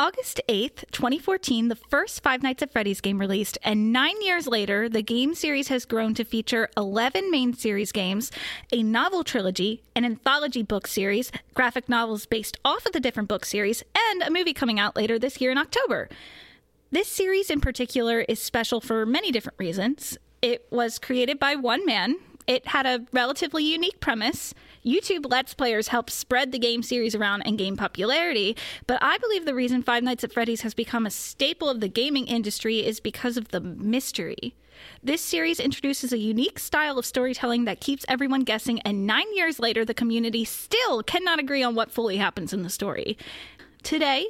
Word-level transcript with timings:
August 0.00 0.40
8th, 0.48 0.90
2014, 0.92 1.68
the 1.68 1.76
first 1.76 2.22
Five 2.22 2.42
Nights 2.42 2.62
at 2.62 2.72
Freddy's 2.72 3.02
game 3.02 3.18
released, 3.18 3.58
and 3.62 3.92
nine 3.92 4.22
years 4.22 4.46
later, 4.46 4.88
the 4.88 5.02
game 5.02 5.34
series 5.34 5.68
has 5.68 5.84
grown 5.84 6.14
to 6.14 6.24
feature 6.24 6.70
11 6.74 7.30
main 7.30 7.52
series 7.52 7.92
games, 7.92 8.32
a 8.72 8.82
novel 8.82 9.22
trilogy, 9.22 9.82
an 9.94 10.06
anthology 10.06 10.62
book 10.62 10.86
series, 10.86 11.30
graphic 11.52 11.86
novels 11.86 12.24
based 12.24 12.56
off 12.64 12.86
of 12.86 12.92
the 12.92 12.98
different 12.98 13.28
book 13.28 13.44
series, 13.44 13.84
and 13.94 14.22
a 14.22 14.30
movie 14.30 14.54
coming 14.54 14.80
out 14.80 14.96
later 14.96 15.18
this 15.18 15.38
year 15.38 15.50
in 15.50 15.58
October. 15.58 16.08
This 16.90 17.06
series 17.06 17.50
in 17.50 17.60
particular 17.60 18.20
is 18.20 18.40
special 18.40 18.80
for 18.80 19.04
many 19.04 19.30
different 19.30 19.58
reasons. 19.58 20.16
It 20.40 20.66
was 20.70 20.98
created 20.98 21.38
by 21.38 21.56
one 21.56 21.84
man. 21.84 22.16
It 22.50 22.66
had 22.66 22.84
a 22.84 23.06
relatively 23.12 23.62
unique 23.62 24.00
premise. 24.00 24.54
YouTube 24.84 25.24
Let's 25.30 25.54
Players 25.54 25.86
helped 25.86 26.10
spread 26.10 26.50
the 26.50 26.58
game 26.58 26.82
series 26.82 27.14
around 27.14 27.42
and 27.42 27.56
gain 27.56 27.76
popularity, 27.76 28.56
but 28.88 28.98
I 29.00 29.18
believe 29.18 29.44
the 29.44 29.54
reason 29.54 29.84
Five 29.84 30.02
Nights 30.02 30.24
at 30.24 30.32
Freddy's 30.32 30.62
has 30.62 30.74
become 30.74 31.06
a 31.06 31.10
staple 31.10 31.68
of 31.68 31.78
the 31.78 31.86
gaming 31.86 32.26
industry 32.26 32.84
is 32.84 32.98
because 32.98 33.36
of 33.36 33.50
the 33.50 33.60
mystery. 33.60 34.56
This 35.00 35.20
series 35.20 35.60
introduces 35.60 36.12
a 36.12 36.18
unique 36.18 36.58
style 36.58 36.98
of 36.98 37.06
storytelling 37.06 37.66
that 37.66 37.78
keeps 37.78 38.04
everyone 38.08 38.40
guessing, 38.40 38.80
and 38.80 39.06
nine 39.06 39.32
years 39.36 39.60
later, 39.60 39.84
the 39.84 39.94
community 39.94 40.44
still 40.44 41.04
cannot 41.04 41.38
agree 41.38 41.62
on 41.62 41.76
what 41.76 41.92
fully 41.92 42.16
happens 42.16 42.52
in 42.52 42.64
the 42.64 42.68
story. 42.68 43.16
Today, 43.84 44.26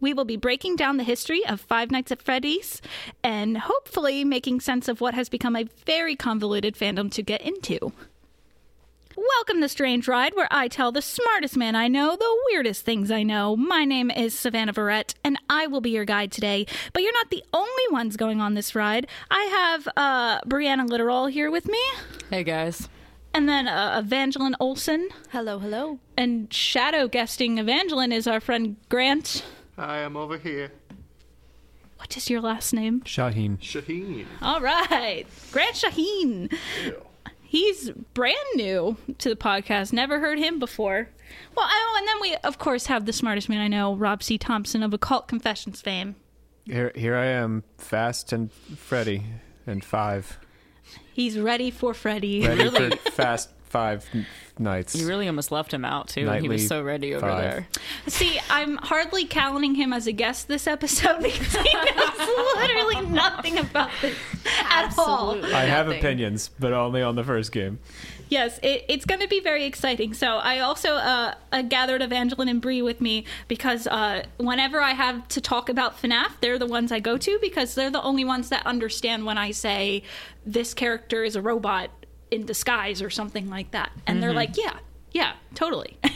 we 0.00 0.12
will 0.12 0.24
be 0.24 0.36
breaking 0.36 0.76
down 0.76 0.96
the 0.96 1.04
history 1.04 1.44
of 1.46 1.60
Five 1.60 1.90
Nights 1.90 2.12
at 2.12 2.22
Freddy's 2.22 2.80
and 3.24 3.58
hopefully 3.58 4.24
making 4.24 4.60
sense 4.60 4.88
of 4.88 5.00
what 5.00 5.14
has 5.14 5.28
become 5.28 5.56
a 5.56 5.64
very 5.86 6.14
convoluted 6.16 6.74
fandom 6.76 7.10
to 7.12 7.22
get 7.22 7.40
into. 7.42 7.92
Welcome 9.16 9.62
to 9.62 9.68
Strange 9.68 10.06
Ride, 10.08 10.34
where 10.34 10.48
I 10.50 10.68
tell 10.68 10.92
the 10.92 11.00
smartest 11.00 11.56
man 11.56 11.74
I 11.74 11.88
know 11.88 12.16
the 12.16 12.38
weirdest 12.50 12.84
things 12.84 13.10
I 13.10 13.22
know. 13.22 13.56
My 13.56 13.86
name 13.86 14.10
is 14.10 14.38
Savannah 14.38 14.74
Verrett, 14.74 15.14
and 15.24 15.38
I 15.48 15.66
will 15.66 15.80
be 15.80 15.90
your 15.90 16.04
guide 16.04 16.30
today. 16.30 16.66
But 16.92 17.02
you're 17.02 17.14
not 17.14 17.30
the 17.30 17.42
only 17.54 17.82
ones 17.90 18.18
going 18.18 18.42
on 18.42 18.52
this 18.52 18.74
ride. 18.74 19.06
I 19.30 19.42
have 19.44 19.88
uh, 19.96 20.40
Brianna 20.42 20.86
Literal 20.88 21.26
here 21.28 21.50
with 21.50 21.66
me, 21.66 21.80
Hey 22.28 22.44
guys. 22.44 22.90
and 23.32 23.48
then 23.48 23.66
uh, 23.68 24.02
Evangeline 24.04 24.54
Olson. 24.60 25.08
Hello, 25.30 25.58
hello. 25.58 25.98
And 26.18 26.52
shadow 26.52 27.08
guesting 27.08 27.56
Evangeline 27.56 28.12
is 28.12 28.26
our 28.26 28.40
friend 28.40 28.76
Grant. 28.90 29.42
Hi, 29.78 29.98
I'm 29.98 30.16
over 30.16 30.38
here. 30.38 30.72
What 31.98 32.16
is 32.16 32.30
your 32.30 32.40
last 32.40 32.72
name? 32.72 33.02
Shaheen. 33.02 33.58
Shaheen. 33.58 34.24
All 34.40 34.62
right, 34.62 35.26
Grant 35.52 35.76
Shaheen. 35.76 36.50
He's 37.42 37.90
brand 38.14 38.38
new 38.54 38.96
to 39.18 39.28
the 39.28 39.36
podcast. 39.36 39.92
Never 39.92 40.18
heard 40.18 40.38
him 40.38 40.58
before. 40.58 41.10
Well, 41.54 41.68
oh, 41.70 41.96
and 41.98 42.08
then 42.08 42.20
we 42.22 42.36
of 42.36 42.58
course 42.58 42.86
have 42.86 43.04
the 43.04 43.12
smartest 43.12 43.50
man 43.50 43.60
I 43.60 43.68
know, 43.68 43.94
Rob 43.94 44.22
C. 44.22 44.38
Thompson 44.38 44.82
of 44.82 44.94
Occult 44.94 45.28
Confessions 45.28 45.82
fame. 45.82 46.16
Here, 46.64 46.90
here 46.94 47.14
I 47.14 47.26
am, 47.26 47.62
fast 47.76 48.32
and 48.32 48.50
Freddy, 48.52 49.24
and 49.66 49.84
five. 49.84 50.38
He's 51.12 51.38
ready 51.38 51.70
for 51.70 51.92
Freddy. 51.92 52.46
Ready 52.46 52.70
for 52.70 53.10
fast 53.10 53.50
five 53.68 54.08
nights. 54.58 54.94
You 54.94 55.06
really 55.06 55.26
almost 55.26 55.52
left 55.52 55.72
him 55.72 55.84
out 55.84 56.08
too. 56.08 56.28
and 56.28 56.40
he 56.42 56.48
was 56.48 56.66
so 56.66 56.82
ready 56.82 57.14
over 57.14 57.26
five. 57.26 57.40
there. 57.40 57.68
See, 58.06 58.38
I'm 58.50 58.76
hardly 58.76 59.26
counting 59.26 59.74
him 59.74 59.92
as 59.92 60.06
a 60.06 60.12
guest 60.12 60.48
this 60.48 60.66
episode 60.66 61.18
because 61.22 61.54
he 61.54 61.74
knows 61.74 62.56
literally 62.56 63.06
nothing 63.06 63.58
about 63.58 63.90
this 64.00 64.16
at 64.64 64.94
all. 64.98 65.32
Absolutely. 65.32 65.52
I 65.52 65.64
have 65.64 65.86
nothing. 65.86 66.00
opinions, 66.00 66.50
but 66.58 66.72
only 66.72 67.02
on 67.02 67.16
the 67.16 67.24
first 67.24 67.52
game. 67.52 67.78
Yes, 68.28 68.58
it, 68.62 68.84
it's 68.88 69.04
going 69.04 69.20
to 69.20 69.28
be 69.28 69.40
very 69.40 69.64
exciting. 69.64 70.12
So 70.12 70.38
I 70.38 70.58
also 70.58 70.94
uh, 70.94 71.34
uh, 71.52 71.62
gathered 71.62 72.02
Evangeline 72.02 72.48
and 72.48 72.60
Bree 72.60 72.82
with 72.82 73.00
me 73.00 73.24
because 73.46 73.86
uh, 73.86 74.24
whenever 74.38 74.80
I 74.80 74.92
have 74.94 75.28
to 75.28 75.40
talk 75.40 75.68
about 75.68 76.00
FNAF, 76.02 76.32
they're 76.40 76.58
the 76.58 76.66
ones 76.66 76.90
I 76.90 76.98
go 76.98 77.16
to 77.18 77.38
because 77.40 77.76
they're 77.76 77.90
the 77.90 78.02
only 78.02 78.24
ones 78.24 78.48
that 78.48 78.66
understand 78.66 79.26
when 79.26 79.38
I 79.38 79.52
say 79.52 80.02
this 80.44 80.74
character 80.74 81.22
is 81.22 81.36
a 81.36 81.42
robot 81.42 81.90
in 82.30 82.46
disguise 82.46 83.02
or 83.02 83.10
something 83.10 83.48
like 83.48 83.70
that, 83.72 83.92
and 84.06 84.22
they're 84.22 84.32
like, 84.32 84.56
"Yeah, 84.56 84.78
yeah, 85.12 85.34
totally." 85.54 85.98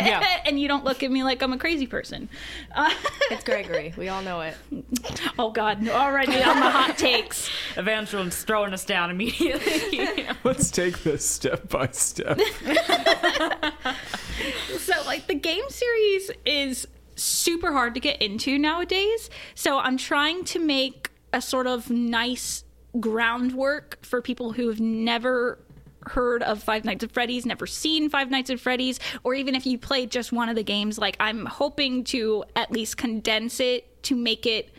Yeah. 0.00 0.40
and 0.44 0.60
you 0.60 0.68
don't 0.68 0.84
look 0.84 1.02
at 1.02 1.10
me 1.10 1.22
like 1.22 1.42
I'm 1.42 1.52
a 1.54 1.58
crazy 1.58 1.86
person. 1.86 2.28
Uh, 2.74 2.90
It's 3.30 3.42
Gregory. 3.42 3.94
We 3.96 4.08
all 4.08 4.22
know 4.22 4.40
it. 4.42 4.54
oh 5.38 5.50
God, 5.50 5.88
already 5.88 6.42
on 6.42 6.60
the 6.60 6.70
hot 6.70 6.98
takes. 6.98 7.50
Evangeline's 7.78 8.42
throwing 8.42 8.72
us 8.72 8.84
down 8.84 9.10
immediately. 9.10 10.26
Let's 10.44 10.70
take 10.70 11.02
this 11.02 11.24
step 11.28 11.68
by 11.68 11.88
step. 11.88 12.38
So, 14.78 14.92
like, 15.06 15.26
the 15.26 15.34
game 15.34 15.64
series 15.68 16.30
is 16.44 16.86
super 17.16 17.72
hard 17.72 17.94
to 17.94 18.00
get 18.00 18.20
into 18.22 18.58
nowadays. 18.58 19.30
So, 19.54 19.78
I'm 19.78 19.96
trying 19.96 20.44
to 20.44 20.58
make 20.58 21.10
a 21.32 21.40
sort 21.40 21.66
of 21.66 21.90
nice 21.90 22.62
groundwork 23.00 23.98
for 24.04 24.22
people 24.22 24.52
who 24.52 24.68
have 24.68 24.80
never 24.80 25.58
heard 26.06 26.42
of 26.42 26.62
Five 26.62 26.84
Nights 26.84 27.04
at 27.04 27.12
Freddy's, 27.12 27.44
never 27.44 27.66
seen 27.66 28.08
Five 28.08 28.30
Nights 28.30 28.50
at 28.50 28.60
Freddy's, 28.60 29.00
or 29.24 29.34
even 29.34 29.54
if 29.54 29.66
you 29.66 29.78
played 29.78 30.10
just 30.10 30.32
one 30.32 30.48
of 30.48 30.56
the 30.56 30.62
games, 30.62 30.98
like, 30.98 31.16
I'm 31.20 31.46
hoping 31.46 32.04
to 32.04 32.44
at 32.54 32.70
least 32.70 32.96
condense 32.96 33.60
it 33.60 34.02
to 34.04 34.16
make 34.16 34.46
it 34.46 34.70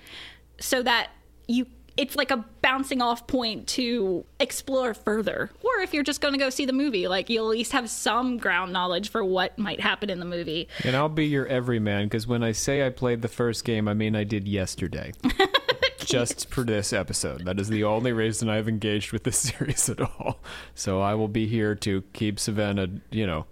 so 0.59 0.81
that 0.83 1.09
you 1.47 1.67
it's 1.97 2.15
like 2.15 2.29
a 2.29 2.45
bouncing 2.61 3.01
off 3.01 3.25
point 3.25 3.67
to 3.67 4.23
explore 4.39 4.93
further. 4.93 5.49
Or 5.63 5.81
if 5.81 5.95
you're 5.95 6.03
just 6.03 6.21
going 6.21 6.33
to 6.33 6.37
go 6.37 6.51
see 6.51 6.65
the 6.65 6.73
movie, 6.73 7.07
like 7.07 7.27
you'll 7.27 7.47
at 7.47 7.57
least 7.57 7.71
have 7.71 7.89
some 7.89 8.37
ground 8.37 8.71
knowledge 8.71 9.09
for 9.09 9.25
what 9.25 9.57
might 9.57 9.79
happen 9.79 10.11
in 10.11 10.19
the 10.19 10.25
movie. 10.25 10.67
and 10.83 10.95
I'll 10.95 11.09
be 11.09 11.25
your 11.25 11.47
everyman, 11.47 12.05
because 12.05 12.27
when 12.27 12.43
I 12.43 12.51
say 12.51 12.85
I 12.85 12.91
played 12.91 13.23
the 13.23 13.27
first 13.27 13.65
game, 13.65 13.87
I 13.87 13.95
mean 13.95 14.15
I 14.15 14.25
did 14.25 14.47
yesterday. 14.47 15.11
Just 16.07 16.49
for 16.49 16.63
this 16.63 16.93
episode. 16.93 17.45
That 17.45 17.59
is 17.59 17.69
the 17.69 17.83
only 17.83 18.13
reason 18.13 18.49
I've 18.49 18.67
engaged 18.69 19.11
with 19.11 19.23
this 19.23 19.37
series 19.51 19.89
at 19.89 19.99
all. 20.01 20.39
So 20.75 21.01
I 21.01 21.13
will 21.15 21.27
be 21.27 21.47
here 21.47 21.75
to 21.75 22.03
keep 22.13 22.39
Savannah, 22.39 22.87
you 23.11 23.27
know, 23.27 23.45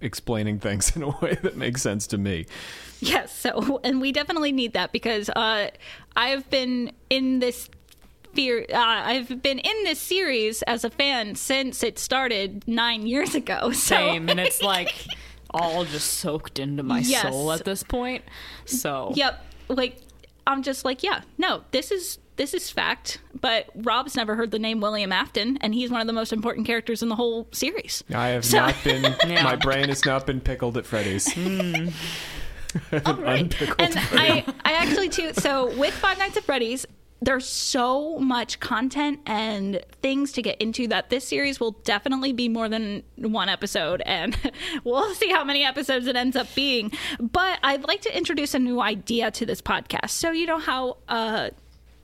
explaining 0.00 0.58
things 0.58 0.94
in 0.96 1.02
a 1.02 1.10
way 1.20 1.38
that 1.42 1.56
makes 1.56 1.82
sense 1.82 2.06
to 2.08 2.18
me. 2.18 2.46
Yes, 3.00 3.36
so 3.36 3.80
and 3.84 4.00
we 4.00 4.12
definitely 4.12 4.52
need 4.52 4.72
that 4.74 4.92
because 4.92 5.28
uh, 5.30 5.70
I've 6.16 6.48
been 6.50 6.92
in 7.10 7.38
this 7.40 7.68
fear. 8.34 8.64
Uh, 8.72 8.76
I've 8.78 9.42
been 9.42 9.58
in 9.58 9.84
this 9.84 9.98
series 10.00 10.62
as 10.62 10.84
a 10.84 10.90
fan 10.90 11.34
since 11.34 11.82
it 11.82 11.98
started 11.98 12.66
nine 12.66 13.06
years 13.06 13.34
ago. 13.34 13.70
So. 13.82 13.96
Same, 13.96 14.28
and 14.28 14.38
it's 14.40 14.62
like 14.62 14.94
all 15.50 15.84
just 15.84 16.14
soaked 16.14 16.58
into 16.58 16.82
my 16.82 17.00
Yes. 17.00 17.22
soul 17.22 17.52
at 17.52 17.64
this 17.64 17.82
point. 17.82 18.24
So 18.64 19.12
Yep. 19.16 19.44
Like 19.68 19.98
I'm 20.46 20.62
just 20.62 20.84
like, 20.84 21.02
yeah, 21.02 21.22
no, 21.38 21.62
this 21.70 21.90
is 21.90 22.18
this 22.36 22.54
is 22.54 22.70
fact. 22.70 23.20
But 23.40 23.66
Rob's 23.74 24.16
never 24.16 24.34
heard 24.34 24.50
the 24.50 24.58
name 24.58 24.80
William 24.80 25.12
Afton, 25.12 25.58
and 25.60 25.74
he's 25.74 25.90
one 25.90 26.00
of 26.00 26.06
the 26.06 26.12
most 26.12 26.32
important 26.32 26.66
characters 26.66 27.02
in 27.02 27.08
the 27.08 27.16
whole 27.16 27.46
series. 27.52 28.02
I 28.14 28.28
have 28.28 28.44
So- 28.44 28.58
not 28.58 28.74
been. 28.84 29.02
Yeah. 29.26 29.42
My 29.44 29.56
brain 29.56 29.88
has 29.88 30.04
not 30.04 30.26
been 30.26 30.40
pickled 30.40 30.76
at 30.76 30.86
Freddy's. 30.86 31.32
Hmm. 31.32 31.88
All 33.06 33.14
right. 33.16 33.40
Unpickled 33.42 33.80
And 33.80 33.94
I, 34.12 34.44
I 34.64 34.72
actually 34.72 35.08
too. 35.10 35.32
So 35.34 35.76
with 35.78 35.92
Five 35.94 36.18
Nights 36.18 36.36
at 36.38 36.44
Freddy's, 36.44 36.86
there's 37.22 37.48
so 37.48 38.18
much 38.18 38.58
content 38.58 39.20
and 39.26 39.80
things 40.02 40.32
to 40.32 40.42
get 40.42 40.60
into 40.60 40.88
that 40.88 41.08
this 41.08 41.26
series 41.26 41.60
will 41.60 41.70
definitely 41.84 42.32
be 42.32 42.48
more 42.48 42.68
than 42.68 43.04
one 43.16 43.48
episode, 43.48 44.02
and 44.04 44.36
we'll 44.84 45.14
see 45.14 45.30
how 45.30 45.44
many 45.44 45.64
episodes 45.64 46.08
it 46.08 46.16
ends 46.16 46.34
up 46.34 46.52
being. 46.56 46.90
But 47.20 47.60
I'd 47.62 47.84
like 47.84 48.00
to 48.02 48.16
introduce 48.16 48.54
a 48.54 48.58
new 48.58 48.80
idea 48.80 49.30
to 49.30 49.46
this 49.46 49.62
podcast. 49.62 50.10
So 50.10 50.32
you 50.32 50.46
know 50.46 50.58
how 50.58 50.96
uh, 51.08 51.50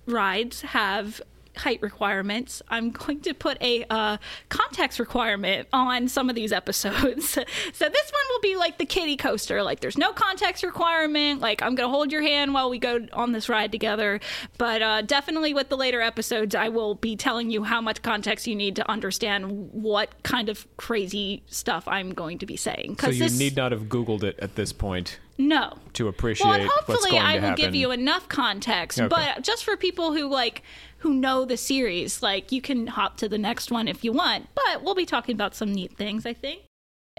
rides 0.06 0.62
have 0.62 1.20
height 1.58 1.80
requirements. 1.82 2.62
I'm 2.68 2.90
going 2.90 3.20
to 3.20 3.34
put 3.34 3.60
a 3.60 3.84
uh, 3.90 4.18
context 4.48 4.98
requirement 4.98 5.68
on 5.72 6.08
some 6.08 6.28
of 6.28 6.34
these 6.34 6.52
episodes. 6.52 7.28
so 7.30 7.40
this 7.40 8.12
one 8.12 8.22
will 8.30 8.40
be 8.40 8.56
like 8.56 8.78
the 8.78 8.86
kiddie 8.86 9.16
coaster. 9.16 9.62
Like 9.62 9.80
there's 9.80 9.98
no 9.98 10.12
context 10.12 10.62
requirement. 10.62 11.40
Like 11.40 11.62
I'm 11.62 11.74
going 11.74 11.88
to 11.88 11.92
hold 11.92 12.12
your 12.12 12.22
hand 12.22 12.54
while 12.54 12.70
we 12.70 12.78
go 12.78 13.06
on 13.12 13.32
this 13.32 13.48
ride 13.48 13.72
together. 13.72 14.20
But 14.56 14.82
uh, 14.82 15.02
definitely 15.02 15.54
with 15.54 15.68
the 15.68 15.76
later 15.76 16.00
episodes, 16.00 16.54
I 16.54 16.68
will 16.68 16.94
be 16.94 17.16
telling 17.16 17.50
you 17.50 17.64
how 17.64 17.80
much 17.80 18.02
context 18.02 18.46
you 18.46 18.56
need 18.56 18.76
to 18.76 18.90
understand 18.90 19.72
what 19.72 20.22
kind 20.22 20.48
of 20.48 20.66
crazy 20.76 21.42
stuff 21.46 21.86
I'm 21.86 22.14
going 22.14 22.38
to 22.38 22.46
be 22.46 22.56
saying. 22.56 22.98
So 23.00 23.10
you 23.10 23.24
this, 23.24 23.38
need 23.38 23.56
not 23.56 23.72
have 23.72 23.82
Googled 23.82 24.22
it 24.22 24.38
at 24.40 24.54
this 24.54 24.72
point 24.72 25.18
no 25.38 25.78
to 25.92 26.08
appreciate 26.08 26.46
well, 26.46 26.68
hopefully 26.68 27.16
I 27.16 27.34
will 27.34 27.40
happen. 27.42 27.54
give 27.54 27.74
you 27.74 27.92
enough 27.92 28.28
context. 28.28 29.00
Okay. 29.00 29.08
But 29.08 29.42
just 29.42 29.64
for 29.64 29.76
people 29.76 30.12
who 30.12 30.26
like 30.28 30.62
who 30.98 31.14
know 31.14 31.44
the 31.44 31.56
series, 31.56 32.22
like 32.22 32.52
you 32.52 32.60
can 32.60 32.88
hop 32.88 33.16
to 33.18 33.28
the 33.28 33.38
next 33.38 33.70
one 33.70 33.88
if 33.88 34.04
you 34.04 34.12
want. 34.12 34.48
But 34.54 34.82
we'll 34.82 34.94
be 34.94 35.06
talking 35.06 35.34
about 35.34 35.54
some 35.54 35.72
neat 35.72 35.96
things, 35.96 36.26
I 36.26 36.34
think. 36.34 36.62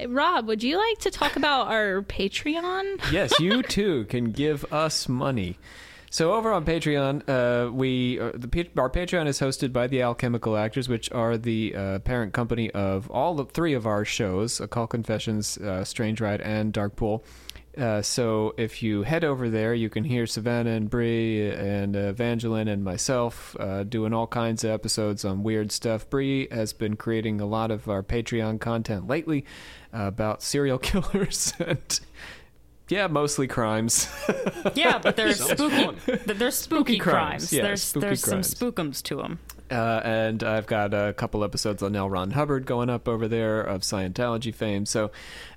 Rob, 0.08 0.48
would 0.48 0.64
you 0.64 0.78
like 0.78 1.00
to 1.00 1.12
talk 1.12 1.36
about 1.36 1.68
our 1.68 2.02
Patreon? 2.02 3.02
yes, 3.12 3.38
you 3.40 3.62
too 3.64 4.06
can 4.06 4.32
give 4.32 4.72
us 4.72 5.10
money. 5.10 5.58
So 6.12 6.34
over 6.34 6.52
on 6.52 6.66
Patreon, 6.66 7.30
uh, 7.30 7.72
we 7.72 8.20
uh, 8.20 8.32
the 8.34 8.68
our 8.78 8.90
Patreon 8.90 9.28
is 9.28 9.40
hosted 9.40 9.72
by 9.72 9.86
the 9.86 10.02
Alchemical 10.02 10.58
Actors, 10.58 10.90
which 10.90 11.12
are 11.12 11.38
the 11.38 11.76
uh, 11.76 12.00
parent 12.00 12.34
company 12.34 12.72
of 12.72 13.12
all 13.12 13.36
the 13.36 13.46
three 13.46 13.74
of 13.74 13.86
our 13.86 14.04
shows: 14.04 14.60
Occult 14.60 14.90
Confessions, 14.90 15.58
uh, 15.60 15.84
Strange 15.84 16.20
Ride, 16.20 16.42
and 16.42 16.74
Dark 16.74 16.96
Pool. 16.96 17.24
Uh, 17.80 18.02
so 18.02 18.54
if 18.58 18.84
you 18.84 19.04
head 19.04 19.24
over 19.24 19.50
there, 19.50 19.74
you 19.74 19.90
can 19.90 20.04
hear 20.04 20.28
Savannah 20.28 20.72
and 20.72 20.90
Bree 20.90 21.50
and 21.50 21.96
uh, 21.96 22.00
Evangeline 22.00 22.68
and 22.68 22.84
myself 22.84 23.56
uh, 23.60 23.84
doing 23.84 24.14
all 24.14 24.28
kinds 24.28 24.64
of 24.64 24.72
episodes 24.72 25.24
on 25.24 25.44
weird 25.44 25.72
stuff. 25.72 26.10
Bree 26.10 26.48
has 26.52 26.74
been 26.74 26.98
creating 26.98 27.40
a 27.40 27.46
lot 27.46 27.72
of 27.72 27.88
our 27.88 28.04
Patreon 28.04 28.60
content 28.60 29.08
lately 29.08 29.46
uh, 29.94 30.04
about 30.04 30.44
serial 30.44 30.78
killers 30.80 31.54
and. 31.60 32.00
Yeah, 32.90 33.06
mostly 33.06 33.48
crimes. 33.48 34.10
Yeah, 34.74 34.98
but 34.98 35.16
there's 35.16 35.40
spooky. 35.40 35.96
There's 36.26 36.56
spooky, 36.56 36.98
crimes. 36.98 37.50
crimes. 37.50 37.54
Yeah, 37.54 37.62
there's 37.62 37.84
spooky 37.84 38.08
there's 38.08 38.24
crimes. 38.24 38.58
some 38.58 38.72
spookums 38.72 39.04
to 39.04 39.16
them. 39.18 39.40
Uh, 39.72 40.02
and 40.04 40.44
I've 40.44 40.66
got 40.66 40.94
a 40.94 41.14
couple 41.14 41.44
episodes 41.44 41.84
on 41.84 41.96
L. 41.96 42.10
Ron 42.10 42.32
Hubbard 42.32 42.66
going 42.66 42.90
up 42.90 43.08
over 43.08 43.28
there 43.28 43.62
of 43.62 43.82
Scientology 43.82 44.54
fame. 44.54 44.86
So, 44.86 45.12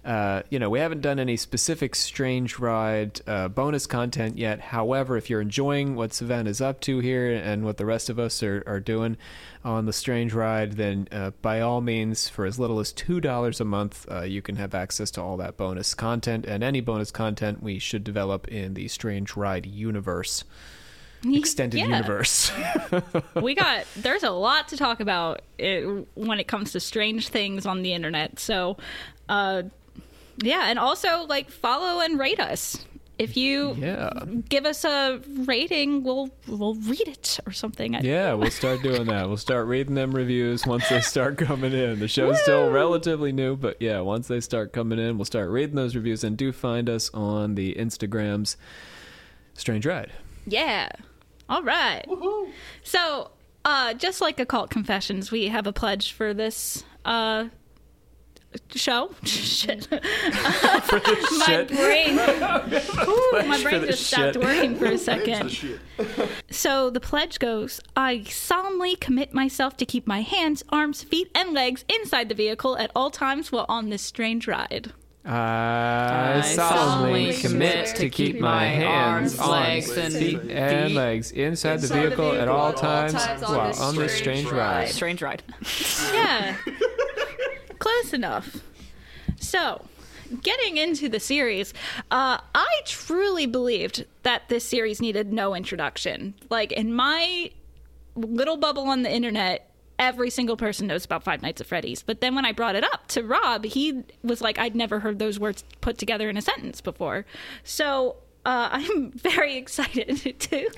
uh, 0.04 0.42
you 0.50 0.58
know, 0.58 0.68
we 0.68 0.80
haven't 0.80 1.00
done 1.00 1.18
any 1.18 1.36
specific 1.36 1.94
Strange 1.94 2.58
Ride 2.58 3.20
uh, 3.26 3.48
bonus 3.48 3.86
content 3.86 4.36
yet. 4.36 4.60
However, 4.60 5.16
if 5.16 5.30
you're 5.30 5.40
enjoying 5.40 5.94
what 5.94 6.12
Savannah 6.12 6.50
is 6.50 6.60
up 6.60 6.80
to 6.82 6.98
here 6.98 7.32
and 7.32 7.64
what 7.64 7.78
the 7.78 7.86
rest 7.86 8.10
of 8.10 8.18
us 8.18 8.42
are, 8.42 8.62
are 8.66 8.80
doing 8.80 9.16
on 9.64 9.86
the 9.86 9.92
Strange 9.92 10.34
Ride, 10.34 10.72
then 10.72 11.08
uh, 11.10 11.30
by 11.40 11.60
all 11.60 11.80
means, 11.80 12.28
for 12.28 12.44
as 12.44 12.58
little 12.58 12.80
as 12.80 12.92
$2 12.92 13.60
a 13.60 13.64
month, 13.64 14.06
uh, 14.10 14.22
you 14.22 14.42
can 14.42 14.56
have 14.56 14.74
access 14.74 15.10
to 15.12 15.22
all 15.22 15.36
that 15.38 15.56
bonus 15.56 15.94
content 15.94 16.44
and 16.44 16.62
any 16.62 16.80
bonus 16.80 17.10
content 17.10 17.62
we 17.62 17.78
should 17.78 18.04
develop 18.04 18.48
in 18.48 18.74
the 18.74 18.88
Strange 18.88 19.36
Ride 19.36 19.66
universe, 19.66 20.44
extended 21.24 21.78
Yeah. 21.78 21.86
universe. 21.86 22.50
we 23.36 23.54
got 23.64 23.84
there's 23.96 24.22
a 24.22 24.30
lot 24.30 24.68
to 24.68 24.76
talk 24.76 25.00
about 25.00 25.42
it, 25.58 26.06
when 26.14 26.40
it 26.40 26.48
comes 26.48 26.72
to 26.72 26.80
strange 26.80 27.28
things 27.28 27.66
on 27.66 27.82
the 27.82 27.92
internet 27.92 28.38
so 28.40 28.76
uh 29.28 29.62
yeah 30.38 30.68
and 30.68 30.78
also 30.78 31.24
like 31.28 31.50
follow 31.50 32.00
and 32.00 32.18
rate 32.18 32.40
us 32.40 32.84
if 33.18 33.36
you 33.36 33.74
yeah. 33.78 34.10
give 34.48 34.64
us 34.66 34.84
a 34.84 35.20
rating 35.44 36.02
we'll 36.02 36.30
we'll 36.48 36.74
read 36.74 37.06
it 37.06 37.38
or 37.46 37.52
something 37.52 37.92
Yeah, 38.02 38.32
we'll 38.32 38.50
start 38.62 38.82
doing 38.82 39.06
that. 39.06 39.28
We'll 39.28 39.36
start 39.36 39.66
reading 39.68 39.94
them 39.94 40.12
reviews 40.12 40.66
once 40.66 40.88
they 40.88 41.02
start 41.02 41.36
coming 41.38 41.72
in. 41.72 42.00
The 42.00 42.08
show's 42.08 42.40
still 42.42 42.70
relatively 42.70 43.30
new, 43.30 43.54
but 43.54 43.76
yeah, 43.80 44.00
once 44.00 44.26
they 44.26 44.40
start 44.40 44.72
coming 44.72 44.98
in, 44.98 45.18
we'll 45.18 45.26
start 45.26 45.50
reading 45.50 45.76
those 45.76 45.94
reviews. 45.94 46.24
And 46.24 46.36
do 46.36 46.50
find 46.52 46.88
us 46.90 47.10
on 47.14 47.54
the 47.54 47.74
Instagrams, 47.74 48.56
Strange 49.54 49.86
Ride. 49.86 50.10
yeah 50.46 50.88
all 51.52 51.62
right. 51.62 52.04
So 52.82 53.30
uh 53.64 53.94
just 53.94 54.20
like 54.20 54.40
occult 54.40 54.70
confessions 54.70 55.30
we 55.30 55.48
have 55.48 55.66
a 55.66 55.72
pledge 55.72 56.12
for 56.12 56.34
this 56.34 56.82
uh 57.04 57.48
show? 58.74 59.10
Shit. 59.24 59.88
My 59.92 61.44
shit. 61.46 61.68
brain. 61.68 62.18
Ooh, 63.08 63.48
my 63.48 63.62
brain 63.62 63.80
the 63.80 63.86
just 63.88 64.06
stopped 64.06 64.34
shit. 64.34 64.42
working 64.42 64.76
for 64.76 64.86
a 64.86 64.98
second. 64.98 65.78
so 66.50 66.90
the 66.90 67.00
pledge 67.00 67.38
goes 67.38 67.80
i 67.96 68.22
solemnly 68.24 68.96
commit 68.96 69.32
myself 69.32 69.76
to 69.76 69.86
keep 69.86 70.06
my 70.06 70.20
hands 70.22 70.62
arms 70.70 71.02
feet 71.02 71.30
and 71.34 71.52
legs 71.52 71.84
inside 71.88 72.28
the 72.28 72.34
vehicle 72.34 72.76
at 72.78 72.90
all 72.94 73.10
times 73.10 73.50
while 73.52 73.66
on 73.68 73.88
this 73.90 74.02
strange 74.02 74.46
ride 74.46 74.92
I 75.24 76.40
solemnly 76.54 77.34
commit 77.34 77.94
to 77.96 78.10
keep 78.10 78.40
my 78.40 78.64
hands, 78.64 79.38
arms, 79.38 79.50
legs, 79.86 79.96
and 79.96 80.14
feet, 80.14 80.40
and 80.50 80.88
feet 80.88 80.96
legs 80.96 81.30
inside 81.30 81.80
the 81.80 81.84
inside 81.84 81.88
the 81.88 82.08
vehicle 82.08 82.26
at 82.26 82.34
vehicle 82.38 82.54
all 82.54 82.68
at 82.68 82.74
all 82.74 82.80
times 82.80 83.12
times 83.12 83.42
on 83.42 83.54
while 83.56 83.68
this 83.68 83.80
on 83.80 83.96
this 83.96 84.16
strange 84.16 84.46
strange 84.46 84.52
ride. 84.52 84.78
ride. 84.78 84.88
Strange 84.88 85.22
ride. 85.22 85.42
yeah 86.12 86.56
close 87.78 88.12
enough 88.12 88.62
so 89.38 89.84
getting 90.42 90.76
into 90.76 91.08
the 91.08 91.20
series 91.20 91.72
uh, 92.10 92.38
i 92.54 92.80
truly 92.86 93.46
believed 93.46 94.04
that 94.22 94.48
this 94.48 94.64
series 94.64 95.00
needed 95.00 95.32
no 95.32 95.54
introduction 95.54 96.34
like 96.48 96.72
in 96.72 96.92
my 96.92 97.50
little 98.16 98.56
bubble 98.56 98.84
on 98.84 99.02
the 99.02 99.10
internet 99.10 99.71
every 100.02 100.30
single 100.30 100.56
person 100.56 100.88
knows 100.88 101.04
about 101.04 101.22
Five 101.22 101.42
Nights 101.42 101.60
at 101.60 101.66
Freddy's. 101.68 102.02
But 102.02 102.20
then 102.20 102.34
when 102.34 102.44
I 102.44 102.50
brought 102.52 102.74
it 102.74 102.82
up 102.82 103.06
to 103.08 103.22
Rob, 103.22 103.64
he 103.64 104.02
was 104.24 104.40
like, 104.40 104.58
I'd 104.58 104.74
never 104.74 104.98
heard 104.98 105.20
those 105.20 105.38
words 105.38 105.64
put 105.80 105.96
together 105.96 106.28
in 106.28 106.36
a 106.36 106.42
sentence 106.42 106.80
before. 106.80 107.24
So 107.62 108.16
uh, 108.44 108.68
I'm 108.72 109.12
very 109.12 109.56
excited 109.56 110.16
to. 110.40 110.68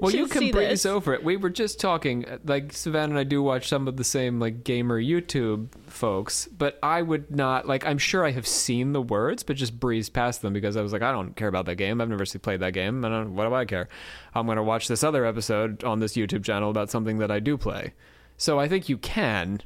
Well, 0.00 0.10
to 0.10 0.16
you 0.16 0.26
can 0.26 0.50
breeze 0.50 0.68
this. 0.68 0.86
over 0.86 1.14
it. 1.14 1.22
We 1.22 1.36
were 1.36 1.48
just 1.48 1.78
talking, 1.78 2.24
like 2.44 2.72
Savannah 2.72 3.12
and 3.12 3.18
I 3.20 3.22
do 3.22 3.40
watch 3.40 3.68
some 3.68 3.86
of 3.86 3.96
the 3.96 4.02
same 4.02 4.40
like 4.40 4.64
gamer 4.64 5.00
YouTube 5.00 5.68
folks, 5.86 6.48
but 6.48 6.76
I 6.82 7.02
would 7.02 7.30
not 7.30 7.68
like. 7.68 7.86
I'm 7.86 7.98
sure 7.98 8.24
I 8.24 8.32
have 8.32 8.48
seen 8.48 8.92
the 8.92 9.02
words, 9.02 9.44
but 9.44 9.54
just 9.54 9.78
breeze 9.78 10.08
past 10.08 10.42
them 10.42 10.52
because 10.52 10.76
I 10.76 10.82
was 10.82 10.92
like, 10.92 11.02
I 11.02 11.12
don't 11.12 11.36
care 11.36 11.48
about 11.48 11.66
that 11.66 11.76
game. 11.76 12.00
I've 12.00 12.08
never 12.08 12.26
seen- 12.26 12.40
played 12.40 12.58
that 12.60 12.72
game. 12.72 13.04
I 13.04 13.08
don't. 13.08 13.36
What 13.36 13.48
do 13.48 13.54
I 13.54 13.64
care? 13.64 13.88
I'm 14.34 14.46
going 14.46 14.56
to 14.56 14.62
watch 14.64 14.88
this 14.88 15.04
other 15.04 15.24
episode 15.24 15.84
on 15.84 16.00
this 16.00 16.14
YouTube 16.14 16.42
channel 16.42 16.70
about 16.70 16.90
something 16.90 17.18
that 17.18 17.30
I 17.30 17.38
do 17.38 17.56
play. 17.56 17.92
So 18.36 18.58
I 18.58 18.68
think 18.68 18.88
you 18.88 18.98
can 18.98 19.60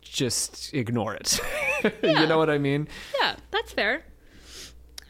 just 0.00 0.72
ignore 0.74 1.14
it. 1.14 1.40
you 2.02 2.26
know 2.26 2.38
what 2.38 2.50
I 2.50 2.58
mean? 2.58 2.88
Yeah, 3.20 3.36
that's 3.50 3.72
fair. 3.72 4.04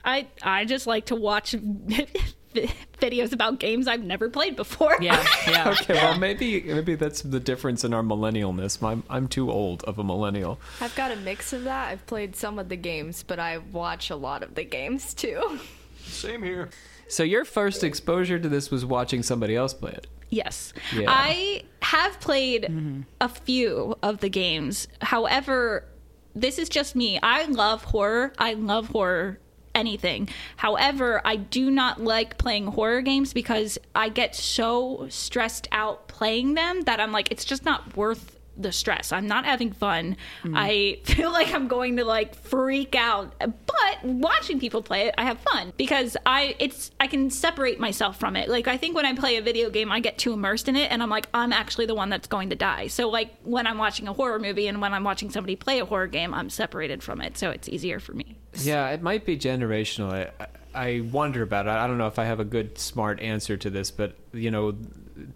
I 0.05 0.29
I 0.43 0.65
just 0.65 0.87
like 0.87 1.07
to 1.07 1.17
watch 1.17 1.53
videos 2.55 3.33
about 3.33 3.59
games 3.59 3.89
I've 3.89 4.03
never 4.03 4.29
played 4.29 4.57
before. 4.57 4.97
Yeah, 5.01 5.25
yeah. 5.49 5.69
Okay, 5.83 5.95
well 5.95 6.19
maybe 6.19 6.61
maybe 6.63 6.95
that's 6.95 7.23
the 7.23 7.41
difference 7.41 7.85
in 7.85 7.95
our 7.95 8.03
millennialness. 8.03 8.83
I'm 8.83 9.05
I'm 9.09 9.29
too 9.29 9.51
old 9.51 9.85
of 9.85 9.99
a 9.99 10.05
millennial. 10.05 10.59
I've 10.81 10.95
got 10.95 11.11
a 11.11 11.17
mix 11.17 11.53
of 11.53 11.65
that. 11.65 11.89
I've 11.89 12.07
played 12.07 12.37
some 12.37 12.59
of 12.59 12.69
the 12.69 12.77
games, 12.77 13.23
but 13.23 13.39
I 13.39 13.59
watch 13.59 14.11
a 14.11 14.17
lot 14.17 14.43
of 14.43 14.55
the 14.55 14.65
games 14.65 15.15
too. 15.15 15.61
Same 16.05 16.43
here. 16.43 16.71
So 17.09 17.23
your 17.23 17.45
first 17.45 17.85
exposure 17.85 18.39
to 18.39 18.49
this 18.49 18.71
was 18.71 18.85
watching 18.85 19.23
somebody 19.23 19.55
else 19.55 19.75
play 19.75 19.93
it. 19.93 20.07
Yes. 20.33 20.73
Yeah. 20.97 21.05
I 21.09 21.65
have 21.83 22.19
played 22.19 22.63
mm-hmm. 22.63 23.03
a 23.21 23.29
few 23.29 23.99
of 24.03 24.21
the 24.21 24.31
games. 24.31 24.89
However, 25.03 25.85
this 26.35 26.59
is 26.59 26.71
just 26.71 26.97
me. 26.97 27.21
I 27.23 27.45
love 27.45 27.85
horror. 27.85 28.33
I 28.39 28.55
love 28.55 28.87
horror 28.87 29.39
anything. 29.75 30.31
However, 30.57 31.21
I 31.23 31.37
do 31.37 31.71
not 31.71 32.01
like 32.01 32.39
playing 32.39 32.69
horror 32.69 33.03
games 33.03 33.35
because 33.35 33.79
I 33.95 34.09
get 34.09 34.35
so 34.35 35.07
stressed 35.11 35.69
out 35.71 36.09
playing 36.09 36.55
them 36.55 36.81
that 36.83 36.99
I'm 36.99 37.13
like 37.13 37.31
it's 37.31 37.45
just 37.45 37.67
not 37.67 37.95
worth 37.95 38.32
the 38.57 38.73
stress. 38.73 39.13
I'm 39.13 39.27
not 39.27 39.45
having 39.45 39.73
fun. 39.73 40.17
Mm. 40.45 40.53
I 40.57 41.01
feel 41.05 41.33
like 41.33 41.53
I'm 41.55 41.69
going 41.69 41.97
to 41.97 42.05
like 42.05 42.35
freak 42.35 42.95
out. 42.95 43.35
But 43.39 44.05
watching 44.05 44.61
people 44.61 44.83
play 44.83 45.09
it, 45.09 45.15
I 45.19 45.25
have 45.25 45.39
fun 45.39 45.73
because 45.77 46.17
I 46.27 46.55
it's 46.59 46.91
I 47.01 47.07
can 47.07 47.31
separate 47.31 47.81
myself 47.81 48.19
from 48.19 48.37
it. 48.37 48.49
Like 48.49 48.69
I 48.69 48.77
think 48.77 48.95
when 48.95 49.07
I 49.07 49.15
play 49.15 49.37
a 49.37 49.43
video 49.43 49.71
game, 49.71 49.91
I 49.91 50.01
get 50.01 50.19
too 50.19 50.33
immersed 50.33 50.69
in 50.69 50.77
it 50.77 50.91
and 50.91 51.03
I'm 51.03 51.11
like 51.11 51.29
I'm 51.35 51.53
actually 51.53 51.87
the 51.87 51.95
one 51.95 52.11
that's 52.11 52.29
going 52.29 52.51
to 52.51 52.57
die. 52.57 52.89
So 52.89 53.09
like 53.09 53.35
when 53.43 53.67
I'm 53.67 53.79
watching 53.79 54.09
a 54.09 54.13
horror 54.13 54.39
movie 54.39 54.67
and 54.67 54.81
when 54.81 54.93
I'm 54.93 55.05
watching 55.05 55.31
somebody 55.31 55.57
play 55.57 55.81
a 55.81 55.85
horror 55.85 56.07
game, 56.07 56.35
I'm 56.35 56.51
separated 56.51 57.03
from 57.03 57.21
it. 57.21 57.39
So 57.39 57.51
it's 57.51 57.69
easier 57.69 58.01
for 58.01 58.13
me. 58.13 58.37
Yeah, 58.55 58.89
it 58.91 59.03
might 59.03 59.25
be 59.25 59.39
generational. 59.39 60.13
I, 60.13 60.31
I 60.43 60.47
I 60.75 61.01
wonder 61.13 61.43
about 61.43 61.67
it. 61.67 61.71
I 61.71 61.87
don't 61.87 61.99
know 61.99 62.07
if 62.07 62.19
I 62.19 62.25
have 62.25 62.41
a 62.41 62.45
good, 62.45 62.79
smart 62.79 63.21
answer 63.21 63.57
to 63.57 63.71
this, 63.71 63.91
but 63.91 64.17
you 64.33 64.51
know, 64.51 64.75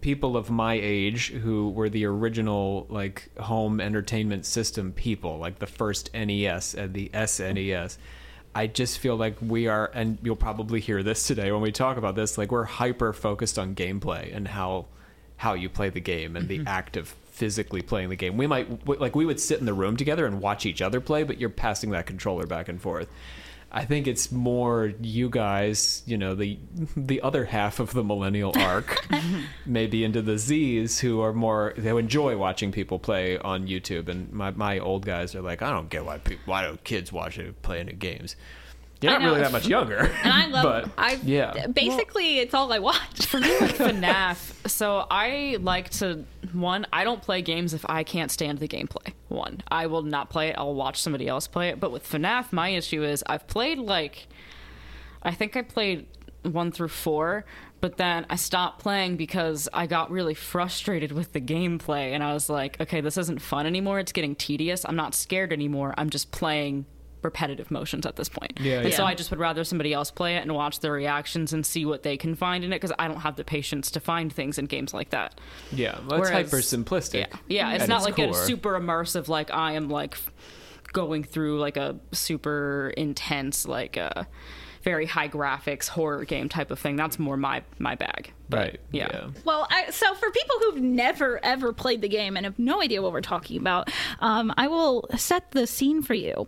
people 0.01 0.37
of 0.37 0.51
my 0.51 0.75
age 0.75 1.31
who 1.31 1.71
were 1.71 1.89
the 1.89 2.05
original 2.07 2.87
like 2.89 3.31
home 3.39 3.81
entertainment 3.81 4.47
system 4.47 4.93
people, 4.93 5.39
like 5.39 5.59
the 5.59 5.67
first 5.67 6.13
NES 6.15 6.75
and 6.75 6.95
the 6.95 7.11
SNES. 7.13 7.99
I 8.55 8.67
just 8.67 8.99
feel 8.99 9.17
like 9.17 9.37
we 9.43 9.69
are, 9.69 9.91
and 9.93 10.19
you'll 10.23 10.35
probably 10.35 10.81
hear 10.81 11.03
this 11.03 11.27
today 11.27 11.53
when 11.53 11.61
we 11.61 11.73
talk 11.73 11.99
about 11.99 12.15
this. 12.15 12.39
Like 12.39 12.51
we're 12.51 12.65
hyper 12.65 13.13
focused 13.13 13.59
on 13.59 13.75
gameplay 13.75 14.35
and 14.35 14.49
how 14.49 14.87
how 15.39 15.53
you 15.53 15.69
play 15.69 15.91
the 15.91 16.01
game 16.01 16.35
and 16.37 16.49
the 16.49 16.59
mm-hmm. 16.61 16.69
act 16.69 16.97
of 16.97 17.09
physically 17.09 17.83
playing 17.83 18.09
the 18.09 18.17
game. 18.17 18.39
We 18.39 18.47
might 18.47 18.89
like 18.89 19.15
we 19.15 19.27
would 19.27 19.41
sit 19.41 19.61
in 19.61 19.67
the 19.67 19.75
room 19.75 19.97
together 19.97 20.25
and 20.27 20.41
watch 20.41 20.65
each 20.65 20.81
other 20.81 21.01
play, 21.01 21.23
but 21.23 21.39
you're 21.39 21.51
passing 21.51 21.91
that 21.91 22.07
controller 22.07 22.47
back 22.47 22.69
and 22.69 22.81
forth. 22.81 23.09
I 23.71 23.85
think 23.85 24.07
it's 24.07 24.31
more 24.31 24.93
you 25.01 25.29
guys, 25.29 26.03
you 26.07 26.17
know, 26.17 26.35
the 26.35 26.59
the 26.97 27.21
other 27.21 27.45
half 27.45 27.81
of 27.81 27.93
the 27.93 28.05
millennial 28.05 28.53
arc, 28.57 29.07
maybe 29.67 30.05
into 30.05 30.23
the 30.23 30.39
Z's 30.39 31.01
who 31.01 31.21
are 31.21 31.33
more 31.33 31.75
they 31.77 31.91
enjoy 31.91 32.37
watching 32.37 32.73
people 32.73 32.99
play 32.99 33.39
on 33.39 33.67
YouTube, 33.67 34.09
and 34.09 34.33
my 34.33 34.53
my 34.53 34.79
old 34.79 35.05
guys 35.05 35.35
are 35.35 35.43
like, 35.43 35.63
I 35.63 35.71
don't 35.71 35.91
get 35.91 36.05
why 36.05 36.19
people 36.19 36.45
why 36.47 36.67
do 36.67 36.79
kids 36.85 37.13
watch 37.13 37.39
it 37.39 37.61
playing 37.63 37.89
at 37.89 37.99
games. 37.99 38.37
You're 39.01 39.13
not 39.13 39.23
really 39.23 39.41
that 39.41 39.53
much 39.53 39.67
younger, 39.67 39.99
And 40.23 40.33
I 40.33 40.47
love 40.47 40.63
but 40.63 40.91
I 40.97 41.19
yeah. 41.23 41.67
basically 41.67 42.39
it's 42.39 42.55
all 42.55 42.73
I 42.73 42.79
watch. 42.79 43.27
For 43.27 43.39
me, 43.39 43.59
like 43.61 43.75
FNAF, 43.77 44.69
so 44.69 45.07
I 45.11 45.59
like 45.61 45.91
to 45.91 46.25
one. 46.53 46.87
I 46.93 47.05
don't 47.05 47.21
play 47.21 47.43
games 47.43 47.75
if 47.75 47.85
I 47.89 48.05
can't 48.05 48.31
stand 48.31 48.59
the 48.59 48.69
gameplay. 48.69 49.13
One, 49.29 49.63
I 49.69 49.87
will 49.87 50.03
not 50.03 50.31
play 50.31 50.49
it. 50.49 50.57
I'll 50.57 50.75
watch 50.75 51.01
somebody 51.01 51.29
else 51.29 51.47
play 51.47 51.69
it. 51.69 51.79
But 51.79 51.93
with 51.93 52.09
FNAF, 52.09 52.53
my 52.53 52.71
issue 52.71 53.05
is 53.05 53.23
I've 53.27 53.47
played 53.47 53.79
like, 53.79 54.29
I 55.23 55.33
think 55.33 55.57
I 55.57 55.63
played 55.63 56.07
one 56.43 56.73
through 56.73 56.89
four, 56.89 57.45
but 57.81 57.99
then 57.99 58.25
I 58.31 58.37
stopped 58.37 58.81
playing 58.81 59.17
because 59.17 59.69
I 59.75 59.87
got 59.87 60.11
really 60.11 60.35
frustrated 60.35 61.13
with 61.13 61.33
the 61.33 61.41
gameplay, 61.41 62.13
and 62.13 62.23
I 62.23 62.33
was 62.33 62.49
like, 62.49 62.81
okay, 62.81 63.03
this 63.03 63.19
isn't 63.19 63.43
fun 63.43 63.67
anymore. 63.67 63.99
It's 63.99 64.13
getting 64.13 64.35
tedious. 64.35 64.85
I'm 64.87 64.97
not 64.97 65.15
scared 65.15 65.53
anymore. 65.53 65.93
I'm 65.99 66.09
just 66.09 66.31
playing 66.31 66.87
repetitive 67.27 67.71
motions 67.71 68.07
at 68.07 68.17
this 68.17 68.29
point. 68.29 68.59
Yeah, 68.61 68.81
and 68.81 68.95
so. 68.95 69.05
I 69.05 69.15
just 69.15 69.31
would 69.31 69.39
rather 69.39 69.63
somebody 69.65 69.93
else 69.93 70.11
play 70.11 70.37
it 70.37 70.41
and 70.43 70.55
watch 70.55 70.81
their 70.81 70.93
reactions 70.93 71.53
and 71.53 71.67
see 71.67 71.85
what 71.85 72.03
they 72.03 72.17
can 72.17 72.35
find 72.35 72.65
in 72.65 72.73
it 72.73 72.77
because 72.77 72.93
I 72.99 73.07
don't 73.09 73.21
have 73.21 73.37
the 73.37 73.45
patience 73.45 73.91
to 73.91 74.01
find 74.01 74.33
things 74.33 74.59
in 74.59 74.65
games 74.67 74.95
like 74.95 75.11
that. 75.11 75.39
Yeah, 75.73 75.99
well, 76.07 76.21
it's 76.23 76.31
Whereas- 76.31 76.51
hyper 76.51 76.63
simplistic. 76.63 77.15
Yeah, 77.19 77.37
yeah. 77.49 77.73
It's 77.73 77.89
not 77.89 78.09
its 78.09 78.19
like 78.19 78.31
a 78.31 78.33
super 78.33 78.79
immersive. 78.81 79.29
Like 79.29 79.53
I 79.53 79.73
am 79.73 79.89
like 79.91 80.17
going 80.93 81.25
through 81.25 81.59
like 81.59 81.77
a 81.77 81.97
super 82.13 82.93
intense 82.97 83.67
like 83.67 83.99
uh 83.99 84.25
very 84.83 85.05
high 85.05 85.29
graphics 85.29 85.89
horror 85.89 86.25
game 86.25 86.49
type 86.49 86.71
of 86.71 86.79
thing. 86.79 86.95
That's 86.95 87.19
more 87.19 87.37
my 87.37 87.63
my 87.81 87.97
bag. 87.97 88.33
But, 88.49 88.57
Right. 88.59 88.81
Yeah. 88.93 89.09
yeah. 89.13 89.29
Well, 89.45 89.67
I, 89.69 89.91
so 89.91 90.15
for 90.15 90.31
people 90.31 90.57
who've 90.61 90.81
never 90.81 91.45
ever 91.45 91.73
played 91.73 92.03
the 92.03 92.09
game 92.09 92.37
and 92.37 92.47
have 92.47 92.57
no 92.59 92.81
idea 92.81 93.03
what 93.03 93.11
we're 93.13 93.21
talking 93.21 93.59
about, 93.59 93.91
um, 94.21 94.55
I 94.57 94.69
will 94.69 95.09
set 95.17 95.51
the 95.51 95.67
scene 95.67 96.03
for 96.03 96.15
you. 96.15 96.47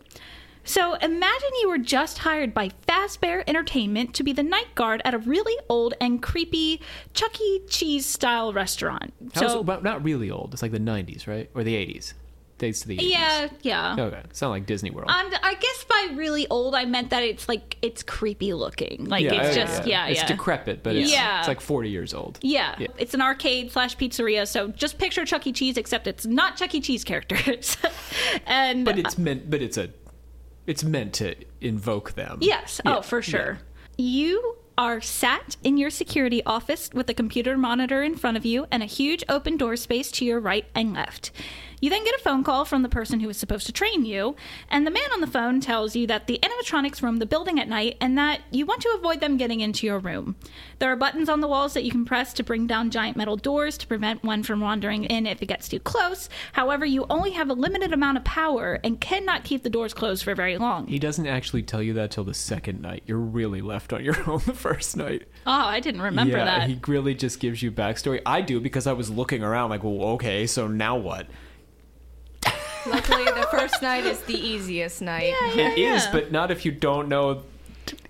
So 0.64 0.94
imagine 0.94 1.48
you 1.62 1.68
were 1.68 1.78
just 1.78 2.18
hired 2.18 2.52
by 2.52 2.70
Fazbear 2.86 3.42
Entertainment 3.46 4.14
to 4.14 4.22
be 4.22 4.32
the 4.32 4.42
night 4.42 4.74
guard 4.74 5.00
at 5.04 5.14
a 5.14 5.18
really 5.18 5.56
old 5.68 5.94
and 6.00 6.22
creepy 6.22 6.80
Chuck 7.14 7.40
E. 7.40 7.60
Cheese 7.68 8.04
style 8.06 8.52
restaurant. 8.52 9.14
How's 9.34 9.52
So 9.52 9.62
not 9.62 10.04
really 10.04 10.30
old. 10.30 10.52
It's 10.52 10.62
like 10.62 10.72
the 10.72 10.80
90s, 10.80 11.26
right? 11.26 11.48
Or 11.54 11.64
the 11.64 11.74
80s. 11.74 12.12
Dates 12.58 12.80
to 12.80 12.88
the 12.88 12.96
80s. 12.98 13.10
yeah, 13.10 13.48
yeah. 13.62 13.96
Okay. 13.96 14.20
Not 14.42 14.48
like 14.48 14.66
Disney 14.66 14.90
World. 14.90 15.08
Um, 15.08 15.30
I 15.44 15.54
guess 15.54 15.84
by 15.84 16.14
really 16.16 16.48
old, 16.48 16.74
I 16.74 16.86
meant 16.86 17.10
that 17.10 17.22
it's 17.22 17.48
like 17.48 17.76
it's 17.82 18.02
creepy 18.02 18.52
looking. 18.52 19.04
Like 19.04 19.24
it's 19.24 19.32
yeah, 19.32 19.52
just 19.52 19.86
yeah, 19.86 20.06
yeah. 20.06 20.12
It's 20.12 20.24
decrepit, 20.24 20.82
but 20.82 20.96
it's, 20.96 21.10
Yeah. 21.10 21.38
it's 21.38 21.46
like 21.46 21.60
40 21.60 21.88
years 21.88 22.12
old. 22.12 22.40
Yeah. 22.42 22.74
Yeah. 22.78 22.88
it's 22.98 23.14
an 23.14 23.22
arcade 23.22 23.70
slash 23.70 23.96
pizzeria. 23.96 24.46
So 24.46 24.68
just 24.68 24.98
picture 24.98 25.24
Chuck 25.24 25.46
E. 25.46 25.52
Cheese, 25.52 25.76
except 25.76 26.08
it's 26.08 26.26
not 26.26 26.56
Chuck 26.56 26.74
E. 26.74 26.80
Cheese 26.80 27.04
characters. 27.04 27.76
and 28.46 28.84
But 28.84 28.98
it's 28.98 29.16
meant. 29.16 29.48
But 29.48 29.62
it's 29.62 29.76
a. 29.78 29.90
It's 30.68 30.84
meant 30.84 31.14
to 31.14 31.34
invoke 31.62 32.12
them. 32.12 32.38
yes, 32.42 32.78
oh, 32.84 32.90
Yeah, 32.90 32.96
oh 32.98 33.00
for 33.02 33.22
sure. 33.22 33.58
You 33.96 34.58
are 34.76 35.00
sat 35.00 35.56
in 35.64 35.78
your 35.78 35.88
security 35.88 36.44
office 36.44 36.90
with 36.92 37.08
a 37.08 37.14
computer 37.14 37.56
monitor 37.56 38.02
in 38.02 38.14
front 38.14 38.36
of 38.36 38.44
you 38.44 38.66
and 38.70 38.82
a 38.82 38.86
huge 38.86 39.24
open 39.30 39.56
door 39.56 39.76
space 39.76 40.10
to 40.12 40.26
your 40.26 40.38
right 40.38 40.66
and 40.74 40.92
left. 40.92 41.32
You 41.80 41.90
then 41.90 42.04
get 42.04 42.14
a 42.14 42.22
phone 42.22 42.42
call 42.42 42.64
from 42.64 42.82
the 42.82 42.88
person 42.88 43.20
who 43.20 43.28
is 43.28 43.36
supposed 43.36 43.66
to 43.66 43.72
train 43.72 44.04
you, 44.04 44.34
and 44.70 44.86
the 44.86 44.90
man 44.90 45.12
on 45.12 45.20
the 45.20 45.26
phone 45.26 45.60
tells 45.60 45.94
you 45.94 46.06
that 46.08 46.26
the 46.26 46.40
animatronics 46.42 47.02
roam 47.02 47.18
the 47.18 47.26
building 47.26 47.60
at 47.60 47.68
night 47.68 47.96
and 48.00 48.18
that 48.18 48.40
you 48.50 48.66
want 48.66 48.82
to 48.82 48.94
avoid 48.96 49.20
them 49.20 49.36
getting 49.36 49.60
into 49.60 49.86
your 49.86 49.98
room. 49.98 50.36
There 50.78 50.90
are 50.90 50.96
buttons 50.96 51.28
on 51.28 51.40
the 51.40 51.48
walls 51.48 51.74
that 51.74 51.84
you 51.84 51.90
can 51.90 52.04
press 52.04 52.32
to 52.34 52.42
bring 52.42 52.66
down 52.66 52.90
giant 52.90 53.16
metal 53.16 53.36
doors 53.36 53.78
to 53.78 53.86
prevent 53.86 54.24
one 54.24 54.42
from 54.42 54.60
wandering 54.60 55.04
in 55.04 55.26
if 55.26 55.42
it 55.42 55.46
gets 55.46 55.68
too 55.68 55.80
close. 55.80 56.28
However, 56.52 56.84
you 56.84 57.06
only 57.10 57.32
have 57.32 57.50
a 57.50 57.54
limited 57.54 57.92
amount 57.92 58.18
of 58.18 58.24
power 58.24 58.80
and 58.82 59.00
cannot 59.00 59.44
keep 59.44 59.62
the 59.62 59.70
doors 59.70 59.94
closed 59.94 60.24
for 60.24 60.34
very 60.34 60.58
long. 60.58 60.86
He 60.86 60.98
doesn't 60.98 61.26
actually 61.26 61.62
tell 61.62 61.82
you 61.82 61.94
that 61.94 62.10
till 62.10 62.24
the 62.24 62.34
second 62.34 62.80
night. 62.80 63.02
You're 63.06 63.18
really 63.18 63.60
left 63.60 63.92
on 63.92 64.04
your 64.04 64.16
own 64.28 64.40
the 64.46 64.54
first 64.54 64.96
night. 64.96 65.28
Oh, 65.46 65.52
I 65.52 65.80
didn't 65.80 66.02
remember 66.02 66.38
yeah, 66.38 66.44
that. 66.44 66.68
he 66.68 66.80
really 66.86 67.14
just 67.14 67.40
gives 67.40 67.62
you 67.62 67.70
backstory. 67.70 68.20
I 68.26 68.40
do 68.40 68.60
because 68.60 68.86
I 68.86 68.92
was 68.92 69.10
looking 69.10 69.42
around 69.42 69.70
like, 69.70 69.84
well, 69.84 70.02
okay, 70.14 70.46
so 70.46 70.66
now 70.66 70.96
what? 70.96 71.26
Luckily, 72.86 73.24
the 73.24 73.46
first 73.50 73.82
night 73.82 74.04
is 74.04 74.20
the 74.22 74.38
easiest 74.38 75.02
night. 75.02 75.34
Yeah, 75.54 75.68
It 75.70 75.78
is, 75.78 76.04
yeah. 76.04 76.12
but 76.12 76.32
not 76.32 76.50
if 76.50 76.64
you 76.64 76.72
don't 76.72 77.08
know. 77.08 77.42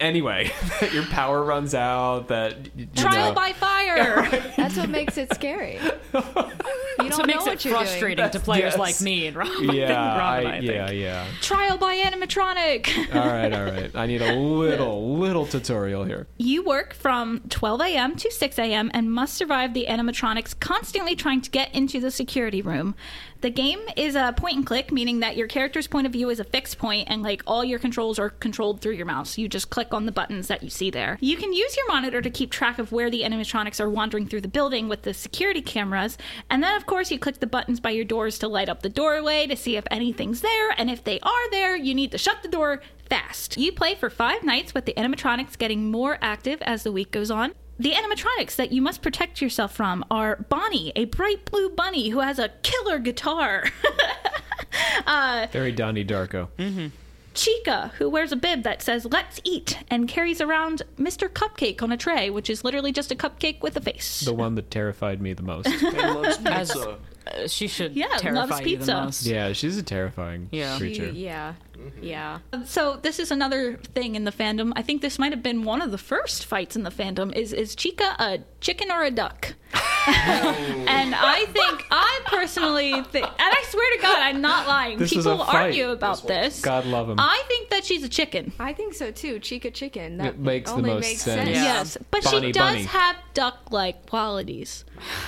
Anyway, 0.01 0.51
that 0.81 0.93
your 0.93 1.05
power 1.05 1.43
runs 1.43 1.75
out. 1.75 2.29
That 2.29 2.77
you 2.77 2.87
Trial 2.97 3.29
know. 3.31 3.35
by 3.35 3.53
fire. 3.53 4.29
That's 4.57 4.77
what 4.77 4.89
makes 4.89 5.17
it 5.19 5.33
scary. 5.35 5.79
You 7.01 7.11
don't 7.11 7.13
So 7.19 7.23
it 7.23 7.27
know 7.29 7.35
makes 7.35 7.45
what 7.47 7.55
it 7.55 7.65
you're 7.65 7.75
frustrating 7.75 8.29
to 8.29 8.41
players 8.41 8.73
yes. 8.73 8.77
like 8.79 9.01
me 9.01 9.29
and 9.29 9.37
Rob. 9.37 9.49
Yeah, 9.63 9.93
Rob 10.19 10.39
and 10.41 10.49
I, 10.49 10.57
I, 10.57 10.59
yeah, 10.59 10.91
yeah. 10.91 11.27
Trial 11.41 11.79
by 11.79 11.95
animatronic. 11.97 13.15
All 13.15 13.25
right, 13.25 13.53
all 13.53 13.65
right. 13.71 13.95
I 13.95 14.07
need 14.07 14.21
a 14.21 14.35
little, 14.35 15.17
little 15.17 15.47
tutorial 15.47 16.03
here. 16.03 16.27
You 16.39 16.65
work 16.65 16.95
from 16.95 17.41
12 17.51 17.81
a.m. 17.83 18.17
to 18.17 18.31
6 18.33 18.59
a.m. 18.59 18.91
and 18.95 19.13
must 19.13 19.35
survive 19.35 19.75
the 19.75 19.87
animatronics 19.89 20.59
constantly 20.59 21.15
trying 21.15 21.41
to 21.43 21.51
get 21.51 21.73
into 21.73 22.01
the 22.01 22.11
security 22.11 22.63
room. 22.63 22.97
The 23.41 23.51
game 23.51 23.79
is 23.97 24.17
a 24.17 24.35
point 24.37 24.57
and 24.57 24.67
click, 24.67 24.91
meaning 24.91 25.21
that 25.21 25.37
your 25.37 25.47
character's 25.47 25.87
point 25.87 26.09
of 26.09 26.13
view 26.13 26.29
is 26.29 26.41
a 26.41 26.45
fixed 26.45 26.77
point 26.77 27.07
and 27.09 27.23
like 27.23 27.41
all 27.47 27.65
your 27.65 27.79
controls 27.79 28.19
are 28.19 28.31
controlled 28.31 28.81
through 28.81 28.95
your 28.95 29.07
mouse. 29.07 29.39
You 29.39 29.49
just 29.49 29.71
click 29.71 29.95
on 29.95 30.07
the 30.07 30.13
buttons 30.13 30.49
that 30.49 30.65
you 30.65 30.71
see 30.71 30.91
there. 30.91 31.19
You 31.21 31.37
can 31.37 31.53
use 31.53 31.77
your 31.77 31.87
monitor 31.87 32.21
to 32.21 32.31
keep 32.31 32.51
track 32.51 32.81
of 32.81 32.91
where 32.91 33.11
the 33.11 33.23
animatronics 33.23 33.79
are 33.79 33.89
wandering 33.89 34.27
through 34.27 34.41
the 34.41 34.49
building 34.49 34.89
with 34.89 35.03
the 35.03 35.15
security 35.15 35.63
cameras. 35.63 36.19
And 36.51 36.65
then, 36.65 36.75
of 36.77 36.87
course, 36.87 37.13
you 37.13 37.19
click 37.21 37.39
the 37.39 37.47
buttons 37.47 37.79
by 37.79 37.91
your 37.91 38.05
doors 38.05 38.41
to 38.41 38.49
light 38.49 38.69
up 38.69 38.83
the 38.83 38.89
doorway 38.89 39.47
to 39.47 39.55
see 39.55 39.77
if 39.77 39.85
anything's 39.89 40.41
there. 40.41 40.75
And 40.77 40.91
if 40.91 41.05
they 41.05 41.21
are 41.21 41.51
there, 41.53 41.77
you 41.77 41.95
need 41.95 42.11
to 42.11 42.19
shut 42.19 42.43
the 42.43 42.49
door 42.49 42.83
fast. 43.09 43.57
You 43.57 43.71
play 43.71 43.95
for 43.95 44.11
five 44.11 44.43
nights 44.43 44.75
with 44.75 44.85
the 44.85 44.95
animatronics 44.95 45.57
getting 45.57 45.93
more 45.93 46.19
active 46.21 46.61
as 46.63 46.83
the 46.83 46.91
week 46.91 47.13
goes 47.13 47.31
on. 47.31 47.55
The 47.79 47.93
animatronics 47.93 48.57
that 48.57 48.73
you 48.73 48.83
must 48.83 49.03
protect 49.03 49.41
yourself 49.41 49.75
from 49.75 50.05
are 50.11 50.45
Bonnie, 50.49 50.93
a 50.97 51.05
bright 51.05 51.45
blue 51.45 51.71
bunny 51.71 52.09
who 52.09 52.21
has 52.21 52.39
a 52.39 52.49
killer 52.63 52.99
guitar. 52.99 53.65
Very 55.53 55.73
Donnie 55.73 56.05
Darko. 56.05 56.49
Chica, 57.35 57.93
who 57.99 58.09
wears 58.11 58.33
a 58.33 58.37
bib 58.37 58.65
that 58.65 58.83
says 58.83 59.05
"Let's 59.05 59.41
eat" 59.45 59.79
and 59.91 60.09
carries 60.09 60.41
around 60.41 60.83
Mr. 60.99 61.29
Cupcake 61.29 61.83
on 61.83 61.93
a 61.93 61.97
tray, 61.97 62.31
which 62.31 62.51
is 62.51 62.65
literally 62.65 62.91
just 62.91 63.13
a 63.13 63.15
cupcake 63.15 63.61
with 63.63 63.77
a 63.77 63.81
face. 63.81 64.23
The 64.23 64.35
one 64.35 64.57
that 64.57 64.71
terrified 64.73 65.23
me 65.23 65.33
the 65.35 65.43
most. 65.45 65.69
And 65.83 65.95
loves 66.21 66.39
As- 66.45 66.73
pizza. 66.73 66.99
Uh, 67.27 67.47
she 67.47 67.69
should 67.69 67.95
Yeah, 67.95 68.07
loves 68.07 68.23
terrify 68.23 68.59
you 68.61 68.65
the 68.65 68.77
pizza. 68.79 68.95
most. 69.05 69.25
yeah, 69.27 69.53
she's 69.53 69.77
a 69.77 69.83
terrifying 69.83 70.49
Yeah. 70.51 70.79
creature. 70.79 71.11
Yeah. 71.11 71.55
Mm-hmm. 71.79 72.03
Yeah. 72.03 72.39
So 72.65 72.97
this 72.97 73.19
is 73.19 73.31
another 73.31 73.77
thing 73.95 74.15
in 74.17 74.25
the 74.25 74.33
fandom. 74.33 74.73
I 74.77 74.83
think 74.83 75.01
this 75.03 75.19
might 75.19 75.33
have 75.33 75.43
been 75.43 75.63
one 75.65 75.81
of 75.81 75.91
the 75.91 75.99
first 75.99 76.45
fights 76.47 76.75
in 76.77 76.83
the 76.83 76.91
fandom. 76.91 77.33
Is 77.35 77.53
is 77.53 77.75
Chica 77.77 78.17
a 78.19 78.41
chicken 78.61 78.91
or 78.91 79.05
a 79.05 79.11
duck? 79.11 79.55
Oh. 79.75 79.75
and 80.89 81.15
I 81.15 81.45
think 81.47 81.87
I 81.91 82.21
personally 82.27 82.93
think, 83.03 83.27
and 83.27 83.35
I 83.39 83.65
swear 83.69 83.97
to 83.97 84.03
God, 84.03 84.19
I'm 84.19 84.41
not 84.41 84.67
lying. 84.67 84.99
This 84.99 85.11
People 85.13 85.43
argue 85.43 85.91
about 85.91 86.27
this. 86.27 86.63
God 86.63 86.87
love 86.87 87.11
him. 87.11 87.17
I 87.21 87.43
think 87.49 87.69
that 87.71 87.85
she's 87.85 88.03
a 88.03 88.09
chicken. 88.09 88.53
I 88.59 88.73
think 88.73 88.95
so 88.95 89.11
too. 89.11 89.39
Chica 89.39 89.71
chicken. 89.71 90.17
That 90.17 90.27
It 90.35 90.39
makes 90.39 90.71
the 90.71 90.77
only 90.79 90.91
most 90.95 91.03
makes 91.03 91.21
sense. 91.23 91.43
sense. 91.45 91.51
Yeah. 91.57 91.63
Yes, 91.65 91.99
but 92.11 92.25
Bonnie 92.25 92.47
she 92.49 92.53
does 92.53 92.73
bunny. 92.73 92.83
have 92.85 93.17
duck-like 93.35 94.07
qualities. 94.07 94.85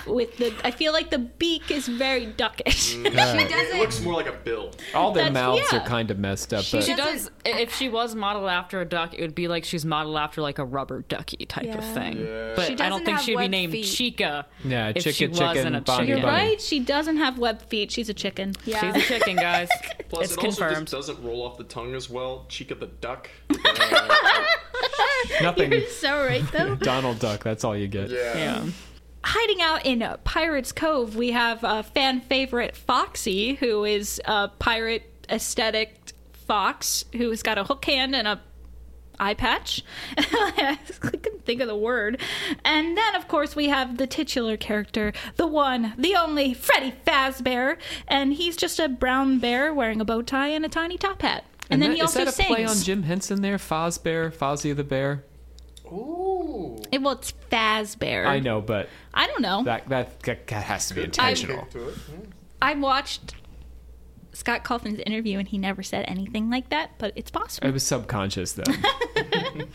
With 0.06 0.36
the, 0.38 0.54
I 0.64 0.70
feel 0.70 0.92
like 0.92 1.10
the 1.10 1.18
beak 1.18 1.70
is 1.70 1.86
very 1.86 2.26
duckish. 2.26 2.96
Mm. 2.96 3.00
She 3.00 3.06
It 3.08 3.14
doesn't. 3.50 3.78
looks 3.78 4.00
more 4.00 4.14
like 4.14 4.26
a 4.26 4.32
bill. 4.32 4.72
All 4.94 5.12
their 5.12 5.24
That's- 5.30 5.34
mouths 5.34 5.62
yeah. 5.72 5.78
are 5.80 5.86
kind 5.86 6.10
of 6.10 6.18
messed 6.40 6.54
up. 6.54 6.64
She 6.64 6.76
but 6.78 6.84
She 6.84 6.94
doesn't- 6.94 7.32
If 7.44 7.74
she 7.74 7.88
was 7.88 8.14
modeled 8.14 8.48
after 8.48 8.80
a 8.80 8.84
duck, 8.84 9.14
it 9.14 9.20
would 9.20 9.34
be 9.34 9.48
like 9.48 9.64
she's 9.64 9.84
modeled 9.84 10.16
after 10.16 10.40
like 10.42 10.58
a 10.58 10.64
rubber 10.64 11.02
ducky 11.08 11.44
type 11.46 11.74
of 11.74 11.84
thing. 11.84 12.18
Yeah. 12.26 12.52
But 12.56 12.80
I 12.80 12.88
don't 12.88 13.04
think 13.04 13.20
she'd 13.20 13.36
be 13.36 13.48
named 13.48 13.72
feet. 13.72 13.84
Chica. 13.84 14.46
Yeah, 14.64 14.88
if 14.94 14.96
Chica, 15.04 15.12
she 15.12 15.26
chicken, 15.28 15.46
wasn't 15.46 15.76
a 15.76 15.80
chicken. 15.80 16.06
You're 16.08 16.22
right. 16.22 16.60
She 16.60 16.80
doesn't 16.80 17.16
have 17.18 17.38
web 17.38 17.62
feet. 17.62 17.90
She's 17.90 18.08
a 18.08 18.14
chicken. 18.14 18.54
Yeah. 18.64 18.80
She's 18.92 19.04
a 19.04 19.06
chicken, 19.06 19.36
guys. 19.36 19.68
Plus, 20.08 20.24
it's 20.24 20.32
it 20.32 20.38
also 20.44 20.62
confirmed. 20.64 20.86
just 20.88 21.08
doesn't 21.08 21.24
roll 21.24 21.42
off 21.42 21.56
the 21.58 21.64
tongue 21.64 21.94
as 21.94 22.10
well. 22.10 22.46
Chica 22.48 22.74
the 22.74 22.86
duck. 22.86 23.28
nothing. 25.40 25.72
You're 25.72 25.88
so 25.88 26.24
right, 26.24 26.44
though. 26.52 26.74
Donald 26.80 27.18
Duck. 27.18 27.42
That's 27.44 27.64
all 27.64 27.76
you 27.76 27.88
get. 27.88 28.10
yeah. 28.10 28.36
yeah. 28.36 28.66
Hiding 29.22 29.60
out 29.60 29.84
in 29.84 30.02
uh, 30.02 30.16
Pirates 30.24 30.72
Cove, 30.72 31.14
we 31.14 31.32
have 31.32 31.62
a 31.62 31.82
fan 31.82 32.20
favorite 32.22 32.74
Foxy, 32.74 33.54
who 33.54 33.84
is 33.84 34.20
a 34.24 34.48
pirate 34.48 35.02
aesthetic 35.28 35.99
fox 36.50 37.04
who's 37.12 37.44
got 37.44 37.58
a 37.58 37.62
hook 37.62 37.84
hand 37.84 38.12
and 38.12 38.26
a 38.26 38.40
eye 39.20 39.34
patch. 39.34 39.84
I 40.18 40.76
couldn't 40.98 41.44
think 41.44 41.60
of 41.60 41.68
the 41.68 41.76
word. 41.76 42.20
And 42.64 42.98
then, 42.98 43.14
of 43.14 43.28
course, 43.28 43.54
we 43.54 43.68
have 43.68 43.98
the 43.98 44.06
titular 44.08 44.56
character, 44.56 45.12
the 45.36 45.46
one, 45.46 45.94
the 45.96 46.16
only 46.16 46.52
Freddy 46.54 46.92
Fazbear, 47.06 47.76
and 48.08 48.32
he's 48.32 48.56
just 48.56 48.80
a 48.80 48.88
brown 48.88 49.38
bear 49.38 49.72
wearing 49.72 50.00
a 50.00 50.04
bow 50.04 50.22
tie 50.22 50.48
and 50.48 50.64
a 50.64 50.68
tiny 50.68 50.98
top 50.98 51.22
hat. 51.22 51.44
And, 51.70 51.80
then 51.80 51.90
that- 51.90 51.96
he 51.96 52.02
also 52.02 52.18
is 52.18 52.24
that 52.24 52.30
a 52.30 52.32
sings. 52.32 52.48
play 52.48 52.64
on 52.64 52.76
Jim 52.78 53.04
Henson 53.04 53.42
there? 53.42 53.56
Fozbear, 53.56 54.32
Fozzie 54.34 54.74
the 54.74 54.82
Bear. 54.82 55.22
Ooh. 55.86 56.80
It- 56.90 57.00
well, 57.00 57.12
it's 57.12 57.32
Fazbear. 57.52 58.26
I 58.26 58.40
know, 58.40 58.60
but 58.60 58.88
I 59.14 59.28
don't 59.28 59.42
know. 59.42 59.62
that 59.62 59.88
that, 59.88 60.20
that 60.24 60.48
has 60.64 60.88
to 60.88 60.94
be 60.94 61.04
intentional. 61.04 61.64
To 61.66 61.90
it. 61.90 61.94
I 62.60 62.74
watched 62.74 63.34
Scott 64.32 64.64
Cawthon's 64.64 65.00
interview 65.00 65.38
and 65.38 65.48
he 65.48 65.58
never 65.58 65.82
said 65.82 66.04
anything 66.08 66.50
like 66.50 66.68
that, 66.70 66.92
but 66.98 67.12
it's 67.16 67.30
possible. 67.30 67.66
It 67.68 67.72
was 67.72 67.82
subconscious 67.84 68.52
though. 68.52 68.64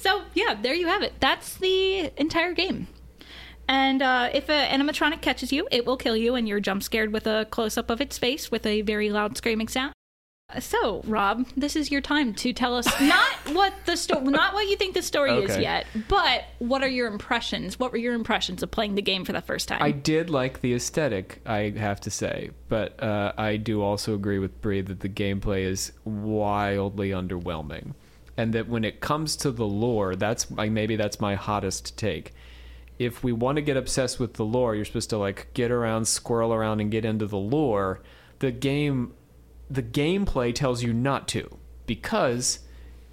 So, 0.00 0.22
yeah, 0.32 0.54
there 0.60 0.72
you 0.72 0.86
have 0.86 1.02
it. 1.02 1.12
That's 1.20 1.56
the 1.56 2.10
entire 2.16 2.54
game. 2.54 2.86
And 3.68 4.00
uh, 4.00 4.30
if 4.32 4.48
an 4.48 4.80
animatronic 4.80 5.20
catches 5.20 5.52
you, 5.52 5.68
it 5.70 5.86
will 5.86 5.98
kill 5.98 6.16
you, 6.16 6.34
and 6.34 6.48
you're 6.48 6.58
jump 6.58 6.82
scared 6.82 7.12
with 7.12 7.26
a 7.26 7.46
close 7.50 7.76
up 7.76 7.90
of 7.90 8.00
its 8.00 8.16
face 8.16 8.50
with 8.50 8.64
a 8.64 8.80
very 8.80 9.10
loud 9.10 9.36
screaming 9.36 9.68
sound. 9.68 9.92
So, 10.58 11.02
Rob, 11.06 11.46
this 11.56 11.76
is 11.76 11.90
your 11.90 12.00
time 12.00 12.34
to 12.34 12.52
tell 12.52 12.74
us 12.74 12.86
not 13.00 13.32
what 13.52 13.72
the 13.86 13.96
story, 13.96 14.24
not 14.24 14.54
what 14.54 14.68
you 14.68 14.76
think 14.76 14.94
the 14.94 15.02
story 15.02 15.32
is 15.32 15.56
yet, 15.58 15.86
but 16.08 16.44
what 16.58 16.82
are 16.82 16.88
your 16.88 17.06
impressions? 17.06 17.78
What 17.78 17.92
were 17.92 17.98
your 17.98 18.14
impressions 18.14 18.62
of 18.62 18.70
playing 18.70 18.94
the 18.96 19.02
game 19.02 19.24
for 19.24 19.32
the 19.32 19.40
first 19.40 19.68
time? 19.68 19.82
I 19.82 19.92
did 19.92 20.30
like 20.30 20.60
the 20.60 20.74
aesthetic, 20.74 21.40
I 21.46 21.70
have 21.76 22.00
to 22.02 22.10
say, 22.10 22.50
but 22.68 23.00
uh, 23.02 23.32
I 23.36 23.56
do 23.56 23.82
also 23.82 24.14
agree 24.14 24.38
with 24.38 24.60
Bree 24.60 24.80
that 24.80 25.00
the 25.00 25.08
gameplay 25.08 25.62
is 25.62 25.92
wildly 26.04 27.10
underwhelming, 27.10 27.94
and 28.36 28.52
that 28.54 28.68
when 28.68 28.84
it 28.84 29.00
comes 29.00 29.36
to 29.36 29.50
the 29.50 29.66
lore, 29.66 30.16
that's 30.16 30.50
like 30.50 30.70
maybe 30.70 30.96
that's 30.96 31.20
my 31.20 31.34
hottest 31.34 31.96
take. 31.96 32.32
If 32.98 33.24
we 33.24 33.32
want 33.32 33.56
to 33.56 33.62
get 33.62 33.76
obsessed 33.76 34.20
with 34.20 34.34
the 34.34 34.44
lore, 34.44 34.74
you're 34.74 34.84
supposed 34.84 35.10
to 35.10 35.18
like 35.18 35.48
get 35.54 35.70
around, 35.70 36.06
squirrel 36.06 36.52
around, 36.52 36.80
and 36.80 36.90
get 36.90 37.04
into 37.04 37.26
the 37.26 37.38
lore. 37.38 38.02
The 38.40 38.50
game, 38.50 39.14
the 39.70 39.82
gameplay 39.82 40.54
tells 40.54 40.82
you 40.82 40.92
not 40.92 41.28
to. 41.28 41.56
Because 41.86 42.60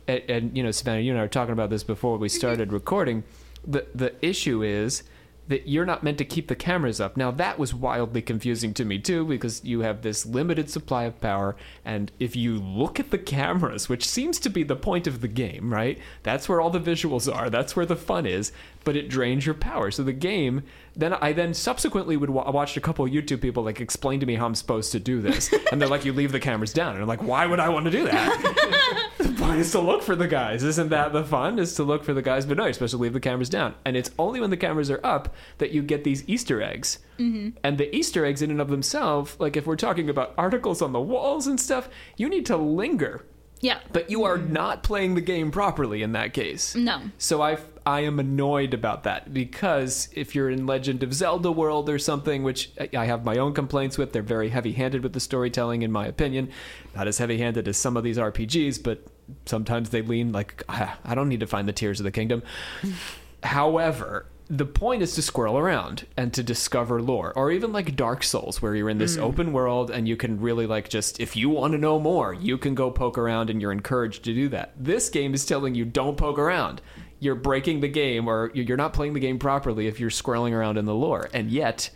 and, 0.07 0.23
and 0.29 0.57
you 0.57 0.63
know 0.63 0.71
savannah 0.71 1.01
you 1.01 1.11
and 1.11 1.19
i 1.19 1.23
were 1.23 1.27
talking 1.27 1.53
about 1.53 1.69
this 1.69 1.83
before 1.83 2.17
we 2.17 2.27
mm-hmm. 2.27 2.37
started 2.37 2.71
recording 2.71 3.23
the 3.65 3.85
the 3.93 4.13
issue 4.25 4.63
is 4.63 5.03
that 5.47 5.67
you're 5.67 5.85
not 5.85 6.03
meant 6.03 6.17
to 6.17 6.25
keep 6.25 6.49
the 6.49 6.55
cameras 6.55 6.99
up. 6.99 7.15
Now 7.15 7.31
that 7.31 7.57
was 7.57 7.73
wildly 7.73 8.21
confusing 8.21 8.73
to 8.75 8.85
me 8.85 8.99
too 8.99 9.25
because 9.25 9.63
you 9.63 9.79
have 9.79 10.01
this 10.01 10.25
limited 10.25 10.69
supply 10.69 11.03
of 11.05 11.21
power 11.21 11.55
and 11.85 12.11
if 12.19 12.35
you 12.35 12.59
look 12.59 12.99
at 12.99 13.11
the 13.11 13.17
cameras 13.17 13.87
which 13.87 14.07
seems 14.07 14.39
to 14.41 14.49
be 14.49 14.63
the 14.63 14.75
point 14.75 15.07
of 15.07 15.21
the 15.21 15.27
game 15.27 15.73
right? 15.73 15.99
That's 16.23 16.49
where 16.49 16.59
all 16.59 16.69
the 16.69 16.79
visuals 16.79 17.33
are. 17.33 17.49
That's 17.49 17.75
where 17.75 17.85
the 17.85 17.95
fun 17.95 18.25
is 18.25 18.51
but 18.87 18.95
it 18.95 19.09
drains 19.09 19.45
your 19.45 19.53
power 19.53 19.91
so 19.91 20.01
the 20.01 20.13
game 20.13 20.63
then 20.95 21.11
i 21.15 21.33
then 21.33 21.53
subsequently 21.53 22.15
would 22.15 22.29
wa- 22.29 22.43
I 22.43 22.51
watched 22.51 22.77
a 22.77 22.81
couple 22.81 23.03
of 23.03 23.11
youtube 23.11 23.41
people 23.41 23.63
like 23.63 23.81
explain 23.81 24.21
to 24.21 24.25
me 24.25 24.35
how 24.35 24.45
i'm 24.45 24.55
supposed 24.55 24.93
to 24.93 24.99
do 24.99 25.21
this 25.21 25.53
and 25.73 25.81
they're 25.81 25.89
like 25.89 26.05
you 26.05 26.13
leave 26.13 26.31
the 26.31 26.39
cameras 26.39 26.71
down 26.71 26.93
and 26.93 27.01
i'm 27.01 27.07
like 27.07 27.21
why 27.21 27.45
would 27.45 27.59
i 27.59 27.67
want 27.67 27.83
to 27.83 27.91
do 27.91 28.05
that 28.05 29.07
the 29.17 29.33
point 29.33 29.59
is 29.59 29.71
to 29.71 29.79
look 29.79 30.03
for 30.03 30.15
the 30.15 30.27
guys. 30.27 30.63
Isn't 30.63 30.89
that 30.89 31.13
the 31.13 31.23
fun? 31.23 31.59
Is 31.59 31.75
to 31.75 31.83
look 31.83 32.03
for 32.03 32.13
the 32.13 32.21
guys, 32.21 32.45
but 32.45 32.57
no, 32.57 32.63
you're 32.63 32.73
supposed 32.73 32.91
to 32.91 32.97
leave 32.97 33.13
the 33.13 33.19
cameras 33.19 33.49
down. 33.49 33.75
And 33.85 33.97
it's 33.97 34.11
only 34.17 34.39
when 34.39 34.49
the 34.49 34.57
cameras 34.57 34.89
are 34.91 35.01
up 35.03 35.33
that 35.57 35.71
you 35.71 35.81
get 35.81 36.03
these 36.03 36.27
Easter 36.27 36.61
eggs. 36.61 36.99
Mm-hmm. 37.19 37.57
And 37.63 37.77
the 37.77 37.93
Easter 37.95 38.25
eggs, 38.25 38.41
in 38.41 38.51
and 38.51 38.61
of 38.61 38.69
themselves, 38.69 39.35
like 39.39 39.57
if 39.57 39.65
we're 39.65 39.75
talking 39.75 40.09
about 40.09 40.33
articles 40.37 40.81
on 40.81 40.93
the 40.93 40.99
walls 40.99 41.47
and 41.47 41.59
stuff, 41.59 41.89
you 42.15 42.29
need 42.29 42.45
to 42.47 42.57
linger. 42.57 43.25
Yeah. 43.61 43.79
But 43.91 44.09
you 44.09 44.23
are 44.23 44.37
not 44.37 44.83
playing 44.83 45.15
the 45.15 45.21
game 45.21 45.51
properly 45.51 46.03
in 46.03 46.11
that 46.13 46.33
case. 46.33 46.75
No. 46.75 47.01
So 47.17 47.41
I 47.41 47.57
I 47.85 48.01
am 48.01 48.19
annoyed 48.19 48.73
about 48.73 49.03
that 49.03 49.33
because 49.33 50.09
if 50.13 50.35
you're 50.35 50.49
in 50.49 50.65
Legend 50.65 51.03
of 51.03 51.13
Zelda 51.13 51.51
world 51.51 51.89
or 51.89 51.97
something, 51.97 52.43
which 52.43 52.71
I- 52.93 53.05
have 53.05 53.23
my 53.23 53.37
own 53.37 53.53
complaints 53.53 53.97
with, 53.97 54.11
they're 54.11 54.21
very 54.21 54.49
heavy-handed 54.49 55.01
with 55.03 55.13
the 55.13 55.21
storytelling, 55.21 55.83
in 55.83 55.91
my 55.91 56.05
opinion. 56.05 56.49
Not 56.95 57.07
as 57.07 57.17
heavy-handed 57.17 57.65
as 57.67 57.77
some 57.77 57.95
of 57.95 58.03
these 58.03 58.17
RPGs, 58.17 58.83
but 58.83 59.05
sometimes 59.45 59.89
they 59.91 60.01
lean 60.01 60.31
like 60.33 60.63
"Ah, 60.67 60.97
I 61.05 61.15
don't 61.15 61.29
need 61.29 61.39
to 61.39 61.47
find 61.47 61.65
the 61.67 61.73
tears 61.73 61.99
of 61.99 62.03
the 62.03 62.11
kingdom. 62.11 62.43
However, 63.43 64.25
the 64.49 64.65
point 64.65 65.01
is 65.01 65.13
to 65.15 65.21
squirrel 65.21 65.57
around 65.57 66.07
and 66.15 66.33
to 66.33 66.41
discover 66.41 67.01
lore, 67.01 67.33
or 67.35 67.51
even 67.51 67.73
like 67.73 67.95
Dark 67.95 68.23
Souls, 68.23 68.61
where 68.61 68.75
you're 68.75 68.89
in 68.89 68.97
this 68.97 69.17
open 69.17 69.51
world 69.51 69.91
and 69.91 70.07
you 70.07 70.15
can 70.15 70.39
really 70.39 70.65
like 70.65 70.89
just, 70.89 71.19
if 71.19 71.35
you 71.35 71.49
want 71.49 71.73
to 71.73 71.77
know 71.77 71.99
more, 71.99 72.33
you 72.33 72.57
can 72.57 72.73
go 72.73 72.89
poke 72.89 73.17
around 73.17 73.49
and 73.49 73.61
you're 73.61 73.73
encouraged 73.73 74.23
to 74.23 74.33
do 74.33 74.47
that. 74.49 74.73
This 74.77 75.09
game 75.09 75.33
is 75.33 75.45
telling 75.45 75.75
you 75.75 75.83
don't 75.83 76.17
poke 76.17 76.39
around. 76.39 76.81
You're 77.19 77.35
breaking 77.35 77.81
the 77.81 77.87
game, 77.87 78.27
or 78.27 78.51
you're 78.53 78.77
not 78.77 78.93
playing 78.93 79.13
the 79.13 79.19
game 79.19 79.39
properly 79.39 79.87
if 79.87 79.99
you're 79.99 80.09
squirreling 80.09 80.53
around 80.53 80.77
in 80.77 80.85
the 80.85 80.95
lore. 80.95 81.29
And 81.33 81.49
yet, 81.51 81.89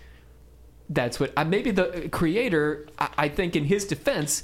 that's 0.90 1.20
what 1.20 1.32
uh, 1.38 1.46
maybe 1.46 1.72
the 1.72 2.10
creator 2.12 2.88
I, 3.00 3.10
I 3.18 3.30
think 3.30 3.56
in 3.56 3.66
his 3.66 3.86
defense 3.86 4.44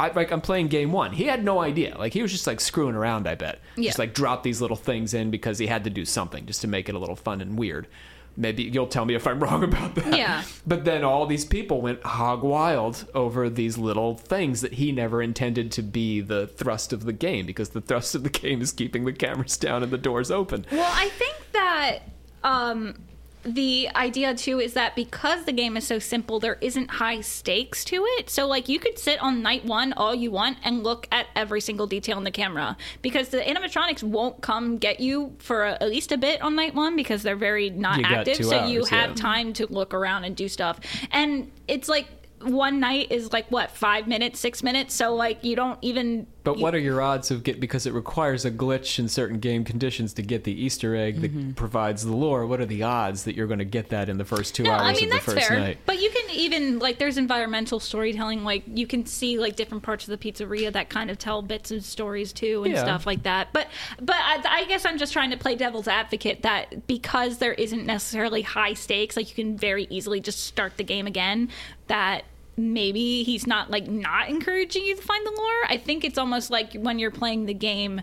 I, 0.00 0.08
like 0.12 0.30
i'm 0.32 0.40
playing 0.40 0.68
game 0.68 0.92
one. 0.92 1.12
He 1.12 1.24
had 1.24 1.44
no 1.44 1.60
idea. 1.60 1.96
Like 1.98 2.12
he 2.12 2.22
was 2.22 2.30
just 2.32 2.46
like 2.46 2.60
screwing 2.60 2.94
around 2.94 3.26
i 3.26 3.34
bet. 3.34 3.60
Yeah. 3.76 3.88
just 3.88 3.98
like 3.98 4.14
drop 4.14 4.42
these 4.42 4.60
little 4.60 4.76
things 4.76 5.14
in 5.14 5.30
because 5.30 5.58
he 5.58 5.66
had 5.66 5.84
to 5.84 5.90
do 5.90 6.04
something 6.04 6.46
just 6.46 6.60
to 6.62 6.68
make 6.68 6.88
it 6.88 6.94
a 6.94 6.98
little 6.98 7.16
fun 7.16 7.40
and 7.40 7.58
weird. 7.58 7.88
Maybe 8.36 8.62
you'll 8.62 8.86
tell 8.86 9.04
me 9.04 9.14
if 9.16 9.26
i'm 9.26 9.40
wrong 9.44 9.64
about 9.64 9.96
that. 9.96 10.16
Yeah. 10.16 10.44
but 10.64 10.84
then 10.84 11.02
all 11.02 11.26
these 11.26 11.44
people 11.44 11.80
went 11.80 12.02
hog 12.04 12.42
wild 12.44 13.06
over 13.12 13.50
these 13.50 13.76
little 13.76 14.14
things 14.16 14.60
that 14.60 14.74
he 14.74 14.92
never 14.92 15.20
intended 15.20 15.72
to 15.72 15.82
be 15.82 16.20
the 16.20 16.46
thrust 16.46 16.92
of 16.92 17.04
the 17.04 17.12
game 17.12 17.46
because 17.46 17.70
the 17.70 17.80
thrust 17.80 18.14
of 18.14 18.22
the 18.22 18.30
game 18.42 18.62
is 18.62 18.70
keeping 18.70 19.04
the 19.04 19.12
cameras 19.12 19.56
down 19.56 19.82
and 19.82 19.90
the 19.90 19.98
doors 19.98 20.30
open. 20.30 20.64
Well, 20.70 20.90
I 20.94 21.08
think 21.08 21.34
that 21.52 21.98
um, 22.44 22.94
the 23.44 23.88
idea 23.94 24.34
too 24.34 24.60
is 24.60 24.74
that 24.74 24.96
because 24.96 25.44
the 25.44 25.52
game 25.52 25.76
is 25.76 25.86
so 25.86 25.98
simple, 25.98 26.40
there 26.40 26.58
isn't 26.60 26.90
high 26.90 27.20
stakes 27.20 27.84
to 27.84 28.04
it. 28.18 28.30
So, 28.30 28.46
like, 28.46 28.68
you 28.68 28.78
could 28.78 28.98
sit 28.98 29.20
on 29.20 29.42
night 29.42 29.64
one 29.64 29.92
all 29.94 30.14
you 30.14 30.30
want 30.30 30.58
and 30.64 30.82
look 30.82 31.06
at 31.12 31.26
every 31.36 31.60
single 31.60 31.86
detail 31.86 32.18
in 32.18 32.24
the 32.24 32.30
camera 32.30 32.76
because 33.02 33.28
the 33.28 33.38
animatronics 33.38 34.02
won't 34.02 34.40
come 34.42 34.78
get 34.78 35.00
you 35.00 35.34
for 35.38 35.64
a, 35.64 35.72
at 35.72 35.88
least 35.88 36.12
a 36.12 36.18
bit 36.18 36.42
on 36.42 36.56
night 36.56 36.74
one 36.74 36.96
because 36.96 37.22
they're 37.22 37.36
very 37.36 37.70
not 37.70 37.98
You 37.98 38.04
active. 38.04 38.44
So, 38.44 38.66
you 38.66 38.84
have 38.86 39.10
yeah. 39.10 39.14
time 39.16 39.52
to 39.54 39.66
look 39.66 39.94
around 39.94 40.24
and 40.24 40.36
do 40.36 40.48
stuff. 40.48 40.80
And 41.10 41.50
it's 41.66 41.88
like, 41.88 42.06
one 42.42 42.78
night 42.78 43.10
is 43.10 43.32
like 43.32 43.48
what 43.50 43.70
five 43.70 44.06
minutes 44.06 44.38
six 44.38 44.62
minutes 44.62 44.94
so 44.94 45.12
like 45.12 45.42
you 45.42 45.56
don't 45.56 45.78
even 45.82 46.24
But 46.52 46.58
you- 46.58 46.62
what 46.62 46.74
are 46.74 46.78
your 46.78 47.00
odds 47.00 47.30
of 47.30 47.42
get 47.44 47.60
because 47.60 47.86
it 47.86 47.92
requires 47.92 48.44
a 48.44 48.50
glitch 48.50 48.98
in 48.98 49.08
certain 49.08 49.38
game 49.38 49.64
conditions 49.64 50.12
to 50.14 50.22
get 50.22 50.44
the 50.44 50.52
Easter 50.52 50.94
egg 50.96 51.20
that 51.20 51.34
mm-hmm. 51.34 51.52
provides 51.52 52.04
the 52.04 52.14
lore? 52.14 52.46
What 52.46 52.60
are 52.60 52.66
the 52.66 52.82
odds 52.82 53.24
that 53.24 53.34
you're 53.34 53.46
going 53.46 53.58
to 53.58 53.64
get 53.64 53.90
that 53.90 54.08
in 54.08 54.18
the 54.18 54.24
first 54.24 54.54
two 54.54 54.62
No, 54.64 54.72
hours 54.72 54.82
I 54.82 54.92
mean 54.92 55.04
of 55.04 55.08
the 55.10 55.14
that's 55.14 55.24
first 55.24 55.46
fair. 55.48 55.58
night? 55.58 55.78
But 55.86 56.00
you 56.00 56.10
can 56.10 56.30
even 56.30 56.78
like 56.78 56.98
there's 56.98 57.18
environmental 57.18 57.80
storytelling. 57.80 58.44
Like 58.44 58.64
you 58.66 58.86
can 58.86 59.06
see 59.06 59.38
like 59.38 59.56
different 59.56 59.82
parts 59.82 60.08
of 60.08 60.18
the 60.18 60.32
pizzeria 60.32 60.72
that 60.72 60.88
kind 60.88 61.10
of 61.10 61.18
tell 61.18 61.42
bits 61.42 61.70
of 61.70 61.84
stories 61.84 62.32
too 62.32 62.64
and 62.64 62.74
Yeah. 62.74 62.82
stuff 62.82 63.06
like 63.06 63.22
that. 63.24 63.52
But 63.52 63.68
but 64.00 64.16
I, 64.16 64.42
I 64.46 64.64
guess 64.66 64.84
I'm 64.84 64.98
just 64.98 65.12
trying 65.12 65.30
to 65.30 65.36
play 65.36 65.54
devil's 65.56 65.88
advocate 65.88 66.42
that 66.42 66.86
because 66.86 67.38
there 67.38 67.52
isn't 67.54 67.86
necessarily 67.86 68.42
high 68.42 68.74
stakes, 68.74 69.16
like 69.16 69.28
you 69.28 69.34
can 69.34 69.56
very 69.56 69.86
easily 69.90 70.20
just 70.20 70.44
start 70.44 70.76
the 70.76 70.84
game 70.84 71.06
again. 71.06 71.50
That 71.88 72.24
maybe 72.58 73.22
he's 73.22 73.46
not 73.46 73.70
like 73.70 73.88
not 73.88 74.28
encouraging 74.28 74.84
you 74.84 74.96
to 74.96 75.02
find 75.02 75.24
the 75.26 75.30
lore. 75.30 75.64
I 75.68 75.76
think 75.76 76.04
it's 76.04 76.18
almost 76.18 76.50
like 76.50 76.74
when 76.74 76.98
you're 76.98 77.10
playing 77.10 77.46
the 77.46 77.54
game 77.54 78.02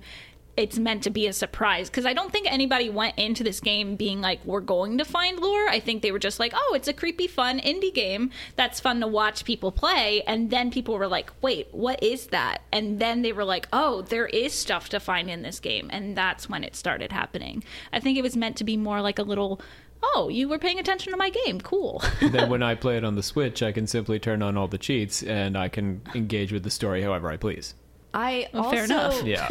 it's 0.58 0.80
meant 0.80 1.04
to 1.04 1.10
be 1.10 1.28
a 1.28 1.34
surprise 1.34 1.90
because 1.90 2.06
I 2.06 2.14
don't 2.14 2.32
think 2.32 2.50
anybody 2.50 2.90
went 2.90 3.18
into 3.18 3.44
this 3.44 3.60
game 3.60 3.96
being 3.96 4.22
like, 4.22 4.44
we're 4.46 4.62
going 4.62 4.98
to 4.98 5.06
find 5.06 5.40
lore. 5.40 5.68
I 5.68 5.80
think 5.80 6.02
they 6.02 6.12
were 6.12 6.20
just 6.20 6.40
like, 6.40 6.54
oh, 6.56 6.74
it's 6.76 6.88
a 6.88 6.94
creepy, 6.94 7.28
fun 7.28 7.60
indie 7.60 7.94
game 7.94 8.32
that's 8.56 8.80
fun 8.80 9.02
to 9.02 9.08
watch 9.08 9.44
people 9.44 9.72
play. 9.72 10.24
And 10.26 10.50
then 10.50 10.72
people 10.72 10.98
were 10.98 11.08
like, 11.08 11.32
wait, 11.42 11.68
what 11.72 12.02
is 12.02 12.28
that? 12.28 12.62
And 12.72 13.00
then 13.00 13.22
they 13.22 13.34
were 13.34 13.44
like, 13.44 13.68
oh, 13.74 14.04
there 14.04 14.28
is 14.28 14.54
stuff 14.54 14.90
to 14.90 15.00
find 15.00 15.30
in 15.30 15.42
this 15.42 15.60
game. 15.60 15.90
And 15.92 16.16
that's 16.16 16.50
when 16.50 16.64
it 16.64 16.76
started 16.76 17.12
happening. 17.12 17.64
I 17.92 18.00
think 18.00 18.18
it 18.18 18.24
was 18.24 18.38
meant 18.38 18.56
to 18.58 18.64
be 18.64 18.78
more 18.78 19.02
like 19.02 19.20
a 19.20 19.24
little, 19.24 19.60
oh, 20.04 20.30
you 20.30 20.48
were 20.48 20.60
paying 20.60 20.80
attention 20.80 21.12
to 21.12 21.18
my 21.18 21.30
game. 21.30 21.60
Cool. 21.62 22.04
then 22.22 22.50
when 22.50 22.64
I 22.64 22.76
play 22.86 22.98
it 22.98 23.04
on 23.04 23.16
the 23.16 23.24
Switch, 23.24 23.62
I 23.64 23.72
can 23.72 23.88
simply 23.88 24.20
turn 24.20 24.42
on 24.42 24.58
all 24.58 24.68
the 24.68 24.78
cheats 24.78 25.24
and 25.24 25.58
I 25.58 25.68
can 25.70 26.02
engage 26.14 26.52
with 26.52 26.64
the 26.64 26.70
story 26.70 27.02
however 27.02 27.30
I 27.30 27.38
please. 27.38 27.74
I 28.14 28.48
Well, 28.54 28.64
also 28.64 28.76
fair 28.76 28.86
enough. 28.86 29.24
Yeah. 29.26 29.48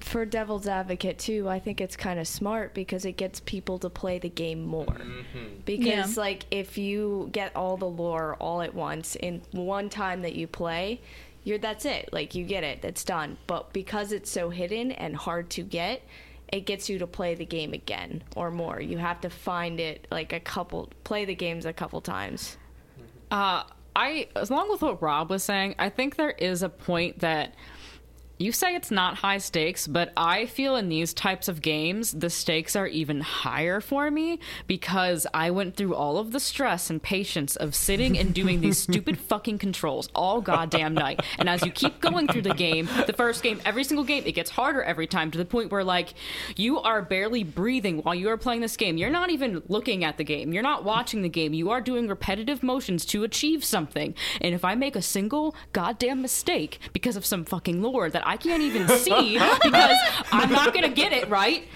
for 0.00 0.24
devil's 0.24 0.66
advocate 0.66 1.18
too 1.18 1.46
i 1.48 1.58
think 1.58 1.80
it's 1.80 1.96
kind 1.96 2.18
of 2.18 2.26
smart 2.26 2.72
because 2.72 3.04
it 3.04 3.12
gets 3.18 3.40
people 3.40 3.78
to 3.80 3.90
play 3.90 4.18
the 4.18 4.28
game 4.30 4.64
more 4.64 4.86
mm-hmm. 4.86 5.60
because 5.66 6.16
Yeah. 6.16 6.22
like 6.22 6.46
if 6.50 6.78
you 6.78 7.28
get 7.32 7.54
all 7.54 7.76
the 7.76 7.88
lore 7.88 8.36
all 8.40 8.62
at 8.62 8.74
once 8.74 9.16
in 9.16 9.42
one 9.50 9.90
time 9.90 10.22
that 10.22 10.34
you 10.34 10.46
play 10.46 11.00
you're 11.44 11.58
that's 11.58 11.84
it 11.84 12.08
like 12.12 12.34
you 12.34 12.44
get 12.44 12.64
it 12.64 12.80
that's 12.80 13.04
done 13.04 13.36
but 13.46 13.72
because 13.74 14.12
it's 14.12 14.30
so 14.30 14.48
hidden 14.50 14.92
and 14.92 15.14
hard 15.16 15.50
to 15.50 15.62
get 15.62 16.00
it 16.52 16.60
gets 16.66 16.88
you 16.88 16.98
to 16.98 17.06
play 17.06 17.34
the 17.34 17.44
game 17.44 17.72
again 17.72 18.22
or 18.36 18.50
more. 18.50 18.80
You 18.80 18.98
have 18.98 19.20
to 19.22 19.30
find 19.30 19.80
it 19.80 20.06
like 20.10 20.32
a 20.32 20.40
couple 20.40 20.90
play 21.04 21.24
the 21.24 21.34
games 21.34 21.66
a 21.66 21.72
couple 21.72 22.00
times. 22.00 22.56
Uh, 23.30 23.64
I, 23.94 24.28
along 24.36 24.70
with 24.70 24.82
what 24.82 25.02
Rob 25.02 25.30
was 25.30 25.42
saying, 25.42 25.74
I 25.78 25.88
think 25.88 26.16
there 26.16 26.30
is 26.30 26.62
a 26.62 26.68
point 26.68 27.18
that 27.18 27.54
you 28.38 28.52
say 28.52 28.74
it's 28.74 28.90
not 28.90 29.16
high 29.16 29.38
stakes, 29.38 29.86
but 29.86 30.12
I 30.16 30.46
feel 30.46 30.76
in 30.76 30.88
these 30.88 31.12
types 31.12 31.48
of 31.48 31.60
games, 31.60 32.12
the 32.12 32.30
stakes 32.30 32.76
are 32.76 32.86
even 32.86 33.20
higher 33.20 33.80
for 33.80 34.10
me 34.10 34.38
because 34.68 35.26
I 35.34 35.50
went 35.50 35.76
through 35.76 35.96
all 35.96 36.18
of 36.18 36.30
the 36.30 36.38
stress 36.38 36.88
and 36.88 37.02
patience 37.02 37.56
of 37.56 37.74
sitting 37.74 38.16
and 38.16 38.32
doing 38.32 38.60
these 38.60 38.78
stupid 38.88 39.18
fucking 39.18 39.58
controls 39.58 40.08
all 40.14 40.40
goddamn 40.40 40.94
night. 40.94 41.20
And 41.38 41.48
as 41.48 41.64
you 41.64 41.72
keep 41.72 42.00
going 42.00 42.28
through 42.28 42.42
the 42.42 42.54
game, 42.54 42.88
the 43.06 43.12
first 43.12 43.42
game, 43.42 43.60
every 43.64 43.82
single 43.82 44.04
game, 44.04 44.22
it 44.24 44.32
gets 44.32 44.50
harder 44.50 44.82
every 44.82 45.08
time 45.08 45.32
to 45.32 45.38
the 45.38 45.44
point 45.44 45.72
where, 45.72 45.84
like, 45.84 46.14
you 46.54 46.78
are 46.78 47.02
barely 47.02 47.42
breathing 47.42 47.98
while 47.98 48.14
you 48.14 48.28
are 48.28 48.36
playing 48.36 48.60
this 48.60 48.76
game. 48.76 48.96
You're 48.98 49.10
not 49.10 49.30
even 49.30 49.62
looking 49.68 50.04
at 50.04 50.16
the 50.16 50.24
game, 50.24 50.52
you're 50.52 50.62
not 50.62 50.84
watching 50.84 51.22
the 51.22 51.28
game. 51.28 51.54
You 51.54 51.70
are 51.70 51.80
doing 51.80 52.06
repetitive 52.06 52.62
motions 52.62 53.04
to 53.06 53.24
achieve 53.24 53.64
something. 53.64 54.14
And 54.40 54.54
if 54.54 54.64
I 54.64 54.76
make 54.76 54.94
a 54.94 55.02
single 55.02 55.56
goddamn 55.72 56.22
mistake 56.22 56.78
because 56.92 57.16
of 57.16 57.26
some 57.26 57.44
fucking 57.44 57.82
lore 57.82 58.10
that 58.10 58.27
I 58.28 58.36
can't 58.36 58.62
even 58.62 58.86
see 58.88 59.38
because 59.62 59.96
I'm 60.30 60.52
not 60.52 60.74
gonna 60.74 60.90
get 60.90 61.14
it 61.14 61.30
right, 61.30 61.66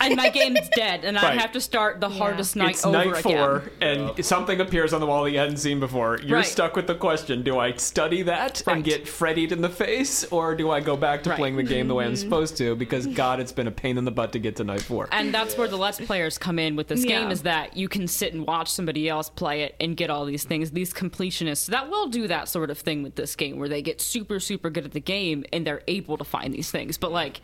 and 0.00 0.16
my 0.16 0.28
game's 0.30 0.68
dead, 0.74 1.04
and 1.04 1.18
I 1.18 1.22
Right. 1.30 1.40
have 1.40 1.52
to 1.52 1.60
start 1.60 2.00
the 2.00 2.08
hardest 2.08 2.56
night 2.56 2.84
over 2.84 2.98
again. 3.00 3.08
it's 3.14 3.26
over 3.26 3.32
night 3.32 3.34
again. 3.34 3.36
four, 3.36 3.72
and 4.16 4.24
something 4.24 4.60
appears 4.60 4.92
on 4.92 5.00
the 5.00 5.06
wall 5.06 5.24
that 5.24 5.30
you 5.30 5.38
hadn't 5.38 5.58
seen 5.58 5.80
before. 5.80 6.18
You're 6.22 6.38
Right. 6.38 6.46
stuck 6.46 6.76
with 6.76 6.86
the 6.86 6.94
question: 6.94 7.42
Do 7.42 7.58
I 7.58 7.72
study 7.72 8.22
that 8.22 8.60
and 8.66 8.76
Right. 8.76 8.84
get 8.84 9.04
Freddied 9.06 9.52
in 9.52 9.60
the 9.62 9.68
face, 9.68 10.24
or 10.30 10.54
do 10.54 10.70
I 10.70 10.80
go 10.80 10.96
back 10.96 11.22
to 11.24 11.30
Right. 11.30 11.38
playing 11.38 11.56
the 11.56 11.62
game 11.62 11.88
the 11.88 11.94
way 11.94 12.04
I'm 12.04 12.12
mm-hmm. 12.12 12.20
supposed 12.22 12.56
to? 12.58 12.74
Because 12.76 13.06
God, 13.06 13.40
it's 13.40 13.52
been 13.52 13.66
a 13.66 13.70
pain 13.72 13.98
in 13.98 14.04
the 14.04 14.10
butt 14.10 14.32
to 14.32 14.38
get 14.38 14.56
to 14.56 14.64
night 14.64 14.82
four. 14.82 15.08
And 15.12 15.32
that's 15.32 15.56
where 15.56 15.68
the 15.68 15.76
Let's 15.78 16.00
Players 16.00 16.38
come 16.38 16.58
in 16.58 16.76
with 16.76 16.88
this 16.88 17.04
Yeah. 17.04 17.20
game 17.20 17.30
is 17.30 17.42
that 17.42 17.76
you 17.76 17.88
can 17.88 18.06
sit 18.06 18.32
and 18.32 18.46
watch 18.46 18.68
somebody 18.70 19.08
else 19.08 19.30
play 19.30 19.62
it 19.62 19.74
and 19.80 19.96
get 19.96 20.10
all 20.10 20.24
these 20.24 20.44
things. 20.44 20.70
These 20.70 20.92
completionists 20.92 21.66
that 21.66 21.90
will 21.90 22.06
do 22.08 22.26
that 22.28 22.48
sort 22.48 22.70
of 22.70 22.78
thing 22.78 23.02
with 23.02 23.14
this 23.16 23.34
game 23.36 23.58
where 23.58 23.68
they 23.68 23.82
get 23.82 24.00
super, 24.00 24.40
super 24.40 24.70
good 24.70 24.84
at 24.84 24.92
the 24.92 25.00
game 25.00 25.44
and 25.52 25.66
they're 25.66 25.82
able 25.88 26.16
to 26.18 26.24
find 26.24 26.52
these 26.54 26.70
things. 26.70 26.98
But 26.98 27.12
like 27.12 27.40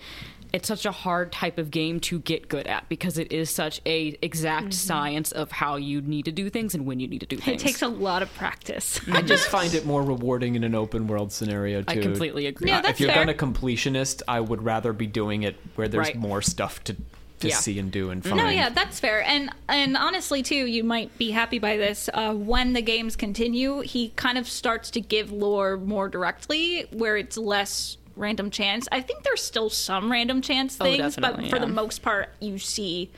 it's 0.54 0.68
such 0.68 0.86
a 0.86 0.92
hard 0.92 1.32
type 1.32 1.58
of 1.58 1.70
game 1.70 1.98
to 2.00 2.20
get 2.20 2.48
good 2.48 2.66
at 2.66 2.88
because 2.88 3.18
it 3.18 3.32
is 3.32 3.50
such 3.50 3.80
a 3.84 4.16
exact 4.22 4.72
science 4.72 5.32
of 5.32 5.50
how 5.50 5.76
you 5.76 6.00
need 6.00 6.24
to 6.26 6.32
do 6.32 6.48
things 6.48 6.74
and 6.74 6.86
when 6.86 7.00
you 7.00 7.08
need 7.08 7.20
to 7.20 7.26
do 7.26 7.36
things. 7.36 7.60
It 7.60 7.66
takes 7.66 7.82
a 7.82 7.88
lot 7.88 8.22
of 8.22 8.32
practice. 8.34 9.00
I 9.12 9.20
just 9.22 9.48
find 9.48 9.74
it 9.74 9.84
more 9.84 10.02
rewarding 10.02 10.54
in 10.54 10.62
an 10.64 10.74
open 10.74 11.06
world 11.08 11.32
scenario 11.32 11.82
too. 11.82 11.98
I 11.98 12.02
completely 12.02 12.46
agree. 12.46 12.68
Yeah, 12.68 12.80
that's 12.80 12.92
if 12.94 13.00
you're 13.00 13.10
fair. 13.12 13.24
gonna 13.26 13.34
completionist, 13.36 14.22
I 14.28 14.40
would 14.40 14.62
rather 14.62 14.92
be 14.92 15.06
doing 15.08 15.42
it 15.42 15.56
where 15.74 15.88
there's 15.88 16.06
Right. 16.06 16.16
more 16.16 16.40
stuff 16.40 16.82
to 16.84 16.96
to 17.40 17.48
Yeah. 17.48 17.56
see 17.56 17.78
and 17.80 17.90
do 17.90 18.10
and 18.10 18.22
find. 18.22 18.36
No, 18.36 18.48
yeah, 18.48 18.68
that's 18.70 19.00
fair. 19.00 19.22
And 19.24 19.50
and 19.68 19.96
honestly, 19.96 20.42
too, 20.42 20.66
you 20.66 20.84
might 20.84 21.18
be 21.18 21.32
happy 21.32 21.58
by 21.58 21.76
this. 21.76 22.08
Uh, 22.14 22.32
when 22.32 22.72
the 22.74 22.80
games 22.80 23.16
continue, 23.16 23.80
he 23.80 24.10
kind 24.10 24.38
of 24.38 24.48
starts 24.48 24.88
to 24.92 25.00
give 25.00 25.32
lore 25.32 25.76
more 25.76 26.08
directly, 26.08 26.82
where 26.92 27.16
it's 27.16 27.36
less 27.36 27.96
random 28.16 28.50
chance. 28.50 28.88
I 28.92 29.00
think 29.00 29.22
there's 29.24 29.42
still 29.42 29.70
some 29.70 30.10
random 30.10 30.40
chance 30.42 30.76
Oh, 30.80 30.84
things, 30.84 31.16
but 31.16 31.22
definitely, 31.30 31.50
for 31.50 31.58
the 31.58 31.66
most 31.66 32.02
part, 32.02 32.30
you 32.40 32.58
see 32.58 33.10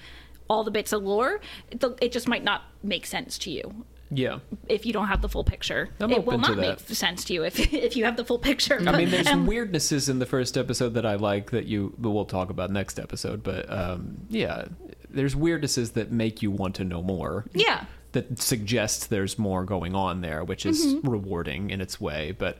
all 0.49 0.65
the 0.65 0.71
bits 0.71 0.93
of 0.93 1.03
lore. 1.03 1.41
It, 1.71 1.83
it 2.01 2.13
just 2.13 2.29
might 2.29 2.45
not 2.45 2.63
make 2.83 3.05
sense 3.07 3.37
to 3.39 3.51
you 3.51 3.85
Yeah. 4.11 4.39
if 4.69 4.87
you 4.87 4.93
don't 4.93 5.09
have 5.09 5.23
the 5.23 5.29
full 5.29 5.43
picture. 5.45 5.91
I'm 5.99 6.11
it 6.13 6.25
will 6.25 6.39
not 6.39 6.57
make 6.57 6.79
sense 6.81 7.25
to 7.25 7.33
you 7.35 7.45
if 7.45 7.59
if 7.75 7.97
you 7.97 8.05
have 8.05 8.17
the 8.17 8.25
full 8.25 8.39
picture. 8.39 8.81
I 8.87 8.97
mean, 8.97 9.11
there's 9.11 9.27
And- 9.27 9.49
weirdnesses 9.49 10.09
in 10.09 10.19
the 10.21 10.27
first 10.27 10.57
episode 10.57 10.95
that 10.95 11.05
I 11.05 11.17
like 11.17 11.51
that 11.51 11.67
you 11.67 11.95
that 11.99 12.09
we'll 12.11 12.25
talk 12.27 12.51
about 12.51 12.71
next 12.71 12.99
episode. 13.01 13.43
But 13.43 13.71
um, 13.73 14.19
yeah, 14.29 14.67
there's 15.11 15.35
weirdnesses 15.35 15.95
that 15.95 16.13
make 16.13 16.43
you 16.43 16.51
want 16.51 16.75
to 16.77 16.85
know 16.85 17.03
more. 17.03 17.45
Yeah. 17.53 17.85
that 18.13 18.41
suggests 18.41 19.07
there's 19.09 19.39
more 19.39 19.65
going 19.65 19.95
on 19.95 20.21
there, 20.21 20.43
which 20.45 20.65
is 20.65 20.95
rewarding 21.03 21.71
in 21.71 21.81
its 21.81 22.01
way. 22.01 22.33
But 22.39 22.59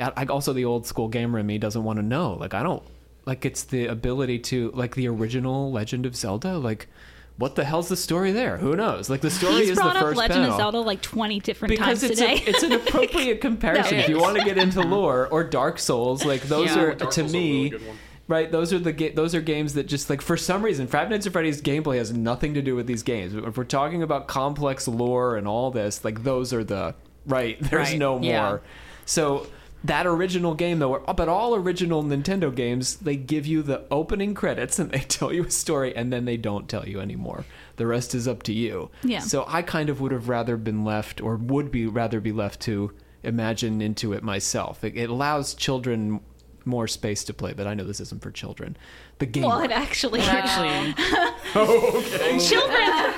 I, 0.00 0.12
I 0.16 0.24
also 0.26 0.52
the 0.52 0.64
old 0.64 0.86
school 0.86 1.08
gamer 1.08 1.38
in 1.38 1.46
me 1.46 1.58
doesn't 1.58 1.82
want 1.84 1.98
to 1.98 2.02
know. 2.02 2.34
Like 2.34 2.54
I 2.54 2.62
don't 2.62 2.82
like 3.26 3.44
it's 3.44 3.64
the 3.64 3.86
ability 3.86 4.38
to 4.40 4.70
like 4.74 4.94
the 4.94 5.08
original 5.08 5.70
Legend 5.72 6.06
of 6.06 6.16
Zelda. 6.16 6.58
Like 6.58 6.88
what 7.36 7.54
the 7.54 7.64
hell's 7.64 7.88
the 7.88 7.96
story 7.96 8.32
there? 8.32 8.58
Who 8.58 8.76
knows? 8.76 9.08
Like 9.08 9.22
the 9.22 9.30
story 9.30 9.60
He's 9.60 9.70
is 9.70 9.76
the 9.78 9.82
brought 9.84 9.96
up 9.96 10.02
first 10.02 10.18
Legend 10.18 10.40
panel 10.40 10.50
of 10.52 10.56
Zelda 10.58 10.80
like 10.80 11.00
20 11.00 11.40
different 11.40 11.70
because 11.70 12.00
times 12.00 12.02
it's 12.02 12.20
today. 12.20 12.34
a, 12.44 12.50
it's 12.50 12.62
an 12.62 12.72
appropriate 12.72 13.40
comparison. 13.42 13.96
No, 13.96 14.02
if 14.02 14.08
you 14.10 14.18
want 14.18 14.36
to 14.38 14.44
get 14.44 14.58
into 14.58 14.80
lore 14.86 15.26
or 15.28 15.44
Dark 15.44 15.78
Souls, 15.78 16.24
like 16.24 16.42
those 16.42 16.68
Yeah. 16.68 16.80
are 16.82 16.94
Dark 16.94 17.12
to 17.14 17.20
Souls 17.20 17.32
me. 17.32 17.70
really. 17.70 17.84
Right, 18.28 18.52
those 18.52 18.72
are 18.72 18.78
the 18.78 18.92
ga- 18.92 19.10
those 19.12 19.34
are 19.34 19.40
games 19.40 19.74
that 19.74 19.88
just 19.88 20.08
like 20.08 20.20
for 20.20 20.36
some 20.36 20.62
reason, 20.62 20.86
Five 20.86 21.10
Nights 21.10 21.26
at 21.26 21.32
Freddy's 21.32 21.60
gameplay 21.60 21.96
has 21.98 22.12
nothing 22.12 22.54
to 22.54 22.62
do 22.62 22.76
with 22.76 22.86
these 22.86 23.02
games. 23.02 23.34
If 23.34 23.56
we're 23.56 23.64
talking 23.64 24.04
about 24.04 24.28
complex 24.28 24.86
lore 24.86 25.34
and 25.36 25.48
all 25.48 25.72
this, 25.72 26.04
like 26.04 26.22
those 26.22 26.52
are 26.52 26.62
the 26.62 26.94
right. 27.26 27.56
There's 27.60 27.90
Right, 27.90 27.98
no 27.98 28.20
more. 28.20 28.30
yeah. 28.30 28.58
So 29.04 29.48
that 29.84 30.06
original 30.06 30.54
game 30.54 30.78
though, 30.78 30.98
but 31.16 31.28
all 31.28 31.54
original 31.54 32.02
Nintendo 32.02 32.54
games, 32.54 32.96
they 32.96 33.16
give 33.16 33.46
you 33.46 33.62
the 33.62 33.84
opening 33.90 34.34
credits 34.34 34.78
and 34.78 34.90
they 34.92 35.00
tell 35.00 35.32
you 35.32 35.44
a 35.44 35.50
story, 35.50 35.94
and 35.96 36.12
then 36.12 36.24
they 36.24 36.36
don't 36.36 36.68
tell 36.68 36.86
you 36.88 37.00
anymore. 37.00 37.44
The 37.76 37.86
rest 37.86 38.14
is 38.14 38.28
up 38.28 38.42
to 38.44 38.52
you. 38.52 38.90
Yeah. 39.02 39.20
So 39.20 39.44
I 39.48 39.62
kind 39.62 39.88
of 39.88 40.00
would 40.00 40.12
have 40.12 40.28
rather 40.28 40.56
been 40.56 40.84
left, 40.84 41.20
or 41.20 41.36
would 41.36 41.70
be 41.70 41.86
rather 41.86 42.20
be 42.20 42.32
left 42.32 42.60
to 42.62 42.92
imagine 43.22 43.80
into 43.80 44.12
it 44.12 44.22
myself. 44.22 44.82
It, 44.84 44.96
it 44.96 45.08
allows 45.10 45.54
children 45.54 46.20
more 46.66 46.86
space 46.86 47.24
to 47.24 47.32
play, 47.34 47.54
but 47.54 47.66
I 47.66 47.72
know 47.74 47.84
this 47.84 48.00
isn't 48.00 48.22
for 48.22 48.30
children. 48.30 48.76
The 49.18 49.26
game. 49.26 49.44
well, 49.44 49.60
it 49.60 49.70
actually, 49.70 50.20
Actually, 50.20 50.94
oh, 51.54 52.02
Okay. 52.06 52.38
children, 52.38 53.14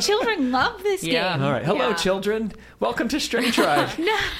children 0.00 0.50
love 0.50 0.82
this 0.82 1.02
Yeah. 1.04 1.34
game. 1.36 1.44
all 1.44 1.52
right, 1.52 1.64
hello, 1.64 1.88
Yeah. 1.90 1.94
children. 1.94 2.52
Welcome 2.80 3.08
to 3.08 3.20
Stray 3.20 3.50
Tribe. 3.52 3.90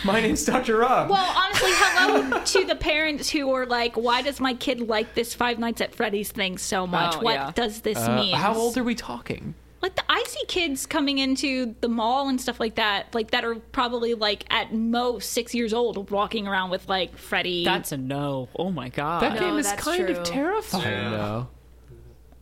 My 0.04 0.20
name's 0.20 0.44
Dr. 0.44 0.78
Rob. 0.78 1.10
Well, 1.10 1.34
honestly, 1.36 1.70
hello 1.74 2.40
to 2.44 2.64
the 2.64 2.76
parents 2.76 3.30
who 3.30 3.52
are 3.52 3.66
like, 3.66 3.96
"Why 3.96 4.22
does 4.22 4.40
my 4.40 4.54
kid 4.54 4.80
like 4.88 5.14
this 5.14 5.34
Five 5.34 5.58
Nights 5.58 5.80
at 5.80 5.94
Freddy's 5.94 6.30
thing 6.32 6.58
so 6.58 6.86
much? 6.86 7.16
Oh, 7.16 7.20
what 7.20 7.34
yeah. 7.34 7.50
does 7.54 7.80
this 7.82 7.98
Uh, 7.98 8.16
mean?" 8.16 8.34
how 8.34 8.54
old 8.54 8.76
are 8.78 8.84
we 8.84 8.94
talking? 8.94 9.54
Like 9.80 9.96
the 9.96 10.04
I 10.08 10.22
see 10.28 10.44
kids 10.46 10.86
coming 10.86 11.18
into 11.18 11.74
the 11.80 11.88
mall 11.88 12.28
and 12.28 12.40
stuff 12.40 12.60
like 12.60 12.76
that, 12.76 13.12
like 13.14 13.32
that 13.32 13.44
are 13.44 13.56
probably 13.56 14.14
like 14.14 14.44
at 14.48 14.72
most 14.72 15.32
six 15.32 15.54
years 15.56 15.74
old, 15.74 16.08
walking 16.10 16.46
around 16.46 16.70
with 16.70 16.88
like 16.88 17.18
Freddy. 17.18 17.64
that's 17.64 17.90
a 17.90 17.96
no. 17.96 18.48
Oh 18.56 18.70
my 18.70 18.90
god. 18.90 19.22
That 19.22 19.34
No, 19.34 19.40
game 19.40 19.58
is 19.58 19.66
that's 19.68 19.82
kind 19.82 20.08
of 20.08 20.16
true. 20.18 20.24
terrifying, 20.24 20.84
Yeah. 20.84 21.10
though. 21.10 21.48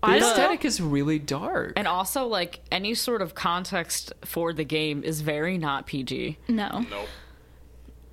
The 0.03 0.17
aesthetic 0.17 0.65
is 0.65 0.81
really 0.81 1.19
dark. 1.19 1.75
and 1.77 1.87
also, 1.87 2.27
like 2.27 2.61
any 2.73 2.95
sort 2.95 3.21
of 3.23 3.35
context 3.35 4.13
for 4.25 4.53
the 4.53 4.65
game 4.65 5.03
is 5.05 5.21
very 5.21 5.59
not 5.59 5.87
PG. 5.87 6.39
no. 6.49 6.85
Nope. 6.91 7.09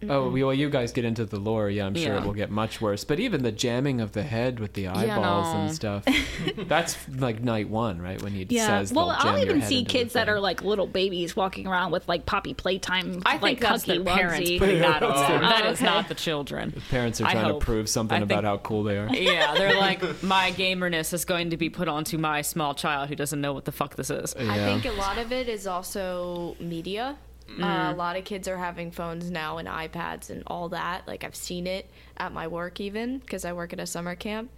Oh, 0.08 0.30
well, 0.30 0.54
you 0.54 0.70
guys 0.70 0.92
get 0.92 1.06
into 1.06 1.26
the 1.26 1.40
lore. 1.40 1.70
Yeah, 1.70 1.88
I'm 1.88 1.96
sure 1.96 2.14
Yeah. 2.14 2.20
it 2.22 2.24
will 2.26 2.34
get 2.34 2.52
much 2.52 2.80
worse. 2.80 3.04
But 3.04 3.20
even 3.20 3.42
the 3.42 3.52
jamming 3.52 4.00
of 4.00 4.12
the 4.12 4.22
head 4.24 4.60
with 4.60 4.74
the 4.74 4.88
eyeballs 4.88 5.54
no. 5.54 5.62
and 5.62 5.74
stuff, 5.74 6.06
that's 6.68 6.98
like 7.10 7.42
night 7.44 7.70
one, 7.70 8.00
right? 8.02 8.22
When 8.22 8.32
he 8.34 8.46
Yeah. 8.50 8.68
says, 8.68 8.94
Well, 8.94 9.08
jam 9.10 9.18
I'll 9.20 9.40
your 9.40 9.56
even 9.56 9.62
see 9.64 9.84
kids 9.84 10.14
that 10.14 10.30
are 10.30 10.40
like 10.40 10.64
little 10.64 10.86
babies 10.86 11.36
walking 11.36 11.66
around 11.66 11.92
with 11.92 12.08
like 12.08 12.26
Poppy 12.28 12.54
Playtime. 12.54 13.24
I 13.26 13.34
like, 13.34 13.42
think 13.42 13.60
that's 13.62 13.86
Huggy 13.86 14.04
their 14.06 14.16
parents 14.16 14.50
Wuggy. 14.50 14.56
Oh. 14.58 14.60
putting 14.60 14.82
that 14.82 15.04
on 15.04 15.30
there. 15.30 15.40
That 15.40 15.66
Oh, 15.66 15.70
is 15.72 15.82
not 15.82 16.08
the 16.08 16.16
children. 16.16 16.72
The 16.76 16.82
Parents 16.82 17.20
are 17.22 17.30
trying 17.32 17.54
to 17.54 17.60
prove 17.60 17.90
something 17.90 18.20
I 18.20 18.24
about 18.24 18.44
how 18.44 18.58
cool 18.58 18.84
they 18.84 18.98
are. 18.98 19.08
Yeah, 19.14 19.54
they're 19.56 19.76
like, 19.78 20.22
my 20.24 20.52
gamerness 20.52 21.14
is 21.14 21.26
going 21.26 21.50
to 21.50 21.58
be 21.58 21.70
put 21.70 21.88
onto 21.88 22.18
my 22.18 22.42
small 22.44 22.74
child 22.76 23.10
who 23.10 23.16
doesn't 23.16 23.42
know 23.42 23.54
what 23.54 23.66
the 23.66 23.72
fuck 23.72 23.96
this 23.96 24.10
is. 24.10 24.36
I 24.36 24.58
think 24.58 24.86
a 24.86 24.92
lot 24.92 25.18
of 25.18 25.32
it 25.32 25.50
is 25.50 25.66
also 25.66 26.56
media. 26.60 27.18
Uh, 27.50 27.94
a 27.94 27.96
lot 27.96 28.18
of 28.18 28.24
kids 28.26 28.48
are 28.48 28.58
having 28.58 28.92
phones 28.92 29.32
now 29.32 29.58
and 29.58 29.68
iPads 29.68 30.30
and 30.30 30.44
all 30.48 30.70
that. 30.70 31.08
Like 31.08 31.24
I've 31.24 31.36
seen 31.36 31.66
it 31.66 31.90
at 32.18 32.34
my 32.34 32.48
work 32.48 32.80
even 32.80 33.20
because 33.20 33.46
I 33.46 33.54
work 33.54 33.74
at 33.74 33.80
a 33.80 33.88
summer 33.88 34.16
camp, 34.16 34.52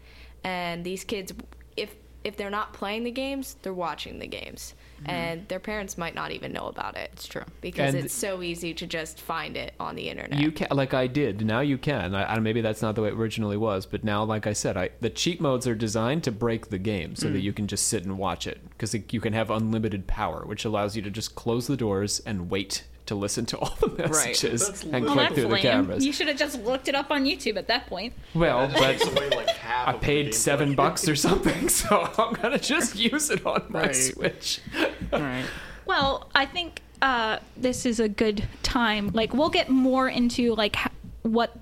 and 0.44 0.84
these 0.84 1.04
kids, 1.04 1.34
if 1.78 1.96
if 2.24 2.36
they're 2.36 2.50
not 2.50 2.74
playing 2.74 3.04
the 3.04 3.12
games, 3.12 3.56
they're 3.62 3.74
watching 3.74 4.20
the 4.20 4.28
games, 4.28 4.74
and 5.06 5.48
their 5.48 5.60
parents 5.60 5.98
might 5.98 6.14
not 6.16 6.32
even 6.32 6.52
know 6.52 6.68
about 6.68 6.98
it. 6.98 7.10
It's 7.14 7.28
true. 7.28 7.44
because 7.62 7.94
And- 7.96 8.06
it's 8.06 8.14
so 8.14 8.42
easy 8.42 8.74
to 8.74 8.86
just 8.88 9.20
find 9.22 9.56
it 9.58 9.74
on 9.80 9.96
the 9.96 10.10
internet. 10.10 10.40
You 10.40 10.52
can 10.52 10.68
like 10.72 10.94
I 10.94 11.08
did. 11.08 11.46
Now 11.46 11.60
you 11.62 11.78
can. 11.78 12.14
I, 12.16 12.36
I 12.36 12.40
maybe 12.40 12.62
that's 12.62 12.82
not 12.82 12.96
the 12.96 13.02
way 13.02 13.10
it 13.10 13.14
originally 13.14 13.58
was, 13.58 13.86
but 13.86 14.04
now, 14.04 14.24
like 14.24 14.48
I 14.48 14.54
said, 14.54 14.78
I 14.78 14.90
the 15.02 15.10
cheat 15.10 15.40
modes 15.42 15.68
are 15.68 15.76
designed 15.76 16.24
to 16.26 16.32
break 16.32 16.70
the 16.70 16.78
game 16.80 17.16
so 17.16 17.28
Mm. 17.28 17.34
that 17.34 17.42
you 17.42 17.54
can 17.54 17.68
just 17.68 17.88
sit 17.88 18.04
and 18.04 18.18
watch 18.18 18.48
it 18.48 18.60
because 18.70 18.94
you 18.94 19.22
can 19.22 19.34
have 19.34 19.50
unlimited 19.50 20.08
power, 20.08 20.44
which 20.46 20.66
allows 20.66 20.96
you 20.96 21.02
to 21.04 21.10
just 21.12 21.36
close 21.36 21.68
the 21.68 21.78
doors 21.78 22.20
and 22.26 22.50
wait 22.50 22.84
to 23.10 23.16
listen 23.16 23.46
to 23.48 23.58
all 23.60 23.76
the 23.82 23.90
messages 23.90 24.68
That's 24.68 24.84
and 24.84 24.92
literally- 24.92 25.06
Well, 25.06 25.14
click 25.16 25.30
that's 25.30 25.42
through 25.42 25.50
the 25.50 25.58
cameras. 25.60 26.06
You 26.06 26.14
should 26.14 26.28
have 26.28 26.38
just 26.38 26.60
looked 26.64 26.88
it 26.88 26.96
up 26.96 27.12
on 27.12 27.26
YouTube 27.26 27.58
at 27.58 27.68
that 27.68 27.86
point. 27.88 28.14
well, 28.34 28.68
That 28.68 29.00
but 29.00 29.18
away 29.18 29.30
like. 29.36 29.50
I 29.64 29.94
paid 29.94 30.34
seven 30.34 30.74
bucks 30.76 31.08
or 31.08 31.16
something, 31.16 31.70
so 31.80 32.10
I'm 32.18 32.34
gonna 32.34 32.58
just 32.60 32.96
use 32.96 33.30
it 33.30 33.46
on 33.46 33.66
my 33.70 33.82
Right. 33.88 33.96
Switch. 33.96 34.62
Right. 35.12 35.46
Well, 35.86 36.30
I 36.36 36.46
think 36.46 36.82
uh, 37.02 37.40
this 37.58 37.86
is 37.86 38.00
a 38.00 38.08
good 38.10 38.48
time. 38.64 39.10
Like, 39.14 39.34
we'll 39.34 39.50
get 39.50 39.70
more 39.70 40.08
into 40.08 40.54
like 40.56 40.76
ha- 40.76 40.92
what 41.24 41.58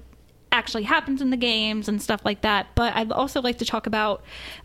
actually 0.52 0.84
happens 0.84 1.22
in 1.22 1.30
the 1.30 1.38
games 1.38 1.88
and 1.88 2.02
stuff 2.02 2.22
like 2.26 2.42
that. 2.42 2.68
But 2.76 2.96
I'd 2.96 3.12
also 3.12 3.42
like 3.42 3.58
to 3.60 3.66
talk 3.66 3.88
about 3.88 4.24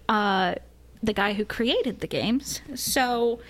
uh, 0.08 0.54
the 1.02 1.12
guy 1.12 1.32
who 1.34 1.44
created 1.44 2.00
the 2.00 2.06
games. 2.08 2.60
So. 2.74 3.40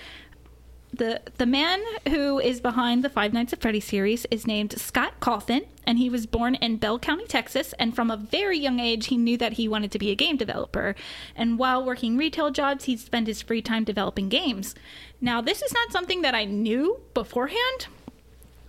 The, 0.94 1.22
the 1.38 1.46
man 1.46 1.80
who 2.08 2.38
is 2.38 2.60
behind 2.60 3.02
the 3.02 3.08
Five 3.08 3.32
Nights 3.32 3.54
at 3.54 3.62
Freddy's 3.62 3.86
series 3.86 4.26
is 4.30 4.46
named 4.46 4.78
Scott 4.78 5.20
Cawthon, 5.20 5.64
and 5.86 5.98
he 5.98 6.10
was 6.10 6.26
born 6.26 6.54
in 6.56 6.76
Bell 6.76 6.98
County, 6.98 7.26
Texas. 7.26 7.72
And 7.78 7.94
from 7.96 8.10
a 8.10 8.16
very 8.16 8.58
young 8.58 8.78
age, 8.78 9.06
he 9.06 9.16
knew 9.16 9.38
that 9.38 9.54
he 9.54 9.68
wanted 9.68 9.90
to 9.92 9.98
be 9.98 10.10
a 10.10 10.14
game 10.14 10.36
developer. 10.36 10.94
And 11.34 11.58
while 11.58 11.82
working 11.82 12.18
retail 12.18 12.50
jobs, 12.50 12.84
he'd 12.84 13.00
spend 13.00 13.26
his 13.26 13.40
free 13.40 13.62
time 13.62 13.84
developing 13.84 14.28
games. 14.28 14.74
Now, 15.18 15.40
this 15.40 15.62
is 15.62 15.72
not 15.72 15.92
something 15.92 16.20
that 16.22 16.34
I 16.34 16.44
knew 16.44 17.00
beforehand, 17.14 17.86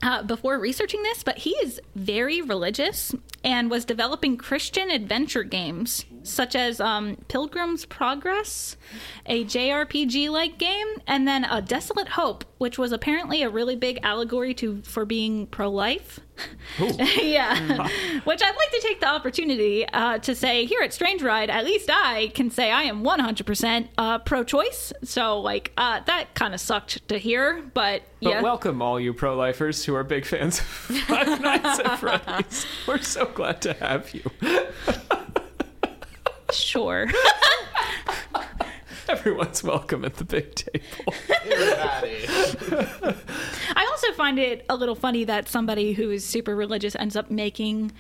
uh, 0.02 0.24
before 0.24 0.58
researching 0.60 1.04
this, 1.04 1.24
but 1.24 1.40
he 1.40 1.52
is 1.62 1.82
very 1.94 2.42
religious 2.42 3.14
and 3.44 3.70
was 3.70 3.84
developing 3.84 4.38
Christian 4.38 4.90
adventure 4.90 5.44
games 5.44 6.06
such 6.24 6.56
as 6.56 6.80
um, 6.80 7.18
Pilgrim's 7.28 7.86
Progress, 7.86 8.78
a 9.26 9.46
JRPG 9.46 10.30
like 10.30 10.58
game, 10.58 10.88
and 11.08 11.28
then 11.28 11.44
a 11.46 11.62
Desolate 11.62 12.10
Hope, 12.10 12.46
which 12.58 12.78
was 12.78 12.92
apparently 12.92 13.44
a 13.44 13.50
really 13.50 13.76
big 13.76 14.00
allegory 14.04 14.54
to 14.56 14.82
for 14.84 15.06
being 15.06 15.48
pro-life. 15.48 16.20
yeah, 17.22 17.88
which 18.24 18.42
I'd 18.42 18.56
like 18.56 18.72
to 18.72 18.80
take 18.82 19.00
the 19.00 19.08
opportunity 19.08 19.86
uh, 19.88 20.18
to 20.20 20.34
say 20.34 20.66
here 20.66 20.82
at 20.82 20.92
Strange 20.92 21.22
Ride, 21.22 21.50
at 21.50 21.64
least 21.64 21.90
I 21.92 22.32
can 22.34 22.50
say 22.50 22.72
I 22.72 22.84
am 22.84 23.04
100% 23.04 23.90
uh, 23.98 24.20
pro-choice. 24.20 24.94
So 25.04 25.40
like 25.40 25.72
uh, 25.78 26.02
that 26.06 26.34
kind 26.34 26.54
of 26.54 26.60
sucked 26.60 27.08
to 27.10 27.18
hear, 27.18 27.62
but, 27.74 28.02
But 28.22 28.30
yeah. 28.30 28.42
welcome 28.42 28.82
all 28.82 29.00
you 29.00 29.14
pro-lifers 29.14 29.86
who 29.86 29.94
are 29.96 30.04
big 30.04 30.26
fans 30.26 30.60
of 30.60 30.66
Five 31.08 31.42
Nights 31.42 31.80
at 31.80 32.00
Freddy's. 32.00 32.66
We're 32.88 32.98
so 33.00 33.26
glad 33.26 33.62
to 33.62 33.74
have 33.74 34.14
you. 34.14 34.24
Sure. 36.54 37.08
Everyone's 39.10 39.64
welcome 39.64 40.06
at 40.06 40.16
the 40.16 40.24
big 40.24 40.56
table. 40.56 41.14
Everybody. 41.46 42.26
I 43.76 43.86
also 43.90 44.12
find 44.14 44.40
it 44.40 44.66
a 44.70 44.76
little 44.76 44.96
funny 44.96 45.24
that 45.26 45.50
somebody 45.50 45.94
who 45.94 46.10
is 46.10 46.26
super 46.26 46.56
religious 46.56 46.96
ends 46.96 47.16
up 47.16 47.30
making 47.30 47.92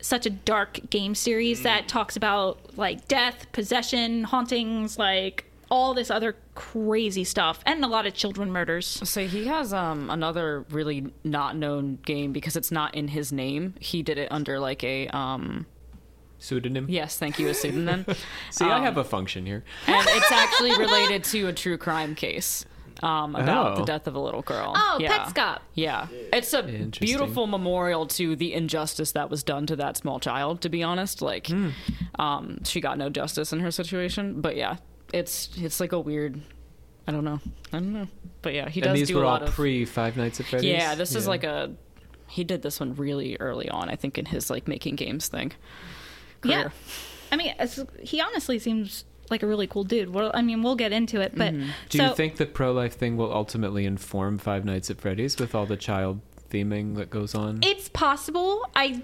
such 0.00 0.26
a 0.26 0.30
dark 0.30 0.80
game 0.90 1.14
series 1.14 1.62
that 1.62 1.88
talks 1.88 2.16
about 2.16 2.76
like 2.76 3.08
death, 3.08 3.50
possession, 3.52 4.24
hauntings, 4.24 4.98
like 4.98 5.44
all 5.70 5.94
this 5.94 6.10
other 6.10 6.36
crazy 6.54 7.24
stuff, 7.24 7.60
and 7.66 7.84
a 7.84 7.88
lot 7.88 8.06
of 8.06 8.14
children 8.14 8.50
murders. 8.50 8.86
So 8.86 9.26
he 9.26 9.46
has 9.46 9.72
um 9.72 10.10
another 10.10 10.64
really 10.70 11.12
not 11.24 11.56
known 11.56 11.98
game 12.04 12.32
because 12.32 12.56
it's 12.56 12.70
not 12.70 12.94
in 12.94 13.08
his 13.08 13.32
name. 13.32 13.74
He 13.80 14.02
did 14.02 14.18
it 14.18 14.30
under 14.30 14.58
like 14.58 14.82
a 14.82 15.08
um 15.08 15.66
Pseudonym. 16.38 16.86
yes, 16.88 17.18
thank 17.18 17.38
you, 17.38 17.48
a 17.48 17.54
pseudonym. 17.54 18.06
See, 18.50 18.64
I 18.64 18.80
have 18.80 18.96
a 18.96 19.04
function 19.04 19.44
here. 19.46 19.64
and 19.86 20.06
it's 20.10 20.30
actually 20.32 20.76
related 20.78 21.24
to 21.24 21.48
a 21.48 21.52
true 21.52 21.76
crime 21.76 22.14
case 22.14 22.64
um, 23.02 23.34
about 23.36 23.72
Oh. 23.72 23.80
the 23.80 23.84
death 23.84 24.06
of 24.06 24.14
a 24.14 24.20
little 24.20 24.42
girl. 24.42 24.72
Oh, 24.76 24.98
yeah. 25.00 25.24
Petscop. 25.26 25.58
Yeah, 25.74 26.06
it's 26.32 26.52
a 26.54 26.62
beautiful 26.62 27.46
memorial 27.46 28.06
to 28.08 28.34
the 28.36 28.54
injustice 28.54 29.12
that 29.12 29.30
was 29.30 29.42
done 29.42 29.66
to 29.66 29.76
that 29.76 29.96
small 29.96 30.18
child. 30.20 30.60
To 30.62 30.68
be 30.68 30.82
honest, 30.82 31.22
like, 31.22 31.46
Hmm. 31.48 31.70
um, 32.18 32.62
she 32.64 32.80
got 32.80 32.98
no 32.98 33.08
justice 33.10 33.52
in 33.52 33.60
her 33.60 33.70
situation. 33.70 34.40
But 34.40 34.56
yeah, 34.56 34.76
it's 35.12 35.50
it's 35.56 35.80
like 35.80 35.92
a 35.92 36.00
weird. 36.00 36.40
I 37.06 37.12
don't 37.12 37.24
know. 37.24 37.40
I 37.72 37.78
don't 37.78 37.92
know. 37.92 38.08
But 38.42 38.54
yeah, 38.54 38.68
he 38.68 38.80
And 38.80 38.90
does 38.90 38.98
these 38.98 39.08
do 39.08 39.16
were 39.16 39.22
a 39.22 39.26
all 39.26 39.32
lot 39.34 39.42
of. 39.42 39.50
pre 39.54 39.84
Five 39.84 40.16
Nights 40.16 40.40
at 40.40 40.46
Freddy's. 40.46 40.70
yeah, 40.70 40.94
this 40.94 41.14
is 41.14 41.26
like 41.26 41.42
a. 41.44 41.72
He 42.28 42.44
did 42.44 42.60
this 42.62 42.78
one 42.80 42.94
really 42.96 43.36
early 43.40 43.68
on, 43.70 43.88
I 43.88 43.96
think, 43.96 44.18
in 44.18 44.26
his 44.26 44.50
like 44.50 44.68
making 44.68 44.96
games 44.96 45.28
thing. 45.28 45.52
Yeah. 46.44 46.68
I 47.32 47.36
mean, 47.36 47.54
as- 47.58 47.84
he 48.00 48.20
honestly 48.20 48.58
seems 48.58 49.04
like 49.30 49.42
a 49.42 49.46
really 49.46 49.66
cool 49.66 49.84
dude. 49.84 50.10
Well, 50.10 50.30
I 50.32 50.42
mean, 50.42 50.62
we'll 50.62 50.76
get 50.76 50.92
into 50.92 51.20
it, 51.20 51.32
but 51.36 51.52
mm-hmm. 51.52 51.70
Do 51.90 51.98
so 51.98 52.04
you 52.06 52.14
think 52.14 52.36
the 52.36 52.46
pro-life 52.46 52.94
thing 52.94 53.16
will 53.16 53.32
ultimately 53.32 53.84
inform 53.84 54.38
Five 54.38 54.64
Nights 54.64 54.90
at 54.90 55.00
Freddy's 55.00 55.36
with 55.38 55.54
all 55.54 55.66
the 55.66 55.76
child 55.76 56.20
theming 56.50 56.96
that 56.96 57.10
goes 57.10 57.34
on? 57.34 57.60
it's 57.62 57.88
possible. 57.88 58.66
I. 58.74 59.02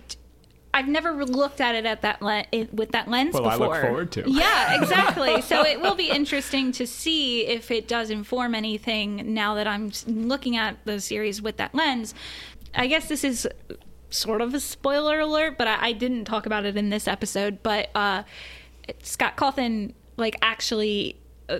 I've 0.76 0.88
never 0.88 1.24
looked 1.24 1.60
at 1.60 1.76
it 1.76 1.86
at 1.86 2.02
that 2.02 2.20
le- 2.20 2.46
with 2.72 2.90
that 2.90 3.06
lens 3.08 3.34
Well, 3.34 3.46
I 3.48 3.54
look 3.54 3.80
forward 3.80 4.10
to. 4.10 4.24
Yeah, 4.28 4.74
exactly. 4.82 5.40
so 5.40 5.64
it 5.64 5.80
will 5.80 5.94
be 5.94 6.10
interesting 6.10 6.72
to 6.72 6.84
see 6.84 7.46
if 7.46 7.70
it 7.70 7.86
does 7.86 8.10
inform 8.10 8.56
anything 8.56 9.34
now 9.34 9.54
that 9.54 9.68
I'm 9.68 9.92
looking 10.08 10.56
at 10.56 10.84
the 10.84 10.98
series 10.98 11.40
with 11.40 11.58
that 11.58 11.76
lens. 11.76 12.12
I 12.74 12.88
guess 12.88 13.08
this 13.08 13.22
is 13.22 13.46
sort 14.10 14.40
of 14.40 14.54
a 14.54 14.60
spoiler 14.60 15.20
alert, 15.20 15.58
but 15.58 15.66
I, 15.66 15.88
I 15.88 15.92
didn't 15.92 16.24
talk 16.24 16.46
about 16.46 16.64
it 16.64 16.76
in 16.76 16.90
this 16.90 17.08
episode. 17.08 17.62
But 17.62 17.90
uh, 17.94 18.22
Scott 19.02 19.36
Cawthon, 19.36 19.92
like, 20.16 20.36
actually. 20.42 21.16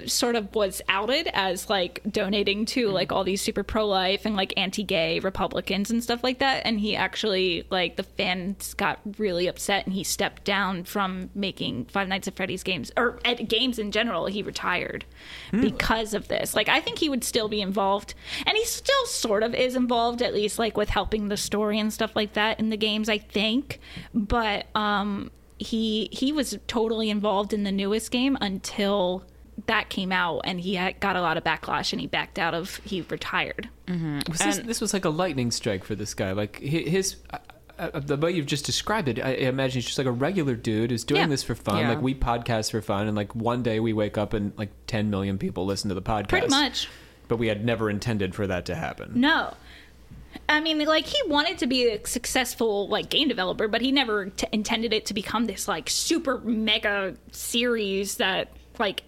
Sort 0.06 0.34
of 0.34 0.54
was 0.54 0.80
outed 0.88 1.28
as 1.34 1.68
like 1.68 2.00
donating 2.10 2.64
to 2.66 2.88
like 2.88 3.12
all 3.12 3.22
these 3.22 3.42
super 3.42 3.62
pro-life 3.62 4.24
and 4.24 4.34
like 4.34 4.54
anti-gay 4.56 5.20
republicans 5.20 5.90
and 5.90 6.02
stuff 6.02 6.24
like 6.24 6.38
that. 6.38 6.62
And 6.64 6.80
he 6.80 6.96
actually 6.96 7.66
like 7.70 7.96
the 7.96 8.02
fans 8.02 8.74
got 8.74 9.00
really 9.18 9.46
upset 9.46 9.84
and 9.84 9.94
he 9.94 10.02
stepped 10.02 10.44
down 10.44 10.84
from 10.84 11.30
making 11.34 11.84
five 11.86 12.08
nights 12.08 12.26
at 12.28 12.36
freddy's 12.36 12.62
games 12.62 12.92
or 12.96 13.18
at 13.24 13.48
games 13.48 13.78
in 13.78 13.90
general. 13.90 14.26
He 14.26 14.42
retired 14.42 15.04
because 15.50 16.14
of 16.14 16.28
this. 16.28 16.54
Like 16.54 16.68
i 16.68 16.80
think 16.80 16.98
he 16.98 17.08
would 17.08 17.24
still 17.24 17.48
be 17.48 17.60
involved. 17.60 18.14
And 18.46 18.56
he 18.56 18.64
still 18.64 19.06
sort 19.06 19.42
of 19.42 19.54
is 19.54 19.76
involved 19.76 20.22
at 20.22 20.32
least 20.32 20.58
like 20.58 20.76
with 20.76 20.88
helping 20.88 21.28
the 21.28 21.36
story 21.36 21.78
and 21.78 21.92
stuff 21.92 22.16
like 22.16 22.32
that 22.34 22.58
in 22.58 22.70
the 22.70 22.76
games 22.76 23.08
i 23.08 23.18
think. 23.18 23.80
But 24.14 24.66
um 24.74 25.30
he 25.58 26.08
he 26.12 26.32
was 26.32 26.58
totally 26.66 27.10
involved 27.10 27.52
in 27.52 27.62
the 27.64 27.72
newest 27.72 28.10
game 28.10 28.36
until 28.40 29.24
that 29.66 29.88
came 29.88 30.10
out 30.12 30.40
and 30.44 30.60
he 30.60 30.74
had, 30.74 30.98
got 31.00 31.16
a 31.16 31.20
lot 31.20 31.36
of 31.36 31.44
backlash 31.44 31.92
and 31.92 32.00
he 32.00 32.06
backed 32.06 32.38
out 32.38 32.54
of 32.54 32.76
he 32.84 33.02
retired 33.02 33.68
Was 33.88 34.38
this, 34.38 34.58
And- 34.58 34.68
this 34.68 34.80
was 34.80 34.92
like 34.92 35.04
a 35.04 35.10
lightning 35.10 35.50
strike 35.50 35.84
for 35.84 35.94
this 35.94 36.12
guy. 36.14 36.32
Like 36.32 36.58
his, 36.58 37.16
uh, 37.32 37.38
uh, 37.78 37.98
the 38.00 38.16
way 38.16 38.30
you've 38.32 38.46
just 38.46 38.64
described 38.66 39.08
it, 39.08 39.18
I 39.20 39.30
I 39.30 39.32
imagine 39.48 39.74
he's 39.76 39.86
just 39.86 39.98
like 39.98 40.06
a 40.06 40.12
regular 40.12 40.54
dude 40.54 40.90
who's 40.90 41.04
doing 41.04 41.22
Yeah. 41.22 41.26
this 41.28 41.42
for 41.42 41.54
fun. 41.54 41.78
Yeah. 41.78 41.88
Like 41.88 42.02
we 42.02 42.14
podcast 42.14 42.70
for 42.70 42.80
fun, 42.82 43.06
and 43.08 43.16
like 43.16 43.34
one 43.34 43.62
day 43.64 43.80
we 43.80 43.92
wake 43.92 44.16
up 44.18 44.32
and 44.32 44.52
like 44.56 44.70
10 44.86 45.10
million 45.10 45.38
people 45.38 45.66
listen 45.66 45.88
to 45.88 45.94
the 45.94 46.02
podcast. 46.02 46.28
pretty 46.28 46.48
much 46.48 46.88
But 47.28 47.38
we 47.38 47.48
had 47.48 47.64
never 47.64 47.90
intended 47.90 48.34
for 48.34 48.46
that 48.46 48.66
to 48.66 48.74
happen. 48.76 49.12
No. 49.20 49.54
I 50.48 50.60
mean, 50.60 50.78
like 50.84 51.06
he 51.06 51.18
wanted 51.28 51.58
to 51.58 51.66
be 51.66 51.88
a 51.88 52.04
successful 52.06 52.88
like 52.88 53.08
game 53.08 53.28
developer, 53.28 53.66
but 53.68 53.80
he 53.80 53.92
never 53.92 54.26
t- 54.26 54.46
intended 54.52 54.92
it 54.92 55.06
to 55.06 55.14
become 55.14 55.46
this 55.46 55.66
like 55.68 55.88
super 55.90 56.38
mega 56.38 57.14
series 57.32 58.16
that 58.16 58.48
like 58.78 59.02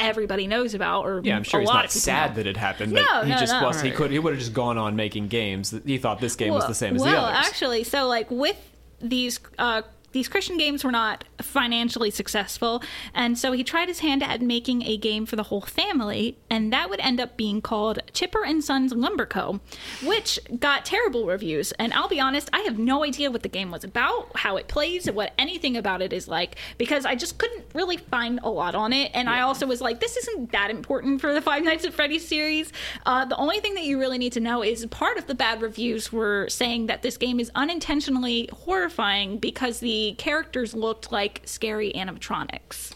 everybody 0.00 0.46
knows 0.46 0.74
about. 0.74 1.04
Or 1.04 1.20
Yeah, 1.22 1.36
I'm 1.36 1.42
sure 1.42 1.60
a 1.60 1.62
he's 1.62 1.68
lot 1.68 1.74
not 1.82 1.90
sad 1.90 2.30
know. 2.30 2.36
that 2.36 2.46
it 2.46 2.56
happened. 2.56 2.92
No, 2.92 3.04
but 3.10 3.24
he 3.24 3.30
no, 3.32 3.38
just 3.38 3.52
no. 3.52 3.64
was. 3.64 3.80
He 3.80 3.90
could. 3.90 4.10
He 4.10 4.18
would 4.18 4.32
have 4.32 4.40
just 4.40 4.52
gone 4.54 4.78
on 4.78 4.96
making 4.96 5.28
games. 5.28 5.74
He 5.84 5.98
thought 5.98 6.20
this 6.20 6.36
game 6.36 6.52
was 6.52 6.66
the 6.66 6.74
same 6.74 6.96
as 6.96 7.02
well, 7.02 7.12
the 7.12 7.18
others. 7.32 7.46
actually, 7.48 7.84
so 7.84 8.06
like 8.06 8.30
with 8.30 8.58
these 9.00 9.40
uh, 9.58 9.82
these 10.12 10.28
Christian 10.28 10.58
games 10.58 10.84
were 10.84 10.90
not 10.92 11.24
financially 11.40 12.10
successful, 12.10 12.82
and 13.14 13.38
so 13.38 13.52
he 13.52 13.64
tried 13.64 13.88
his 13.88 14.00
hand 14.00 14.22
at 14.22 14.40
making 14.42 14.82
a 14.82 14.96
game 14.96 15.26
for 15.26 15.36
the 15.36 15.44
whole 15.44 15.60
family, 15.60 16.38
and 16.50 16.72
that 16.72 16.90
would 16.90 17.00
end 17.00 17.20
up 17.20 17.36
being 17.36 17.60
called 17.60 18.00
Chipper 18.12 18.44
and 18.44 18.62
Sons 18.62 18.92
Lumber 18.92 19.26
Co., 19.26 19.60
which 20.04 20.38
got 20.58 20.84
terrible 20.84 21.26
reviews. 21.26 21.72
And 21.72 21.92
I'll 21.92 22.08
be 22.08 22.20
honest, 22.20 22.48
I 22.52 22.60
have 22.60 22.78
no 22.78 23.04
idea 23.04 23.30
what 23.30 23.42
the 23.42 23.48
game 23.48 23.70
was 23.70 23.84
about, 23.84 24.36
how 24.36 24.56
it 24.56 24.68
plays, 24.68 25.10
what 25.10 25.32
anything 25.38 25.76
about 25.76 26.02
it 26.02 26.12
is 26.12 26.28
like, 26.28 26.56
because 26.78 27.04
I 27.06 27.14
just 27.14 27.38
couldn't 27.38 27.64
really 27.74 27.96
find 27.96 28.40
a 28.42 28.50
lot 28.50 28.74
on 28.74 28.92
it. 28.92 29.10
And 29.14 29.28
I 29.28 29.40
also 29.40 29.66
was 29.66 29.80
like, 29.80 30.00
this 30.00 30.16
isn't 30.16 30.52
that 30.52 30.70
important 30.70 31.20
for 31.20 31.32
the 31.32 31.40
Five 31.40 31.62
Nights 31.64 31.84
at 31.84 31.94
Freddy's 31.94 32.26
series. 32.26 32.72
Uh, 33.06 33.24
the 33.24 33.36
only 33.36 33.60
thing 33.60 33.74
that 33.74 33.84
you 33.84 33.98
really 33.98 34.18
need 34.18 34.32
to 34.32 34.40
know 34.40 34.62
is 34.62 34.84
part 34.86 35.18
of 35.18 35.26
the 35.26 35.34
bad 35.34 35.62
reviews 35.62 36.12
were 36.12 36.48
saying 36.48 36.86
that 36.86 37.02
this 37.02 37.16
game 37.16 37.40
is 37.40 37.50
unintentionally 37.54 38.48
horrifying 38.52 39.38
because 39.38 39.80
the 39.80 40.01
characters 40.12 40.74
looked 40.74 41.12
like 41.12 41.42
scary 41.44 41.92
animatronics. 41.94 42.92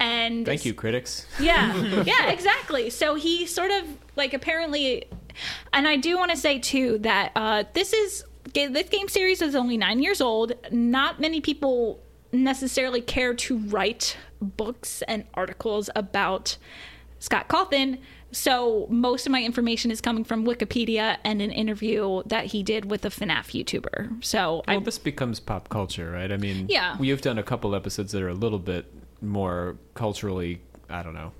And 0.00 0.46
Thank 0.46 0.64
you, 0.64 0.72
critics. 0.72 1.26
yeah, 1.40 1.76
yeah, 2.02 2.30
exactly. 2.30 2.88
So 2.90 3.14
he 3.14 3.46
sort 3.46 3.70
of 3.70 3.84
like 4.16 4.32
apparently, 4.32 5.04
and 5.72 5.86
I 5.86 5.96
do 5.96 6.16
want 6.16 6.30
to 6.30 6.36
say 6.36 6.58
too 6.58 6.98
that 6.98 7.32
uh, 7.36 7.64
this 7.74 7.92
is 7.92 8.24
this 8.54 8.88
game 8.88 9.08
series 9.08 9.42
is 9.42 9.54
only 9.54 9.76
nine 9.76 10.02
years 10.02 10.20
old. 10.20 10.52
Not 10.72 11.20
many 11.20 11.40
people 11.40 12.00
necessarily 12.32 13.00
care 13.00 13.34
to 13.34 13.58
write 13.58 14.16
books 14.40 15.02
and 15.02 15.24
articles 15.34 15.90
about 15.94 16.56
Scott 17.20 17.48
Cawthon. 17.48 17.98
So 18.32 18.86
most 18.90 19.26
of 19.26 19.32
my 19.32 19.42
information 19.42 19.90
is 19.90 20.00
coming 20.00 20.24
from 20.24 20.44
Wikipedia 20.44 21.16
and 21.24 21.40
an 21.42 21.50
interview 21.50 22.22
that 22.26 22.46
he 22.46 22.62
did 22.62 22.88
with 22.90 23.04
a 23.04 23.08
FNAF 23.10 23.52
YouTuber. 23.64 24.24
So 24.24 24.62
I 24.68 24.76
Well, 24.76 24.84
this 24.84 24.98
becomes 24.98 25.38
pop 25.40 25.68
culture, 25.68 26.10
right? 26.12 26.30
I 26.32 26.36
mean, 26.36 26.66
Yeah. 26.68 26.96
You've 27.00 27.22
done 27.22 27.38
a 27.38 27.42
couple 27.42 27.74
episodes 27.74 28.12
that 28.12 28.22
are 28.22 28.28
a 28.28 28.34
little 28.34 28.58
bit 28.60 28.86
more 29.20 29.76
culturally, 29.94 30.60
I 30.88 31.02
don't 31.02 31.14
know, 31.14 31.32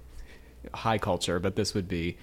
high 0.74 0.98
culture, 0.98 1.38
but 1.38 1.56
this 1.56 1.74
would 1.74 1.88
be 1.88 2.16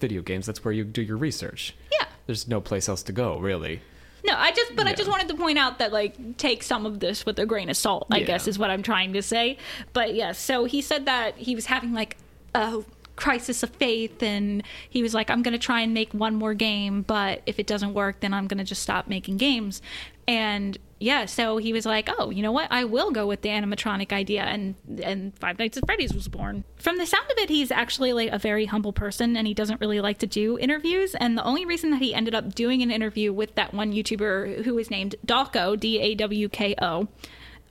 video 0.00 0.22
games. 0.22 0.46
That's 0.46 0.64
where 0.64 0.72
you 0.72 0.84
do 0.84 1.02
your 1.02 1.16
research. 1.16 1.74
yeah. 1.92 2.06
There's 2.26 2.46
no 2.46 2.60
place 2.60 2.88
else 2.88 3.02
to 3.04 3.12
go, 3.12 3.38
really. 3.38 3.80
No, 4.24 4.34
I 4.36 4.52
just, 4.52 4.76
but 4.76 4.86
I 4.86 4.94
just 4.94 5.10
wanted 5.10 5.26
to 5.28 5.34
point 5.34 5.58
out 5.58 5.80
that, 5.80 5.92
like, 5.92 6.36
take 6.38 6.62
some 6.62 6.86
of 6.86 7.00
this 7.00 7.26
with 7.26 7.36
a 7.40 7.44
grain 7.46 7.68
of 7.68 7.76
salt, 7.76 8.06
I 8.12 8.18
Yeah. 8.18 8.26
guess 8.26 8.46
is 8.46 8.56
what 8.56 8.70
I'm 8.70 8.82
trying 8.84 9.12
to 9.14 9.22
say. 9.22 9.58
But 9.92 10.14
yes, 10.14 10.38
so 10.38 10.64
he 10.64 10.80
said 10.80 11.06
that 11.06 11.36
he 11.38 11.56
was 11.56 11.66
having, 11.66 11.92
like, 11.92 12.16
a 12.54 12.82
crisis 13.16 13.62
of 13.62 13.70
faith, 13.70 14.22
and 14.22 14.62
he 14.88 15.02
was 15.02 15.14
like, 15.14 15.30
I'm 15.30 15.42
going 15.42 15.52
to 15.52 15.58
try 15.58 15.80
and 15.80 15.92
make 15.94 16.12
one 16.12 16.34
more 16.34 16.54
game, 16.54 17.02
but 17.02 17.42
if 17.46 17.58
it 17.58 17.66
doesn't 17.66 17.94
work, 17.94 18.20
then 18.20 18.32
I'm 18.34 18.46
going 18.46 18.58
to 18.58 18.64
just 18.64 18.82
stop 18.82 19.08
making 19.08 19.36
games. 19.36 19.82
And 20.26 20.78
yeah, 21.02 21.26
so 21.26 21.56
he 21.56 21.72
was 21.72 21.84
like, 21.84 22.08
"Oh, 22.16 22.30
you 22.30 22.42
know 22.42 22.52
what? 22.52 22.68
I 22.70 22.84
will 22.84 23.10
go 23.10 23.26
with 23.26 23.42
the 23.42 23.48
animatronic 23.48 24.12
idea," 24.12 24.42
and 24.42 24.76
and 25.02 25.36
Five 25.36 25.58
Nights 25.58 25.76
at 25.76 25.84
Freddy's 25.84 26.14
was 26.14 26.28
born. 26.28 26.62
From 26.76 26.96
the 26.96 27.06
sound 27.06 27.28
of 27.28 27.38
it, 27.38 27.48
he's 27.48 27.72
actually 27.72 28.12
like 28.12 28.30
a 28.30 28.38
very 28.38 28.66
humble 28.66 28.92
person, 28.92 29.36
and 29.36 29.44
he 29.44 29.52
doesn't 29.52 29.80
really 29.80 30.00
like 30.00 30.18
to 30.18 30.28
do 30.28 30.56
interviews. 30.60 31.16
And 31.16 31.36
the 31.36 31.42
only 31.42 31.64
reason 31.64 31.90
that 31.90 32.00
he 32.00 32.14
ended 32.14 32.36
up 32.36 32.54
doing 32.54 32.82
an 32.82 32.92
interview 32.92 33.32
with 33.32 33.56
that 33.56 33.74
one 33.74 33.92
YouTuber 33.92 34.64
who 34.64 34.78
is 34.78 34.90
named 34.90 35.16
Dawko, 35.26 35.78
D 35.78 35.98
A 35.98 36.14
W 36.14 36.48
K 36.48 36.76
O, 36.80 37.08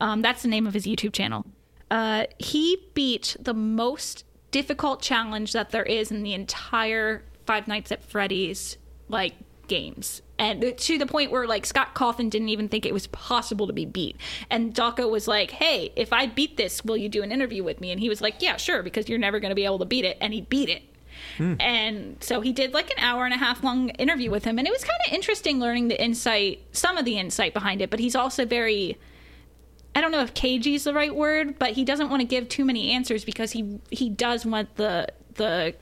um, 0.01 0.21
that's 0.21 0.41
the 0.41 0.49
name 0.49 0.67
of 0.67 0.73
his 0.73 0.86
YouTube 0.86 1.13
channel. 1.13 1.45
Uh, 1.89 2.25
he 2.38 2.86
beat 2.93 3.38
the 3.39 3.54
most 3.54 4.25
difficult 4.52 5.02
challenge 5.02 5.54
that 5.54 5.72
there 5.72 5.84
is 5.84 6.12
in 6.12 6.24
the 6.24 6.34
entire 6.34 7.24
Five 7.46 7.68
Nights 7.68 7.92
at 7.92 8.04
Freddy's 8.04 8.78
like 9.10 9.34
games. 9.68 10.22
And 10.38 10.78
to 10.78 10.98
the 10.98 11.06
point 11.06 11.32
where 11.32 11.48
like 11.48 11.66
Scott 11.66 11.96
Cawthon 11.96 12.30
didn't 12.30 12.50
even 12.50 12.68
think 12.68 12.86
it 12.86 12.94
was 12.94 13.08
possible 13.08 13.68
to 13.68 13.74
be 13.74 13.86
beat. 13.86 14.18
And 14.50 14.74
Dawko 14.74 15.10
was 15.10 15.28
like, 15.28 15.52
"Hey, 15.52 15.92
if 15.96 16.12
I 16.12 16.28
beat 16.28 16.58
this, 16.58 16.84
will 16.84 16.98
you 16.98 17.10
do 17.10 17.24
an 17.24 17.32
interview 17.32 17.64
with 17.64 17.80
me?" 17.80 17.92
And 17.92 18.00
he 18.00 18.10
was 18.10 18.22
like, 18.22 18.42
"Yeah, 18.42 18.58
sure, 18.58 18.84
because 18.84 19.08
you're 19.08 19.20
never 19.20 19.40
going 19.40 19.52
to 19.52 19.56
be 19.56 19.66
able 19.66 19.80
to 19.80 19.86
beat 19.86 20.06
it." 20.06 20.18
And 20.20 20.34
he 20.34 20.42
beat 20.42 20.70
it. 20.70 20.84
Hmm. 21.38 21.56
And 21.60 22.18
so 22.22 22.42
he 22.42 22.52
did 22.52 22.74
like 22.74 22.90
an 22.90 23.00
hour 23.00 23.26
and 23.26 23.34
a 23.34 23.38
half 23.38 23.64
long 23.64 23.90
interview 23.92 24.32
with 24.32 24.44
him, 24.44 24.58
and 24.58 24.68
it 24.68 24.72
was 24.72 24.84
kind 24.84 25.00
of 25.08 25.14
interesting 25.14 25.60
learning 25.60 25.88
the 25.88 26.02
insight, 26.02 26.64
some 26.72 26.98
of 26.98 27.06
the 27.06 27.18
insight 27.18 27.54
behind 27.54 27.82
it. 27.82 27.90
But 27.90 28.00
he's 28.00 28.16
also 28.16 28.46
very, 28.46 28.98
I 29.95 30.01
don't 30.01 30.12
know 30.12 30.21
if 30.21 30.34
cagey 30.34 30.75
is 30.75 30.84
the 30.86 30.93
right 30.93 31.13
word, 31.13 31.60
but 31.60 31.71
he 31.71 31.84
doesn't 31.84 32.10
want 32.10 32.21
to 32.21 32.27
give 32.27 32.47
too 32.49 32.63
many 32.65 32.91
answers 32.91 33.25
because 33.25 33.51
he 33.51 33.80
he 33.89 34.10
does 34.10 34.45
want 34.45 34.75
the 34.75 35.08
the 35.36 35.75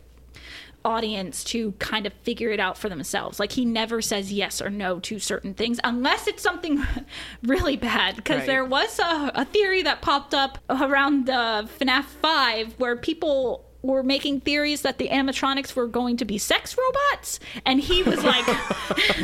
audience 0.86 1.44
to 1.44 1.74
kind 1.74 2.08
of 2.08 2.14
figure 2.24 2.50
it 2.52 2.60
out 2.60 2.78
for 2.78 2.88
themselves. 2.88 3.38
Like 3.40 3.52
he 3.52 3.66
never 3.66 4.02
says 4.02 4.32
yes 4.32 4.62
or 4.62 4.70
no 4.70 5.00
to 5.02 5.20
certain 5.20 5.54
things 5.54 5.78
unless 5.84 6.26
it's 6.26 6.42
something 6.42 6.82
really 7.44 7.76
bad. 7.76 8.16
Because 8.16 8.38
Right. 8.40 8.48
there 8.48 8.64
was 8.66 8.98
a, 8.98 9.32
a 9.36 9.46
theory 9.46 9.82
that 9.84 10.02
popped 10.02 10.34
up 10.34 10.58
around 10.70 11.26
the 11.26 11.68
FNAF 11.80 12.06
5 12.06 12.76
where 12.80 12.96
people 12.96 13.66
were 13.82 14.04
making 14.04 14.40
theories 14.42 14.82
that 14.84 14.98
the 15.00 15.10
animatronics 15.10 15.76
were 15.76 15.88
going 15.88 16.16
to 16.18 16.26
be 16.26 16.38
sex 16.38 16.78
robots 16.78 17.40
and 17.66 17.80
he 17.82 18.02
was 18.04 18.24
like 18.24 18.46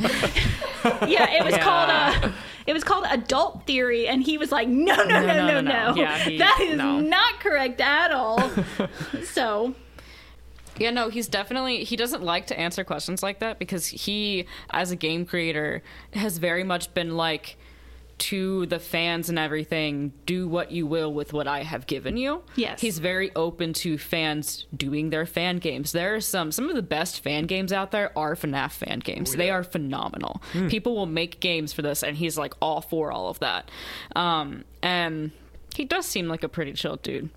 yeah 1.10 1.30
it 1.32 1.44
was 1.44 1.54
Yeah. 1.54 1.64
called 1.64 1.90
uh 1.90 2.32
it 2.68 2.74
was 2.74 2.84
called 2.84 3.06
adult 3.10 3.66
theory 3.68 4.08
and 4.08 4.24
he 4.24 4.38
was 4.38 4.52
like 4.52 4.68
no 4.68 4.96
no 4.96 5.04
no 5.04 5.22
no 5.22 5.28
no, 5.28 5.48
no, 5.48 5.62
no, 5.62 5.92
no. 5.92 5.96
Yeah, 5.96 6.18
he- 6.18 6.38
that 6.38 6.60
is 6.62 6.78
no. 6.78 7.00
not 7.00 7.40
correct 7.40 7.80
at 7.82 8.12
all 8.12 8.50
so 9.24 9.76
Yeah, 10.78 10.90
no, 10.92 11.10
he's 11.10 11.28
definitely 11.28 11.84
he 11.84 11.96
doesn't 11.96 12.22
like 12.24 12.48
to 12.48 12.60
answer 12.60 12.84
questions 12.84 13.24
like 13.24 13.40
that 13.40 13.60
because 13.60 13.88
he 13.88 14.46
as 14.72 14.92
a 14.92 14.96
game 14.96 15.26
creator 15.26 15.84
has 16.14 16.38
very 16.38 16.64
much 16.64 16.94
been 16.94 17.16
like 17.16 17.58
to 18.18 18.66
the 18.68 18.80
fans 18.80 19.30
and 19.30 19.38
everything, 19.38 20.14
do 20.26 20.48
what 20.48 20.72
you 20.72 20.88
will 20.88 21.14
with 21.14 21.34
what 21.34 21.48
I 21.48 21.64
have 21.64 21.86
given 21.86 22.16
you. 22.18 22.44
Yes. 22.56 22.80
He's 22.82 23.00
very 23.00 23.34
open 23.36 23.74
to 23.74 23.98
fans 23.98 24.66
doing 24.76 25.10
their 25.10 25.26
fan 25.26 25.58
games. 25.58 25.92
There 25.92 26.16
are 26.16 26.22
some 26.22 26.52
some 26.52 26.70
of 26.70 26.76
the 26.76 26.82
best 26.82 27.22
fan 27.22 27.46
games 27.46 27.74
out 27.74 27.92
there 27.92 28.18
are 28.18 28.36
FNAF 28.36 28.72
fan 28.72 29.00
games. 29.00 29.36
They 29.36 29.50
are 29.50 29.64
phenomenal. 29.64 30.42
People 30.70 30.96
will 30.96 31.06
make 31.06 31.40
games 31.40 31.74
for 31.74 31.82
this 31.82 32.04
and 32.04 32.16
he's 32.18 32.38
like 32.38 32.54
all 32.62 32.82
for 32.82 33.12
all 33.12 33.30
of 33.30 33.40
that. 33.40 33.70
Um 34.16 34.64
and 34.82 35.32
he 35.76 35.84
does 35.84 36.06
seem 36.06 36.28
like 36.28 36.44
a 36.44 36.50
pretty 36.50 36.74
chill 36.74 36.96
dude. 36.96 37.30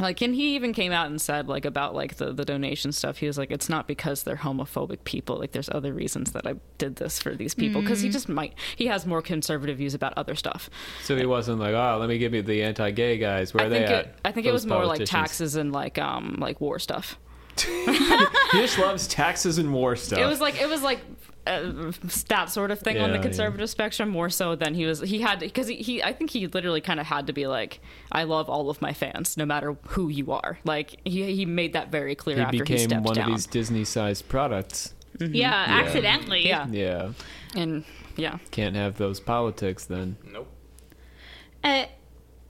Like, 0.00 0.20
and 0.22 0.34
he 0.34 0.54
even 0.54 0.72
came 0.72 0.92
out 0.92 1.06
and 1.08 1.20
said, 1.20 1.48
like, 1.48 1.64
about 1.64 1.94
like 1.94 2.16
the, 2.16 2.32
the 2.32 2.44
donation 2.44 2.92
stuff. 2.92 3.18
He 3.18 3.26
was 3.26 3.36
like, 3.36 3.50
it's 3.50 3.68
not 3.68 3.86
because 3.86 4.22
they're 4.22 4.36
homophobic 4.36 5.04
people. 5.04 5.38
Like, 5.38 5.52
there's 5.52 5.68
other 5.70 5.92
reasons 5.92 6.32
that 6.32 6.46
I 6.46 6.54
did 6.78 6.96
this 6.96 7.20
for 7.20 7.34
these 7.34 7.54
people 7.54 7.80
because 7.82 8.00
he 8.00 8.08
just 8.08 8.28
might. 8.28 8.54
He 8.76 8.86
has 8.86 9.06
more 9.06 9.22
conservative 9.22 9.78
views 9.78 9.94
about 9.94 10.14
other 10.16 10.34
stuff. 10.34 10.70
So 11.02 11.16
he 11.16 11.26
wasn't 11.26 11.60
like, 11.60 11.74
oh, 11.74 11.96
let 11.98 12.08
me 12.08 12.18
give 12.18 12.34
you 12.34 12.42
the 12.42 12.62
anti-gay 12.62 13.18
guys. 13.18 13.52
Where 13.52 13.64
I 13.64 13.66
are 13.66 13.70
they 13.70 13.78
think 13.78 13.90
at? 13.90 14.04
it. 14.06 14.14
I 14.24 14.32
think 14.32 14.46
it 14.46 14.52
was 14.52 14.66
more 14.66 14.86
like 14.86 15.04
taxes 15.04 15.56
and 15.56 15.72
like 15.72 15.98
um 15.98 16.36
like 16.38 16.60
war 16.60 16.78
stuff. 16.78 17.18
He 18.52 18.60
just 18.60 18.78
loves 18.78 19.06
taxes 19.06 19.58
and 19.58 19.74
war 19.74 19.94
stuff. 19.94 20.18
It 20.18 20.24
was 20.26 20.40
like 20.40 20.60
it 20.60 20.68
was 20.68 20.82
like. 20.82 21.00
Uh, 21.48 21.92
that 22.28 22.50
sort 22.50 22.70
of 22.70 22.78
thing 22.80 22.98
on 22.98 23.02
Yeah, 23.08 23.12
the 23.12 23.18
yeah. 23.18 23.22
conservative 23.22 23.70
spectrum 23.70 24.08
more 24.10 24.28
so 24.28 24.54
than 24.54 24.74
he 24.74 24.84
was 24.84 25.00
he 25.00 25.20
had 25.20 25.40
because 25.40 25.66
he, 25.68 25.76
he 25.76 26.02
i 26.02 26.12
think 26.12 26.30
he 26.30 26.46
literally 26.46 26.80
kind 26.82 27.00
of 27.00 27.06
had 27.06 27.26
to 27.28 27.32
be 27.32 27.46
like 27.46 27.80
i 28.12 28.24
love 28.24 28.50
all 28.50 28.68
of 28.68 28.82
my 28.82 28.92
fans 28.92 29.36
no 29.36 29.46
matter 29.46 29.76
who 29.88 30.08
you 30.08 30.30
are 30.32 30.58
like 30.64 30.96
he, 31.04 31.34
he 31.34 31.46
made 31.46 31.72
that 31.72 31.90
very 31.90 32.14
clear 32.14 32.36
he 32.36 32.42
after 32.42 32.56
he 32.56 32.60
became 32.62 32.78
stepped 32.90 33.04
one 33.06 33.14
down 33.14 33.30
of 33.30 33.36
these 33.36 33.46
Disney-sized 33.46 34.28
products. 34.28 34.94
yeah, 35.18 35.64
accidentally 35.68 36.46
yeah 36.46 36.66
Yeah, 36.68 37.12
and 37.56 37.84
yeah 38.16 38.38
can't 38.50 38.76
have 38.76 38.98
those 38.98 39.18
politics 39.20 39.84
then. 39.86 40.16
Nope. 40.24 40.48
uh, 41.64 41.86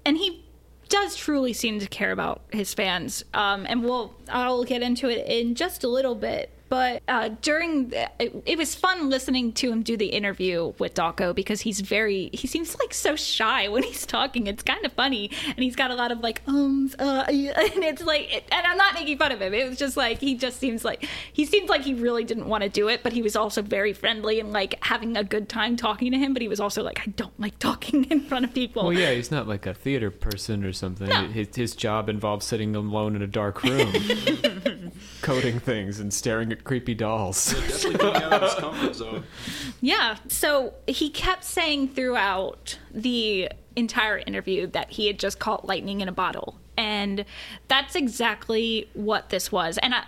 and 0.05 0.17
he 0.17 0.45
does 0.89 1.15
truly 1.17 1.53
seem 1.53 1.79
to 1.81 1.87
care 1.87 2.13
about 2.13 2.43
his 2.51 2.73
fans. 2.75 3.23
Um, 3.35 3.67
and 3.69 3.83
we'll 3.85 4.15
I'll 4.31 4.65
get 4.65 4.81
into 4.83 5.09
it 5.11 5.27
in 5.27 5.55
just 5.55 5.85
a 5.85 5.89
little 5.89 6.15
bit. 6.15 6.51
But 6.69 7.03
uh, 7.09 7.31
during 7.41 7.89
the, 7.89 8.11
it, 8.19 8.43
it 8.45 8.59
was 8.59 8.75
fun 8.75 9.09
listening 9.09 9.53
to 9.55 9.73
him 9.73 9.83
do 9.83 9.97
the 9.97 10.09
interview 10.09 10.75
with 10.79 10.95
Dawko 10.95 11.35
because 11.35 11.63
he's 11.63 11.81
very 11.81 12.31
he 12.33 12.47
seems 12.47 12.79
like 12.79 12.93
so 12.93 13.17
shy 13.17 13.69
when 13.69 13.83
he's 13.91 14.07
talking. 14.07 14.47
It's 14.47 14.63
kind 14.63 14.85
of 14.85 14.93
funny, 14.93 15.31
and 15.47 15.59
he's 15.59 15.77
got 15.77 15.91
a 15.91 15.95
lot 15.95 16.13
of 16.13 16.21
like 16.21 16.43
ums, 16.47 16.95
uh, 16.99 17.25
and 17.29 17.85
it's 17.85 18.03
like, 18.03 18.45
and 18.51 18.67
I'm 18.67 18.77
not 18.77 18.95
making 18.95 19.19
fun 19.19 19.33
of 19.33 19.41
him. 19.41 19.55
It 19.55 19.69
was 19.69 19.79
just 19.79 19.97
like 19.97 20.21
he 20.21 20.35
just 20.35 20.59
seems 20.59 20.85
like 20.85 21.07
he 21.33 21.45
seems 21.45 21.69
like 21.71 21.83
he 21.83 21.95
really 21.95 22.25
didn't 22.25 22.47
want 22.47 22.65
to 22.65 22.69
do 22.69 22.89
it, 22.89 23.03
but 23.03 23.13
he 23.13 23.23
was 23.23 23.37
also 23.37 23.63
very 23.63 23.93
friendly 23.93 24.41
and 24.41 24.53
like 24.53 24.83
having 24.85 25.17
a 25.17 25.25
good 25.25 25.49
time 25.49 25.77
talking 25.77 26.13
to 26.13 26.19
him. 26.19 26.33
But 26.33 26.43
he 26.43 26.49
was 26.49 26.61
also 26.61 26.83
like, 26.83 27.01
I 27.01 27.11
don't 27.13 27.39
like 27.41 27.59
talking 27.59 28.05
in 28.11 28.21
front 28.21 28.45
of 28.45 28.55
people. 28.55 28.85
Well, 28.85 28.93
yeah, 28.93 29.13
he's 29.13 29.31
not 29.31 29.49
like 29.49 29.67
a 29.67 29.75
theater 29.75 30.11
person 30.11 30.65
or 30.65 30.73
something. 30.73 31.09
No. 31.09 31.27
His, 31.29 31.55
his 31.55 31.75
job 31.75 32.09
involves 32.09 32.47
sitting 32.47 32.77
alone 32.77 33.17
in 33.17 33.23
a 33.23 33.27
dark 33.27 33.63
room, 33.63 33.93
coding 35.23 35.61
things 35.61 35.99
and 36.01 36.13
staring 36.13 36.53
at 36.53 36.58
creepy 36.65 36.95
dolls. 36.95 37.53
Definitely 37.53 37.99
getting 37.99 38.23
out 38.23 38.33
of 38.33 38.43
his 38.43 38.55
comfort 38.55 38.95
zone. 38.95 39.25
Yeah. 39.81 40.17
So 40.27 40.75
he 40.89 41.09
kept 41.09 41.45
saying 41.45 41.91
throughout 41.91 42.79
the 42.93 43.49
entire 43.77 44.19
interview 44.19 44.67
that 44.67 44.91
he 44.91 45.07
had 45.07 45.21
just 45.21 45.39
caught 45.39 45.67
lightning 45.67 46.01
in 46.01 46.09
a 46.09 46.13
bottle. 46.13 46.59
And 46.77 47.25
that's 47.69 47.95
exactly 47.95 48.91
what 48.95 49.31
this 49.31 49.53
was. 49.53 49.79
And 49.79 49.95
I 49.95 50.05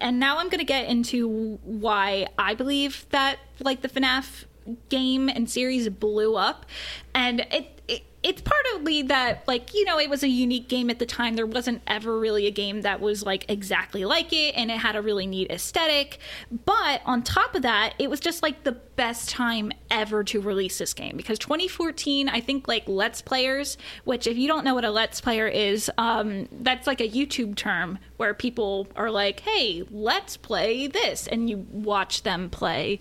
and 0.00 0.20
now 0.20 0.38
I'm 0.38 0.48
going 0.48 0.58
to 0.60 0.64
get 0.64 0.88
into 0.88 1.58
why 1.64 2.28
I 2.38 2.54
believe 2.54 3.06
that 3.10 3.38
like 3.60 3.80
the 3.80 3.88
FNAF 3.88 4.44
game 4.88 5.28
and 5.28 5.48
series 5.48 5.88
blew 5.88 6.36
up. 6.36 6.66
And 7.14 7.40
it, 7.40 7.50
it 7.50 7.77
it's 8.22 8.42
partly 8.42 9.02
that 9.02 9.46
like 9.46 9.74
you 9.74 9.84
know 9.84 9.98
it 9.98 10.10
was 10.10 10.22
a 10.22 10.28
unique 10.28 10.68
game 10.68 10.90
at 10.90 10.98
the 10.98 11.06
time. 11.06 11.36
There 11.36 11.46
wasn't 11.46 11.82
ever 11.86 12.18
really 12.18 12.46
a 12.46 12.50
game 12.50 12.82
that 12.82 13.00
was 13.00 13.22
like 13.22 13.48
exactly 13.48 14.04
like 14.04 14.32
it 14.32 14.54
and 14.56 14.70
it 14.70 14.78
had 14.78 14.96
a 14.96 15.02
really 15.02 15.26
neat 15.26 15.50
aesthetic. 15.50 16.18
But 16.64 17.00
on 17.04 17.22
top 17.22 17.54
of 17.54 17.62
that 17.62 17.94
it 17.98 18.10
was 18.10 18.20
just 18.20 18.42
like 18.42 18.64
the 18.64 18.72
best 18.72 19.30
time 19.30 19.70
ever 19.90 20.24
to 20.24 20.40
release 20.40 20.78
this 20.78 20.94
game. 20.94 21.16
Because 21.16 21.38
2014 21.38 22.28
i 22.28 22.40
think 22.40 22.66
like 22.66 22.84
let's 22.86 23.22
players 23.22 23.76
which 24.04 24.26
if 24.26 24.36
you 24.36 24.48
don't 24.48 24.64
know 24.64 24.74
what 24.74 24.84
a 24.84 24.90
let's 24.90 25.20
player 25.20 25.46
is 25.46 25.90
um, 25.98 26.48
that's 26.60 26.86
like 26.86 27.00
a 27.00 27.08
youtube 27.08 27.54
term 27.54 27.98
where 28.16 28.34
people 28.34 28.88
are 28.96 29.10
like 29.10 29.40
hey 29.40 29.82
let's 29.90 30.36
play 30.36 30.86
this 30.86 31.26
and 31.26 31.48
you 31.48 31.66
watch 31.70 32.22
them 32.22 32.50
play 32.50 33.00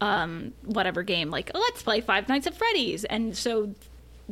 um, 0.00 0.52
whatever 0.64 1.02
game 1.02 1.30
like 1.30 1.50
let's 1.54 1.82
play 1.82 2.00
five 2.00 2.28
nights 2.28 2.46
at 2.46 2.54
freddy's. 2.54 3.04
And 3.04 3.36
so 3.36 3.74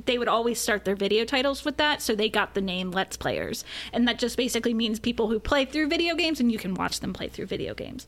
they 0.06 0.18
would 0.18 0.28
always 0.28 0.60
start 0.60 0.84
their 0.84 0.96
video 0.96 1.24
titles 1.24 1.64
with 1.64 1.76
that, 1.78 2.02
so 2.02 2.14
they 2.14 2.28
got 2.28 2.54
the 2.54 2.60
name 2.60 2.90
Let's 2.90 3.16
Players. 3.16 3.64
And 3.92 4.06
that 4.08 4.18
just 4.18 4.36
basically 4.36 4.74
means 4.74 4.98
people 5.00 5.28
who 5.28 5.38
play 5.38 5.64
through 5.64 5.88
video 5.88 6.14
games 6.14 6.40
and 6.40 6.50
you 6.52 6.58
can 6.58 6.74
watch 6.74 7.00
them 7.00 7.12
play 7.12 7.28
through 7.28 7.46
video 7.46 7.74
games. 7.74 8.06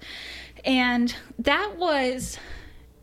And 0.65 1.15
that 1.39 1.77
was, 1.77 2.39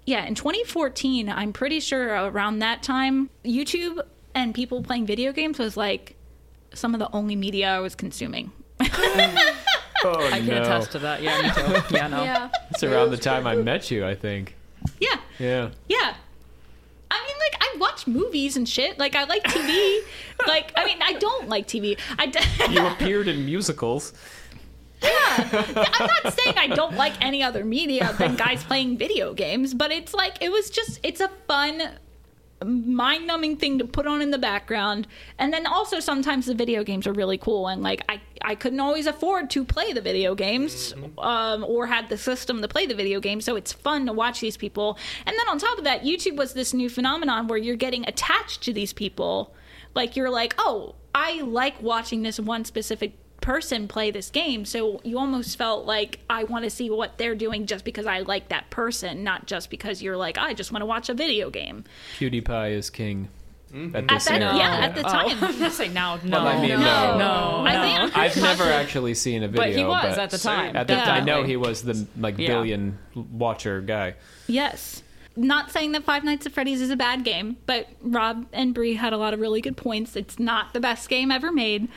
yeah, 0.06 0.26
in 0.26 0.36
2014, 0.36 1.30
I'm 1.30 1.54
pretty 1.54 1.80
sure 1.80 2.08
around 2.10 2.60
that 2.60 2.84
time, 2.84 3.30
YouTube 3.44 4.02
and 4.36 4.54
people 4.54 4.84
playing 4.84 5.06
video 5.06 5.32
games 5.32 5.58
was 5.58 5.76
like 5.76 6.16
some 6.74 6.94
of 6.94 7.00
the 7.00 7.10
only 7.14 7.36
media 7.36 7.70
I 7.70 7.80
was 7.80 7.96
consuming. 7.96 8.52
oh 10.04 10.28
i 10.32 10.38
can 10.38 10.46
no! 10.46 10.62
attest 10.62 10.92
to 10.92 11.00
that 11.00 11.24
yeah 11.24 11.42
me 11.42 11.50
too 11.50 11.96
yeah 11.96 12.08
no 12.08 12.24
Yeah. 12.24 12.50
It's 12.70 12.84
around 12.84 13.10
the 13.10 13.18
time 13.18 13.48
I 13.48 13.56
met 13.56 13.90
you, 13.90 14.06
I 14.06 14.14
think. 14.14 14.56
yeah, 15.00 15.16
Yeah. 15.40 15.72
yeah. 15.90 16.16
I 17.10 17.26
mean, 17.26 17.38
like, 17.40 17.62
I 17.62 17.78
watch 17.80 18.08
movies 18.08 18.58
and 18.58 18.68
shit. 18.68 18.98
Like, 19.00 19.16
I 19.16 19.24
like 19.26 19.44
TV. 19.44 20.00
like, 20.48 20.72
I 20.76 20.86
mean, 20.86 21.00
I 21.02 21.14
don't 21.14 21.48
like 21.48 21.68
TV. 21.68 21.98
I 22.18 22.28
d- 22.28 22.40
You 22.70 22.86
appeared 22.88 23.28
in 23.28 23.46
musicals. 23.46 24.14
Yeah. 25.02 25.10
I'm 25.94 26.08
not 26.24 26.34
saying 26.34 26.58
I 26.58 26.68
don't 26.68 26.96
like 26.96 27.14
any 27.24 27.44
other 27.44 27.64
media 27.64 28.14
than 28.18 28.36
guys 28.36 28.64
playing 28.64 28.98
video 28.98 29.34
games, 29.34 29.74
but 29.74 29.92
it's 29.92 30.14
like 30.14 30.38
it 30.42 30.52
was 30.52 30.70
just 30.70 31.00
it's 31.04 31.22
a 31.22 31.30
fun 31.48 31.82
mind-numbing 32.66 33.58
thing 33.58 33.78
to 33.78 33.86
put 33.86 34.08
on 34.08 34.22
in 34.22 34.32
the 34.32 34.38
background. 34.40 35.08
And 35.38 35.54
then 35.54 35.68
also 35.68 36.00
sometimes 36.00 36.48
the 36.48 36.56
video 36.56 36.84
games 36.84 37.06
are 37.06 37.14
really 37.14 37.38
cool 37.38 37.68
and 37.68 37.84
like 37.84 38.04
I 38.10 38.20
I 38.42 38.56
couldn't 38.56 38.80
always 38.80 39.08
afford 39.08 39.50
to 39.52 39.64
play 39.64 39.94
the 39.94 40.02
video 40.02 40.36
games 40.36 40.94
um, 41.18 41.64
or 41.64 41.88
had 41.88 42.10
the 42.10 42.18
system 42.18 42.62
to 42.62 42.68
play 42.68 42.86
the 42.86 42.96
video 42.96 43.20
games, 43.20 43.46
so 43.46 43.56
it's 43.56 43.74
fun 43.74 44.06
to 44.06 44.14
watch 44.14 44.40
these 44.40 44.58
people. 44.58 44.98
And 45.26 45.36
then 45.38 45.48
on 45.50 45.58
top 45.58 45.78
of 45.78 45.84
that, 45.84 46.04
YouTube 46.04 46.36
was 46.36 46.54
this 46.54 46.74
new 46.74 46.90
phenomenon 46.90 47.48
where 47.48 47.58
you're 47.58 47.76
getting 47.76 48.08
attached 48.08 48.64
to 48.64 48.74
these 48.74 48.94
people. 48.94 49.54
Like 49.96 50.16
you're 50.16 50.30
like, 50.30 50.56
"Oh, 50.58 50.96
I 51.16 51.42
like 51.42 51.82
watching 51.82 52.22
this 52.24 52.40
one 52.40 52.66
specific 52.66 53.14
person 53.42 53.88
play 53.88 54.12
this 54.12 54.30
game 54.30 54.66
so 54.66 55.00
you 55.04 55.18
almost 55.18 55.58
felt 55.58 55.86
like 55.86 56.20
i 56.30 56.44
want 56.44 56.64
to 56.64 56.70
see 56.70 56.90
what 56.90 57.18
they're 57.18 57.36
doing 57.36 57.66
just 57.66 57.86
because 57.86 58.06
i 58.06 58.20
like 58.20 58.50
that 58.50 58.70
person 58.70 59.24
not 59.24 59.46
just 59.46 59.70
because 59.70 60.02
you're 60.02 60.18
like 60.18 60.38
i 60.38 60.54
just 60.54 60.72
want 60.72 60.82
to 60.82 60.86
watch 60.86 61.08
a 61.08 61.14
video 61.14 61.50
game 61.50 61.84
PewDiePie 62.20 62.72
is 62.72 62.90
king. 62.90 63.30
At 63.74 63.96
At 63.96 64.08
that, 64.08 64.32
era. 64.42 64.56
yeah, 64.56 64.78
at 64.86 64.96
the 64.96 65.02
Oh, 65.02 65.12
time. 65.12 65.38
I'm 65.44 65.52
gonna 65.60 65.70
say 65.72 65.88
now. 65.90 66.20
No, 66.24 66.40
I 66.40 66.60
mean, 66.62 66.70
no. 66.72 67.18
no, 67.18 67.64
I 67.66 67.76
no. 67.76 68.06
think- 68.08 68.18
I've 68.18 68.38
never 68.42 68.64
actually 68.64 69.14
seen 69.14 69.44
a 69.44 69.48
video, 69.48 69.64
But 69.64 69.76
he 69.76 69.84
was 69.84 70.18
at 70.18 70.30
the 70.30 70.38
time. 70.38 70.76
At 70.76 70.88
the, 70.88 70.96
I 70.98 71.20
know 71.20 71.44
he 71.44 71.58
was 71.58 71.82
the 71.84 72.08
like 72.18 72.38
Yeah. 72.38 72.48
billion 72.48 72.98
watcher 73.14 73.82
guy. 73.82 74.16
Yes. 74.48 75.04
Not 75.38 75.72
saying 75.72 75.92
that 75.92 76.04
Five 76.04 76.24
Nights 76.24 76.46
at 76.48 76.52
Freddy's 76.52 76.82
is 76.82 76.90
a 76.90 76.96
bad 76.98 77.24
game, 77.24 77.58
but 77.68 77.88
Rob 78.02 78.48
and 78.52 78.74
Bree 78.74 78.96
had 78.96 79.14
a 79.14 79.18
lot 79.18 79.34
of 79.36 79.40
really 79.40 79.62
good 79.62 79.78
points. 79.78 80.16
It's 80.16 80.40
not 80.40 80.74
the 80.74 80.80
best 80.80 81.08
game 81.10 81.30
ever 81.32 81.52
made, 81.52 81.88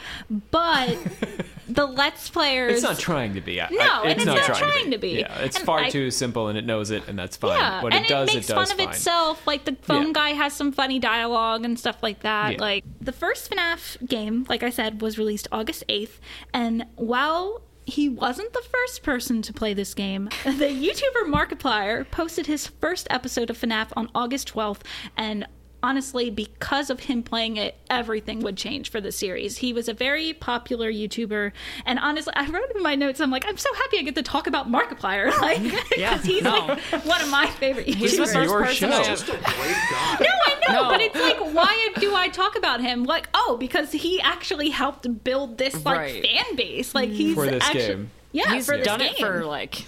but 0.51 0.97
the 1.69 1.87
Let's 1.87 2.29
Players. 2.29 2.75
It's 2.75 2.83
not 2.83 2.99
trying 2.99 3.35
to 3.35 3.41
be. 3.41 3.61
I- 3.61 3.69
No, 3.71 3.79
I- 3.81 4.03
and 4.11 4.13
it's 4.21 4.25
not 4.27 4.45
trying 4.57 4.91
to 4.91 4.99
be. 4.99 5.21
Yeah, 5.21 5.39
it's 5.41 5.57
And 5.57 5.65
far 5.65 5.79
I- 5.81 5.89
too 5.91 6.11
simple, 6.11 6.49
and 6.49 6.59
it 6.59 6.67
knows 6.67 6.91
it, 6.91 7.09
and 7.09 7.19
that's 7.19 7.37
fine. 7.37 7.59
Yeah, 7.59 7.83
what 7.83 7.95
and 7.95 8.05
it 8.05 8.09
does, 8.09 8.29
it 8.29 8.35
makes 8.35 8.51
it 8.51 8.55
does 8.55 8.69
fun 8.69 8.77
fine. 8.79 8.87
of 8.89 8.95
itself. 8.95 9.47
Like 9.47 9.65
the 9.65 9.77
phone 9.83 10.09
Yeah. 10.09 10.13
guy 10.13 10.31
has 10.31 10.53
some 10.53 10.71
funny 10.71 10.99
dialogue 10.99 11.65
and 11.65 11.79
stuff 11.79 12.03
like 12.03 12.21
that. 12.21 12.53
Yeah. 12.53 12.61
Like 12.61 12.85
the 13.01 13.13
first 13.13 13.51
FNAF 13.51 14.07
game, 14.07 14.45
like 14.51 14.63
I 14.63 14.71
said, 14.71 15.01
was 15.01 15.19
released 15.19 15.49
August 15.51 15.83
eighth, 15.89 16.21
and 16.53 16.85
while 16.97 17.63
he 17.91 18.09
wasn't 18.09 18.53
the 18.53 18.63
first 18.71 19.03
person 19.03 19.43
to 19.43 19.53
play 19.53 19.75
this 19.75 19.95
game, 19.95 20.29
the 20.45 20.51
YouTuber 20.51 21.27
Markiplier 21.27 22.11
posted 22.11 22.47
his 22.47 22.67
first 22.67 23.07
episode 23.11 23.51
of 23.51 23.59
FNAF 23.59 23.89
on 23.97 24.09
August 24.15 24.49
twelfth, 24.49 24.85
and 25.17 25.47
honestly, 25.83 26.31
because 26.31 26.91
of 26.91 27.01
him 27.01 27.23
playing 27.23 27.57
it, 27.57 27.77
everything 27.89 28.41
would 28.41 28.57
change 28.57 28.91
for 28.91 29.01
the 29.01 29.11
series. 29.13 29.59
He 29.59 29.73
was 29.73 29.89
a 29.89 29.95
very 29.95 30.33
popular 30.33 30.91
YouTuber, 30.93 31.53
and 31.87 31.99
honestly, 31.99 32.33
I 32.37 32.47
wrote 32.49 32.71
in 32.75 32.83
my 32.83 32.95
notes, 32.95 33.21
I'm 33.21 33.31
like, 33.31 33.45
I'm 33.47 33.57
so 33.57 33.73
happy 33.75 33.99
I 33.99 34.03
get 34.03 34.15
to 34.17 34.23
talk 34.23 34.47
about 34.47 34.71
Markiplier, 34.71 35.31
like, 35.41 35.63
because 35.63 35.85
Yeah, 35.97 36.19
he's 36.19 36.43
no. 36.43 36.51
like 36.51 37.05
one 37.07 37.21
of 37.21 37.29
my 37.31 37.47
favorite 37.47 37.87
YouTubers. 37.87 37.95
He's 37.97 38.17
the 38.17 38.27
first 38.27 38.51
your 38.51 38.63
person 38.65 38.91
show. 38.91 39.03
Just 39.05 39.29
a 39.29 39.33
great 39.33 39.43
guy. 39.43 40.17
no, 40.21 40.27
I 40.29 40.61
know, 40.69 40.83
No. 40.83 40.89
but 40.91 41.01
it's 41.01 41.15
like, 41.19 41.55
why 41.55 41.89
do 41.99 42.15
I 42.15 42.29
talk 42.29 42.57
about 42.57 42.81
him? 42.81 43.05
Like, 43.05 43.29
oh, 43.35 43.57
because 43.59 43.93
he 43.93 44.21
actually 44.21 44.71
helped 44.71 45.25
build 45.25 45.59
this 45.59 45.85
like 45.85 45.97
Right. 45.99 46.23
fan 46.27 46.57
base. 46.57 46.95
Like 46.95 47.11
he's 47.11 47.35
For 47.35 47.47
this 47.47 47.63
actually, 47.65 47.87
game. 47.87 48.11
Yeah, 48.33 48.53
He's 48.55 48.67
for 48.67 48.77
this 48.77 48.87
done 48.87 49.01
game. 49.01 49.11
it 49.11 49.19
for 49.19 49.45
like 49.45 49.87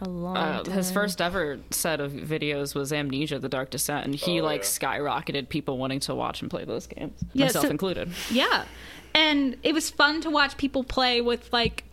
A 0.00 0.08
long 0.08 0.36
uh, 0.36 0.62
time. 0.64 0.74
his 0.74 0.90
first 0.90 1.20
ever 1.20 1.60
set 1.70 2.00
of 2.00 2.12
videos 2.12 2.74
was 2.74 2.92
Amnesia: 2.92 3.38
The 3.38 3.48
Dark 3.48 3.70
Descent, 3.70 4.04
and 4.04 4.14
he 4.14 4.40
Oh, 4.40 4.44
like 4.44 4.62
yeah. 4.62 4.66
skyrocketed 4.66 5.48
people 5.48 5.78
wanting 5.78 6.00
to 6.00 6.14
watch 6.14 6.42
and 6.42 6.50
play 6.50 6.64
those 6.64 6.86
games, 6.86 7.22
Yeah, 7.32 7.46
myself 7.46 7.66
so- 7.66 7.70
included. 7.70 8.10
Yeah, 8.30 8.64
and 9.14 9.56
it 9.62 9.72
was 9.72 9.90
fun 9.90 10.20
to 10.22 10.30
watch 10.30 10.56
people 10.56 10.82
play 10.84 11.20
with 11.20 11.52
like 11.52 11.84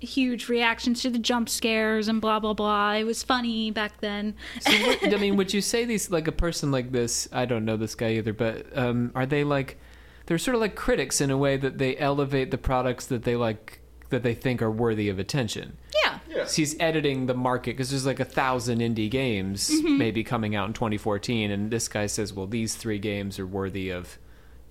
huge 0.00 0.48
reactions 0.50 1.00
to 1.00 1.08
the 1.08 1.18
jump 1.18 1.48
scares 1.48 2.08
and 2.08 2.20
blah 2.20 2.40
blah 2.40 2.54
blah. 2.54 2.92
It 2.94 3.04
was 3.04 3.22
funny 3.22 3.70
back 3.70 4.00
then. 4.00 4.34
So 4.60 4.72
what, 4.72 5.14
I 5.14 5.16
mean, 5.16 5.36
would 5.36 5.54
you 5.54 5.60
say 5.60 5.84
these 5.84 6.10
like 6.10 6.26
a 6.26 6.32
person 6.32 6.70
like 6.72 6.90
this? 6.92 7.28
I 7.32 7.44
don't 7.46 7.64
know 7.64 7.76
this 7.76 7.94
guy 7.94 8.14
either, 8.14 8.32
but 8.32 8.66
um, 8.76 9.12
are 9.14 9.26
they 9.26 9.44
like 9.44 9.78
they're 10.26 10.38
sort 10.38 10.56
of 10.56 10.60
like 10.60 10.74
critics 10.74 11.20
in 11.20 11.30
a 11.30 11.38
way 11.38 11.56
that 11.56 11.78
they 11.78 11.96
elevate 11.98 12.50
the 12.50 12.58
products 12.58 13.06
that 13.06 13.22
they 13.22 13.36
like 13.36 13.80
that 14.14 14.22
they 14.22 14.34
think 14.34 14.62
are 14.62 14.70
worthy 14.70 15.08
of 15.08 15.18
attention. 15.18 15.76
Yeah. 16.04 16.18
Yeah. 16.28 16.44
So 16.46 16.56
he's 16.56 16.74
editing 16.80 17.26
the 17.26 17.34
market 17.34 17.72
because 17.76 17.90
there's 17.90 18.06
like 18.06 18.20
a 18.20 18.24
thousand 18.24 18.80
indie 18.80 19.10
games 19.10 19.70
Mm-hmm. 19.70 19.98
maybe 19.98 20.24
coming 20.24 20.56
out 20.56 20.66
in 20.68 20.72
2014, 20.72 21.50
and 21.50 21.70
this 21.70 21.86
guy 21.88 22.06
says, 22.06 22.32
"Well, 22.32 22.46
these 22.46 22.74
three 22.74 22.98
games 22.98 23.38
are 23.38 23.46
worthy 23.46 23.90
of 23.90 24.18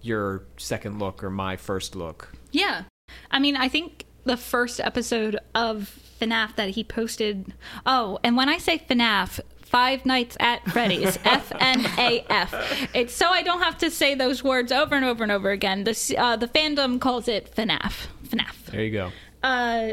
your 0.02 0.44
second 0.58 1.00
look 1.00 1.24
or 1.24 1.30
my 1.30 1.56
first 1.56 1.96
look." 1.96 2.34
Yeah. 2.52 2.84
I 3.32 3.40
mean, 3.40 3.56
I 3.56 3.70
think 3.70 4.06
the 4.26 4.38
first 4.38 4.80
episode 4.80 5.38
of 5.56 5.98
FNAF 6.20 6.56
that 6.56 6.70
he 6.72 6.84
posted. 6.84 7.54
Oh, 7.86 8.20
and 8.24 8.36
when 8.38 8.50
I 8.50 8.58
say 8.58 8.80
FNAF, 8.80 9.40
Five 9.62 10.06
Nights 10.06 10.38
at 10.40 10.64
Freddy's, 10.72 11.18
F 11.26 11.52
N 11.60 11.86
A 11.98 12.26
F. 12.30 12.90
It's 12.94 13.14
so 13.14 13.28
I 13.28 13.42
don't 13.42 13.62
have 13.62 13.78
to 13.80 13.90
say 13.90 14.16
those 14.16 14.44
words 14.44 14.72
over 14.72 14.96
and 14.96 15.04
over 15.06 15.24
and 15.24 15.32
over 15.32 15.50
again. 15.52 15.84
The 15.84 16.16
uh, 16.18 16.36
the 16.36 16.48
fandom 16.48 17.00
calls 17.02 17.28
it 17.28 17.54
FNAF. 17.56 18.08
FNAF. 18.28 18.66
There 18.68 18.84
you 18.84 18.92
go. 18.92 19.12
Uh, 19.44 19.90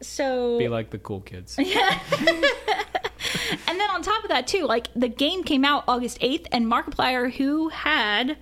so 0.00 0.58
Be 0.58 0.68
like 0.68 0.90
the 0.90 0.98
cool 0.98 1.20
kids. 1.20 1.56
and 1.58 1.66
then 3.66 3.90
on 3.90 4.02
top 4.02 4.22
of 4.22 4.30
that 4.30 4.46
too, 4.46 4.64
like 4.64 4.88
the 4.94 5.08
game 5.08 5.42
came 5.42 5.64
out 5.64 5.84
August 5.88 6.20
8th 6.20 6.46
and 6.52 6.66
Markiplier 6.66 7.32
who 7.32 7.68
had 7.68 8.36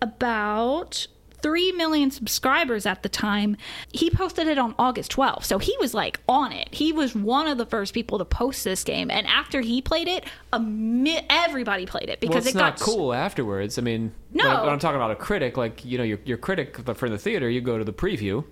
about 0.00 1.06
3 1.42 1.72
million 1.72 2.10
subscribers 2.10 2.86
at 2.86 3.02
the 3.02 3.08
time, 3.10 3.56
he 3.92 4.08
posted 4.08 4.46
it 4.48 4.56
on 4.56 4.74
August 4.78 5.12
12th. 5.12 5.44
So 5.44 5.58
he 5.58 5.76
was 5.78 5.92
like 5.92 6.20
on 6.26 6.52
it. 6.52 6.72
He 6.72 6.90
was 6.90 7.14
one 7.14 7.46
of 7.46 7.58
the 7.58 7.66
first 7.66 7.92
people 7.92 8.16
to 8.18 8.24
post 8.24 8.64
this 8.64 8.82
game 8.82 9.10
and 9.10 9.26
after 9.26 9.60
he 9.60 9.82
played 9.82 10.08
it, 10.08 10.24
mi- 10.58 11.20
everybody 11.28 11.84
played 11.84 12.08
it 12.08 12.18
well, 12.22 12.28
because 12.30 12.46
it's 12.46 12.54
it 12.54 12.58
not 12.58 12.78
got 12.78 12.84
cool 12.84 13.12
afterwards. 13.12 13.78
I 13.78 13.82
mean, 13.82 14.12
No. 14.32 14.48
when, 14.48 14.60
when 14.62 14.68
I'm 14.70 14.78
talking 14.78 14.96
about 14.96 15.10
a 15.10 15.16
critic, 15.16 15.58
like 15.58 15.84
you 15.84 15.98
know, 15.98 16.04
your 16.04 16.18
your 16.24 16.38
critic 16.38 16.78
for 16.96 17.10
the 17.10 17.18
theater, 17.18 17.50
you 17.50 17.60
go 17.60 17.76
to 17.76 17.84
the 17.84 17.92
preview, 17.92 18.42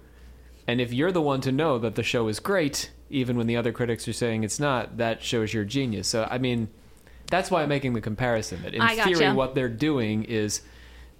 and 0.66 0.80
if 0.80 0.92
you're 0.92 1.12
the 1.12 1.22
one 1.22 1.40
to 1.42 1.52
know 1.52 1.78
that 1.78 1.94
the 1.94 2.02
show 2.02 2.28
is 2.28 2.40
great, 2.40 2.90
even 3.10 3.36
when 3.36 3.46
the 3.46 3.56
other 3.56 3.72
critics 3.72 4.06
are 4.08 4.12
saying 4.12 4.44
it's 4.44 4.60
not, 4.60 4.96
that 4.98 5.22
shows 5.22 5.52
your 5.52 5.64
genius. 5.64 6.08
So 6.08 6.26
I 6.30 6.38
mean, 6.38 6.68
that's 7.26 7.50
why 7.50 7.62
I'm 7.62 7.68
making 7.68 7.94
the 7.94 8.00
comparison. 8.00 8.62
That 8.62 8.74
in 8.74 8.80
I 8.80 8.96
gotcha. 8.96 9.14
theory, 9.14 9.32
what 9.32 9.54
they're 9.54 9.68
doing 9.68 10.24
is 10.24 10.62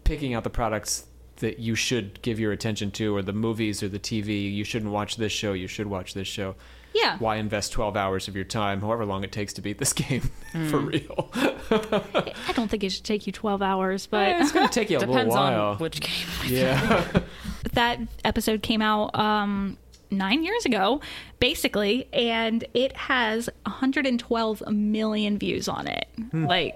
picking 0.05 0.34
out 0.34 0.45
the 0.45 0.51
products 0.51 1.07
that 1.36 1.59
you 1.59 1.74
should 1.74 2.22
give 2.22 2.38
your 2.38 2.53
attention 2.53 2.90
to, 2.93 3.16
or 3.16 3.22
the 3.22 3.32
movies 3.32 3.82
or 3.82 3.88
the 3.88 3.99
TV. 3.99 4.53
You 4.53 4.64
shouldn't 4.64 4.93
watch 4.93 5.16
this 5.16 5.32
show. 5.32 5.53
You 5.53 5.66
should 5.66 5.86
watch 5.86 6.14
this 6.14 6.28
show. 6.28 6.55
Yeah. 6.95 7.16
Why 7.18 7.36
invest 7.36 7.72
12 7.72 7.97
hours 7.97 8.28
of 8.28 8.36
your 8.36 8.45
time, 8.45 8.80
however 8.80 9.05
long 9.07 9.24
it 9.24 9.32
takes 9.32 9.53
to 9.55 9.62
beat 9.62 9.78
this 9.78 9.93
game, 9.95 10.30
for 10.53 10.80
Hmm. 10.80 10.86
real? 10.86 11.30
I 11.34 12.53
don't 12.55 12.68
think 12.70 12.84
it 12.84 12.90
should 12.93 13.05
take 13.05 13.26
you 13.26 13.32
12 13.32 13.62
hours, 13.62 14.07
but 14.07 14.40
it's 14.40 14.53
going 14.53 14.66
to 14.68 14.72
take 14.72 14.90
you 14.90 14.99
a 14.99 14.99
little 15.01 15.14
Depends 15.14 15.34
while. 15.34 15.61
on 15.72 15.78
which 15.78 16.01
game. 16.01 16.26
yeah. 16.47 17.07
that 17.74 17.99
episode 18.24 18.62
came 18.62 18.82
out 18.82 19.14
um 19.18 19.78
nine 20.11 20.43
years 20.45 20.66
ago 20.66 21.01
basically 21.38 22.07
and 22.12 22.64
it 22.74 22.95
has 22.95 23.49
112 23.64 24.62
million 24.70 25.38
views 25.38 25.68
on 25.68 25.86
it 25.86 26.07
Hmm. 26.32 26.45
like 26.47 26.74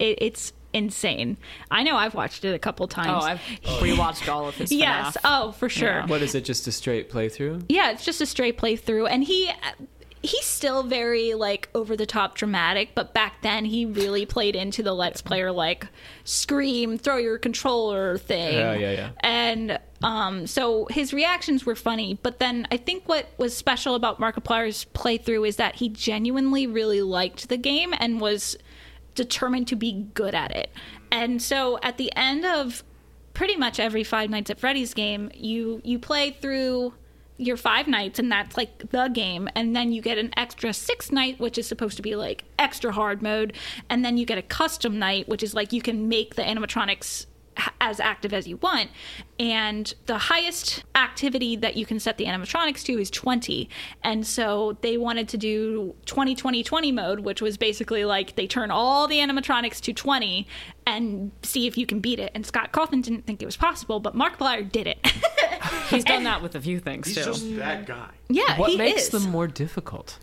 it, 0.00 0.18
it's 0.20 0.52
insane 0.72 1.36
i 1.70 1.82
know 1.82 1.96
i've 1.96 2.14
watched 2.14 2.44
it 2.44 2.54
a 2.54 2.58
couple 2.58 2.88
times. 2.88 3.08
Oh, 3.10 3.26
I've 3.26 3.40
rewatched 3.82 4.32
all 4.32 4.48
of 4.48 4.54
his. 4.56 4.72
yes 4.72 5.16
oh 5.24 5.52
for 5.52 5.68
sure 5.68 5.88
Yeah. 5.88 6.06
what 6.06 6.22
is 6.22 6.34
it? 6.34 6.44
Just 6.44 6.66
a 6.66 6.72
straight 6.72 7.10
playthrough? 7.10 7.64
yeah, 7.68 7.90
it's 7.90 8.04
just 8.04 8.20
a 8.20 8.26
straight 8.26 8.56
playthrough, 8.58 9.08
and 9.10 9.24
he 9.24 9.50
he's 10.22 10.44
still 10.44 10.84
very 10.84 11.34
like 11.34 11.68
over 11.74 11.96
the 11.96 12.06
top 12.06 12.36
dramatic, 12.36 12.90
but 12.94 13.12
back 13.12 13.42
then 13.42 13.64
he 13.64 13.84
really 13.84 14.24
played 14.24 14.54
into 14.54 14.82
the 14.82 14.92
let's 14.94 15.20
player 15.20 15.50
like 15.50 15.88
scream, 16.24 16.96
throw 16.96 17.16
your 17.16 17.38
controller 17.38 18.18
thing. 18.18 18.54
Yeah, 18.54 18.74
yeah, 18.74 18.92
yeah. 18.92 19.10
And 19.20 19.78
um, 20.02 20.46
so 20.46 20.86
his 20.90 21.12
reactions 21.12 21.66
were 21.66 21.74
funny, 21.74 22.18
but 22.22 22.38
then 22.38 22.66
I 22.70 22.76
think 22.76 23.08
what 23.08 23.26
was 23.36 23.56
special 23.56 23.94
about 23.96 24.20
Markiplier's 24.20 24.86
playthrough 24.94 25.46
is 25.48 25.56
that 25.56 25.76
he 25.76 25.88
genuinely 25.88 26.66
really 26.66 27.02
liked 27.02 27.48
the 27.48 27.56
game 27.56 27.92
and 27.98 28.20
was 28.20 28.56
determined 29.14 29.68
to 29.68 29.76
be 29.76 30.06
good 30.14 30.34
at 30.34 30.50
it. 30.54 30.70
And 31.10 31.40
so 31.40 31.78
at 31.82 31.98
the 31.98 32.12
end 32.16 32.44
of 32.44 32.82
pretty 33.34 33.56
much 33.56 33.80
every 33.80 34.04
Five 34.04 34.30
Nights 34.30 34.50
at 34.50 34.60
Freddy's 34.60 34.94
game, 34.94 35.30
you 35.34 35.80
you 35.84 35.98
play 35.98 36.30
through 36.30 36.94
your 37.38 37.56
five 37.56 37.88
nights 37.88 38.18
and 38.18 38.30
that's 38.30 38.56
like 38.56 38.90
the 38.90 39.08
game 39.08 39.48
and 39.54 39.74
then 39.74 39.90
you 39.90 40.00
get 40.00 40.18
an 40.18 40.30
extra 40.36 40.72
six 40.72 41.10
night 41.10 41.40
which 41.40 41.58
is 41.58 41.66
supposed 41.66 41.96
to 41.96 42.02
be 42.02 42.14
like 42.14 42.44
extra 42.58 42.92
hard 42.92 43.22
mode 43.22 43.52
and 43.88 44.04
then 44.04 44.16
you 44.16 44.24
get 44.24 44.38
a 44.38 44.42
custom 44.42 44.98
night 44.98 45.28
which 45.28 45.42
is 45.42 45.54
like 45.54 45.72
you 45.72 45.82
can 45.82 46.08
make 46.08 46.34
the 46.36 46.42
animatronics 46.42 47.26
as 47.80 48.00
active 48.00 48.32
as 48.32 48.46
you 48.46 48.56
want 48.58 48.88
and 49.38 49.94
the 50.06 50.16
highest 50.16 50.84
activity 50.94 51.54
that 51.56 51.76
you 51.76 51.84
can 51.84 52.00
set 52.00 52.16
the 52.16 52.24
animatronics 52.24 52.82
to 52.82 52.98
is 52.98 53.10
20 53.10 53.68
and 54.02 54.26
so 54.26 54.76
they 54.80 54.96
wanted 54.96 55.28
to 55.28 55.36
do 55.36 55.94
20 56.06 56.34
20 56.34 56.62
20 56.62 56.92
mode 56.92 57.20
which 57.20 57.42
was 57.42 57.56
basically 57.58 58.04
like 58.04 58.36
they 58.36 58.46
turn 58.46 58.70
all 58.70 59.06
the 59.06 59.18
animatronics 59.18 59.80
to 59.80 59.92
20 59.92 60.46
and 60.86 61.30
see 61.42 61.66
if 61.66 61.76
you 61.76 61.84
can 61.86 62.00
beat 62.00 62.18
it 62.18 62.30
and 62.34 62.46
scott 62.46 62.72
Cawthon 62.72 63.02
didn't 63.02 63.26
think 63.26 63.42
it 63.42 63.46
was 63.46 63.56
possible 63.56 64.00
but 64.00 64.14
Mark 64.14 64.38
markiplier 64.38 64.70
did 64.70 64.86
it 64.86 64.98
He's 65.90 66.04
done 66.04 66.24
that 66.24 66.42
with 66.42 66.54
a 66.54 66.60
few 66.60 66.80
things 66.80 67.06
He's 67.08 67.16
too. 67.16 67.24
just 67.24 67.56
that 67.56 67.86
guy. 67.86 68.08
yeah 68.28 68.56
What 68.58 68.70
he 68.70 68.76
makes 68.78 69.02
is. 69.04 69.08
them 69.10 69.30
more 69.30 69.46
difficult? 69.46 70.18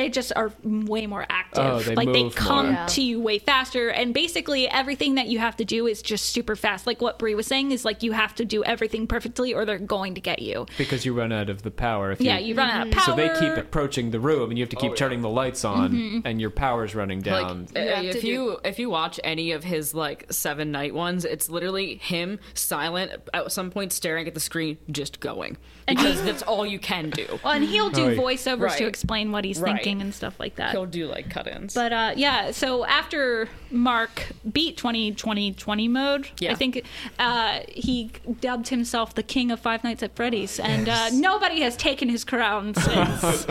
They 0.00 0.08
just 0.08 0.32
are 0.34 0.50
way 0.64 1.06
more 1.06 1.26
active. 1.28 1.62
Oh, 1.64 1.78
they 1.80 1.94
like 1.94 2.12
they 2.12 2.30
come 2.30 2.72
more. 2.72 2.86
To 2.88 3.02
you 3.02 3.20
way 3.20 3.38
faster, 3.38 3.88
and 3.90 4.14
basically 4.14 4.68
everything 4.68 5.16
that 5.16 5.26
you 5.28 5.38
have 5.38 5.56
to 5.56 5.64
do 5.64 5.86
is 5.86 6.00
just 6.00 6.30
super 6.30 6.56
fast. 6.56 6.86
Like 6.86 7.02
what 7.02 7.18
Brie 7.18 7.34
was 7.34 7.46
saying 7.46 7.70
is 7.72 7.84
like 7.84 8.02
you 8.02 8.12
have 8.12 8.34
to 8.36 8.44
do 8.44 8.64
everything 8.64 9.06
perfectly, 9.06 9.52
or 9.52 9.64
they're 9.66 9.78
going 9.78 10.14
to 10.14 10.20
get 10.20 10.40
you. 10.40 10.66
Because 10.78 11.04
you 11.04 11.12
run 11.12 11.32
out 11.32 11.50
of 11.50 11.62
the 11.62 11.70
power. 11.70 12.12
If 12.12 12.20
Yeah, 12.20 12.38
you, 12.38 12.48
you 12.48 12.54
run 12.54 12.70
out 12.70 12.86
of 12.86 12.92
power. 12.94 13.04
So 13.04 13.16
they 13.16 13.28
keep 13.38 13.56
approaching 13.62 14.10
the 14.10 14.20
room, 14.20 14.50
and 14.50 14.58
you 14.58 14.62
have 14.64 14.70
to 14.70 14.76
keep 14.76 14.90
Oh, 14.90 14.94
yeah. 14.94 14.96
turning 14.96 15.20
the 15.20 15.28
lights 15.28 15.64
on, 15.64 15.92
Mm-hmm. 15.92 16.20
and 16.24 16.40
your 16.40 16.50
power's 16.50 16.94
running 16.94 17.20
down. 17.20 17.66
Like, 17.74 17.84
You 17.84 17.90
uh, 17.92 17.96
have 17.96 18.04
if 18.06 18.20
do- 18.22 18.26
you 18.26 18.58
if 18.64 18.78
you 18.78 18.88
watch 18.88 19.20
any 19.22 19.52
of 19.52 19.62
his 19.64 19.92
like 19.94 20.26
seven 20.32 20.72
night 20.72 20.94
ones, 20.94 21.24
it's 21.26 21.50
literally 21.50 21.96
him 21.96 22.38
silent 22.54 23.12
at 23.34 23.52
some 23.52 23.70
point, 23.70 23.92
staring 23.92 24.26
at 24.26 24.34
the 24.34 24.40
screen, 24.40 24.78
just 24.90 25.20
going 25.20 25.56
because 25.86 26.22
that's 26.22 26.42
all 26.42 26.64
you 26.64 26.78
can 26.78 27.10
do. 27.10 27.26
Well, 27.44 27.52
and 27.52 27.64
he'll 27.64 27.90
do 27.90 28.06
Right. 28.08 28.16
voiceovers 28.16 28.76
to 28.76 28.86
explain 28.86 29.32
what 29.32 29.44
he's 29.44 29.58
Right. 29.60 29.74
thinking 29.74 29.89
talking 29.90 30.02
and 30.02 30.14
stuff 30.14 30.38
like 30.38 30.56
that. 30.56 30.70
He'll 30.72 30.86
do 30.86 31.06
like 31.06 31.30
cut-ins. 31.30 31.74
But 31.74 31.92
uh, 31.92 32.12
yeah, 32.16 32.50
so 32.50 32.84
after 32.84 33.48
Mark 33.70 34.28
beat 34.52 34.76
2020 34.76 35.52
20 35.52 35.88
mode, 35.88 36.28
Yeah. 36.38 36.52
I 36.52 36.54
think 36.54 36.84
uh, 37.18 37.60
he 37.68 38.10
dubbed 38.40 38.68
himself 38.68 39.14
the 39.14 39.22
king 39.22 39.50
of 39.50 39.60
Five 39.60 39.84
Nights 39.84 40.02
at 40.02 40.14
Freddy's, 40.16 40.58
and 40.60 40.88
uh, 40.88 41.10
nobody 41.12 41.60
has 41.62 41.76
taken 41.76 42.08
his 42.08 42.24
crown 42.24 42.74
since. 42.76 43.46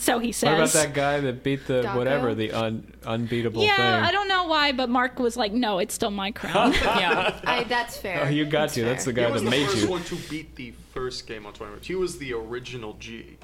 so 0.00 0.18
he 0.18 0.32
says. 0.32 0.48
What 0.50 0.58
about 0.58 0.72
that 0.72 0.94
guy 0.94 1.20
that 1.20 1.42
beat 1.42 1.66
the 1.66 1.82
Daco? 1.82 1.96
whatever 1.96 2.34
the 2.34 2.52
un, 2.52 2.92
unbeatable 3.04 3.62
yeah, 3.62 3.76
thing? 3.76 4.08
I 4.08 4.12
don't 4.12 4.28
know 4.28 4.44
why, 4.44 4.72
but 4.72 4.88
Mark 4.88 5.18
was 5.18 5.36
like, 5.36 5.52
"No, 5.52 5.78
it's 5.78 5.94
still 5.94 6.10
my 6.10 6.30
crown." 6.30 6.72
yeah. 6.82 7.40
I, 7.44 7.64
that's 7.64 7.96
fair. 7.96 8.24
Oh, 8.24 8.28
you 8.28 8.44
got 8.44 8.70
to. 8.70 8.84
That's 8.84 9.04
the 9.04 9.12
fair. 9.12 9.24
guy 9.24 9.26
He 9.28 9.32
was 9.32 9.42
that 9.42 9.50
the 9.50 9.56
made 9.56 9.66
first 9.68 9.82
you. 9.82 9.88
one 9.90 10.02
to 10.04 10.16
beat 10.30 10.56
the 10.56 10.72
first 10.92 11.26
game 11.26 11.46
on 11.46 11.52
tournament. 11.52 11.84
He 11.84 11.94
was 11.94 12.18
the 12.18 12.32
original 12.34 12.94
G. 12.98 13.36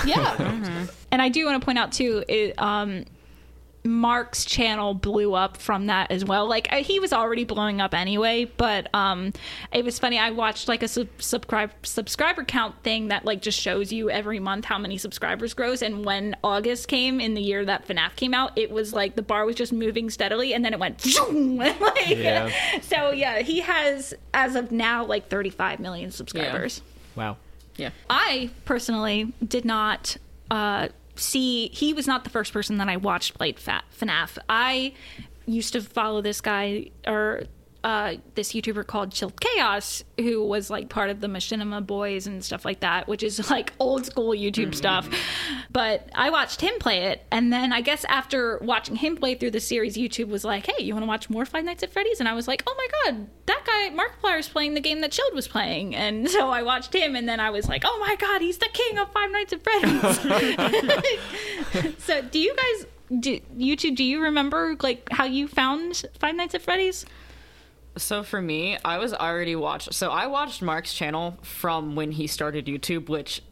yeah, 0.06 0.86
and 1.10 1.22
I 1.22 1.28
do 1.28 1.44
want 1.46 1.60
to 1.60 1.64
point 1.64 1.78
out 1.78 1.92
too, 1.92 2.24
it, 2.28 2.60
um, 2.60 3.04
Mark's 3.86 4.46
channel 4.46 4.94
blew 4.94 5.34
up 5.34 5.58
from 5.58 5.86
that 5.86 6.10
as 6.10 6.24
well. 6.24 6.48
Like 6.48 6.72
he 6.72 7.00
was 7.00 7.12
already 7.12 7.44
blowing 7.44 7.82
up 7.82 7.92
anyway, 7.92 8.46
but 8.46 8.88
um, 8.94 9.34
it 9.72 9.84
was 9.84 9.98
funny. 9.98 10.18
I 10.18 10.30
watched 10.30 10.68
like 10.68 10.82
a 10.82 10.88
sub- 10.88 11.08
subscribe 11.18 11.70
subscriber 11.82 12.44
count 12.44 12.82
thing 12.82 13.08
that 13.08 13.26
like 13.26 13.42
just 13.42 13.60
shows 13.60 13.92
you 13.92 14.08
every 14.08 14.40
month 14.40 14.64
how 14.64 14.78
many 14.78 14.96
subscribers 14.96 15.52
grows. 15.52 15.82
And 15.82 16.02
when 16.02 16.34
August 16.42 16.88
came 16.88 17.20
in 17.20 17.34
the 17.34 17.42
year 17.42 17.62
that 17.66 17.86
FNAF 17.86 18.16
came 18.16 18.32
out, 18.32 18.56
it 18.56 18.70
was 18.70 18.94
like 18.94 19.16
the 19.16 19.22
bar 19.22 19.44
was 19.44 19.54
just 19.54 19.72
moving 19.72 20.08
steadily, 20.08 20.54
and 20.54 20.64
then 20.64 20.72
it 20.72 20.78
went. 20.78 21.04
like, 21.50 22.08
Yeah. 22.08 22.50
So 22.80 23.10
yeah, 23.10 23.40
he 23.40 23.60
has 23.60 24.14
as 24.32 24.56
of 24.56 24.72
now 24.72 25.04
like 25.04 25.28
35 25.28 25.78
million 25.78 26.10
subscribers. 26.10 26.80
Wow. 27.16 27.36
Yeah. 27.76 27.90
I 28.08 28.50
personally 28.64 29.32
did 29.46 29.64
not 29.64 30.16
uh, 30.50 30.88
see. 31.16 31.68
He 31.68 31.92
was 31.92 32.06
not 32.06 32.24
the 32.24 32.30
first 32.30 32.52
person 32.52 32.78
that 32.78 32.88
I 32.88 32.96
watched 32.96 33.34
played 33.34 33.58
Fa- 33.58 33.82
FNAF. 33.98 34.38
I 34.48 34.92
used 35.46 35.72
to 35.74 35.80
follow 35.80 36.20
this 36.22 36.40
guy 36.40 36.90
or 37.06 37.44
uh, 37.84 38.14
this 38.34 38.54
YouTuber 38.54 38.86
called 38.86 39.12
Chilled 39.12 39.38
Chaos, 39.38 40.02
who 40.18 40.42
was 40.42 40.70
like 40.70 40.88
part 40.88 41.10
of 41.10 41.20
the 41.20 41.26
Machinima 41.26 41.86
Boys 41.86 42.26
and 42.26 42.42
stuff 42.42 42.64
like 42.64 42.80
that, 42.80 43.06
which 43.06 43.22
is 43.22 43.50
like 43.50 43.74
old 43.78 44.06
school 44.06 44.30
YouTube 44.30 44.74
stuff. 44.74 45.06
But 45.70 46.08
I 46.14 46.30
watched 46.30 46.62
him 46.62 46.72
play 46.80 47.04
it, 47.04 47.26
and 47.30 47.52
then 47.52 47.74
I 47.74 47.82
guess 47.82 48.06
after 48.06 48.58
watching 48.62 48.96
him 48.96 49.18
play 49.18 49.34
through 49.34 49.50
the 49.50 49.60
series, 49.60 49.98
YouTube 49.98 50.28
was 50.28 50.44
like, 50.44 50.64
"Hey, 50.66 50.82
you 50.82 50.94
want 50.94 51.02
to 51.02 51.06
watch 51.08 51.28
more 51.28 51.44
Five 51.44 51.64
Nights 51.66 51.82
at 51.82 51.92
Freddy's?" 51.92 52.20
And 52.20 52.28
I 52.28 52.32
was 52.32 52.48
like, 52.48 52.62
"Oh 52.66 52.74
my 52.74 52.86
god, 53.04 53.26
that 53.44 53.62
guy 53.66 53.94
Markiplier 53.94 54.38
is 54.38 54.48
playing 54.48 54.72
the 54.72 54.80
game 54.80 55.02
that 55.02 55.12
Chilled 55.12 55.34
was 55.34 55.46
playing," 55.46 55.94
and 55.94 56.28
so 56.34 56.48
I 56.48 56.62
watched 56.62 56.94
him, 56.94 57.14
and 57.14 57.28
then 57.28 57.38
I 57.38 57.50
was 57.50 57.68
like, 57.68 57.82
"Oh 57.84 57.98
my 58.00 58.16
god, 58.16 58.40
he's 58.40 58.56
the 58.56 58.70
king 58.72 58.98
of 58.98 59.12
Five 59.12 59.30
Nights 59.30 59.52
at 59.52 59.62
Freddy's." 59.62 60.18
so, 62.02 62.22
do 62.22 62.38
you 62.38 62.56
guys? 62.56 62.86
Do, 63.20 63.38
YouTube, 63.58 63.96
do 63.96 64.04
you 64.04 64.22
remember 64.22 64.74
like 64.80 65.06
how 65.10 65.24
you 65.24 65.48
found 65.48 66.06
Five 66.18 66.34
Nights 66.34 66.54
at 66.54 66.62
Freddy's? 66.62 67.04
So 67.96 68.22
for 68.22 68.40
me, 68.42 68.76
I 68.84 68.98
was 68.98 69.12
already 69.14 69.56
watched. 69.56 69.94
So 69.94 70.10
I 70.10 70.26
watched 70.26 70.62
Mark's 70.62 70.92
channel 70.94 71.38
from 71.42 71.94
when 71.94 72.12
he 72.12 72.26
started 72.26 72.66
YouTube, 72.66 73.08
which 73.08 73.42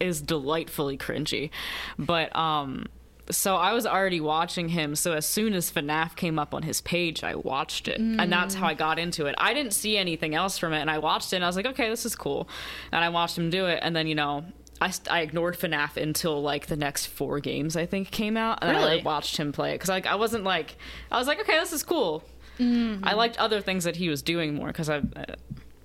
is 0.00 0.20
delightfully 0.20 0.98
cringy. 0.98 1.50
But 1.98 2.34
um 2.36 2.86
so 3.30 3.56
I 3.56 3.72
was 3.72 3.86
already 3.86 4.20
watching 4.20 4.68
him. 4.68 4.94
So 4.94 5.14
as 5.14 5.24
soon 5.24 5.54
as 5.54 5.70
FNAF 5.70 6.14
came 6.14 6.38
up 6.38 6.52
on 6.52 6.62
his 6.62 6.82
page, 6.82 7.24
I 7.24 7.36
watched 7.36 7.88
it. 7.88 7.98
And 7.98 8.30
that's 8.30 8.54
how 8.54 8.66
I 8.66 8.74
got 8.74 8.98
into 8.98 9.24
it. 9.24 9.34
I 9.38 9.54
didn't 9.54 9.72
see 9.72 9.96
anything 9.96 10.34
else 10.34 10.58
from 10.58 10.74
it 10.74 10.80
and 10.80 10.90
I 10.90 10.98
watched 10.98 11.32
it 11.32 11.36
and 11.36 11.44
I 11.44 11.48
was 11.48 11.56
like, 11.56 11.64
"Okay, 11.66 11.88
this 11.88 12.04
is 12.04 12.14
cool." 12.16 12.48
And 12.92 13.02
I 13.02 13.08
watched 13.08 13.38
him 13.38 13.48
do 13.48 13.64
it 13.66 13.78
and 13.82 13.96
then, 13.96 14.06
you 14.06 14.14
know, 14.14 14.44
I, 14.80 14.92
I 15.08 15.20
ignored 15.22 15.56
FNAF 15.58 15.96
until 15.96 16.42
like 16.42 16.66
the 16.66 16.76
next 16.76 17.06
four 17.06 17.38
games 17.40 17.76
I 17.76 17.86
think 17.86 18.10
came 18.10 18.36
out, 18.36 18.58
and 18.60 18.76
I 18.76 18.80
Really? 18.80 18.96
like, 18.96 19.04
watched 19.04 19.36
him 19.38 19.52
play 19.52 19.70
it 19.70 19.74
because 19.76 19.88
like 19.88 20.04
I 20.06 20.16
wasn't 20.16 20.44
like 20.44 20.76
I 21.10 21.16
was 21.18 21.26
like 21.28 21.40
okay 21.40 21.58
this 21.60 21.72
is 21.72 21.82
cool, 21.84 22.24
Mm-hmm. 22.58 23.04
I 23.04 23.14
liked 23.14 23.36
other 23.38 23.60
things 23.60 23.84
that 23.84 23.96
he 23.96 24.08
was 24.08 24.22
doing 24.22 24.54
more 24.54 24.68
because 24.68 24.88
I 24.88 25.02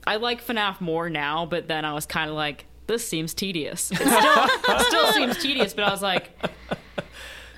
I 0.05 0.15
like 0.17 0.45
FNAF 0.45 0.81
more 0.81 1.09
now, 1.09 1.45
but 1.45 1.67
then 1.67 1.85
I 1.85 1.93
was 1.93 2.05
kind 2.05 2.29
of 2.29 2.35
like 2.35 2.65
this 2.87 3.07
seems 3.07 3.33
tedious. 3.33 3.91
It 3.91 3.97
still, 3.97 4.79
still 4.79 5.11
seems 5.13 5.37
tedious, 5.37 5.73
but 5.73 5.83
I 5.83 5.91
was 5.91 6.01
like, 6.01 6.31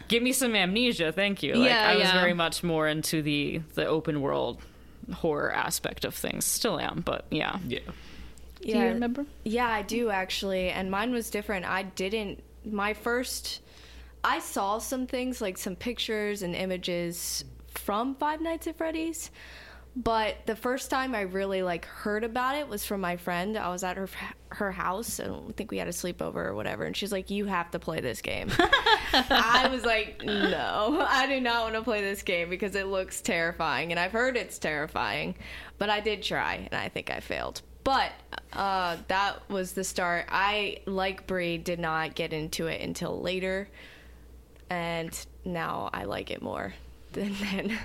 give 0.09 0.21
me 0.21 0.33
some 0.33 0.55
amnesia, 0.55 1.11
thank 1.13 1.41
you. 1.41 1.55
Like, 1.55 1.69
Yeah, 1.69 1.89
I 1.89 1.95
was 1.95 2.03
yeah. 2.03 2.19
very 2.19 2.33
much 2.33 2.63
more 2.63 2.87
into 2.87 3.21
the 3.21 3.61
the 3.75 3.85
open 3.85 4.21
world 4.21 4.59
horror 5.13 5.51
aspect 5.51 6.05
of 6.05 6.13
things. 6.13 6.45
Still 6.45 6.79
am, 6.79 7.01
but 7.05 7.25
yeah. 7.31 7.57
Yeah. 7.67 7.79
Do 8.61 8.77
you 8.77 8.79
remember? 8.79 9.25
Yeah, 9.43 9.67
I 9.69 9.81
do 9.81 10.09
actually, 10.09 10.69
and 10.69 10.91
mine 10.91 11.11
was 11.11 11.29
different. 11.29 11.65
I 11.65 11.83
didn't. 11.83 12.43
My 12.63 12.93
first, 12.93 13.61
I 14.23 14.39
saw 14.39 14.77
some 14.77 15.07
things 15.07 15.41
like 15.41 15.57
some 15.57 15.75
pictures 15.75 16.43
and 16.43 16.53
images 16.55 17.43
from 17.91 18.15
Five 18.15 18.39
Nights 18.39 18.67
at 18.67 18.77
Freddy's, 18.77 19.31
but 19.97 20.45
the 20.45 20.55
first 20.55 20.89
time 20.89 21.13
I 21.13 21.23
really 21.23 21.61
like 21.61 21.83
heard 21.83 22.23
about 22.23 22.55
it 22.55 22.69
was 22.69 22.85
from 22.85 23.01
my 23.01 23.17
friend. 23.17 23.57
I 23.57 23.67
was 23.67 23.83
at 23.83 23.97
her 23.97 24.07
her 24.47 24.71
house, 24.71 25.19
and 25.19 25.49
I 25.49 25.51
think 25.51 25.71
we 25.71 25.77
had 25.77 25.89
a 25.89 25.91
sleepover 25.91 26.37
or 26.37 26.55
whatever, 26.55 26.85
and 26.85 26.95
she's 26.95 27.11
like, 27.11 27.29
"You 27.29 27.47
have 27.47 27.69
to 27.71 27.79
play 27.79 27.99
this 27.99 28.21
game." 28.21 28.49
I 29.13 29.67
was 29.69 29.83
like, 29.83 30.23
"No, 30.23 31.05
I 31.05 31.27
do 31.27 31.41
not 31.41 31.63
want 31.63 31.75
to 31.75 31.81
play 31.81 31.99
this 31.99 32.23
game 32.23 32.49
because 32.49 32.75
it 32.75 32.87
looks 32.87 33.19
terrifying, 33.19 33.91
and 33.91 33.99
I've 33.99 34.13
heard 34.13 34.37
it's 34.37 34.57
terrifying." 34.57 35.35
But 35.77 35.89
I 35.89 35.99
did 35.99 36.23
try, 36.23 36.69
and 36.71 36.73
I 36.73 36.87
think 36.87 37.11
I 37.11 37.19
failed. 37.19 37.61
But 37.83 38.13
uh, 38.53 38.95
that 39.09 39.49
was 39.49 39.73
the 39.73 39.83
start. 39.83 40.27
I, 40.29 40.77
like 40.85 41.27
Brie, 41.27 41.57
did 41.57 41.81
not 41.81 42.15
get 42.15 42.31
into 42.31 42.67
it 42.67 42.79
until 42.79 43.19
later, 43.19 43.67
and 44.69 45.13
now 45.43 45.89
I 45.91 46.05
like 46.05 46.31
it 46.31 46.41
more 46.41 46.73
than 47.13 47.35
then. 47.41 47.79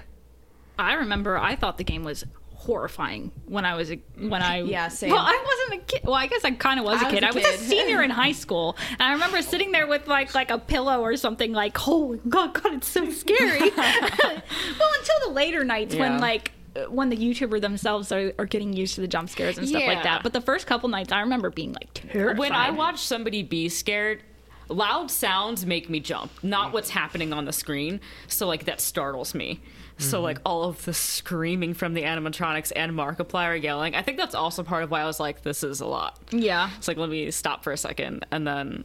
I 0.78 0.94
remember 0.94 1.38
I 1.38 1.56
thought 1.56 1.78
the 1.78 1.84
game 1.84 2.04
was 2.04 2.24
horrifying 2.54 3.30
when 3.46 3.64
I 3.64 3.76
was 3.76 3.90
a, 3.92 3.96
when 4.18 4.42
I 4.42 4.62
Yeah, 4.62 4.88
same. 4.88 5.10
Well, 5.10 5.20
I 5.24 5.44
wasn't 5.44 5.82
a 5.82 5.86
kid. 5.86 6.00
Well, 6.04 6.14
I 6.14 6.26
guess 6.26 6.44
I 6.44 6.50
kind 6.52 6.80
of 6.80 6.86
was, 6.86 6.98
I 7.00 7.02
a 7.02 7.04
was 7.06 7.14
kid. 7.14 7.22
a 7.22 7.28
I 7.28 7.30
was 7.30 7.44
a 7.44 7.58
senior 7.64 8.02
in 8.02 8.10
high 8.22 8.32
school, 8.32 8.76
and 8.90 9.02
I 9.02 9.12
remember 9.12 9.40
sitting 9.42 9.72
there 9.72 9.86
with 9.86 10.06
like 10.06 10.34
like 10.34 10.50
a 10.50 10.58
pillow 10.58 11.00
or 11.00 11.16
something, 11.16 11.52
like, 11.52 11.76
"Oh 11.86 12.18
God, 12.28 12.54
God, 12.54 12.74
it's 12.74 12.88
so 12.88 13.08
scary." 13.10 13.60
well, 13.76 14.90
until 14.98 15.28
the 15.28 15.32
later 15.32 15.64
nights 15.64 15.94
when 15.94 16.20
like 16.20 16.52
when 16.88 17.08
the 17.08 17.16
YouTuber 17.16 17.60
themselves 17.60 18.12
are, 18.12 18.32
are 18.38 18.44
getting 18.44 18.72
used 18.72 18.96
to 18.96 19.00
the 19.00 19.08
jump 19.08 19.30
scares 19.30 19.56
and 19.58 19.66
stuff 19.66 19.82
like 19.86 20.02
that. 20.02 20.22
But 20.22 20.32
the 20.32 20.40
first 20.42 20.66
couple 20.66 20.88
nights, 20.88 21.12
I 21.12 21.20
remember 21.20 21.50
being 21.50 21.72
like 21.72 21.88
terrified. 21.94 22.38
When 22.38 22.52
I 22.52 22.70
watched 22.70 23.04
somebody 23.06 23.42
be 23.42 23.68
scared, 23.68 24.22
loud 24.68 25.10
sounds 25.10 25.66
make 25.66 25.88
me 25.88 26.00
jump, 26.00 26.32
not 26.42 26.72
what's 26.72 26.90
happening 26.90 27.32
on 27.32 27.44
the 27.44 27.52
screen. 27.52 28.00
So 28.26 28.46
like 28.46 28.64
that 28.64 28.80
startles 28.80 29.34
me. 29.34 29.60
So 29.98 30.20
like 30.20 30.38
mm-hmm. 30.38 30.46
all 30.46 30.64
of 30.64 30.84
the 30.84 30.92
screaming 30.92 31.72
from 31.72 31.94
the 31.94 32.02
animatronics 32.02 32.70
and 32.76 32.92
Markiplier 32.92 33.62
yelling, 33.62 33.94
I 33.94 34.02
think 34.02 34.18
that's 34.18 34.34
also 34.34 34.62
part 34.62 34.82
of 34.82 34.90
why 34.90 35.00
I 35.00 35.06
was 35.06 35.18
like, 35.18 35.42
this 35.42 35.62
is 35.62 35.80
a 35.80 35.86
lot. 35.86 36.18
yeah, 36.30 36.70
It's 36.76 36.86
like 36.86 36.98
let 36.98 37.08
me 37.08 37.30
stop 37.30 37.64
for 37.64 37.72
a 37.72 37.78
second, 37.78 38.26
and 38.30 38.46
then, 38.46 38.84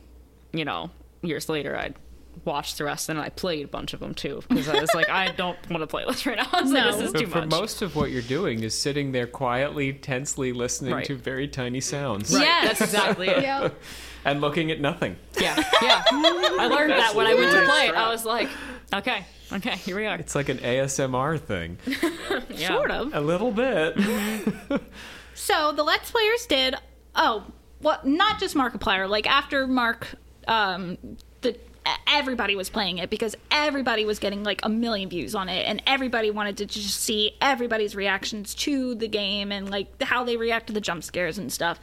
you 0.54 0.64
know, 0.64 0.90
years 1.22 1.50
later 1.50 1.78
I 1.78 1.92
watched 2.46 2.78
the 2.78 2.84
rest 2.86 3.10
and 3.10 3.20
I 3.20 3.30
played 3.30 3.66
a 3.66 3.68
bunch 3.68 3.94
of 3.94 4.00
them 4.00 4.14
too 4.14 4.42
because 4.50 4.68
I 4.70 4.80
was 4.80 4.94
like, 4.96 5.10
I 5.10 5.32
don't 5.38 5.58
want 5.70 5.82
to 5.82 5.88
play 5.88 6.04
this 6.08 6.26
right 6.26 6.38
now. 6.38 6.48
I 6.54 6.62
was 6.62 6.72
No. 6.72 6.80
like, 6.86 6.96
this 6.96 7.02
is 7.08 7.12
But 7.14 7.20
too 7.20 7.28
for 7.28 7.40
much. 7.40 7.50
most 7.50 7.82
of 7.82 7.96
what 7.96 8.10
you're 8.12 8.22
doing 8.22 8.64
is 8.64 8.78
sitting 8.78 9.12
there 9.12 9.28
quietly, 9.28 9.94
tensely 9.94 10.54
listening 10.54 10.94
Right. 10.94 11.06
to 11.06 11.16
very 11.16 11.48
tiny 11.48 11.82
sounds 11.82 12.34
Right, 12.34 12.44
Yes. 12.44 12.80
that's 12.80 12.82
exactly 12.94 13.28
it. 13.28 13.44
yeah. 13.44 13.70
and 14.26 14.42
looking 14.42 14.72
at 14.72 14.80
nothing. 14.80 15.16
Yeah, 15.40 15.56
yeah. 15.82 16.04
I 16.12 16.68
learned 16.68 16.92
that 16.92 17.16
when 17.16 17.28
I 17.28 17.34
went 17.36 17.52
to 17.52 17.66
play 17.66 17.88
it. 17.88 17.96
I 17.96 18.10
was 18.10 18.24
like, 18.26 18.50
okay, 18.94 19.26
okay, 19.52 19.76
here 19.78 19.96
we 19.96 20.06
are. 20.06 20.16
It's 20.16 20.36
like 20.36 20.50
an 20.50 20.60
ASMR 20.60 21.40
thing. 21.40 21.78
Yeah. 22.50 22.68
sort 22.70 22.92
of. 22.92 23.14
A 23.14 23.20
little 23.22 23.52
bit. 23.52 23.98
So 25.34 25.72
the 25.72 25.84
Let's 25.84 26.12
Players 26.12 26.46
did. 26.46 26.76
Oh, 27.16 27.46
well, 27.82 28.00
not 28.04 28.40
just 28.40 28.56
Markiplier. 28.56 29.10
Like 29.10 29.28
after 29.28 29.66
Mark, 29.66 30.08
um, 30.48 30.98
the 31.02 31.18
everybody 32.08 32.56
was 32.56 32.70
playing 32.70 33.00
it 33.00 33.10
because 33.10 33.36
everybody 33.50 34.06
was 34.06 34.20
getting 34.20 34.44
like 34.44 34.60
a 34.64 34.70
million 34.70 35.10
views 35.10 35.34
on 35.34 35.50
it, 35.50 35.66
and 35.68 35.82
everybody 35.88 36.30
wanted 36.30 36.58
to 36.58 36.66
just 36.66 37.02
see 37.02 37.36
everybody's 37.42 37.96
reactions 37.96 38.54
to 38.54 38.96
the 38.96 39.08
game 39.08 39.52
and 39.52 39.70
like 39.70 40.02
how 40.04 40.24
they 40.24 40.38
react 40.38 40.68
to 40.68 40.74
the 40.74 40.82
jump 40.82 41.04
scares 41.04 41.38
and 41.38 41.52
stuff. 41.52 41.80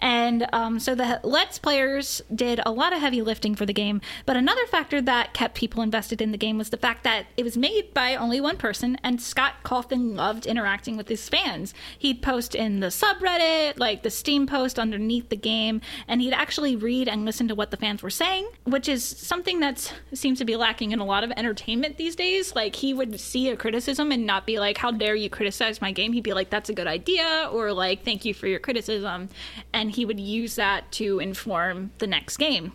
And 0.00 0.46
um, 0.52 0.80
so 0.80 0.94
the 0.94 1.20
Let's 1.22 1.58
Players 1.58 2.22
did 2.34 2.60
a 2.66 2.70
lot 2.70 2.92
of 2.92 3.00
heavy 3.00 3.22
lifting 3.22 3.54
for 3.54 3.64
the 3.64 3.72
game. 3.72 4.00
But 4.24 4.36
another 4.36 4.66
factor 4.66 5.00
that 5.02 5.32
kept 5.32 5.54
people 5.54 5.82
invested 5.82 6.20
in 6.20 6.32
the 6.32 6.38
game 6.38 6.58
was 6.58 6.70
the 6.70 6.76
fact 6.76 7.04
that 7.04 7.26
it 7.36 7.44
was 7.44 7.56
made 7.56 7.94
by 7.94 8.16
only 8.16 8.40
one 8.40 8.56
person, 8.56 8.98
and 9.02 9.22
Scott 9.22 9.54
Cawthon 9.64 10.16
loved 10.16 10.46
interacting 10.46 10.96
with 10.96 11.08
his 11.08 11.28
fans. 11.28 11.72
He'd 11.98 12.22
post 12.22 12.54
in 12.54 12.80
the 12.80 12.88
subreddit, 12.88 13.78
like 13.78 14.02
the 14.02 14.10
Steam 14.10 14.46
post 14.46 14.78
underneath 14.78 15.28
the 15.28 15.36
game, 15.36 15.80
and 16.08 16.20
he'd 16.20 16.32
actually 16.32 16.76
read 16.76 17.08
and 17.08 17.24
listen 17.24 17.48
to 17.48 17.54
what 17.54 17.70
the 17.70 17.76
fans 17.76 18.02
were 18.02 18.10
saying, 18.10 18.48
which 18.64 18.88
is 18.88 19.04
something 19.04 19.35
that 19.44 19.92
seems 20.14 20.38
to 20.38 20.44
be 20.44 20.56
lacking 20.56 20.92
in 20.92 20.98
a 20.98 21.04
lot 21.04 21.24
of 21.24 21.30
entertainment 21.36 21.96
these 21.96 22.16
days. 22.16 22.54
Like 22.54 22.76
he 22.76 22.94
would 22.94 23.20
see 23.20 23.48
a 23.48 23.56
criticism 23.56 24.12
and 24.12 24.26
not 24.26 24.46
be 24.46 24.58
like, 24.58 24.78
"How 24.78 24.90
dare 24.90 25.14
you 25.14 25.30
criticize 25.30 25.80
my 25.80 25.92
game?" 25.92 26.12
He'd 26.12 26.22
be 26.22 26.32
like, 26.32 26.50
"That's 26.50 26.68
a 26.68 26.74
good 26.74 26.86
idea," 26.86 27.48
or 27.52 27.72
like, 27.72 28.04
"Thank 28.04 28.24
you 28.24 28.34
for 28.34 28.46
your 28.46 28.58
criticism," 28.60 29.28
and 29.72 29.90
he 29.90 30.04
would 30.04 30.20
use 30.20 30.56
that 30.56 30.90
to 30.92 31.18
inform 31.18 31.92
the 31.98 32.06
next 32.06 32.36
game. 32.36 32.72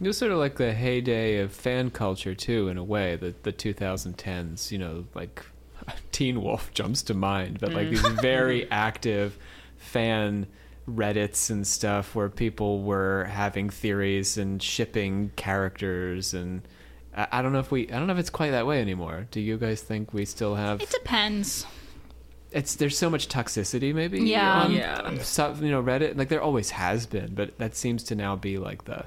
It 0.00 0.06
was 0.06 0.18
sort 0.18 0.32
of 0.32 0.38
like 0.38 0.56
the 0.56 0.72
heyday 0.72 1.38
of 1.38 1.52
fan 1.52 1.90
culture 1.90 2.34
too, 2.34 2.68
in 2.68 2.78
a 2.78 2.84
way. 2.84 3.16
The 3.16 3.34
the 3.42 3.52
2010s, 3.52 4.70
you 4.70 4.78
know, 4.78 5.04
like 5.14 5.44
Teen 6.12 6.42
Wolf 6.42 6.72
jumps 6.74 7.02
to 7.04 7.14
mind, 7.14 7.60
but 7.60 7.72
like 7.72 7.90
these 7.90 8.02
mm. 8.02 8.20
very 8.20 8.70
active 8.70 9.36
fan 9.76 10.46
Reddits 10.88 11.50
and 11.50 11.66
stuff 11.66 12.14
where 12.14 12.28
people 12.28 12.82
were 12.82 13.24
having 13.24 13.70
theories 13.70 14.36
and 14.36 14.62
shipping 14.62 15.30
characters, 15.36 16.34
and 16.34 16.60
I, 17.16 17.26
I 17.32 17.42
don't 17.42 17.52
know 17.52 17.60
if 17.60 17.70
we, 17.70 17.88
I 17.90 17.92
don't 17.98 18.06
know 18.06 18.12
if 18.12 18.18
it's 18.18 18.28
quite 18.30 18.50
that 18.50 18.66
way 18.66 18.80
anymore. 18.80 19.26
Do 19.30 19.40
you 19.40 19.56
guys 19.56 19.80
think 19.80 20.12
we 20.12 20.24
still 20.26 20.56
have? 20.56 20.82
It 20.82 20.90
depends. 20.90 21.64
it's 22.52 22.76
there's 22.76 22.98
so 22.98 23.08
much 23.10 23.28
toxicity 23.28 23.94
maybe 23.94 24.20
Yeah. 24.20 24.62
on 24.62 24.72
Yeah. 24.72 25.22
some, 25.22 25.64
you 25.64 25.70
know 25.72 25.82
reddit 25.82 26.16
like 26.16 26.28
there 26.28 26.42
always 26.42 26.70
has 26.70 27.04
been 27.06 27.34
but 27.34 27.58
that 27.58 27.74
seems 27.74 28.04
to 28.04 28.14
now 28.14 28.36
be 28.36 28.58
like 28.58 28.84
the 28.84 29.06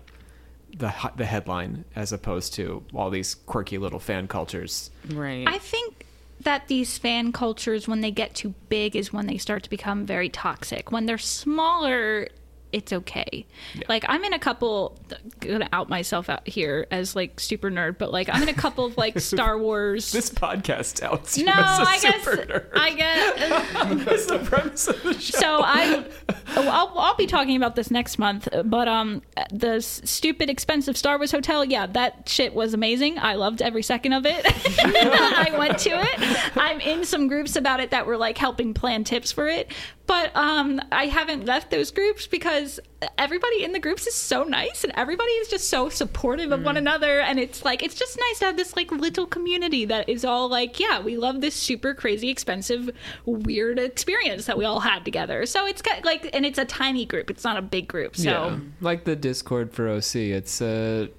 the 0.77 0.93
the 1.15 1.25
headline 1.25 1.85
as 1.95 2.11
opposed 2.11 2.53
to 2.55 2.83
all 2.93 3.09
these 3.09 3.35
quirky 3.35 3.77
little 3.77 3.99
fan 3.99 4.27
cultures 4.27 4.89
Right. 5.13 5.47
I 5.47 5.59
think 5.59 6.06
that 6.47 6.69
these 6.69 6.97
fan 6.97 7.33
cultures, 7.33 7.89
when 7.89 7.99
they 7.99 8.09
get 8.09 8.33
too 8.33 8.53
big, 8.69 8.95
is 8.95 9.11
when 9.11 9.27
they 9.27 9.37
start 9.37 9.63
to 9.63 9.69
become 9.69 10.05
very 10.05 10.29
toxic. 10.29 10.93
When 10.93 11.05
they're 11.05 11.17
smaller, 11.17 12.29
it's 12.71 12.91
okay. 12.91 13.45
Like 13.87 14.05
I'm 14.07 14.23
in 14.23 14.33
a 14.33 14.39
couple. 14.39 14.99
Gonna 15.39 15.69
out 15.71 15.89
myself 15.89 16.29
out 16.29 16.47
here 16.47 16.87
as 16.91 17.15
like 17.15 17.39
super 17.39 17.69
nerd, 17.69 17.97
but 17.97 18.11
like 18.11 18.29
I'm 18.31 18.43
in 18.43 18.49
a 18.49 18.53
couple 18.53 18.85
of 18.85 18.97
like 18.97 19.19
Star 19.19 19.57
Wars. 19.57 20.11
this 20.11 20.29
podcast 20.29 21.01
outs 21.01 21.37
you 21.37 21.45
no, 21.45 21.53
as 21.53 21.79
a 21.79 21.81
I 21.83 21.99
guess 21.99 22.23
super 22.23 22.37
nerd. 22.37 22.69
I 22.73 22.87
that's 24.05 24.25
the 24.25 24.39
premise 24.39 24.87
of 24.87 25.01
the 25.03 25.13
show 25.13 25.37
So 25.39 25.61
I, 25.63 26.05
I'll, 26.47 26.91
I'll 26.97 27.15
be 27.15 27.27
talking 27.27 27.55
about 27.55 27.75
this 27.75 27.91
next 27.91 28.19
month. 28.19 28.47
But 28.65 28.87
um, 28.87 29.21
the 29.51 29.81
stupid 29.81 30.49
expensive 30.49 30.97
Star 30.97 31.17
Wars 31.17 31.31
hotel, 31.31 31.63
yeah, 31.63 31.87
that 31.87 32.27
shit 32.27 32.53
was 32.53 32.73
amazing. 32.73 33.17
I 33.19 33.35
loved 33.35 33.61
every 33.61 33.83
second 33.83 34.13
of 34.13 34.25
it. 34.25 34.45
I 34.83 35.55
went 35.57 35.77
to 35.79 35.89
it. 35.91 36.57
I'm 36.57 36.79
in 36.79 37.05
some 37.05 37.27
groups 37.27 37.55
about 37.55 37.79
it 37.79 37.91
that 37.91 38.05
were 38.05 38.17
like 38.17 38.37
helping 38.37 38.73
plan 38.73 39.03
tips 39.03 39.31
for 39.31 39.47
it. 39.47 39.71
But 40.07 40.35
um, 40.35 40.81
I 40.91 41.05
haven't 41.05 41.45
left 41.45 41.69
those 41.69 41.91
groups 41.91 42.27
because 42.27 42.79
everybody 43.17 43.63
in 43.63 43.73
the 43.73 43.79
groups 43.79 44.07
is 44.07 44.15
so 44.15 44.43
nice 44.43 44.83
and 44.83 44.93
everybody 44.95 45.31
is 45.33 45.49
just 45.49 45.69
so 45.69 45.89
supportive 45.89 46.51
of 46.51 46.63
one 46.63 46.77
another. 46.77 47.19
And 47.19 47.37
it's 47.39 47.63
like 47.65 47.83
it's 47.83 47.95
just 47.95 48.17
nice 48.17 48.39
to 48.39 48.45
have 48.45 48.57
this 48.57 48.75
like 48.75 48.89
little 48.91 49.25
community 49.25 49.85
that 49.85 50.07
is 50.07 50.23
all 50.25 50.47
like, 50.47 50.79
yeah, 50.79 51.01
we 51.01 51.17
love 51.17 51.41
this 51.41 51.55
super 51.55 51.93
crazy 51.93 52.29
expensive 52.29 52.89
weird 53.25 53.79
experience 53.79 54.45
that 54.45 54.57
we 54.57 54.65
all 54.65 54.79
had 54.79 55.03
together. 55.03 55.45
So 55.45 55.67
it's 55.67 55.81
got 55.81 56.05
like, 56.05 56.29
and 56.33 56.45
it's 56.45 56.57
a 56.57 56.65
tiny 56.65 57.05
group. 57.05 57.29
It's 57.29 57.43
not 57.43 57.57
a 57.57 57.61
big 57.61 57.87
group. 57.87 58.15
So 58.15 58.23
yeah 58.23 58.59
like 58.81 59.03
the 59.03 59.15
discord 59.15 59.73
for 59.73 59.89
oc 59.89 60.15
it's 60.15 60.61
a 60.61 61.09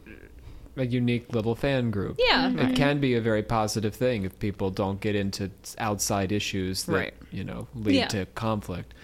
a 0.80 0.86
unique 0.86 1.32
little 1.32 1.54
fan 1.54 1.90
group 1.90 2.16
yeah, 2.18 2.50
it 2.50 2.76
can 2.76 3.00
be 3.00 3.14
a 3.14 3.20
very 3.20 3.42
positive 3.42 3.94
thing 3.94 4.24
if 4.24 4.38
people 4.38 4.70
don't 4.70 5.00
get 5.00 5.14
into 5.14 5.50
outside 5.78 6.32
issues 6.32 6.84
that 6.84 6.92
Right. 6.92 7.14
you 7.30 7.44
know 7.44 7.66
lead 7.74 7.94
Yeah. 7.96 8.06
to 8.08 8.26
conflict 8.34 8.94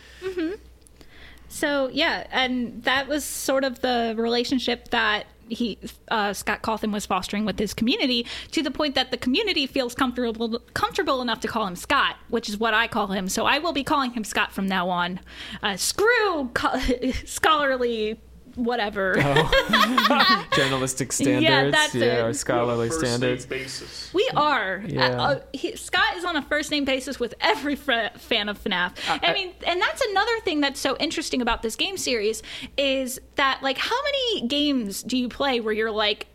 So 1.49 1.89
yeah, 1.93 2.27
and 2.33 2.83
that 2.83 3.07
was 3.07 3.25
sort 3.25 3.63
of 3.65 3.81
the 3.81 4.15
relationship 4.17 4.89
that 4.89 5.27
he 5.49 5.79
uh, 6.11 6.33
Scott 6.33 6.63
Cawthon 6.63 6.91
was 6.91 7.07
fostering 7.07 7.45
with 7.45 7.59
his 7.61 7.75
community 7.75 8.27
to 8.51 8.63
the 8.63 8.71
point 8.73 8.95
that 8.97 9.11
the 9.13 9.17
community 9.17 9.67
feels 9.69 9.95
comfortable 9.95 10.59
comfortable 10.73 11.23
enough 11.23 11.41
to 11.41 11.49
call 11.49 11.67
him 11.67 11.77
Scott, 11.77 12.17
which 12.29 12.49
is 12.49 12.59
what 12.59 12.75
I 12.75 12.89
call 12.89 13.09
him. 13.09 13.29
So 13.29 13.45
I 13.47 13.59
will 13.61 13.73
be 13.75 13.85
calling 13.85 14.13
him 14.13 14.25
Scott 14.25 14.53
from 14.53 14.67
now 14.67 14.89
on. 14.89 15.21
Uh, 15.63 15.77
screw 15.77 16.51
co- 16.55 16.79
scholarly 17.25 18.21
whatever. 18.57 19.15
journalistic 20.55 21.13
standards 21.13 21.73
that's 21.73 21.95
yeah 21.95 22.05
it. 22.05 22.23
or 22.25 22.33
scholarly 22.33 22.89
First 22.89 23.03
name 23.03 23.09
standards 23.11 23.47
basis. 23.47 24.13
We 24.15 24.29
are. 24.37 24.83
Yeah. 24.87 25.07
Uh, 25.09 25.23
uh, 25.35 25.41
he, 25.53 25.77
Scott 25.77 26.17
is 26.17 26.25
on 26.25 26.37
a 26.37 26.43
first 26.43 26.71
name 26.71 26.85
basis 26.85 27.19
with 27.19 27.35
every 27.41 27.77
fr- 27.77 28.09
fan 28.17 28.49
of 28.49 28.63
FNAF. 28.63 28.93
I 29.09 29.33
mean, 29.33 29.53
and 29.67 29.81
that's 29.81 30.01
another 30.03 30.41
thing 30.41 30.61
that's 30.61 30.81
so 30.81 30.97
interesting 30.99 31.43
about 31.43 31.63
this 31.63 31.77
game 31.77 31.97
series 31.97 32.43
is 32.77 33.21
that, 33.37 33.61
like, 33.63 33.79
how 33.79 33.97
many 34.05 34.47
games 34.49 35.03
do 35.03 35.17
you 35.17 35.29
play 35.29 35.61
where 35.61 35.73
you're 35.73 35.91
like, 35.91 36.27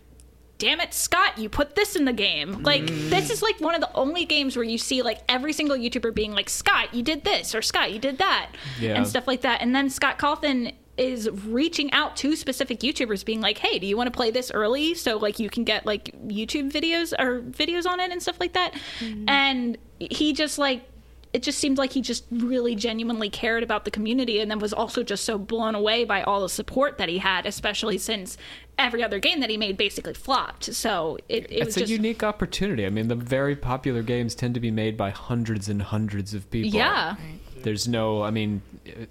damn 0.58 0.82
it, 0.82 0.94
Scott, 0.94 1.38
you 1.38 1.48
put 1.48 1.76
this 1.76 1.96
in 1.96 2.04
the 2.06 2.12
game? 2.14 2.64
Like, 2.64 2.86
this 2.88 3.30
is 3.30 3.42
like 3.42 3.60
one 3.62 3.76
of 3.76 3.82
the 3.82 3.94
only 3.94 4.26
games 4.26 4.58
where 4.58 4.66
you 4.66 4.78
see, 4.78 5.02
like, 5.02 5.20
every 5.30 5.54
single 5.54 5.78
YouTuber 5.78 6.14
being 6.14 6.34
like, 6.34 6.50
Scott, 6.50 6.94
you 6.94 7.02
did 7.02 7.24
this, 7.24 7.56
or 7.56 7.62
Scott, 7.62 7.94
you 7.94 8.00
did 8.00 8.18
that, 8.18 8.50
Yeah. 8.80 8.96
and 8.96 9.08
stuff 9.08 9.26
like 9.28 9.42
that. 9.42 9.62
And 9.62 9.74
then 9.74 9.90
Scott 9.90 10.20
Cawthon 10.20 10.74
is 11.00 11.30
reaching 11.30 11.91
out 11.93 12.16
to 12.18 12.36
specific 12.36 12.80
YouTubers 12.82 13.26
being 13.26 13.41
like, 13.41 13.58
"Hey, 13.58 13.80
do 13.80 13.88
you 13.88 13.97
want 13.97 14.08
to 14.08 14.16
play 14.16 14.32
this 14.32 14.52
early 14.52 14.93
so 14.93 15.18
like 15.18 15.39
you 15.39 15.50
can 15.50 15.64
get 15.64 15.86
like 15.86 16.14
YouTube 16.28 16.72
videos 16.72 17.14
or 17.18 17.41
videos 17.41 17.86
on 17.86 18.00
it 18.00 18.12
and 18.12 18.22
stuff 18.22 18.39
like 18.39 18.54
that?" 18.54 18.74
Mm-hmm. 19.00 19.30
And 19.30 19.78
he 20.00 20.34
just 20.34 20.58
like 20.58 20.84
it 21.32 21.43
just 21.43 21.60
seemed 21.60 21.78
like 21.78 21.91
he 21.91 22.02
just 22.02 22.26
really 22.32 22.76
genuinely 22.76 23.30
cared 23.30 23.62
about 23.62 23.86
the 23.86 23.91
community 23.91 24.39
and 24.39 24.50
then 24.50 24.58
was 24.58 24.74
also 24.74 25.04
just 25.04 25.26
so 25.26 25.38
blown 25.38 25.76
away 25.76 26.04
by 26.04 26.24
all 26.24 26.41
the 26.41 26.50
support 26.50 26.97
that 26.97 27.08
he 27.08 27.20
had, 27.20 27.45
especially 27.45 28.00
since 28.00 28.36
every 28.80 29.04
other 29.04 29.20
game 29.20 29.39
that 29.41 29.50
he 29.50 29.58
made 29.58 29.78
basically 29.78 30.16
flopped. 30.16 30.74
So 30.74 31.20
it, 31.30 31.52
it 31.52 31.60
was 31.60 31.68
it's 31.70 31.78
a 31.78 31.80
just 31.82 31.91
unique 31.91 32.24
opportunity. 32.24 32.86
I 32.86 32.89
mean, 32.89 33.10
the 33.10 33.16
very 33.16 33.56
popular 33.56 34.02
games 34.02 34.34
tend 34.34 34.56
to 34.56 34.60
be 34.60 34.72
made 34.72 34.97
by 34.97 35.12
hundreds 35.12 35.70
and 35.70 35.82
hundreds 35.82 36.34
of 36.34 36.50
people. 36.50 36.72
yeah. 36.72 37.16
There's 37.64 37.88
no, 37.88 38.24
I 38.24 38.32
mean, 38.32 38.62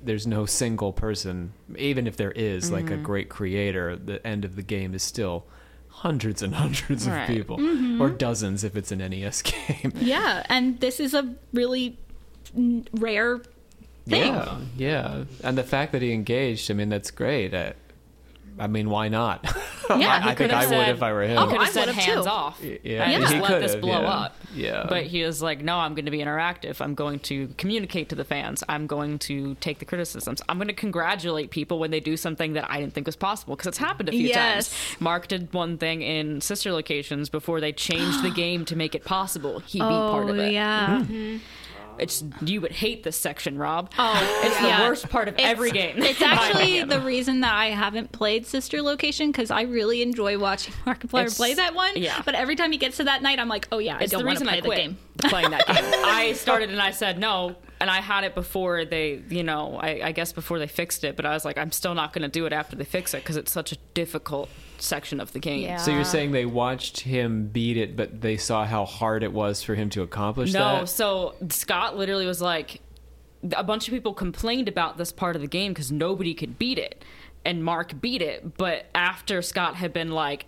there's 0.03 0.27
no 0.27 0.47
single 0.47 0.93
person, 0.93 1.53
even 1.77 2.07
if 2.07 2.17
there 2.17 2.33
is, 2.33 2.71
like 2.71 2.91
a 2.91 2.95
Mm-hmm. 2.95 3.03
great 3.03 3.29
creator, 3.29 3.97
the 3.97 4.25
end 4.27 4.45
of 4.45 4.57
the 4.57 4.63
game 4.63 4.95
is 4.95 5.03
still 5.03 5.45
hundreds 5.89 6.43
and 6.43 6.55
hundreds 6.55 7.07
of 7.07 7.27
people, 7.27 7.59
Mm-hmm. 7.59 8.01
or 8.01 8.11
dozens 8.11 8.65
if 8.65 8.77
it's 8.77 8.93
an 8.93 8.99
NES 8.99 9.43
game. 9.53 9.93
Yeah, 9.97 10.45
and 10.49 10.81
this 10.81 11.01
is 11.01 11.15
a 11.15 11.35
really 11.53 11.99
rare 12.93 13.39
thing. 14.07 14.33
Yeah, 14.35 14.59
yeah. 14.77 15.25
And 15.45 15.59
the 15.59 15.63
fact 15.65 15.93
that 15.93 16.03
he 16.03 16.13
engaged, 16.13 16.71
I 16.71 16.75
mean, 16.75 16.89
that's 16.89 17.11
great. 17.11 17.53
I, 17.55 17.75
I 18.59 18.67
mean, 18.67 18.91
why 18.91 19.09
not? 19.09 19.45
Yeah, 19.91 19.95
I, 19.95 19.99
he 19.99 20.07
I 20.29 20.35
think 20.35 20.37
could've 20.51 20.53
I 20.55 20.67
would 20.67 20.89
if 20.97 21.03
I 21.03 21.13
were 21.15 21.23
him. 21.23 21.31
He 21.31 21.37
Oh, 21.39 21.47
could 21.47 21.61
I 21.61 21.65
have 21.65 21.73
said 21.73 21.81
would've 21.87 21.95
hands 21.95 22.27
too. 22.27 22.31
off 22.31 22.61
yeah, 22.63 23.05
and 23.05 23.13
he 23.25 23.31
just 23.39 23.51
let 23.51 23.63
this 23.63 23.71
could've, 23.71 23.81
blow 23.81 24.03
yeah. 24.03 24.07
up. 24.11 24.37
Yeah. 24.55 24.87
But 24.87 25.05
he 25.05 25.23
was 25.25 25.41
like, 25.41 25.63
no, 25.63 25.79
I'm 25.79 25.95
going 25.95 26.05
to 26.05 26.11
be 26.11 26.19
interactive. 26.19 26.83
I'm 26.83 26.95
going 26.95 27.21
to 27.21 27.49
communicate 27.57 28.11
to 28.11 28.15
the 28.15 28.25
fans. 28.25 28.63
I'm 28.69 28.87
going 28.87 29.19
to 29.21 29.55
take 29.61 29.79
the 29.79 29.87
criticisms. 29.87 30.43
I'm 30.47 30.59
going 30.59 30.69
to 30.69 30.75
congratulate 30.75 31.51
people 31.51 31.79
when 31.79 31.91
they 31.91 32.01
do 32.01 32.19
something 32.19 32.53
that 32.53 32.71
I 32.71 32.81
didn't 32.81 32.93
think 32.93 33.07
was 33.07 33.17
possible 33.17 33.57
because 33.57 33.69
it's 33.69 33.79
happened 33.79 34.11
a 34.11 34.13
few 34.13 34.29
Yes. 34.29 34.69
times. 34.69 35.01
Mark 35.01 35.27
did 35.29 35.55
one 35.55 35.79
thing 35.79 36.03
in 36.03 36.43
Sister 36.43 36.71
Locations 36.71 37.31
before 37.31 37.59
they 37.63 37.73
changed 37.73 38.23
the 38.23 38.31
game 38.45 38.67
to 38.67 38.77
make 38.77 38.95
it 38.95 39.05
possible. 39.07 39.61
He 39.61 39.79
beat 39.79 39.87
Oh, 39.87 40.11
part 40.11 40.29
of 40.29 40.37
oh, 40.37 40.41
it. 40.43 40.53
yeah. 40.53 40.99
Mm-hmm. 41.01 41.13
Mm-hmm. 41.15 41.37
It's 41.99 42.25
you 42.43 42.61
would 42.61 42.73
hate 42.73 43.03
this 43.03 43.17
section, 43.17 43.59
Rob. 43.59 43.93
Oh, 43.99 44.41
it's 44.45 44.59
the 44.61 44.89
worst 44.89 45.09
part 45.09 45.29
of 45.29 45.35
It's- 45.35 45.51
every 45.51 45.71
game. 45.71 46.03
It's 46.03 46.23
actually 46.23 46.83
the 46.85 47.01
reason 47.01 47.41
that 47.41 47.55
I 47.55 47.67
haven't 47.67 48.13
played 48.13 48.47
Sister 48.47 48.83
Location 48.83 49.31
because 49.33 49.51
I 49.51 49.63
really 49.63 50.03
enjoy 50.03 50.39
watching 50.39 50.75
Markiplier 50.87 51.21
It's- 51.23 51.37
play 51.37 51.55
that 51.55 51.75
one. 51.75 51.93
yeah. 51.97 52.23
But 52.25 52.35
every 52.35 52.57
time 52.57 52.73
he 52.73 52.79
gets 52.79 52.97
to 52.99 53.05
that 53.05 53.23
night, 53.23 53.39
I'm 53.39 53.49
like, 53.49 53.69
oh 53.73 53.79
yeah, 53.79 53.99
It's 54.01 54.13
I 54.13 54.17
the 54.17 54.23
don't 54.23 54.27
want 54.27 54.39
to 54.39 54.45
reason 54.45 54.47
play 54.49 54.57
I 54.59 54.61
the 54.61 54.67
quit 54.67 54.79
game. 54.79 54.99
playing 55.31 55.51
that 55.51 55.67
game. 55.67 55.77
I 56.05 56.33
started 56.35 56.71
and 56.71 56.81
I 56.81 56.91
said 56.93 57.19
no, 57.19 57.57
and 57.81 57.89
I 57.91 58.01
had 58.01 58.25
it 58.25 58.35
before 58.35 58.85
they, 58.85 59.23
you 59.29 59.43
know, 59.43 59.77
I, 59.81 60.01
I 60.05 60.13
guess 60.13 60.33
before 60.33 60.59
they 60.59 60.67
fixed 60.67 61.05
it. 61.05 61.17
But 61.17 61.27
I 61.27 61.33
was 61.35 61.45
like, 61.45 61.59
I'm 61.59 61.73
still 61.73 61.95
not 61.95 62.13
going 62.13 62.23
to 62.23 62.29
do 62.29 62.47
it 62.47 62.53
after 62.53 62.75
they 62.77 62.85
fix 62.85 63.15
it 63.15 63.19
because 63.23 63.37
it's 63.37 63.53
such 63.53 63.73
a 63.73 63.77
difficult 63.95 64.49
section 64.81 65.21
of 65.21 65.33
the 65.33 65.39
game. 65.39 65.63
Yeah. 65.63 65.77
So 65.77 65.91
you're 65.91 66.05
saying 66.05 66.33
they 66.33 66.47
watched 66.47 67.01
him 67.01 67.49
beat 67.49 67.77
it, 67.77 67.97
but 67.97 68.21
they 68.21 68.37
saw 68.37 68.65
how 68.65 68.85
hard 68.85 69.23
it 69.23 69.33
was 69.33 69.63
for 69.63 69.75
him 69.75 69.91
to 69.91 70.03
accomplish 70.03 70.53
No, 70.53 70.59
that? 70.59 70.79
No, 70.81 70.85
so 70.85 71.35
Scott 71.51 71.97
literally 71.97 72.27
was 72.27 72.41
like, 72.41 72.81
a 73.53 73.63
bunch 73.63 73.87
of 73.87 73.95
people 73.95 74.15
complained 74.15 74.69
about 74.69 74.99
this 74.99 75.13
part 75.13 75.37
of 75.37 75.43
the 75.43 75.49
game 75.49 75.73
because 75.73 75.93
nobody 75.93 76.35
could 76.35 76.59
beat 76.59 76.79
it, 76.79 77.05
and 77.45 77.65
Mark 77.65 78.01
beat 78.01 78.21
it. 78.21 78.57
But 78.57 78.87
after 78.95 79.43
Scott 79.43 79.77
had 79.77 79.93
been 79.93 80.11
like, 80.11 80.47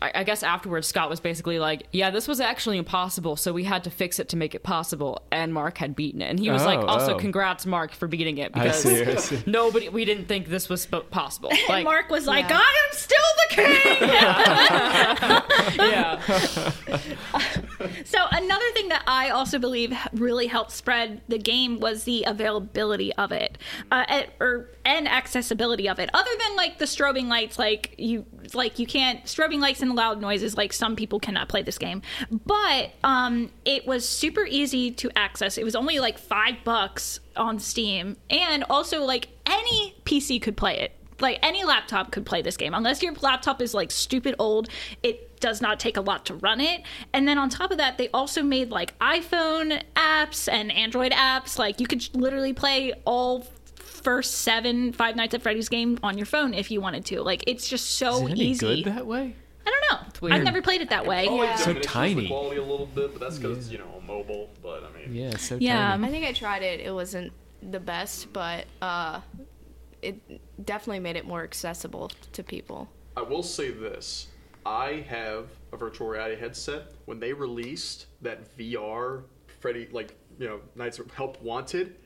I, 0.00 0.12
I 0.16 0.24
guess 0.24 0.42
afterwards, 0.42 0.86
Scott 0.86 1.10
was 1.10 1.20
basically 1.20 1.58
like, 1.58 1.86
"Yeah, 1.92 2.10
this 2.10 2.28
was 2.28 2.40
actually 2.40 2.78
impossible, 2.78 3.36
so 3.36 3.52
we 3.52 3.64
had 3.64 3.84
to 3.84 3.90
fix 3.90 4.18
it 4.18 4.28
to 4.30 4.36
make 4.36 4.54
it 4.54 4.62
possible." 4.62 5.22
And 5.32 5.52
Mark 5.52 5.78
had 5.78 5.96
beaten 5.96 6.22
it, 6.22 6.30
and 6.30 6.38
he 6.38 6.50
was 6.50 6.64
like, 6.64 6.78
Oh, 6.78 6.86
"Also, 6.86 7.14
oh. 7.14 7.18
congrats, 7.18 7.66
Mark, 7.66 7.92
for 7.92 8.06
beating 8.08 8.38
it 8.38 8.52
I 8.54 8.62
because 8.64 8.82
see, 8.82 9.02
I 9.04 9.16
see. 9.16 9.42
nobody, 9.50 9.88
we 9.88 10.04
didn't 10.04 10.26
think 10.26 10.46
this 10.48 10.68
was 10.68 10.82
sp- 10.86 11.10
possible." 11.10 11.50
And 11.50 11.58
Like, 11.68 11.84
Mark 11.84 12.10
was 12.10 12.26
like, 12.26 12.48
Yeah. 12.48 12.60
I 12.62 12.76
am 12.86 12.92
still 12.92 13.18
the 13.48 13.54
king. 13.54 13.74
yeah, 15.78 16.20
so 18.04 18.18
another 18.30 18.64
thing 18.74 18.88
that 18.88 19.02
I 19.06 19.30
also 19.30 19.58
believe 19.58 19.96
really 20.12 20.46
helped 20.46 20.72
spread 20.72 21.20
the 21.28 21.38
game 21.38 21.80
was 21.80 22.04
the 22.04 22.24
availability 22.26 23.12
of 23.14 23.32
it, 23.32 23.58
uh, 23.90 24.04
and- 24.08 24.26
or 24.40 24.70
and 24.84 25.06
accessibility 25.08 25.88
of 25.88 25.98
it. 25.98 26.08
Other 26.14 26.30
than 26.46 26.56
like 26.56 26.78
the 26.78 26.84
strobing 26.86 27.28
lights, 27.28 27.58
like 27.58 27.94
you 27.98 28.24
like 28.54 28.78
you 28.78 28.86
can't 28.86 29.24
strobing 29.24 29.60
lights 29.60 29.82
and 29.82 29.94
loud 29.94 30.20
noises. 30.20 30.56
Like 30.56 30.72
some 30.72 30.96
people 30.96 31.20
cannot 31.20 31.48
play 31.48 31.62
this 31.62 31.78
game, 31.78 32.02
but 32.46 32.92
um, 33.04 33.50
it 33.64 33.86
was 33.86 34.08
super 34.08 34.44
easy 34.46 34.90
to 34.92 35.10
access. 35.16 35.58
It 35.58 35.64
was 35.64 35.74
only 35.76 35.98
like 35.98 36.18
five 36.18 36.56
bucks 36.64 37.20
on 37.36 37.58
Steam, 37.58 38.16
and 38.30 38.64
also 38.70 39.04
like 39.04 39.28
any 39.46 39.94
PC 40.04 40.40
could 40.42 40.56
play 40.56 40.78
it. 40.78 40.92
like 41.20 41.38
any 41.42 41.64
laptop 41.64 42.12
could 42.12 42.24
play 42.24 42.42
this 42.42 42.56
game 42.56 42.74
unless 42.74 43.02
your 43.02 43.12
laptop 43.22 43.60
is 43.60 43.74
like 43.74 43.90
stupid 43.90 44.34
old 44.38 44.68
it 45.02 45.40
does 45.40 45.60
not 45.60 45.78
take 45.80 45.96
a 45.96 46.00
lot 46.00 46.24
to 46.26 46.34
run 46.34 46.60
it 46.60 46.82
and 47.12 47.26
then 47.26 47.38
on 47.38 47.48
top 47.48 47.70
of 47.72 47.78
that 47.78 47.96
they 47.98 48.08
also 48.10 48.42
made 48.42 48.70
like 48.70 48.96
iphone 49.00 49.82
apps 49.96 50.48
and 50.52 50.70
android 50.72 51.10
apps 51.12 51.58
like 51.58 51.80
you 51.80 51.86
could 51.86 52.08
literally 52.14 52.52
play 52.52 52.92
all 53.04 53.44
first 54.08 54.36
seven 54.36 54.90
five 54.90 55.16
nights 55.16 55.34
at 55.34 55.42
freddy's 55.42 55.68
game 55.68 55.98
on 56.02 56.16
your 56.16 56.24
phone 56.24 56.54
if 56.54 56.70
you 56.70 56.80
wanted 56.80 57.04
to 57.04 57.20
like 57.20 57.44
it's 57.46 57.68
just 57.68 57.90
so 57.96 58.14
Is 58.16 58.22
it 58.22 58.30
any 58.30 58.40
easy 58.40 58.82
good 58.82 58.94
that 58.94 59.06
way? 59.06 59.36
i 59.66 59.70
don't 59.70 59.84
know 60.02 60.08
weird. 60.22 60.32
i've 60.34 60.44
never 60.44 60.62
played 60.62 60.80
it 60.80 60.88
that 60.88 61.04
way 61.06 61.26
Probably 61.26 61.46
Yeah. 61.46 61.56
So 61.56 61.64
diminishes 61.74 61.92
tiny. 61.92 62.22
The 62.22 62.28
quality 62.28 62.56
a 62.56 62.64
little 62.64 62.86
bit, 62.86 63.12
but 63.12 63.20
that's 63.20 63.38
because 63.38 63.70
you 63.70 63.76
know 63.76 64.02
mobile. 64.06 64.48
But 64.62 64.82
I 64.82 64.98
mean, 64.98 65.14
Yeah, 65.14 65.36
so 65.36 65.58
Yeah. 65.60 65.90
tiny. 65.90 66.06
I 66.06 66.10
think 66.10 66.24
I 66.24 66.32
tried 66.32 66.62
it. 66.62 66.80
It 66.80 66.90
wasn't 66.90 67.34
the 67.62 67.80
best, 67.80 68.32
but 68.32 68.64
uh, 68.80 69.20
it 70.00 70.16
definitely 70.64 71.00
made 71.00 71.16
it 71.16 71.26
more 71.26 71.44
accessible 71.44 72.10
to 72.32 72.42
people. 72.42 72.88
I 73.14 73.20
will 73.20 73.42
say 73.42 73.70
this: 73.70 74.28
I 74.64 75.04
have 75.06 75.48
a 75.72 75.76
virtual 75.76 76.08
reality 76.08 76.40
headset. 76.40 76.94
When 77.04 77.20
they 77.20 77.34
released 77.34 78.06
that 78.22 78.56
VR 78.56 79.24
Freddy, 79.60 79.86
like 79.92 80.16
you 80.38 80.46
know, 80.48 80.60
Knights 80.76 80.98
of 80.98 81.10
Help 81.10 81.42
Wanted, 81.42 81.96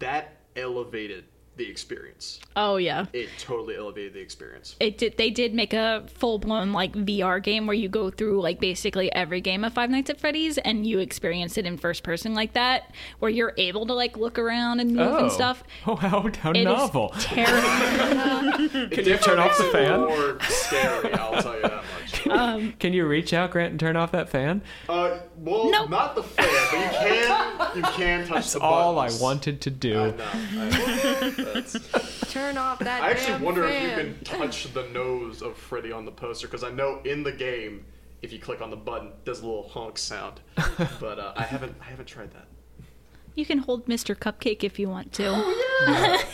that 0.00 0.38
elevated 0.56 1.24
the 1.56 1.68
experience. 1.68 2.40
oh 2.56 2.76
yeah 2.76 3.04
It 3.12 3.28
totally 3.38 3.76
elevated 3.76 4.14
the 4.14 4.20
experience. 4.20 4.74
it 4.80 4.96
did 4.96 5.16
they 5.18 5.28
did 5.30 5.52
make 5.52 5.74
a 5.74 6.04
full 6.14 6.38
blown 6.38 6.72
like 6.72 6.92
VR 6.94 7.42
game 7.42 7.66
where 7.66 7.74
you 7.76 7.88
go 7.90 8.10
through 8.10 8.40
like 8.40 8.58
basically 8.58 9.12
every 9.12 9.40
game 9.42 9.62
of 9.64 9.72
Five 9.74 9.90
Nights 9.90 10.08
at 10.08 10.18
Freddy's 10.18 10.56
and 10.58 10.86
you 10.86 10.98
experience 10.98 11.58
it 11.58 11.66
in 11.66 11.76
first 11.76 12.02
person 12.04 12.32
like 12.34 12.54
that 12.54 12.90
where 13.18 13.30
you're 13.30 13.52
able 13.58 13.84
to 13.86 13.92
like 13.92 14.16
look 14.16 14.38
around 14.38 14.80
and 14.80 14.94
move 14.94 15.12
Oh. 15.12 15.18
and 15.24 15.32
stuff. 15.32 15.62
Oh, 15.86 15.96
how, 15.96 16.30
how 16.40 16.50
It 16.52 16.58
is 16.58 16.64
novel. 16.64 17.12
terrible. 17.18 18.68
Can 18.88 19.04
you 19.04 19.16
turn 19.18 19.38
off 19.38 19.56
the 19.58 19.64
fan? 19.64 20.00
More 20.00 20.38
scary, 20.42 21.12
I'll 21.14 21.42
tell 21.42 21.56
you 21.56 21.62
that 21.62 21.81
much. 22.26 22.72
Can 22.78 22.92
you 22.92 23.06
reach 23.06 23.32
out, 23.32 23.50
Grant, 23.50 23.70
and 23.72 23.80
turn 23.80 23.96
off 23.96 24.12
that 24.12 24.28
fan? 24.28 24.62
Uh, 24.88 25.18
well, 25.36 25.70
Nope. 25.70 25.90
not 25.90 26.14
the 26.14 26.22
fan, 26.22 26.46
but 26.70 26.72
you 26.72 26.88
can. 26.98 27.76
You 27.76 27.82
can 27.82 28.20
touch 28.26 28.34
That's 28.36 28.52
the 28.54 28.60
all 28.60 28.98
I 28.98 29.10
wanted 29.20 29.60
to 29.62 29.70
I 29.70 29.74
do. 29.74 29.94
know. 29.94 30.24
I, 30.24 31.62
Turn 32.30 32.56
off 32.58 32.78
that 32.80 33.00
fan. 33.00 33.02
I 33.02 33.10
actually 33.10 33.32
damn 33.34 33.42
wonder 33.42 33.68
fan. 33.68 33.82
if 33.98 34.06
you 34.06 34.14
can 34.14 34.24
touch 34.24 34.72
the 34.72 34.84
nose 34.88 35.42
of 35.42 35.56
Freddy 35.56 35.92
on 35.92 36.04
the 36.04 36.12
poster 36.12 36.46
because 36.46 36.64
I 36.64 36.70
know 36.70 37.00
in 37.04 37.22
the 37.22 37.32
game, 37.32 37.84
if 38.22 38.32
you 38.32 38.38
click 38.38 38.60
on 38.60 38.70
the 38.70 38.76
button, 38.76 39.08
it 39.08 39.24
does 39.24 39.40
a 39.40 39.46
little 39.46 39.68
honk 39.68 39.98
sound. 39.98 40.40
but 41.00 41.18
uh, 41.18 41.32
I 41.36 41.42
haven't. 41.42 41.74
I 41.80 41.84
haven't 41.84 42.06
tried 42.06 42.30
that. 42.32 42.46
you 43.34 43.44
can 43.46 43.58
hold 43.58 43.86
Mr. 43.86 44.14
Cupcake 44.16 44.62
if 44.64 44.78
you 44.78 44.88
want 44.88 45.12
to. 45.14 45.26
Oh, 45.28 46.24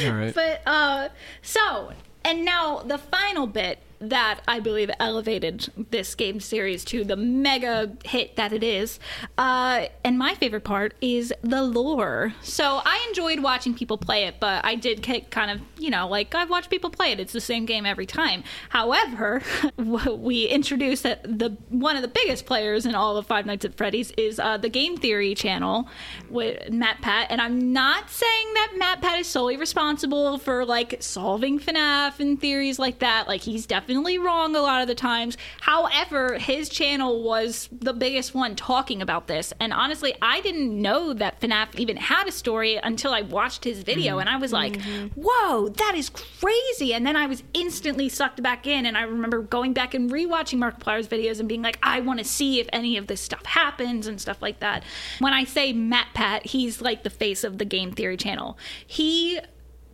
yeah. 0.00 0.08
All 0.10 0.16
right. 0.16 0.34
But 0.34 0.62
uh 0.66 1.08
so 1.42 1.92
and 2.24 2.44
now 2.44 2.78
the 2.82 2.96
final 2.98 3.46
bit 3.46 3.78
that 4.00 4.40
I 4.48 4.60
believe 4.60 4.90
elevated 4.98 5.70
this 5.90 6.14
game 6.14 6.40
series 6.40 6.84
to 6.86 7.04
the 7.04 7.16
mega 7.16 7.92
hit 8.04 8.36
that 8.36 8.52
it 8.52 8.64
is. 8.64 8.98
Uh, 9.36 9.86
and 10.02 10.18
my 10.18 10.34
favorite 10.34 10.64
part 10.64 10.94
is 11.00 11.34
the 11.42 11.62
lore. 11.62 12.34
So 12.42 12.80
I 12.84 13.04
enjoyed 13.08 13.40
watching 13.40 13.74
people 13.74 13.98
play 13.98 14.24
it, 14.24 14.36
but 14.40 14.64
I 14.64 14.74
did 14.74 15.02
kind 15.30 15.50
of, 15.50 15.60
you 15.78 15.90
know, 15.90 16.08
like 16.08 16.34
I've 16.34 16.48
watched 16.48 16.70
people 16.70 16.88
play 16.88 17.12
it. 17.12 17.20
It's 17.20 17.34
the 17.34 17.40
same 17.40 17.66
game 17.66 17.84
every 17.84 18.06
time. 18.06 18.42
However, 18.70 19.42
we 19.76 20.46
introduced 20.46 21.02
that 21.02 21.22
the 21.22 21.56
one 21.68 21.96
of 21.96 22.02
the 22.02 22.08
biggest 22.08 22.46
players 22.46 22.86
in 22.86 22.94
all 22.94 23.18
of 23.18 23.26
Five 23.26 23.44
Nights 23.44 23.64
at 23.64 23.74
Freddy's 23.74 24.12
is 24.12 24.40
uh, 24.40 24.56
the 24.56 24.70
Game 24.70 24.96
Theory 24.96 25.34
channel 25.34 25.88
with 26.30 26.58
MatPat. 26.70 27.26
And 27.28 27.40
I'm 27.40 27.72
not 27.72 28.08
saying 28.08 28.54
that 28.54 29.00
MatPat 29.02 29.20
is 29.20 29.26
solely 29.26 29.58
responsible 29.58 30.38
for 30.38 30.64
like 30.64 30.96
solving 31.00 31.60
FNAF 31.60 32.18
and 32.18 32.40
theories 32.40 32.78
like 32.78 33.00
that. 33.00 33.28
Like 33.28 33.42
he's 33.42 33.66
definitely 33.66 33.89
wrong 33.96 34.56
a 34.56 34.60
lot 34.60 34.82
of 34.82 34.88
the 34.88 34.94
times. 34.94 35.36
However, 35.60 36.38
his 36.38 36.68
channel 36.68 37.22
was 37.22 37.68
the 37.72 37.92
biggest 37.92 38.34
one 38.34 38.56
talking 38.56 39.02
about 39.02 39.26
this. 39.26 39.52
And 39.60 39.72
honestly, 39.72 40.14
I 40.20 40.40
didn't 40.40 40.80
know 40.80 41.12
that 41.14 41.40
FNAF 41.40 41.74
even 41.76 41.96
had 41.96 42.28
a 42.28 42.32
story 42.32 42.76
until 42.76 43.12
I 43.12 43.22
watched 43.22 43.64
his 43.64 43.82
video 43.82 44.12
mm-hmm. 44.12 44.20
and 44.20 44.28
I 44.28 44.36
was 44.36 44.52
like, 44.52 44.74
mm-hmm. 44.74 45.20
whoa, 45.20 45.68
that 45.68 45.94
is 45.94 46.10
crazy. 46.10 46.94
And 46.94 47.06
then 47.06 47.16
I 47.16 47.26
was 47.26 47.42
instantly 47.54 48.08
sucked 48.08 48.42
back 48.42 48.66
in. 48.66 48.86
And 48.86 48.96
I 48.96 49.02
remember 49.02 49.42
going 49.42 49.72
back 49.72 49.94
and 49.94 50.10
rewatching 50.10 50.58
Markiplier's 50.58 51.08
videos 51.08 51.40
and 51.40 51.48
being 51.48 51.62
like, 51.62 51.78
I 51.82 52.00
want 52.00 52.18
to 52.18 52.24
see 52.24 52.60
if 52.60 52.68
any 52.72 52.96
of 52.96 53.06
this 53.06 53.20
stuff 53.20 53.44
happens 53.44 54.06
and 54.06 54.20
stuff 54.20 54.40
like 54.42 54.60
that. 54.60 54.84
When 55.18 55.32
I 55.32 55.44
say 55.44 55.72
MatPat, 55.72 56.46
he's 56.46 56.80
like 56.80 57.02
the 57.02 57.10
face 57.10 57.44
of 57.44 57.58
the 57.58 57.64
Game 57.64 57.92
Theory 57.92 58.16
channel. 58.16 58.58
He 58.86 59.40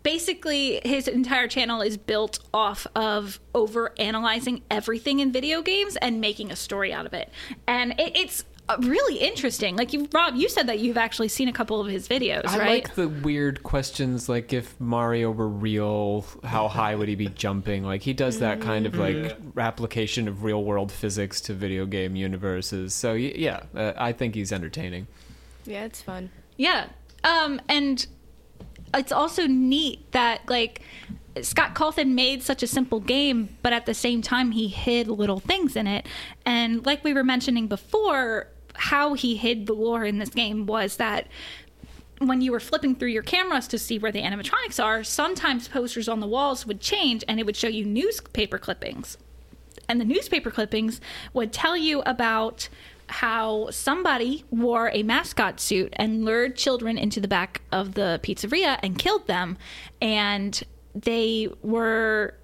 basically 0.06 0.80
his 0.84 1.08
entire 1.08 1.48
channel 1.48 1.82
is 1.82 1.96
built 1.96 2.38
off 2.54 2.86
of 2.94 3.40
over 3.56 3.92
analyzing 3.98 4.62
everything 4.70 5.18
in 5.18 5.32
video 5.32 5.62
games 5.62 5.96
and 5.96 6.20
making 6.20 6.52
a 6.52 6.56
story 6.56 6.92
out 6.92 7.06
of 7.06 7.12
it 7.12 7.28
and 7.66 7.90
it, 7.98 8.16
it's 8.16 8.44
uh, 8.68 8.76
really 8.82 9.16
interesting 9.16 9.74
like 9.74 9.92
you 9.92 10.08
rob 10.12 10.36
you 10.36 10.48
said 10.48 10.68
that 10.68 10.78
you've 10.78 10.96
actually 10.96 11.26
seen 11.26 11.48
a 11.48 11.52
couple 11.52 11.80
of 11.80 11.88
his 11.88 12.06
videos 12.06 12.44
right? 12.44 12.54
I 12.54 12.58
right 12.58 12.84
like 12.84 12.94
the 12.94 13.08
weird 13.08 13.64
questions, 13.64 14.28
like 14.28 14.52
if 14.52 14.80
Mario 14.80 15.32
were 15.32 15.48
real, 15.48 16.24
how 16.44 16.68
high 16.68 16.94
would 16.94 17.08
he 17.08 17.16
be 17.16 17.28
jumping? 17.28 17.84
Like 17.84 18.02
he 18.02 18.12
does 18.12 18.38
that 18.38 18.60
kind 18.60 18.86
of 18.86 18.96
like 18.96 19.36
application 19.56 20.28
of 20.28 20.44
real 20.44 20.62
world 20.62 20.92
physics 20.92 21.40
to 21.42 21.54
video 21.54 21.86
game 21.86 22.16
universes. 22.16 22.94
So 22.94 23.14
yeah, 23.14 23.62
uh, 23.74 23.92
I 23.96 24.12
think 24.12 24.34
he's 24.34 24.52
entertaining. 24.52 25.06
Yeah, 25.64 25.84
it's 25.84 26.02
fun. 26.02 26.30
Yeah. 26.56 26.86
Um, 27.24 27.60
and 27.68 28.06
it's 28.94 29.12
also 29.12 29.46
neat 29.46 30.10
that 30.12 30.48
like 30.48 30.82
Scott 31.42 31.74
Cawthon 31.74 32.14
made 32.14 32.42
such 32.42 32.62
a 32.62 32.66
simple 32.66 33.00
game, 33.00 33.56
but 33.62 33.72
at 33.72 33.86
the 33.86 33.94
same 33.94 34.22
time 34.22 34.52
he 34.52 34.68
hid 34.68 35.08
little 35.08 35.40
things 35.40 35.76
in 35.76 35.86
it. 35.86 36.06
And 36.44 36.84
like 36.86 37.04
we 37.04 37.12
were 37.12 37.24
mentioning 37.24 37.66
before, 37.66 38.48
how 38.74 39.14
he 39.14 39.36
hid 39.36 39.66
the 39.66 39.72
lore 39.72 40.04
in 40.04 40.18
this 40.18 40.30
game 40.30 40.66
was 40.66 40.96
that 40.96 41.28
when 42.18 42.40
you 42.40 42.52
were 42.52 42.60
flipping 42.60 42.94
through 42.94 43.08
your 43.08 43.22
cameras 43.22 43.68
to 43.68 43.78
see 43.78 43.98
where 43.98 44.12
the 44.12 44.22
animatronics 44.22 44.82
are, 44.82 45.02
sometimes 45.04 45.68
posters 45.68 46.08
on 46.08 46.20
the 46.20 46.26
walls 46.26 46.66
would 46.66 46.80
change 46.80 47.24
and 47.28 47.38
it 47.38 47.44
would 47.44 47.56
show 47.56 47.68
you 47.68 47.84
newspaper 47.84 48.58
clippings 48.58 49.18
and 49.88 50.00
the 50.00 50.04
newspaper 50.04 50.50
clippings 50.50 51.00
would 51.32 51.52
tell 51.52 51.76
you 51.76 52.02
about 52.02 52.68
how 53.08 53.70
somebody 53.70 54.44
wore 54.50 54.90
a 54.90 55.02
mascot 55.02 55.60
suit 55.60 55.92
and 55.96 56.24
lured 56.24 56.56
children 56.56 56.98
into 56.98 57.20
the 57.20 57.28
back 57.28 57.62
of 57.70 57.94
the 57.94 58.20
pizzeria 58.22 58.78
and 58.82 58.98
killed 58.98 59.26
them. 59.26 59.56
And 60.00 60.62
they 60.94 61.48
were 61.62 62.34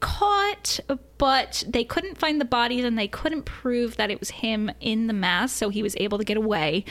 caught 0.00 0.80
but 1.16 1.62
they 1.68 1.84
couldn't 1.84 2.18
find 2.18 2.40
the 2.40 2.44
bodies 2.44 2.84
and 2.84 2.98
they 2.98 3.06
couldn't 3.06 3.44
prove 3.44 3.96
that 3.96 4.10
it 4.10 4.18
was 4.18 4.30
him 4.30 4.68
in 4.80 5.06
the 5.06 5.12
mask 5.12 5.56
so 5.56 5.68
he 5.68 5.80
was 5.80 5.94
able 6.00 6.18
to 6.18 6.24
get 6.24 6.36
away. 6.36 6.84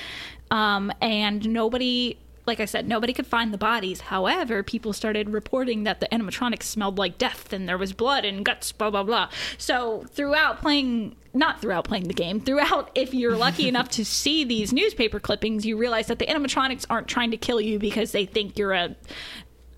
Um, 0.50 0.94
and 1.02 1.50
nobody 1.50 2.18
like 2.52 2.60
I 2.60 2.66
said, 2.66 2.86
nobody 2.86 3.14
could 3.14 3.26
find 3.28 3.54
the 3.54 3.58
bodies. 3.58 4.02
However, 4.02 4.62
people 4.62 4.92
started 4.92 5.30
reporting 5.30 5.84
that 5.84 6.02
the 6.02 6.08
animatronics 6.08 6.64
smelled 6.64 6.98
like 6.98 7.18
death 7.18 7.54
and 7.54 7.68
there 7.68 7.78
was 7.78 7.94
blood 7.94 8.26
and 8.26 8.44
guts, 8.44 8.74
blah, 8.74 8.90
blah, 8.90 9.04
blah. 9.04 9.30
So, 9.58 10.04
throughout 10.10 10.60
playing, 10.60 11.16
not 11.34 11.62
throughout 11.62 11.86
playing 11.86 12.10
the 12.10 12.14
game, 12.14 12.42
throughout, 12.42 12.92
if 12.94 13.14
you're 13.14 13.38
lucky 13.38 13.70
enough 13.70 13.88
to 13.92 14.04
see 14.22 14.44
these 14.44 14.74
newspaper 14.74 15.18
clippings, 15.18 15.66
you 15.66 15.78
realize 15.78 16.08
that 16.08 16.20
the 16.20 16.26
animatronics 16.26 16.86
aren't 16.90 17.08
trying 17.08 17.32
to 17.32 17.38
kill 17.38 17.62
you 17.62 17.80
because 17.80 18.12
they 18.12 18.26
think 18.26 18.58
you're 18.58 18.74
a 18.74 18.98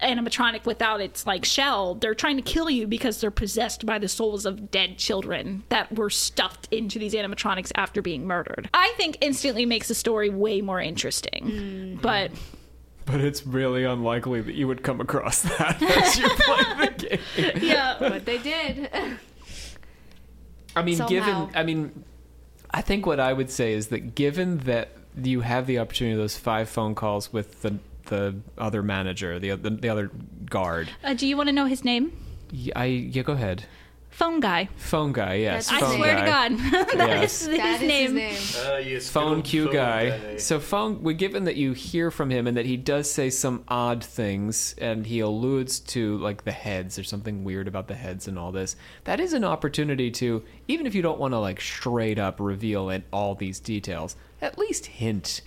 animatronic 0.01 0.65
without 0.65 0.99
its 0.99 1.25
like 1.25 1.45
shell 1.45 1.95
they're 1.95 2.13
trying 2.13 2.35
to 2.35 2.41
kill 2.41 2.69
you 2.69 2.85
because 2.85 3.21
they're 3.21 3.31
possessed 3.31 3.85
by 3.85 3.97
the 3.97 4.09
souls 4.09 4.45
of 4.45 4.69
dead 4.69 4.97
children 4.97 5.63
that 5.69 5.95
were 5.95 6.09
stuffed 6.09 6.67
into 6.71 6.99
these 6.99 7.13
animatronics 7.13 7.71
after 7.75 8.01
being 8.01 8.27
murdered 8.27 8.69
i 8.73 8.93
think 8.97 9.17
instantly 9.21 9.65
makes 9.65 9.87
the 9.87 9.95
story 9.95 10.29
way 10.29 10.59
more 10.59 10.81
interesting 10.81 11.45
mm-hmm. 11.45 12.01
but 12.01 12.31
But 13.05 13.19
it's 13.21 13.45
really 13.45 13.83
unlikely 13.83 14.41
that 14.41 14.55
you 14.55 14.67
would 14.67 14.81
come 14.83 15.01
across 15.01 15.41
that 15.57 15.81
as 15.81 16.17
you 16.17 16.29
play 16.29 16.87
the 16.87 17.07
game. 17.07 17.51
yeah 17.61 17.95
But 17.99 18.25
they 18.25 18.37
did. 18.37 18.89
I 20.75 20.81
mean, 20.83 20.95
Somehow. 20.97 21.09
given, 21.47 21.55
I 21.55 21.63
mean, 21.63 22.03
I 22.71 22.81
think 22.81 23.05
what 23.05 23.19
I 23.19 23.33
would 23.33 23.49
say 23.51 23.73
is 23.73 23.87
that 23.87 24.15
given 24.15 24.59
that 24.59 24.89
you 25.21 25.41
have 25.41 25.67
the 25.67 25.79
opportunity 25.79 26.13
of 26.13 26.19
those 26.19 26.37
five 26.37 26.69
phone 26.69 26.95
calls 26.95 27.31
with 27.31 27.61
the 27.61 27.77
the 28.07 28.35
other 28.57 28.81
manager, 28.83 29.37
the 29.39 29.51
the, 29.51 29.69
the 29.69 29.89
other 29.89 30.09
guard, 30.49 30.89
uh, 31.03 31.13
do 31.13 31.27
you 31.27 31.37
want 31.37 31.47
to 31.49 31.53
know 31.53 31.65
his 31.65 31.83
name 31.85 32.11
y- 32.51 32.71
I 32.75 32.85
yeah, 32.85 33.21
go 33.23 33.33
ahead. 33.33 33.65
Phone 34.13 34.39
guy 34.39 34.69
Phone 34.77 35.11
guy, 35.11 35.35
yes. 35.35 35.69
That's 35.69 35.83
i 35.83 35.95
swear 35.95 36.15
guy. 36.15 36.49
to 36.49 36.55
god 36.55 36.71
that 36.97 37.09
Yes. 37.09 37.41
is 37.41 37.47
his 37.47 37.57
That 37.57 37.81
is 37.81 37.87
name. 37.87 38.15
his 38.15 38.55
name. 38.55 38.65
Uh, 38.73 38.77
yes, 38.77 39.09
Phone 39.09 39.35
good 39.37 39.45
Q 39.45 39.65
phone 39.65 39.73
guy. 39.73 40.37
So 40.37 40.59
phone. 40.59 41.01
We 41.03 41.13
given 41.13 41.43
that 41.45 41.55
you 41.55 41.73
hear 41.73 42.11
from 42.11 42.29
him 42.29 42.45
and 42.47 42.55
that 42.57 42.65
he 42.65 42.77
does 42.77 43.09
say 43.11 43.29
some 43.29 43.63
odd 43.67 44.03
things, 44.03 44.75
and 44.77 45.05
he 45.05 45.19
alludes 45.19 45.79
to 45.79 46.17
like 46.19 46.43
the 46.43 46.51
heads 46.51 46.97
or 46.99 47.03
something 47.03 47.43
weird 47.43 47.67
about 47.67 47.87
the 47.87 47.95
heads 47.95 48.27
and 48.27 48.37
all 48.37 48.51
this. 48.51 48.75
That 49.05 49.19
is 49.19 49.33
an 49.33 49.43
opportunity 49.43 50.11
to, 50.11 50.43
even 50.67 50.85
if 50.85 50.93
you 50.95 51.01
don't 51.01 51.19
want 51.19 51.33
to 51.33 51.39
like 51.39 51.59
straight 51.59 52.19
up 52.19 52.39
reveal 52.39 52.89
it 52.89 53.03
all 53.11 53.35
these 53.35 53.59
details, 53.59 54.15
at 54.41 54.57
least 54.57 54.85
hint 54.85 55.41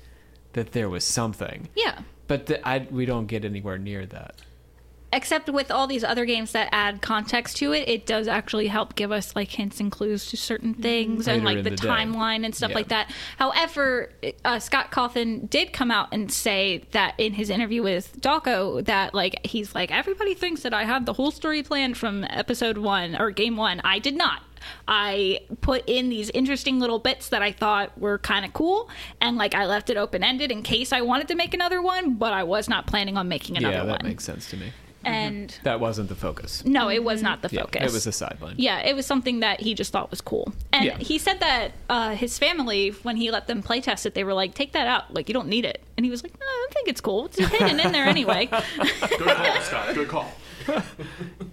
that 0.55 0.73
there 0.73 0.89
was 0.89 1.05
something. 1.05 1.69
yeah 1.77 2.01
But 2.27 2.47
the, 2.47 2.67
I, 2.67 2.87
we 2.91 3.05
don't 3.07 3.27
get 3.27 3.45
anywhere 3.45 3.79
near 3.79 4.07
that. 4.07 4.41
Except 5.13 5.49
with 5.49 5.71
all 5.71 5.87
these 5.87 6.03
other 6.05 6.25
games 6.25 6.53
that 6.53 6.69
add 6.73 7.01
context 7.01 7.57
to 7.59 7.73
it, 7.73 7.89
it 7.89 8.07
does 8.07 8.29
actually 8.29 8.67
help 8.67 8.95
give 8.97 9.13
us 9.13 9.35
like 9.37 9.51
hints 9.51 9.81
and 9.81 9.91
clues 9.93 10.27
to 10.31 10.37
certain 10.37 10.75
things 10.75 11.29
and 11.29 11.45
like 11.45 11.63
the, 11.63 11.71
the 11.71 11.77
timeline 11.77 12.45
and 12.45 12.55
stuff 12.55 12.71
Yeah. 12.71 12.77
like 12.77 12.89
that. 12.89 13.11
However, 13.39 14.11
uh, 14.45 14.59
Scott 14.59 14.91
Cawthon 14.91 15.49
did 15.49 15.73
come 15.73 15.91
out 15.91 16.09
and 16.13 16.31
say 16.31 16.85
that 16.91 17.15
in 17.19 17.35
his 17.35 17.51
interview 17.51 17.83
with 17.83 18.21
Dawko 18.21 18.85
that 18.87 19.15
like 19.15 19.47
he's 19.47 19.75
like 19.75 19.91
everybody 19.93 20.35
thinks 20.35 20.63
that 20.63 20.75
I 20.75 20.85
had 20.85 21.07
the 21.07 21.13
whole 21.13 21.31
story 21.31 21.63
planned 21.63 21.97
from 21.97 22.25
episode 22.29 22.79
one 22.79 23.17
or 23.17 23.31
game 23.31 23.57
one. 23.57 23.81
I 23.85 23.99
did 23.99 24.17
not. 24.17 24.43
I 24.89 25.41
put 25.61 25.85
in 25.89 26.09
these 26.09 26.31
interesting 26.31 26.79
little 26.81 26.99
bits 26.99 27.29
that 27.31 27.43
I 27.43 27.53
thought 27.53 27.97
were 27.99 28.19
kind 28.19 28.45
of 28.45 28.53
cool, 28.53 28.89
and 29.21 29.37
like 29.37 29.55
I 29.55 29.67
left 29.67 29.91
it 29.91 29.97
open 29.97 30.23
ended 30.23 30.51
in 30.53 30.63
case 30.63 30.93
I 30.93 31.01
wanted 31.03 31.29
to 31.29 31.35
make 31.35 31.55
another 31.55 31.81
one, 31.83 32.15
but 32.15 32.33
I 32.33 32.43
was 32.45 32.69
not 32.69 32.87
planning 32.87 33.17
on 33.17 33.29
making 33.29 33.57
another 33.57 33.79
one. 33.79 33.87
yeah, 33.87 33.93
that 33.93 34.03
one. 34.03 34.09
makes 34.11 34.25
sense 34.25 34.49
to 34.51 34.57
me. 34.57 34.73
and 35.05 35.57
That 35.63 35.79
wasn't 35.79 36.09
the 36.09 36.17
focus. 36.17 36.65
no, 36.65 36.89
it 36.91 37.05
was 37.05 37.23
not 37.23 37.41
the 37.43 37.49
Yeah, 37.53 37.61
focus. 37.63 37.83
it 37.83 37.93
was 37.93 38.07
a 38.09 38.13
sideline. 38.13 38.57
Yeah, 38.59 38.81
it 38.81 38.97
was 38.97 39.07
something 39.07 39.39
that 39.41 39.61
he 39.61 39.73
just 39.75 39.93
thought 39.93 40.11
was 40.11 40.21
cool. 40.21 40.53
And 40.73 40.85
Yeah. 40.85 40.99
he 40.99 41.19
said 41.19 41.39
that 41.41 41.73
uh, 41.89 42.11
his 42.17 42.39
family, 42.41 42.91
when 43.05 43.17
he 43.17 43.31
let 43.31 43.47
them 43.47 43.63
play 43.63 43.81
test 43.81 44.05
it, 44.07 44.15
they 44.15 44.25
were 44.25 44.35
like, 44.35 44.55
take 44.55 44.73
that 44.73 44.89
out. 44.89 45.15
Like, 45.15 45.29
you 45.29 45.33
don't 45.33 45.47
need 45.49 45.65
it. 45.65 45.81
And 45.97 46.05
he 46.05 46.11
was 46.11 46.25
like, 46.25 46.33
no, 46.33 46.45
I 46.47 46.67
think 46.73 46.89
it's 46.89 47.01
cool. 47.01 47.27
It's 47.27 47.39
hidden 47.39 47.79
in 47.79 47.93
there 47.93 48.07
anyway. 48.07 48.47
Good 49.17 49.21
call, 49.29 49.61
Scott. 49.61 49.95
Good 49.95 50.09
call. 50.09 50.33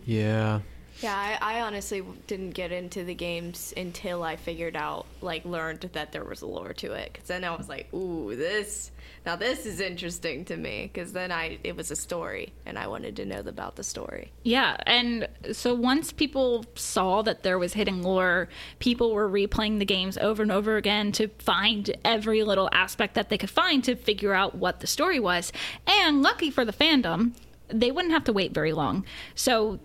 Yeah. 0.06 0.60
Yeah, 1.04 1.38
I, 1.42 1.58
I 1.58 1.62
honestly 1.62 2.02
didn't 2.28 2.52
get 2.52 2.72
into 2.72 3.04
the 3.04 3.14
games 3.14 3.74
until 3.76 4.24
I 4.24 4.38
figured 4.38 4.76
out, 4.78 5.06
like, 5.22 5.44
learned 5.44 5.82
that 5.94 6.14
there 6.14 6.24
was 6.24 6.42
a 6.42 6.48
lore 6.48 6.74
to 6.74 6.94
it. 6.94 7.12
Because 7.12 7.28
then 7.28 7.44
I 7.44 7.56
was 7.56 7.68
like, 7.68 7.94
ooh, 7.94 8.36
this, 8.36 8.90
now 9.26 9.36
this 9.36 9.66
is 9.66 9.82
interesting 9.82 10.46
to 10.46 10.56
me. 10.56 10.90
Because 10.92 11.12
then 11.12 11.32
I, 11.32 11.60
it 11.64 11.76
was 11.76 11.92
a 11.92 11.96
story, 11.96 12.54
and 12.66 12.80
I 12.80 12.88
wanted 12.88 13.18
to 13.18 13.26
know 13.26 13.40
about 13.40 13.76
the 13.76 13.84
story. 13.84 14.32
yeah. 14.44 14.78
And 14.86 15.28
so 15.52 15.74
once 15.74 16.14
people 16.14 16.66
saw 16.76 17.22
that 17.24 17.44
there 17.44 17.60
was 17.60 17.74
hidden 17.74 18.02
lore, 18.02 18.48
people 18.80 19.14
were 19.14 19.30
replaying 19.30 19.80
the 19.80 19.86
games 19.86 20.18
over 20.18 20.42
and 20.42 20.52
over 20.52 20.78
again 20.78 21.12
to 21.14 21.28
find 21.40 21.94
every 22.06 22.44
little 22.44 22.70
aspect 22.72 23.16
that 23.16 23.28
they 23.28 23.38
could 23.38 23.50
find 23.50 23.84
to 23.84 23.96
figure 23.96 24.34
out 24.34 24.56
what 24.56 24.80
the 24.80 24.88
story 24.88 25.20
was. 25.20 25.52
And 25.86 26.22
lucky 26.22 26.50
for 26.50 26.64
the 26.64 26.72
fandom, 26.72 27.34
they 27.68 27.92
wouldn't 27.92 28.14
have 28.14 28.24
to 28.26 28.34
wait 28.34 28.54
very 28.54 28.72
long. 28.72 29.06
So 29.36 29.80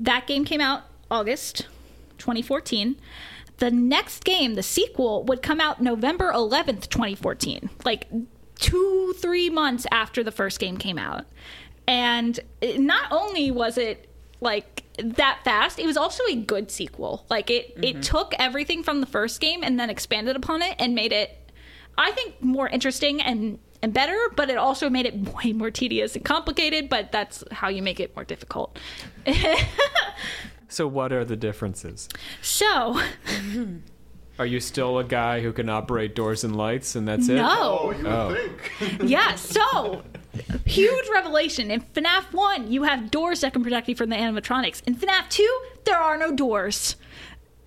that 0.00 0.26
game 0.26 0.44
came 0.44 0.60
out 0.60 0.82
August 1.10 1.66
2014. 2.18 2.96
The 3.58 3.70
next 3.70 4.24
game, 4.24 4.54
the 4.54 4.62
sequel, 4.62 5.22
would 5.24 5.42
come 5.42 5.60
out 5.60 5.82
November 5.82 6.32
11th, 6.32 6.88
2014. 6.88 7.68
Like 7.84 8.08
two, 8.54 9.14
three 9.18 9.50
months 9.50 9.86
after 9.92 10.24
the 10.24 10.32
first 10.32 10.58
game 10.58 10.78
came 10.78 10.98
out. 10.98 11.26
And 11.86 12.40
it, 12.60 12.80
not 12.80 13.12
only 13.12 13.50
was 13.50 13.76
it 13.76 14.08
like 14.40 14.84
that 15.02 15.40
fast, 15.44 15.78
it 15.78 15.86
was 15.86 15.96
also 15.96 16.22
a 16.30 16.36
good 16.36 16.70
sequel. 16.70 17.26
Like 17.28 17.50
it, 17.50 17.74
it 17.76 17.82
mm-hmm. 17.82 18.00
took 18.00 18.34
everything 18.38 18.82
from 18.82 19.00
the 19.00 19.06
first 19.06 19.40
game 19.40 19.62
and 19.62 19.78
then 19.78 19.90
expanded 19.90 20.36
upon 20.36 20.62
it 20.62 20.76
and 20.78 20.94
made 20.94 21.12
it, 21.12 21.52
I 21.98 22.12
think, 22.12 22.40
more 22.42 22.68
interesting 22.68 23.20
and 23.20 23.58
and 23.82 23.92
better, 23.92 24.18
but 24.36 24.50
it 24.50 24.56
also 24.58 24.90
made 24.90 25.06
it 25.06 25.14
way 25.44 25.52
more 25.52 25.70
tedious 25.70 26.14
and 26.16 26.24
complicated, 26.24 26.88
but 26.88 27.12
that's 27.12 27.42
how 27.52 27.68
you 27.68 27.82
make 27.82 28.00
it 28.00 28.14
more 28.14 28.24
difficult. 28.24 28.78
So 30.68 30.86
what 30.86 31.12
are 31.12 31.24
the 31.24 31.36
differences? 31.36 32.08
So, 32.42 33.00
Are 34.38 34.46
you 34.46 34.60
still 34.60 34.98
a 34.98 35.04
guy 35.04 35.40
who 35.40 35.52
can 35.52 35.68
operate 35.68 36.14
doors 36.14 36.44
and 36.44 36.54
lights 36.56 36.94
and 36.94 37.06
that's 37.08 37.28
it? 37.28 37.34
no. 37.34 37.48
Oh, 37.50 37.90
you 37.90 38.06
Oh. 38.06 38.34
think. 38.78 39.02
Yeah, 39.10 39.34
so 39.34 40.02
huge 40.64 41.08
revelation. 41.12 41.70
In 41.72 41.80
FNAF 41.80 42.32
1, 42.32 42.70
you 42.70 42.84
have 42.84 43.10
doors 43.10 43.40
that 43.40 43.52
can 43.52 43.62
protect 43.64 43.88
you 43.88 43.96
from 43.96 44.10
the 44.10 44.16
animatronics. 44.16 44.82
In 44.86 44.94
FNAF 44.94 45.28
2, 45.28 45.60
there 45.84 45.98
are 45.98 46.16
no 46.16 46.32
doors. 46.34 46.94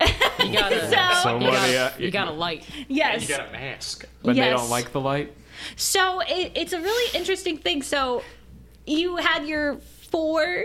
You 0.00 0.52
got 0.52 0.72
a, 0.72 0.80
So- 1.22 1.22
So 1.22 1.38
you 1.38 1.50
gotta, 1.50 1.94
do 1.98 2.04
you 2.04 2.10
gotta 2.10 2.32
light. 2.32 2.64
Yes. 2.88 3.28
You 3.28 3.36
got 3.36 3.48
a 3.50 3.52
mask. 3.52 4.06
But 4.22 4.34
they 4.36 4.48
don't 4.50 4.70
like 4.70 4.92
the 4.92 5.00
light? 5.00 5.32
So 5.76 6.20
it, 6.20 6.52
it's 6.54 6.72
a 6.72 6.80
really 6.80 7.18
interesting 7.18 7.58
thing. 7.58 7.82
So 7.82 8.22
you 8.86 9.16
had 9.16 9.46
your 9.46 9.76
four, 9.76 10.64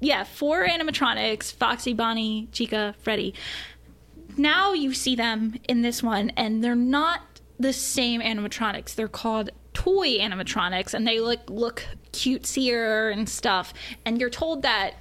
yeah, 0.00 0.24
four 0.24 0.66
animatronics: 0.66 1.52
Foxy, 1.52 1.92
Bonnie, 1.92 2.48
Chica, 2.52 2.94
Freddy. 3.00 3.34
Now 4.36 4.72
you 4.72 4.94
see 4.94 5.16
them 5.16 5.54
in 5.68 5.82
this 5.82 6.02
one, 6.02 6.30
and 6.36 6.62
they're 6.62 6.74
not 6.74 7.22
the 7.58 7.72
same 7.72 8.20
animatronics. 8.20 8.94
They're 8.94 9.08
called 9.08 9.50
toy 9.72 10.18
animatronics, 10.18 10.94
and 10.94 11.06
they 11.06 11.20
look 11.20 11.40
look 11.48 11.84
cutesier 12.12 13.12
and 13.12 13.28
stuff. 13.28 13.74
And 14.04 14.20
you're 14.20 14.30
told 14.30 14.62
that. 14.62 14.94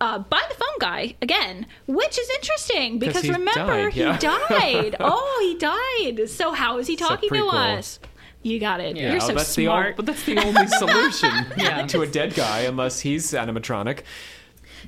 Uh, 0.00 0.18
by 0.18 0.42
the 0.48 0.54
phone 0.56 0.78
guy 0.80 1.14
again, 1.22 1.64
which 1.86 2.18
is 2.18 2.28
interesting 2.30 2.98
because 2.98 3.22
remember 3.28 3.88
died, 3.88 3.94
yeah. 3.94 4.14
he 4.14 4.18
died. 4.48 4.96
oh, 4.98 5.38
he 5.40 5.56
died. 5.56 6.28
So 6.28 6.50
how 6.50 6.78
is 6.78 6.88
he 6.88 6.96
talking 6.96 7.28
to 7.28 7.46
us? 7.46 8.00
You 8.42 8.58
got 8.58 8.80
it. 8.80 8.96
Yeah, 8.96 9.12
You're 9.12 9.20
so 9.20 9.34
that's 9.34 9.48
smart. 9.48 9.84
The 9.84 9.90
ol- 9.90 9.96
but 9.96 10.06
that's 10.06 10.24
the 10.24 10.38
only 10.38 10.66
solution 10.78 11.30
Yeah. 11.56 11.86
to 11.86 12.02
a 12.02 12.06
dead 12.06 12.34
guy, 12.34 12.60
unless 12.60 13.00
he's 13.00 13.30
animatronic. 13.32 14.00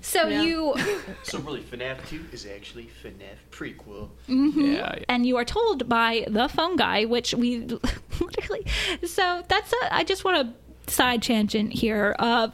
so 0.01 0.27
you 0.29 0.75
So 1.23 1.39
really, 1.39 1.61
FNAF 1.61 2.07
2 2.09 2.25
is 2.33 2.47
actually 2.47 2.91
FNAF 3.03 3.39
prequel. 3.53 4.09
Yeah. 4.29 4.99
and 5.09 5.25
you 5.25 5.37
are 5.37 5.45
told 5.45 5.89
by 5.89 6.25
the 6.29 6.49
phone 6.49 6.77
guy, 6.77 7.05
which 7.05 7.33
we 7.35 7.67
literally. 8.21 8.67
So 9.07 9.45
that's 9.49 9.73
a. 9.73 9.95
I 9.95 10.05
just 10.05 10.25
want 10.25 10.49
a 10.49 10.91
side 10.91 11.23
tangent 11.23 11.73
here. 11.73 12.17
Uh, 12.19 12.49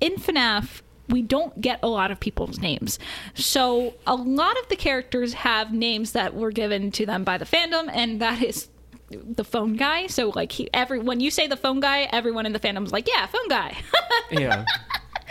in 0.00 0.14
FNAF, 0.16 0.80
we 1.08 1.22
don't 1.22 1.60
get 1.60 1.78
a 1.82 1.88
lot 1.88 2.10
of 2.10 2.18
people's 2.20 2.58
names. 2.58 2.98
So 3.34 3.94
a 4.06 4.14
lot 4.14 4.58
of 4.58 4.68
the 4.68 4.76
characters 4.76 5.34
have 5.34 5.72
names 5.72 6.12
that 6.12 6.34
were 6.34 6.50
given 6.50 6.90
to 6.92 7.06
them 7.06 7.22
by 7.24 7.36
the 7.38 7.44
fandom, 7.44 7.88
and 7.92 8.20
that 8.20 8.42
is 8.42 8.68
the 9.10 9.44
phone 9.44 9.74
guy. 9.74 10.06
So 10.06 10.30
like 10.34 10.52
he, 10.52 10.68
every 10.72 10.98
when 10.98 11.20
you 11.20 11.30
say 11.30 11.46
the 11.46 11.56
phone 11.56 11.80
guy, 11.80 12.02
everyone 12.12 12.46
in 12.46 12.52
the 12.52 12.60
fandom's 12.60 12.92
like, 12.92 13.08
yeah, 13.08 13.26
phone 13.26 13.48
guy. 13.48 13.76
Yeah. 14.30 14.64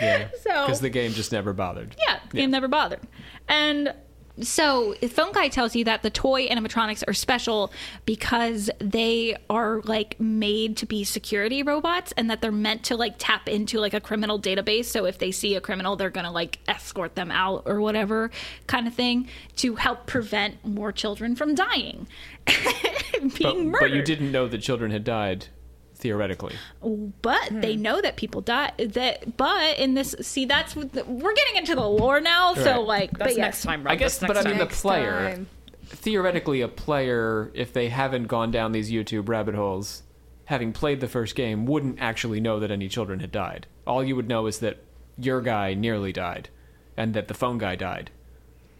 Yeah. 0.00 0.28
So- 0.42 0.66
Because 0.66 0.80
the 0.80 0.90
game 0.90 1.12
just 1.12 1.32
never 1.32 1.52
bothered. 1.52 1.94
Yeah, 1.98 2.18
game 2.30 2.50
never 2.50 2.68
bothered. 2.68 3.00
And 3.48 3.94
so 4.42 4.94
the 5.00 5.08
phone 5.08 5.32
guy 5.32 5.48
tells 5.48 5.74
you 5.76 5.84
that 5.84 6.02
the 6.02 6.10
toy 6.10 6.46
animatronics 6.48 7.02
are 7.08 7.12
special 7.12 7.72
because 8.06 8.70
they 8.78 9.36
are 9.48 9.80
like 9.84 10.18
made 10.20 10.76
to 10.78 10.86
be 10.86 11.04
security 11.04 11.62
robots 11.62 12.12
and 12.16 12.30
that 12.30 12.40
they're 12.40 12.52
meant 12.52 12.84
to 12.84 12.96
like 12.96 13.14
tap 13.18 13.48
into 13.48 13.78
like 13.80 13.94
a 13.94 14.00
criminal 14.00 14.40
database. 14.40 14.86
So 14.86 15.04
if 15.04 15.18
they 15.18 15.30
see 15.30 15.54
a 15.54 15.60
criminal, 15.60 15.96
they're 15.96 16.10
gonna 16.10 16.32
like 16.32 16.58
escort 16.68 17.14
them 17.14 17.30
out 17.30 17.62
or 17.66 17.80
whatever 17.80 18.30
kind 18.66 18.86
of 18.86 18.94
thing 18.94 19.28
to 19.56 19.76
help 19.76 20.06
prevent 20.06 20.64
more 20.64 20.92
children 20.92 21.36
from 21.36 21.54
dying. 21.54 22.06
Being 22.46 23.30
But, 23.42 23.56
murdered. 23.58 23.80
but 23.80 23.90
you 23.92 24.02
didn't 24.02 24.32
know 24.32 24.48
that 24.48 24.58
children 24.58 24.90
had 24.90 25.04
died, 25.04 25.46
theoretically. 26.00 26.54
but 27.22 27.48
hmm. 27.48 27.60
they 27.60 27.76
know 27.76 28.00
that 28.00 28.16
people 28.16 28.40
die 28.40 28.72
that 28.78 29.36
but 29.36 29.78
in 29.78 29.94
this 29.94 30.14
see 30.20 30.44
that's 30.44 30.74
what 30.74 30.92
the, 30.92 31.04
we're 31.04 31.34
getting 31.34 31.56
into 31.56 31.74
the 31.74 31.86
lore 31.86 32.20
now 32.20 32.54
so 32.54 32.80
like 32.80 33.10
That's 33.12 33.34
but 33.34 33.40
next 33.40 33.58
yes. 33.58 33.62
time, 33.62 33.82
Rob. 33.84 33.92
I 33.92 33.96
guess, 33.96 34.18
That's 34.18 34.32
but 34.32 34.46
I 34.46 34.48
mean, 34.48 34.58
the 34.58 34.66
player, 34.66 35.30
time. 35.30 35.46
theoretically, 35.86 36.60
a 36.60 36.68
player, 36.68 37.50
if 37.54 37.72
they 37.72 37.88
haven't 37.88 38.26
gone 38.26 38.50
down 38.50 38.72
these 38.72 38.90
YouTube 38.90 39.28
rabbit 39.28 39.54
holes, 39.54 40.02
having 40.46 40.72
played 40.72 41.00
the 41.00 41.08
first 41.08 41.34
game, 41.34 41.66
wouldn't 41.66 42.00
actually 42.00 42.40
know 42.40 42.60
that 42.60 42.70
any 42.70 42.88
children 42.88 43.20
had 43.20 43.32
died. 43.32 43.66
All 43.86 44.02
you 44.02 44.16
would 44.16 44.28
know 44.28 44.46
is 44.46 44.58
that 44.60 44.78
your 45.18 45.40
guy 45.40 45.74
nearly 45.74 46.12
died, 46.12 46.48
and 46.96 47.14
that 47.14 47.28
the 47.28 47.34
phone 47.34 47.58
guy 47.58 47.76
died. 47.76 48.10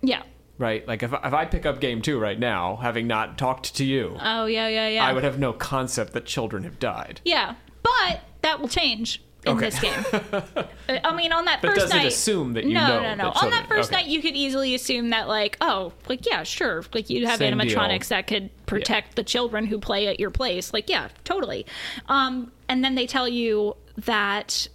yeah 0.02 0.22
Right? 0.60 0.86
Like 0.86 1.02
if 1.02 1.12
if 1.12 1.32
I 1.32 1.46
pick 1.46 1.64
up 1.64 1.80
game 1.80 2.02
two 2.02 2.18
right 2.18 2.38
now, 2.38 2.76
having 2.76 3.06
not 3.06 3.38
talked 3.38 3.74
to 3.76 3.84
you, 3.84 4.16
oh 4.20 4.44
yeah 4.44 4.68
yeah 4.68 4.88
yeah 4.88 5.04
I 5.06 5.12
would 5.14 5.24
have 5.24 5.38
no 5.38 5.52
concept 5.54 6.12
that 6.12 6.26
children 6.26 6.64
have 6.64 6.78
died. 6.78 7.20
yeah 7.24 7.54
but 7.82 8.20
that 8.42 8.60
will 8.60 8.68
change 8.68 9.22
in 9.46 9.56
Okay. 9.56 9.70
this 9.70 9.80
game 9.80 10.04
Uh, 10.34 10.42
i 11.04 11.16
mean 11.16 11.32
on 11.32 11.46
that 11.46 11.62
But 11.62 11.68
first 11.70 11.80
does 11.80 11.90
it 11.92 11.96
night 11.96 12.06
assume 12.06 12.52
that 12.52 12.64
you 12.64 12.74
no 12.74 12.86
know 12.86 13.00
no 13.00 13.14
no 13.14 13.16
that 13.16 13.26
on 13.26 13.32
children- 13.32 13.50
that 13.52 13.68
first 13.70 13.88
okay. 13.90 14.02
night 14.02 14.10
you 14.10 14.20
could 14.20 14.34
easily 14.36 14.74
assume 14.74 15.08
that 15.10 15.28
like 15.28 15.56
oh 15.62 15.94
like 16.10 16.26
yeah 16.26 16.42
sure 16.42 16.84
like 16.92 17.08
you 17.08 17.26
have 17.26 17.38
Same 17.38 17.56
deal. 17.56 17.66
animatronics 17.74 18.08
that 18.08 18.26
could 18.26 18.50
protect 18.66 19.16
the 19.16 19.24
children 19.24 19.64
who 19.64 19.78
play 19.78 20.08
at 20.08 20.20
your 20.20 20.28
place 20.28 20.74
like 20.74 20.90
yeah 20.90 21.08
totally 21.24 21.64
um 22.10 22.52
and 22.68 22.84
then 22.84 22.96
they 22.96 23.06
tell 23.06 23.26
you 23.26 23.74
that 23.96 24.68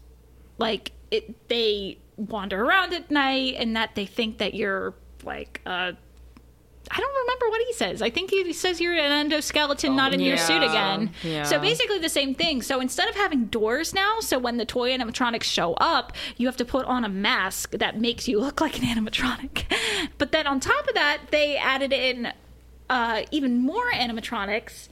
like 0.58 0.94
it 1.12 1.48
they 1.48 2.00
wander 2.18 2.64
around 2.66 2.92
at 2.96 3.12
night 3.12 3.54
and 3.60 3.76
that 3.76 3.94
they 3.94 4.08
think 4.08 4.40
that 4.40 4.56
you're 4.56 4.96
like 5.26 5.62
uh 5.66 5.92
I 6.92 7.00
don't 7.00 7.16
remember 7.16 7.50
what 7.50 7.62
he 7.66 7.74
says. 7.74 8.02
I 8.02 8.10
think 8.10 8.30
he 8.30 8.54
says 8.54 8.80
you're 8.80 8.94
an 8.94 9.30
endoskeleton, 9.30 9.96
not 9.96 10.14
in 10.14 10.20
your 10.20 10.38
suit 10.38 10.62
again. 10.62 11.12
Yeah. 11.24 11.44
So 11.44 11.60
basically 11.60 12.00
the 12.00 12.10
same 12.10 12.36
thing. 12.36 12.62
So 12.62 12.80
instead 12.80 13.10
of 13.10 13.16
having 13.16 13.46
doors 13.46 13.94
now, 13.94 14.20
so 14.20 14.38
when 14.38 14.58
the 14.58 14.66
toy 14.66 14.96
animatronics 14.96 15.44
show 15.44 15.74
up, 15.76 16.14
you 16.38 16.46
have 16.46 16.58
to 16.58 16.66
put 16.66 16.86
on 16.86 17.04
a 17.04 17.10
mask 17.10 17.72
that 17.72 18.00
makes 18.00 18.28
you 18.28 18.40
look 18.40 18.62
like 18.62 18.78
an 18.78 18.84
animatronic. 18.86 19.64
But 20.18 20.32
then 20.32 20.46
on 20.48 20.60
top 20.60 20.88
of 20.88 20.94
that, 20.94 21.24
they 21.32 21.58
added 21.58 21.92
in 21.92 22.32
uh, 22.90 23.24
even 23.32 23.60
more 23.60 23.92
animatronics 23.92 24.88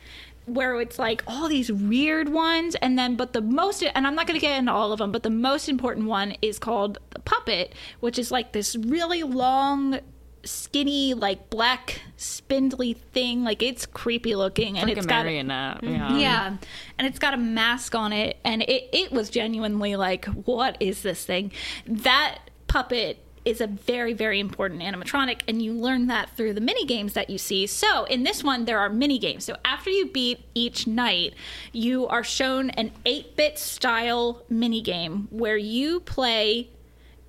where 0.46 0.82
it's 0.82 1.00
like 1.00 1.24
all 1.26 1.48
these 1.48 1.72
weird 1.72 2.28
ones 2.28 2.76
and 2.76 3.00
then 3.00 3.16
but 3.16 3.32
the 3.32 3.40
most 3.40 3.82
and 3.82 4.06
i'm 4.06 4.14
not 4.14 4.28
going 4.28 4.38
to 4.38 4.46
get 4.46 4.58
into 4.58 4.72
all 4.72 4.92
of 4.92 5.00
them 5.00 5.10
but 5.10 5.24
the 5.24 5.30
most 5.30 5.70
important 5.70 6.06
one 6.06 6.36
is 6.42 6.60
called 6.60 6.98
the 7.12 7.20
puppet 7.20 7.74
which 8.02 8.20
is 8.20 8.30
like 8.30 8.52
this 8.52 8.76
really 8.76 9.24
long 9.24 10.02
skinny 10.44 11.14
like 11.14 11.50
black 11.50 12.02
spindly 12.18 12.94
thing. 12.94 13.44
Like 13.44 13.64
it's 13.64 13.86
creepy 13.86 14.36
looking 14.36 14.78
and 14.78 14.88
like 14.88 14.98
it's 14.98 15.06
a 15.06 15.10
got 15.10 15.26
marionette. 15.26 15.82
Mm-hmm. 15.82 16.16
Yeah. 16.16 16.18
yeah. 16.18 16.58
And 16.98 17.08
it's 17.08 17.20
got 17.20 17.34
a 17.34 17.38
mask 17.38 17.96
on 17.96 18.14
it 18.14 18.38
and 18.44 18.62
it, 18.64 18.90
it 18.92 19.12
was 19.12 19.30
genuinely 19.30 19.96
like 19.96 20.26
what 20.26 20.78
is 20.80 21.02
this 21.02 21.26
thing? 21.26 21.52
That 21.86 22.40
puppet 22.68 23.20
is 23.46 23.60
a 23.60 23.68
very 23.68 24.14
very 24.14 24.40
important 24.40 24.82
animatronic 24.82 25.42
and 25.50 25.62
you 25.62 25.74
learn 25.74 26.08
that 26.08 26.30
through 26.38 26.54
the 26.54 26.62
mini 26.62 26.86
games 26.86 27.14
that 27.14 27.30
you 27.30 27.38
see. 27.38 27.68
So 27.68 28.06
in 28.06 28.24
this 28.24 28.44
one 28.44 28.66
there 28.66 28.80
are 28.80 28.90
mini 28.90 29.20
games. 29.20 29.46
So 29.46 29.58
after 29.66 29.90
you 29.90 30.08
beat 30.08 30.46
each 30.54 30.88
night 30.88 31.34
you 31.72 32.08
are 32.08 32.24
shown 32.24 32.70
an 32.72 32.92
8-bit 33.06 33.60
style 33.60 34.44
mini 34.50 34.82
game 34.82 35.28
where 35.30 35.58
you 35.58 36.00
play 36.00 36.70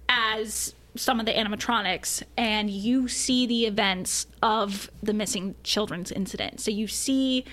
as 0.09 0.75
some 0.97 1.21
of 1.21 1.27
the 1.27 1.33
animatronics 1.33 2.23
and 2.37 2.71
you 2.71 3.09
see 3.09 3.47
the 3.47 3.67
events 3.67 4.27
of 4.43 4.91
the 5.03 5.13
missing 5.13 5.55
children's 5.63 6.13
incident. 6.13 6.61
So 6.61 6.71
you 6.71 6.87
see 6.87 7.45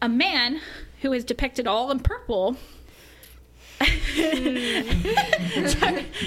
a 0.00 0.08
man 0.08 0.60
who 1.02 1.12
is 1.12 1.24
depicted 1.24 1.66
all 1.66 1.90
in 1.90 2.00
purple. 2.00 2.56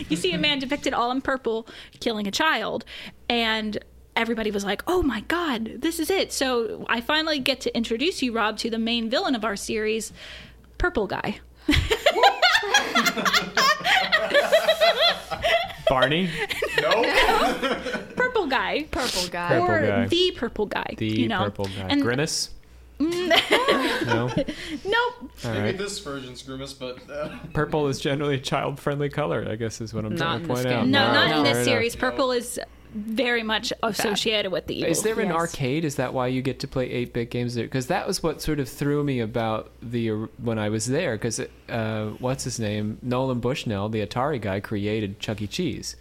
You 0.09 0.15
see 0.15 0.31
a 0.33 0.37
man 0.37 0.59
depicted 0.59 0.93
all 0.93 1.11
in 1.11 1.21
purple 1.21 1.67
killing 1.99 2.27
a 2.27 2.31
child 2.31 2.85
and 3.29 3.77
everybody 4.15 4.51
was 4.51 4.65
like, 4.65 4.83
"Oh 4.87 5.01
my 5.01 5.21
god, 5.21 5.81
this 5.81 5.99
is 5.99 6.09
it." 6.09 6.33
So 6.33 6.85
I 6.89 7.01
finally 7.01 7.39
get 7.39 7.61
to 7.61 7.75
introduce 7.75 8.21
you 8.21 8.33
Rob 8.33 8.57
to 8.59 8.69
the 8.69 8.77
main 8.77 9.09
villain 9.09 9.35
of 9.35 9.45
our 9.45 9.55
series, 9.55 10.11
Purple 10.77 11.07
Guy. 11.07 11.39
Barney, 15.89 16.29
No. 16.81 17.03
Purple 18.15 18.47
Guy. 18.47 18.83
Purple 18.91 19.27
guy. 19.29 19.47
Purple 19.49 19.67
or 19.69 19.81
guy. 19.87 20.07
the 20.07 20.31
purple 20.35 20.65
guy. 20.65 20.93
the 20.97 21.05
you 21.07 21.27
know? 21.29 21.43
purple 21.45 21.65
guy, 21.65 21.87
And 21.89 22.01
Grimace. 22.01 22.49
no, 22.99 23.37
nope. 24.07 24.31
all 24.33 25.13
Maybe 25.45 25.59
right. 25.59 25.77
this 25.77 25.99
version's 25.99 26.41
Grimace, 26.41 26.73
but 26.73 26.97
uh, 27.09 27.37
Purple 27.53 27.87
is 27.89 27.99
generally 28.01 28.35
a 28.35 28.39
child-friendly 28.39 29.09
color. 29.09 29.47
I 29.47 29.55
guess 29.55 29.79
is 29.81 29.93
what 29.93 30.03
I'm 30.03 30.15
Not 30.15 30.37
trying 30.37 30.41
to 30.41 30.47
point 30.47 30.65
out. 30.65 30.87
No, 30.87 31.07
No, 31.07 31.13
not 31.13 31.29
no. 31.29 31.37
in 31.37 31.43
Fair 31.43 31.43
this 31.43 31.57
enough. 31.57 31.65
series. 31.65 31.95
Purple 31.95 32.31
is 32.31 32.59
very 32.97 33.43
much 33.43 33.71
associated 33.83 34.51
with 34.51 34.67
the 34.67 34.75
evil. 34.79 34.89
Is 34.91 35.03
there 35.03 35.19
an 35.19 35.27
Yes. 35.27 35.35
arcade? 35.35 35.85
Is 35.85 35.95
that 35.95 36.13
why 36.13 36.27
you 36.27 36.41
get 36.41 36.59
to 36.61 36.67
play 36.67 36.89
8-bit 37.05 37.29
games 37.29 37.55
there? 37.55 37.65
Because 37.65 37.87
that 37.87 38.07
was 38.07 38.23
what 38.23 38.41
sort 38.41 38.59
of 38.59 38.67
threw 38.67 39.03
me 39.03 39.19
about 39.19 39.71
the 39.81 40.09
when 40.41 40.57
I 40.59 40.69
was 40.69 40.85
there. 40.87 41.15
Because 41.15 41.39
uh, 41.69 42.05
what's 42.19 42.43
his 42.43 42.59
name? 42.59 42.97
Nolan 43.01 43.39
Bushnell, 43.39 43.89
the 43.89 44.05
Atari 44.05 44.41
guy, 44.41 44.59
created 44.59 45.19
Chuck 45.19 45.41
E. 45.41 45.47
Cheese 45.47 45.95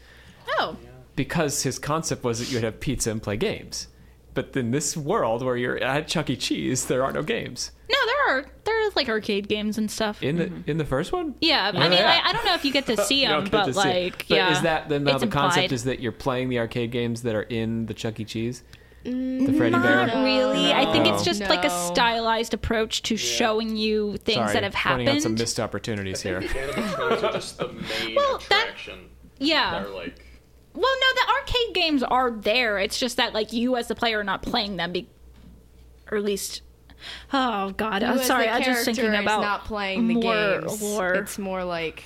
Oh, 0.58 0.76
because 1.16 1.62
his 1.64 1.78
concept 1.78 2.22
was 2.24 2.38
that 2.38 2.50
you'd 2.50 2.62
have 2.64 2.80
pizza 2.80 3.10
and 3.10 3.22
play 3.22 3.36
games. 3.36 3.88
But 4.36 4.54
in 4.54 4.70
this 4.70 4.96
world 4.96 5.42
where 5.42 5.56
you're 5.56 5.82
at 5.82 6.06
Chuck 6.08 6.28
E. 6.30 6.36
Cheese, 6.36 6.84
there 6.86 7.02
are 7.02 7.10
no 7.10 7.22
games. 7.22 7.72
no, 7.90 7.96
there 8.06 8.28
are 8.28 8.44
there 8.64 8.86
are 8.86 8.90
like 8.94 9.08
arcade 9.08 9.48
games 9.48 9.78
and 9.78 9.90
stuff. 9.90 10.22
In 10.22 10.36
the 10.36 10.44
mm-hmm. 10.44 10.70
in 10.70 10.76
the 10.76 10.84
first 10.84 11.10
one, 11.10 11.34
yeah, 11.40 11.72
I 11.74 11.88
mean, 11.88 11.92
I. 11.94 12.20
I 12.22 12.32
don't 12.34 12.44
know 12.44 12.54
if 12.54 12.64
you 12.64 12.70
get 12.72 12.86
to 12.86 12.96
see 13.04 13.24
them, 13.26 13.48
but 13.50 13.64
to 13.64 13.72
see 13.72 13.78
like, 13.78 14.28
But 14.28 14.36
yeah, 14.36 14.52
is 14.52 14.60
that 14.60 14.90
then 14.90 15.04
now 15.04 15.12
it's 15.12 15.22
the 15.22 15.28
concept 15.28 15.72
is 15.72 15.84
that 15.84 16.00
you're 16.00 16.12
playing 16.12 16.50
the 16.50 16.58
arcade 16.58 16.90
games 16.90 17.22
that 17.22 17.34
are 17.34 17.42
in 17.42 17.86
the 17.86 17.94
Chuck 17.94 18.20
E. 18.20 18.24
Cheese, 18.26 18.62
the 19.04 19.10
mm, 19.10 19.56
Freddy 19.56 19.70
Not 19.70 19.82
Bear? 19.82 20.22
really. 20.22 20.72
I 20.72 20.90
think 20.92 21.06
it's 21.06 21.24
No. 21.24 21.32
just 21.32 21.40
like 21.48 21.64
a 21.64 21.70
stylized 21.70 22.52
approach 22.52 23.02
to 23.04 23.16
showing 23.16 23.74
you 23.76 24.18
things 24.18 24.36
Sorry, 24.36 24.52
that 24.52 24.64
have 24.64 24.74
pointing 24.74 25.08
out 25.08 25.22
some 25.22 25.34
missed 25.34 25.58
opportunities 25.58 26.20
here. 26.20 26.40
The 26.40 26.48
animatronics 26.48 27.22
are 27.22 27.32
just 27.32 27.58
the 27.58 27.68
main 27.68 28.16
Well, 28.16 28.42
that- 28.50 28.74
yeah. 29.38 29.82
They're 29.82 29.94
like 29.94 30.25
Well, 30.76 30.94
no, 31.00 31.14
the 31.14 31.32
arcade 31.40 31.74
games 31.74 32.02
are 32.02 32.30
there. 32.30 32.78
It's 32.78 32.98
just 32.98 33.16
that 33.16 33.32
like 33.34 33.52
you 33.52 33.76
as 33.76 33.88
the 33.88 33.94
player 33.94 34.20
are 34.20 34.24
not 34.24 34.42
playing 34.42 34.76
them, 34.76 34.92
be- 34.92 35.08
or 36.10 36.18
at 36.18 36.24
least. 36.24 36.62
Oh 37.32 37.70
God, 37.70 38.02
You 38.02 38.08
I'm 38.08 38.18
sorry. 38.20 38.48
I'm 38.48 38.62
just 38.62 38.84
thinking 38.84 39.14
about 39.14 39.40
not 39.40 39.64
playing 39.64 40.08
the 40.08 40.14
more 40.14 40.60
games. 40.60 40.82
lore. 40.82 41.14
It's 41.14 41.38
more 41.38 41.62
like 41.64 42.02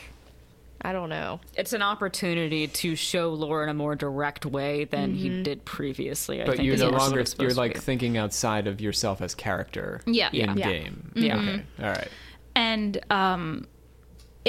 I 0.82 0.92
don't 0.92 1.08
know. 1.10 1.40
It's 1.56 1.72
an 1.74 1.82
opportunity 1.82 2.66
to 2.66 2.96
show 2.96 3.30
lore 3.34 3.62
in 3.62 3.68
a 3.68 3.74
more 3.74 3.94
direct 3.94 4.46
way 4.46 4.84
than 4.84 5.10
Mm-hmm. 5.12 5.18
he 5.36 5.42
did 5.42 5.64
previously. 5.64 6.42
I 6.42 6.46
But 6.46 6.56
think 6.56 6.66
you 6.66 6.72
is 6.72 6.80
no 6.80 6.90
what 6.90 7.00
longer 7.00 7.20
it's 7.20 7.30
supposed 7.32 7.50
you're 7.50 7.54
like 7.56 7.78
thinking 7.78 8.16
outside 8.16 8.66
of 8.66 8.80
yourself 8.80 9.20
as 9.20 9.34
character. 9.34 10.00
Yeah. 10.06 10.30
In 10.32 10.56
Yeah. 10.58 10.66
game. 10.68 11.12
Yeah. 11.14 11.36
Okay. 11.38 11.62
All 11.82 11.88
right. 11.90 12.08
and 12.54 12.98
um, 13.10 13.66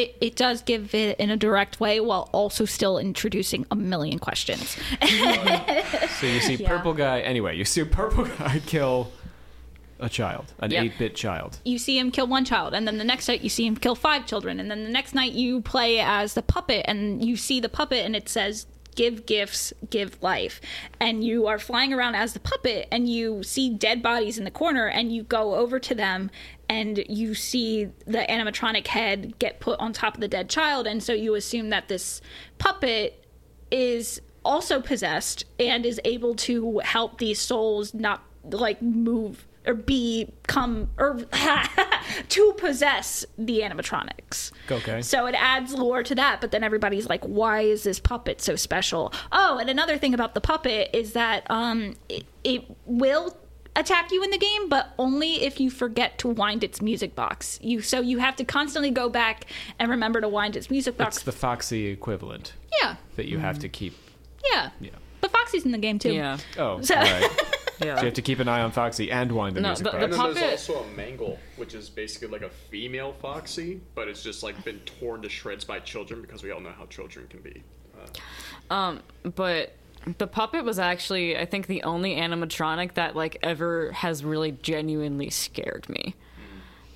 it, 0.02 0.16
it 0.22 0.36
does 0.36 0.62
give 0.62 0.94
it 0.96 1.20
in 1.20 1.30
a 1.30 1.38
direct 1.38 1.80
way 1.80 2.00
while 2.00 2.30
also 2.32 2.66
still 2.66 2.98
introducing 2.98 3.66
a 3.72 3.76
million 3.76 4.20
questions. 4.20 4.78
So 6.20 6.28
you 6.28 6.40
see 6.42 6.56
Yeah. 6.56 6.68
purple 6.70 6.94
guy. 6.94 7.22
Anyway, 7.22 7.58
you 7.58 7.66
see 7.66 7.84
purple 7.84 8.26
guy 8.40 8.62
kill 8.66 9.12
a 10.00 10.10
child, 10.10 10.54
an 10.60 10.72
Yep. 10.72 10.84
eight-bit 10.84 11.16
child. 11.16 11.60
you 11.66 11.78
see 11.78 11.98
him 11.98 12.12
kill 12.12 12.28
one 12.28 12.46
child, 12.46 12.74
and 12.74 12.88
then 12.88 12.98
the 12.98 13.04
next 13.04 13.28
night 13.28 13.42
you 13.42 13.50
see 13.50 13.66
him 13.66 13.76
kill 13.76 13.96
five 13.96 14.26
children, 14.26 14.60
and 14.60 14.70
then 14.70 14.84
the 14.84 14.90
next 14.90 15.14
night 15.14 15.34
you 15.34 15.62
play 15.62 16.00
as 16.00 16.34
the 16.34 16.42
puppet, 16.42 16.86
and 16.88 17.24
you 17.24 17.36
see 17.36 17.60
the 17.60 17.70
puppet, 17.70 18.06
and 18.06 18.16
it 18.16 18.28
says 18.30 18.66
give 18.94 19.26
gifts 19.26 19.72
give 19.90 20.22
life 20.22 20.60
and 21.00 21.24
you 21.24 21.48
are 21.48 21.58
flying 21.58 21.94
around 21.94 22.14
as 22.14 22.34
the 22.34 22.42
puppet 22.42 22.90
and 22.92 23.08
you 23.08 23.42
see 23.42 23.70
dead 23.74 24.04
bodies 24.04 24.38
in 24.38 24.44
the 24.44 24.52
corner 24.52 24.86
and 24.86 25.14
you 25.14 25.24
go 25.24 25.56
over 25.56 25.80
to 25.80 25.96
them 25.96 26.30
and 26.72 27.04
you 27.10 27.36
see 27.36 27.86
the 28.06 28.26
animatronic 28.30 28.88
head 28.88 29.38
get 29.40 29.60
put 29.60 29.78
on 29.82 29.92
top 29.92 30.16
of 30.16 30.22
the 30.22 30.28
dead 30.30 30.50
child 30.50 30.88
and 30.88 31.04
so 31.04 31.12
you 31.12 31.36
assume 31.36 31.70
that 31.70 31.90
this 31.90 32.22
puppet 32.60 33.26
is 33.72 34.22
also 34.46 34.80
possessed 34.80 35.44
and 35.60 35.86
is 35.86 36.00
able 36.06 36.34
to 36.34 36.80
help 36.80 37.18
these 37.18 37.40
souls 37.40 37.94
not 37.94 38.24
like 38.44 38.82
move 38.82 39.46
or 39.68 39.74
become 39.74 40.90
or 40.98 41.20
to 42.30 42.54
possess 42.58 43.26
the 43.38 43.60
animatronics. 43.60 44.52
Okay. 44.72 45.02
So 45.04 45.28
it 45.28 45.36
adds 45.38 45.74
lore 45.74 46.02
to 46.02 46.16
that, 46.16 46.42
but 46.42 46.50
then 46.52 46.64
everybody's 46.64 47.08
like, 47.08 47.24
why 47.26 47.62
is 47.62 47.84
this 47.84 48.00
puppet 48.00 48.42
so 48.42 48.56
special? 48.56 49.14
Oh, 49.32 49.60
and 49.60 49.70
another 49.70 50.00
thing 50.00 50.16
about 50.16 50.34
the 50.34 50.42
puppet 50.42 50.90
is 50.94 51.14
that 51.14 51.46
um 51.52 51.96
it, 52.10 52.26
it 52.44 52.66
will 52.86 53.38
attack 53.76 54.12
you 54.12 54.24
in 54.24 54.30
the 54.32 54.38
game, 54.38 54.70
but 54.70 54.94
only 54.98 55.44
if 55.44 55.60
you 55.60 55.70
forget 55.70 56.18
to 56.20 56.28
wind 56.28 56.64
its 56.64 56.82
music 56.82 57.16
box. 57.16 57.60
You 57.62 57.82
so 57.82 58.00
you 58.02 58.20
have 58.20 58.36
to 58.38 58.44
constantly 58.46 58.92
go 58.92 59.10
back 59.10 59.46
and 59.80 59.90
remember 59.90 60.22
to 60.22 60.28
wind 60.30 60.56
its 60.56 60.70
music 60.70 60.98
box. 60.98 61.18
It's 61.18 61.26
the 61.26 61.32
Foxy 61.32 61.88
equivalent 61.88 62.54
yeah. 62.82 62.96
that 63.16 63.28
you 63.28 63.40
have 63.40 63.60
to 63.60 63.70
keep. 63.70 63.94
Yeah. 64.52 64.72
Yeah. 64.80 64.92
But 65.22 65.32
Foxy's 65.32 65.66
in 65.66 65.72
the 65.72 65.78
game 65.78 66.00
too. 66.00 66.14
Yeah. 66.14 66.38
Oh, 66.58 66.82
So- 66.82 66.96
all 66.96 67.02
right. 67.04 67.30
Yeah. 67.84 67.96
So 67.96 68.02
you 68.02 68.06
have 68.06 68.14
to 68.14 68.22
keep 68.22 68.38
an 68.38 68.48
eye 68.48 68.62
on 68.62 68.72
Foxy 68.72 69.10
and 69.12 69.32
wind 69.32 69.56
the 69.56 69.62
No, 69.62 69.70
music 69.70 69.86
the- 69.86 69.90
box. 69.90 69.98
the 69.98 70.04
And 70.04 70.14
then 70.14 70.20
puppet- 70.20 70.36
there's 70.36 70.70
also 70.70 70.84
a 70.84 70.88
mangle, 70.96 71.40
which 71.56 71.74
is 71.74 71.90
basically 71.90 72.28
like 72.28 72.44
a 72.44 72.50
female 72.70 73.12
foxy, 73.20 73.82
but 73.96 74.08
it's 74.08 74.22
just 74.22 74.44
like 74.44 74.64
been 74.64 74.78
torn 74.82 75.24
to 75.24 75.30
shreds 75.30 75.66
by 75.66 75.80
children 75.80 76.22
because 76.22 76.44
we 76.44 76.52
all 76.52 76.60
know 76.60 76.74
how 76.78 76.86
children 76.86 77.26
can 77.28 77.40
be. 77.42 77.64
Uh, 78.70 78.74
Um, 78.74 79.00
but 79.34 79.76
the 80.18 80.28
puppet 80.28 80.64
was 80.66 80.80
actually, 80.80 81.38
I 81.38 81.46
think, 81.46 81.68
the 81.68 81.84
only 81.84 82.16
animatronic 82.16 82.94
that 82.96 83.16
like 83.16 83.38
ever 83.44 83.92
has 83.92 84.24
really 84.24 84.52
genuinely 84.52 85.30
scared 85.30 85.88
me. 85.90 86.16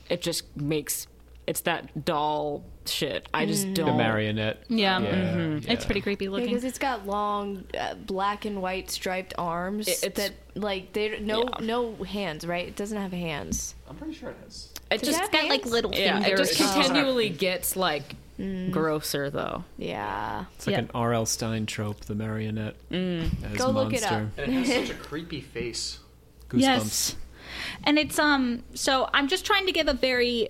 It 0.09 0.21
just 0.21 0.55
makes 0.57 1.07
it's 1.47 1.61
that 1.61 2.05
doll 2.05 2.63
shit. 2.87 3.29
I 3.31 3.45
just 3.45 3.71
don't. 3.75 3.85
the 3.85 3.93
marionette. 3.93 4.63
Yeah. 4.67 4.99
Yeah, 4.99 5.09
Mhm. 5.35 5.63
yeah. 5.65 5.73
It's 5.73 5.85
pretty 5.85 6.01
creepy 6.01 6.27
looking. 6.27 6.47
Because 6.47 6.63
it's 6.63 6.79
got 6.79 7.05
long 7.05 7.65
uh, 7.79 7.93
black 7.93 8.45
and 8.45 8.63
white 8.63 8.89
striped 8.89 9.35
arms 9.37 9.87
It- 9.87 10.03
it's- 10.03 10.29
that 10.29 10.33
like 10.59 10.93
they 10.93 11.19
no 11.19 11.43
Yeah. 11.43 11.65
no 11.65 11.93
hands, 12.03 12.47
right? 12.47 12.67
It 12.67 12.75
doesn't 12.75 12.97
have 12.99 13.11
hands. 13.11 13.75
I'm 13.87 13.95
pretty 13.95 14.13
sure 14.15 14.29
it 14.31 14.37
has. 14.43 14.69
It 14.89 15.01
Does 15.01 15.01
it 15.01 15.05
just 15.05 15.19
have 15.19 15.29
It's 15.29 15.41
got 15.41 15.49
like 15.49 15.61
hands? 15.61 15.71
little 15.71 15.93
yeah, 15.93 16.19
it 16.19 16.23
fingers. 16.23 16.49
just 16.57 16.61
Oh. 16.61 16.81
continually 16.81 17.29
gets 17.29 17.75
like 17.75 18.15
grosser 18.71 19.29
though. 19.29 19.63
Yeah. 19.77 20.45
It's 20.55 20.67
like 20.67 20.73
Yeah. 20.73 20.79
an 20.79 20.91
R.L. 20.93 21.25
Stine 21.25 21.65
trope, 21.65 22.01
the 22.01 22.15
marionette. 22.15 22.75
As 22.91 23.29
Go 23.57 23.69
look 23.69 23.93
it 23.93 24.03
up. 24.03 24.11
And 24.11 24.31
it 24.37 24.49
has 24.49 24.87
such 24.87 24.89
a 24.89 24.99
creepy 25.01 25.41
face. 25.41 25.99
Goosebumps. 26.49 26.59
Yes. 26.61 27.15
And 27.83 27.97
it's 27.97 28.19
um 28.19 28.63
so 28.73 29.09
I'm 29.13 29.27
just 29.27 29.45
trying 29.45 29.65
to 29.67 29.71
give 29.71 29.87
a 29.87 29.93
very 29.93 30.49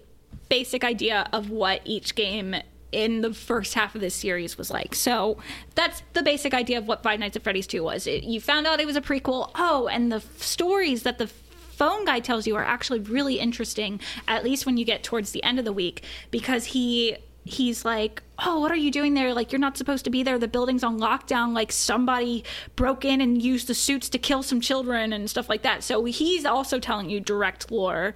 basic 0.49 0.83
idea 0.83 1.27
of 1.33 1.49
what 1.49 1.81
each 1.85 2.15
game 2.15 2.55
in 2.91 3.21
the 3.21 3.33
first 3.33 3.73
half 3.73 3.93
of 3.95 4.01
this 4.01 4.15
series 4.15 4.57
was 4.57 4.71
like. 4.71 4.95
So 4.95 5.37
that's 5.75 6.01
the 6.13 6.23
basic 6.23 6.53
idea 6.53 6.77
of 6.77 6.87
what 6.87 7.03
Five 7.03 7.19
Nights 7.19 7.35
at 7.35 7.43
Freddy's 7.43 7.67
2 7.67 7.83
was. 7.83 8.07
It, 8.07 8.23
you 8.23 8.39
found 8.39 8.65
out 8.67 8.79
it 8.79 8.85
was 8.85 8.95
a 8.95 9.01
prequel. 9.01 9.51
Oh, 9.55 9.87
and 9.91 10.11
the 10.11 10.17
f- 10.17 10.41
stories 10.41 11.03
that 11.03 11.17
the 11.17 11.27
phone 11.27 12.05
guy 12.05 12.21
tells 12.21 12.47
you 12.47 12.55
are 12.55 12.63
actually 12.63 12.99
really 12.99 13.37
interesting 13.37 13.99
at 14.29 14.45
least 14.45 14.65
when 14.65 14.77
you 14.77 14.85
get 14.85 15.03
towards 15.03 15.31
the 15.31 15.43
end 15.43 15.59
of 15.59 15.65
the 15.65 15.73
week 15.73 16.03
because 16.31 16.65
he 16.67 17.17
he's 17.45 17.85
like, 17.85 18.23
"Oh, 18.39 18.59
what 18.59 18.71
are 18.71 18.75
you 18.75 18.91
doing 18.91 19.13
there? 19.13 19.33
Like 19.33 19.51
you're 19.51 19.59
not 19.59 19.77
supposed 19.77 20.03
to 20.05 20.09
be 20.09 20.23
there. 20.23 20.37
The 20.37 20.47
building's 20.47 20.83
on 20.83 20.99
lockdown. 20.99 21.53
Like 21.53 21.71
somebody 21.71 22.43
broke 22.75 23.05
in 23.05 23.21
and 23.21 23.41
used 23.41 23.67
the 23.67 23.75
suits 23.75 24.09
to 24.09 24.17
kill 24.17 24.43
some 24.43 24.59
children 24.59 25.13
and 25.13 25.29
stuff 25.29 25.47
like 25.47 25.61
that." 25.61 25.83
So 25.83 26.03
he's 26.05 26.45
also 26.45 26.79
telling 26.79 27.09
you 27.09 27.19
direct 27.19 27.71
lore 27.71 28.15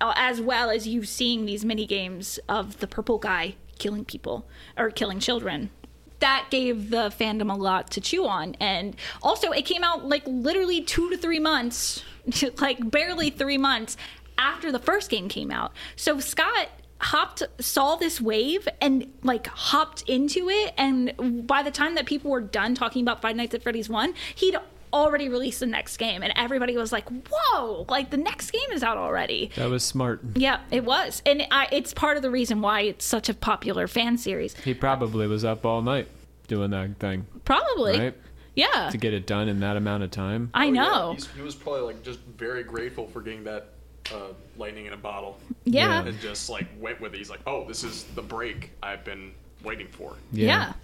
uh, 0.00 0.12
as 0.16 0.40
well 0.40 0.70
as 0.70 0.86
you 0.86 1.04
seeing 1.04 1.46
these 1.46 1.64
mini 1.64 1.86
games 1.86 2.38
of 2.48 2.78
the 2.78 2.86
purple 2.86 3.18
guy 3.18 3.56
killing 3.78 4.04
people 4.04 4.46
or 4.76 4.90
killing 4.90 5.20
children. 5.20 5.70
That 6.20 6.46
gave 6.50 6.90
the 6.90 7.10
fandom 7.10 7.52
a 7.52 7.56
lot 7.56 7.90
to 7.92 8.00
chew 8.00 8.26
on. 8.26 8.54
And 8.60 8.96
also, 9.22 9.50
it 9.50 9.66
came 9.66 9.84
out 9.84 10.08
like 10.08 10.22
literally 10.26 10.82
two 10.82 11.10
to 11.10 11.16
three 11.16 11.38
months, 11.38 12.02
like 12.60 12.90
barely 12.90 13.30
three 13.30 13.58
months 13.58 13.96
after 14.38 14.70
the 14.72 14.78
first 14.78 15.10
game 15.10 15.28
came 15.28 15.50
out. 15.50 15.72
So 15.94 16.20
Scott 16.20 16.68
hopped 16.98 17.42
saw 17.60 17.96
this 17.96 18.20
wave 18.20 18.66
and 18.80 19.12
like 19.22 19.46
hopped 19.46 20.02
into 20.08 20.48
it. 20.48 20.72
And 20.78 21.46
by 21.46 21.62
the 21.62 21.70
time 21.70 21.94
that 21.96 22.06
people 22.06 22.30
were 22.30 22.40
done 22.40 22.74
talking 22.74 23.02
about 23.02 23.20
Five 23.22 23.36
Nights 23.36 23.54
at 23.54 23.62
Freddy's 23.62 23.88
1 23.88 24.14
he'd 24.34 24.56
already 24.92 25.28
released 25.28 25.60
the 25.60 25.66
next 25.66 25.98
game. 25.98 26.22
And 26.22 26.32
everybody 26.36 26.76
was 26.76 26.92
like 26.92 27.04
whoa 27.30 27.84
like 27.88 28.10
the 28.10 28.16
next 28.16 28.50
game 28.50 28.70
is 28.72 28.82
out 28.82 28.96
already. 28.96 29.50
That 29.56 29.68
was 29.68 29.84
smart. 29.84 30.20
yeah 30.36 30.60
it 30.70 30.84
was. 30.84 31.22
And 31.26 31.46
I, 31.50 31.68
it's 31.70 31.92
part 31.92 32.16
of 32.16 32.22
the 32.22 32.30
reason 32.30 32.62
why 32.62 32.82
it's 32.82 33.04
such 33.04 33.28
a 33.28 33.34
popular 33.34 33.86
fan 33.88 34.16
series. 34.16 34.54
He 34.58 34.72
probably 34.74 35.26
was 35.26 35.44
up 35.44 35.66
all 35.66 35.82
night 35.82 36.08
doing 36.48 36.70
that 36.70 36.98
thing. 36.98 37.26
Probably. 37.44 37.98
Right. 37.98 38.14
yeah. 38.54 38.88
To 38.90 38.96
get 38.96 39.12
it 39.12 39.26
done 39.26 39.48
in 39.48 39.60
that 39.60 39.76
amount 39.76 40.02
of 40.04 40.10
time. 40.12 40.50
I 40.54 40.68
Oh, 40.68 40.70
know. 40.70 41.12
He's- 41.12 41.28
he 41.36 41.42
was 41.42 41.54
probably 41.54 41.82
like 41.82 42.02
just 42.02 42.20
very 42.20 42.62
grateful 42.62 43.06
for 43.08 43.20
getting 43.20 43.44
that 43.44 43.68
uh, 44.12 44.32
lightning 44.56 44.86
in 44.86 44.92
a 44.92 44.96
bottle, 44.96 45.38
yeah 45.64 46.02
Yeah. 46.02 46.06
and 46.08 46.20
just 46.20 46.48
like 46.50 46.66
went 46.80 47.00
with 47.00 47.14
it. 47.14 47.18
He's 47.18 47.30
like, 47.30 47.40
"Oh, 47.46 47.64
this 47.66 47.84
is 47.84 48.04
the 48.14 48.22
break 48.22 48.70
I've 48.82 49.04
been 49.04 49.32
waiting 49.64 49.88
for." 49.88 50.14
Yeah. 50.32 50.74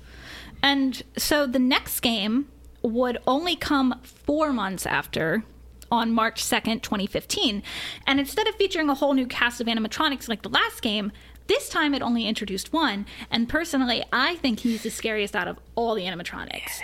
And 0.63 1.03
so 1.17 1.47
the 1.47 1.59
next 1.59 2.01
game 2.01 2.49
would 2.83 3.19
only 3.27 3.57
come 3.57 3.95
four 4.03 4.53
months 4.53 4.87
after 4.87 5.43
on 5.91 6.13
March 6.13 6.43
2nd, 6.43 6.83
2015. 6.83 7.63
And 8.07 8.19
instead 8.21 8.47
of 8.49 8.55
featuring 8.55 8.89
a 8.89 8.95
whole 8.95 9.13
new 9.15 9.27
cast 9.27 9.61
of 9.61 9.67
animatronics 9.67 10.29
like 10.29 10.43
the 10.43 10.49
last 10.49 10.81
game, 10.83 11.13
this 11.47 11.69
time 11.69 11.95
it 11.95 12.03
only 12.03 12.27
introduced 12.27 12.73
one. 12.73 13.07
And 13.31 13.49
personally, 13.49 14.05
I 14.13 14.37
think 14.37 14.61
he's 14.61 14.83
the 14.83 14.91
scariest 14.91 15.35
out 15.37 15.49
of 15.49 15.59
all 15.75 15.95
the 15.95 16.03
animatronics. 16.03 16.81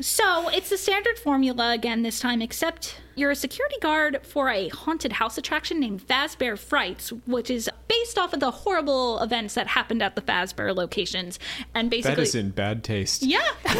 So 0.00 0.48
it's 0.48 0.70
the 0.70 0.78
standard 0.78 1.18
formula 1.18 1.72
again 1.72 2.02
this 2.02 2.20
time, 2.20 2.42
except 2.42 3.00
you're 3.14 3.30
a 3.30 3.36
security 3.36 3.76
guard 3.80 4.20
for 4.22 4.50
a 4.50 4.68
haunted 4.68 5.12
house 5.12 5.38
attraction 5.38 5.80
named 5.80 6.06
Fazbear 6.06 6.58
Frights, 6.58 7.12
which 7.26 7.50
is 7.50 7.70
based 7.88 8.18
off 8.18 8.32
of 8.34 8.40
the 8.40 8.50
horrible 8.50 9.18
events 9.22 9.54
that 9.54 9.66
happened 9.68 10.02
at 10.02 10.14
the 10.14 10.20
Fazbear 10.20 10.74
locations. 10.74 11.38
And 11.74 11.90
basically, 11.90 12.24
is 12.24 12.34
in 12.34 12.50
bad 12.50 12.84
taste. 12.84 13.22
yeah, 13.22 13.38
uh 13.64 13.72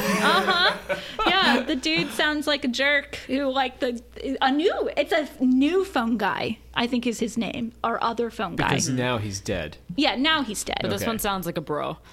huh, 0.46 0.96
yeah. 1.26 1.62
The 1.62 1.76
dude 1.76 2.10
sounds 2.12 2.46
like 2.46 2.64
a 2.64 2.68
jerk 2.68 3.16
who 3.26 3.44
like 3.50 3.80
the 3.80 4.02
a 4.40 4.50
new. 4.50 4.90
It's 4.96 5.12
a 5.12 5.28
new 5.44 5.84
phone 5.84 6.16
guy. 6.16 6.58
I 6.76 6.86
think 6.86 7.06
is 7.06 7.18
his 7.18 7.36
name, 7.36 7.72
our 7.82 7.98
other 8.02 8.30
phone 8.30 8.54
guy. 8.54 8.68
Because 8.68 8.88
now 8.90 9.18
he's 9.18 9.40
dead. 9.40 9.78
yeah, 9.96 10.14
now 10.14 10.42
he's 10.42 10.62
dead. 10.62 10.78
But 10.82 10.90
this 10.90 11.02
Okay. 11.02 11.10
one 11.10 11.18
sounds 11.18 11.46
like 11.46 11.56
a 11.56 11.62
bro. 11.62 11.96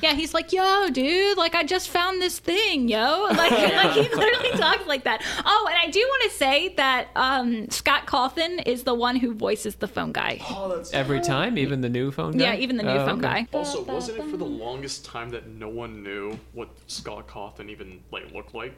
Yeah, 0.00 0.14
he's 0.14 0.32
like, 0.32 0.52
yo, 0.52 0.88
dude, 0.90 1.36
like 1.36 1.56
I 1.56 1.64
just 1.64 1.88
found 1.88 2.22
this 2.22 2.38
thing, 2.38 2.88
yo. 2.88 3.26
Like, 3.30 3.50
like 3.50 3.92
he 3.92 4.02
literally 4.14 4.50
talks 4.56 4.86
like 4.86 5.02
that. 5.04 5.22
Oh, 5.44 5.66
and 5.68 5.76
I 5.76 5.90
do 5.90 5.98
want 5.98 6.30
to 6.30 6.38
say 6.38 6.72
that 6.76 7.08
um, 7.16 7.68
Scott 7.70 8.06
Cawthon 8.06 8.62
is 8.64 8.84
the 8.84 8.94
one 8.94 9.16
who 9.16 9.34
voices 9.34 9.74
the 9.74 9.88
phone 9.88 10.12
guy. 10.12 10.38
Oh, 10.48 10.68
that's 10.74 10.92
Every 10.92 11.20
time, 11.20 11.58
even 11.58 11.80
the 11.80 11.88
new 11.88 12.12
phone 12.12 12.38
guy? 12.38 12.44
Yeah, 12.44 12.54
even 12.54 12.76
the 12.76 12.84
new 12.84 12.90
Oh, 12.90 13.06
phone 13.06 13.18
okay. 13.24 13.42
guy. 13.52 13.58
Also, 13.58 13.82
wasn't 13.82 14.18
it 14.20 14.30
for 14.30 14.36
the 14.36 14.44
longest 14.46 15.04
time 15.04 15.30
that 15.30 15.48
no 15.48 15.68
one 15.68 16.02
knew 16.02 16.38
what 16.52 16.68
Scott 16.86 17.26
Cawthon 17.26 17.68
even 17.68 18.00
like 18.12 18.32
looked 18.32 18.54
like? 18.54 18.72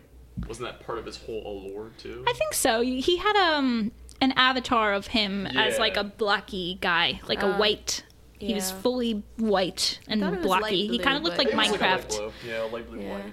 Wasn't 0.49 0.67
that 0.67 0.85
part 0.87 0.99
of 0.99 1.05
his 1.05 1.19
whole 1.19 1.43
allure 1.47 1.91
too? 1.99 2.25
I 2.27 2.33
think 2.33 2.55
so. 2.55 2.81
He 2.81 3.19
had 3.19 3.37
um 3.37 3.93
an 4.21 4.33
avatar 4.33 4.93
of 4.93 5.09
him 5.09 5.47
as 5.47 5.79
like 5.79 5.97
a 5.97 6.05
blocky 6.05 6.79
guy, 6.81 7.21
like 7.29 7.43
a 7.43 7.55
uh, 7.55 7.59
white. 7.59 8.05
He 8.39 8.55
was 8.55 8.71
fully 8.71 9.23
white 9.37 9.99
and 10.07 10.21
thought 10.21 10.35
it 10.35 10.43
blocky. 10.43 10.63
light 10.63 10.91
he 10.91 10.99
kind 10.99 11.17
of 11.17 11.25
looked 11.25 11.39
like 11.39 11.49
It 11.49 11.57
was 11.57 11.71
like 11.71 11.81
light 11.81 12.01
Minecraft. 12.01 12.09
blue. 12.17 12.33
Yeah, 12.47 12.61
light 12.73 12.89
blue 12.89 13.01
Yeah. 13.01 13.13
white. 13.13 13.33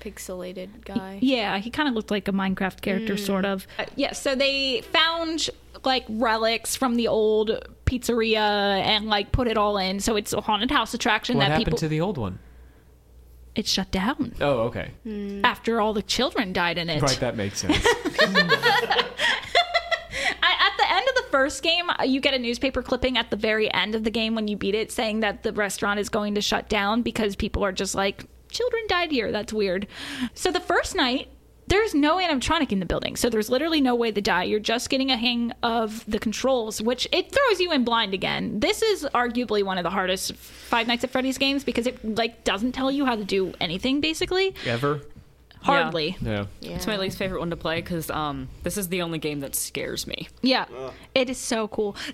Pixelated 0.00 0.84
guy. 0.84 1.18
Yeah, 1.20 1.58
he 1.58 1.70
kind 1.70 1.88
of 1.88 1.94
looked 1.94 2.10
like 2.10 2.28
a 2.28 2.32
Minecraft 2.32 2.80
character, 2.80 3.14
mm. 3.14 3.18
sort 3.18 3.44
of. 3.44 3.66
Uh, 3.78 3.84
yeah, 3.96 4.12
so 4.12 4.34
they 4.34 4.80
found 4.92 5.50
like 5.84 6.04
relics 6.08 6.76
from 6.76 6.94
the 6.96 7.08
old 7.08 7.50
pizzeria 7.84 8.36
and 8.80 9.06
like 9.06 9.32
put 9.32 9.48
it 9.48 9.58
all 9.58 9.76
in. 9.76 9.98
So 10.00 10.16
it's 10.16 10.32
a 10.32 10.40
haunted 10.40 10.70
house 10.70 10.94
attraction 10.94 11.36
What 11.36 11.42
that 11.44 11.50
happened 11.50 11.66
people. 11.66 11.78
to 11.80 11.88
the 11.88 12.00
old 12.00 12.16
one? 12.18 12.38
it 13.54 13.66
shut 13.66 13.90
down 13.90 14.32
Oh, 14.40 14.60
okay. 14.68 14.92
Hmm. 15.02 15.44
after 15.44 15.80
all 15.80 15.92
the 15.92 16.02
children 16.02 16.52
died 16.52 16.78
in 16.78 16.88
it. 16.88 17.02
Right, 17.02 17.18
that 17.18 17.36
makes 17.36 17.58
sense. 17.62 17.76
I, 20.40 20.52
at 20.60 20.76
the 20.76 20.92
end 20.92 21.08
of 21.08 21.14
the 21.16 21.17
first 21.30 21.62
game, 21.62 21.90
uh, 21.90 22.04
you 22.04 22.20
get 22.20 22.34
a 22.34 22.38
newspaper 22.38 22.82
clipping 22.82 23.16
at 23.16 23.30
the 23.30 23.36
very 23.36 23.72
end 23.72 23.94
of 23.94 24.04
the 24.04 24.10
game 24.10 24.34
when 24.34 24.48
you 24.48 24.56
beat 24.56 24.74
it 24.74 24.90
saying 24.90 25.20
that 25.20 25.42
the 25.42 25.52
restaurant 25.52 26.00
is 26.00 26.08
going 26.08 26.34
to 26.34 26.40
shut 26.40 26.68
down 26.68 27.02
because 27.02 27.36
people 27.36 27.64
are 27.64 27.72
just 27.72 27.94
like, 27.94 28.24
children 28.50 28.82
died 28.88 29.10
here. 29.10 29.30
That's 29.32 29.52
weird. 29.52 29.86
So 30.34 30.50
the 30.50 30.60
first 30.60 30.94
night, 30.94 31.28
there's 31.68 31.94
no 31.94 32.16
animatronic 32.16 32.72
in 32.72 32.80
the 32.80 32.86
building. 32.86 33.14
So 33.14 33.28
there's 33.28 33.50
literally 33.50 33.80
no 33.80 33.94
way 33.94 34.10
to 34.10 34.20
die. 34.20 34.44
You're 34.44 34.58
just 34.58 34.88
getting 34.88 35.10
a 35.10 35.16
hang 35.16 35.52
of 35.62 36.04
the 36.06 36.18
controls, 36.18 36.80
which 36.80 37.06
it 37.12 37.30
throws 37.30 37.60
you 37.60 37.72
in 37.72 37.84
blind 37.84 38.14
again. 38.14 38.60
This 38.60 38.80
is 38.80 39.04
arguably 39.14 39.62
one 39.62 39.76
of 39.76 39.84
the 39.84 39.90
hardest 39.90 40.34
Five 40.34 40.86
Nights 40.86 41.04
at 41.04 41.10
Freddy's 41.10 41.38
games 41.38 41.64
because 41.64 41.86
it 41.86 42.16
like 42.16 42.44
doesn't 42.44 42.72
tell 42.72 42.90
you 42.90 43.04
how 43.04 43.16
to 43.16 43.24
do 43.24 43.52
anything 43.60 44.00
basically. 44.00 44.54
Ever? 44.64 45.02
Hardly. 45.62 46.16
Yeah. 46.20 46.46
Yeah. 46.60 46.76
It's 46.76 46.86
my 46.86 46.96
least 46.96 47.18
favorite 47.18 47.40
one 47.40 47.50
to 47.50 47.56
play 47.56 47.76
because 47.80 48.10
um, 48.10 48.48
this 48.62 48.76
is 48.76 48.88
the 48.88 49.02
only 49.02 49.18
game 49.18 49.40
that 49.40 49.54
scares 49.54 50.06
me. 50.06 50.28
Yeah, 50.42 50.66
it 51.14 51.28
is 51.30 51.38
so 51.38 51.68
cool. 51.68 51.96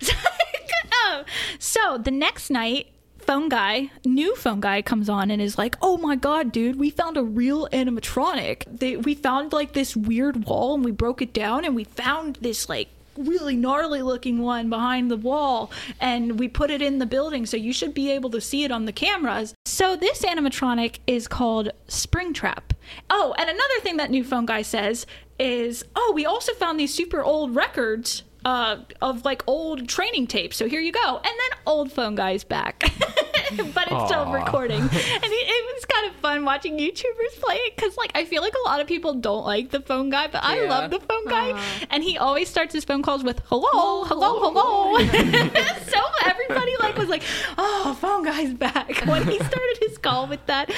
Oh, 1.07 1.23
so 1.59 1.97
the 1.99 2.09
next 2.11 2.49
night, 2.49 2.87
phone 3.19 3.47
guy, 3.47 3.91
new 4.05 4.35
phone 4.35 4.59
guy, 4.59 4.81
comes 4.81 5.07
on 5.07 5.29
and 5.29 5.39
is 5.41 5.57
like, 5.57 5.75
"Oh 5.81 5.97
my 5.97 6.15
god, 6.15 6.51
dude, 6.51 6.77
we 6.77 6.89
found 6.89 7.15
a 7.15 7.23
real 7.23 7.67
animatronic. 7.71 8.63
They, 8.79 8.97
we 8.97 9.13
found 9.13 9.53
like 9.53 9.73
this 9.73 9.95
weird 9.95 10.45
wall 10.45 10.73
and 10.73 10.83
we 10.83 10.91
broke 10.91 11.21
it 11.21 11.31
down 11.31 11.63
and 11.63 11.75
we 11.75 11.83
found 11.83 12.37
this 12.37 12.69
like." 12.69 12.89
Really 13.17 13.55
gnarly 13.55 14.01
looking 14.01 14.39
one 14.39 14.69
behind 14.69 15.09
the 15.09 15.17
wall 15.17 15.71
and 15.99 16.39
we 16.39 16.47
put 16.47 16.69
it 16.69 16.81
in 16.81 16.99
the 16.99 17.05
building 17.05 17.45
so 17.45 17.57
you 17.57 17.73
should 17.73 17.93
be 17.93 18.11
able 18.11 18.29
to 18.29 18.41
see 18.41 18.63
it 18.63 18.71
on 18.71 18.85
the 18.85 18.91
cameras 18.91 19.53
so 19.65 19.95
this 19.95 20.23
animatronic 20.23 20.99
is 21.07 21.27
called 21.27 21.69
springtrap 21.87 22.71
oh 23.09 23.33
and 23.37 23.49
another 23.49 23.79
thing 23.81 23.97
that 23.97 24.11
new 24.11 24.23
phone 24.23 24.45
guy 24.45 24.61
says 24.61 25.05
is 25.39 25.83
oh 25.95 26.11
we 26.15 26.25
also 26.25 26.53
found 26.53 26.79
these 26.79 26.93
super 26.93 27.23
old 27.23 27.55
records 27.55 28.23
uh, 28.45 28.77
of 29.01 29.25
like 29.25 29.43
old 29.47 29.89
training 29.89 30.27
tapes. 30.27 30.55
So 30.55 30.69
here 30.69 30.79
you 30.79 30.91
go. 30.91 31.15
And 31.17 31.25
then 31.25 31.59
old 31.65 31.91
phone 31.91 32.15
guy's 32.15 32.43
back, 32.43 32.83
but 33.73 33.91
it's 33.91 34.05
still 34.05 34.31
recording. 34.31 34.81
And 35.15 35.31
it, 35.33 35.47
it 35.47 35.75
was 35.75 35.85
kind 35.85 36.07
of 36.09 36.15
fun 36.17 36.45
watching 36.45 36.77
YouTubers 36.77 37.39
play 37.41 37.55
it 37.55 37.75
because 37.75 37.97
like 37.97 38.11
I 38.15 38.25
feel 38.25 38.41
like 38.41 38.53
a 38.53 38.67
lot 38.67 38.81
of 38.81 38.87
people 38.87 39.13
don't 39.13 39.45
like 39.45 39.71
the 39.71 39.79
phone 39.79 40.09
guy, 40.09 40.27
but 40.27 40.43
I 40.43 40.65
love 40.65 40.91
the 40.91 40.99
phone 40.99 41.25
guy. 41.25 41.59
And 41.89 42.03
he 42.03 42.17
always 42.17 42.49
starts 42.49 42.73
his 42.73 42.83
phone 42.83 43.01
calls 43.01 43.23
with 43.23 43.41
hello, 43.45 44.03
hello, 44.05 44.39
hello. 44.39 44.97
so 45.87 45.99
everybody 46.25 46.75
like 46.79 46.97
was 46.97 47.09
like, 47.09 47.23
oh, 47.57 47.97
phone 47.99 48.23
guy's 48.23 48.53
back 48.53 49.05
when 49.05 49.27
he 49.27 49.37
started 49.37 49.77
his 49.81 49.97
call 49.97 50.27
with 50.27 50.45
that. 50.47 50.71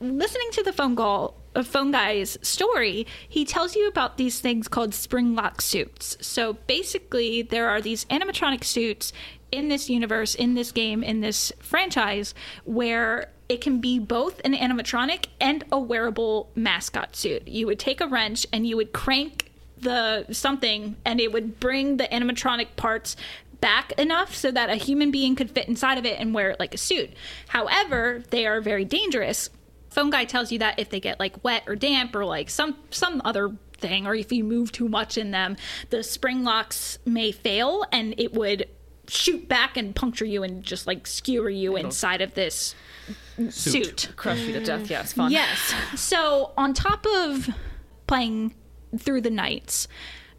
Listening 0.00 0.48
to 0.52 0.62
the 0.62 0.72
phone 0.72 0.96
call 0.96 1.40
a 1.54 1.64
phone 1.64 1.90
guy's 1.90 2.38
story, 2.42 3.06
he 3.28 3.44
tells 3.44 3.74
you 3.74 3.88
about 3.88 4.16
these 4.16 4.40
things 4.40 4.68
called 4.68 4.94
spring 4.94 5.34
lock 5.34 5.60
suits. 5.60 6.16
So 6.20 6.54
basically, 6.66 7.42
there 7.42 7.68
are 7.68 7.80
these 7.80 8.04
animatronic 8.06 8.64
suits 8.64 9.12
in 9.52 9.68
this 9.68 9.90
universe, 9.90 10.34
in 10.34 10.54
this 10.54 10.72
game, 10.72 11.02
in 11.02 11.20
this 11.20 11.52
franchise, 11.60 12.34
where 12.64 13.30
it 13.48 13.60
can 13.60 13.80
be 13.80 13.98
both 13.98 14.40
an 14.44 14.54
animatronic 14.54 15.26
and 15.40 15.64
a 15.72 15.78
wearable 15.78 16.50
mascot 16.54 17.16
suit. 17.16 17.48
You 17.48 17.66
would 17.66 17.78
take 17.78 18.00
a 18.00 18.06
wrench 18.06 18.46
and 18.52 18.66
you 18.66 18.76
would 18.76 18.92
crank 18.92 19.50
the 19.78 20.26
something, 20.30 20.96
and 21.04 21.20
it 21.20 21.32
would 21.32 21.58
bring 21.58 21.96
the 21.96 22.04
animatronic 22.04 22.76
parts 22.76 23.16
back 23.60 23.92
enough 23.92 24.34
so 24.34 24.50
that 24.50 24.70
a 24.70 24.76
human 24.76 25.10
being 25.10 25.34
could 25.34 25.50
fit 25.50 25.68
inside 25.68 25.98
of 25.98 26.06
it 26.06 26.18
and 26.18 26.34
wear 26.34 26.50
it 26.50 26.60
like 26.60 26.74
a 26.74 26.78
suit. 26.78 27.10
However, 27.48 28.22
they 28.30 28.46
are 28.46 28.60
very 28.60 28.84
dangerous. 28.84 29.50
Phone 29.90 30.10
guy 30.10 30.24
tells 30.24 30.52
you 30.52 30.58
that 30.60 30.78
if 30.78 30.90
they 30.90 31.00
get 31.00 31.18
like 31.18 31.42
wet 31.44 31.64
or 31.66 31.76
damp 31.76 32.14
or 32.14 32.24
like 32.24 32.48
some 32.48 32.76
some 32.90 33.20
other 33.24 33.56
thing 33.78 34.06
or 34.06 34.14
if 34.14 34.30
you 34.30 34.44
move 34.44 34.70
too 34.70 34.88
much 34.88 35.18
in 35.18 35.30
them, 35.30 35.56
the 35.90 36.02
spring 36.02 36.44
locks 36.44 36.98
may 37.04 37.32
fail 37.32 37.84
and 37.90 38.14
it 38.18 38.32
would 38.32 38.68
shoot 39.10 39.48
back 39.48 39.76
and 39.76 39.94
puncture 39.94 40.24
you 40.24 40.42
and 40.42 40.62
just 40.62 40.86
like 40.86 41.06
skewer 41.06 41.50
you 41.50 41.76
inside 41.76 42.20
of 42.20 42.34
this 42.34 42.74
suit. 43.50 44.10
Crush 44.16 44.40
you 44.40 44.52
to 44.52 44.64
death. 44.64 44.88
Yeah, 44.90 45.00
it's 45.00 45.12
fun. 45.12 45.30
Yes. 45.32 45.74
So 45.96 46.52
on 46.56 46.74
top 46.74 47.06
of 47.06 47.48
playing 48.06 48.54
through 48.98 49.20
the 49.22 49.30
nights, 49.30 49.88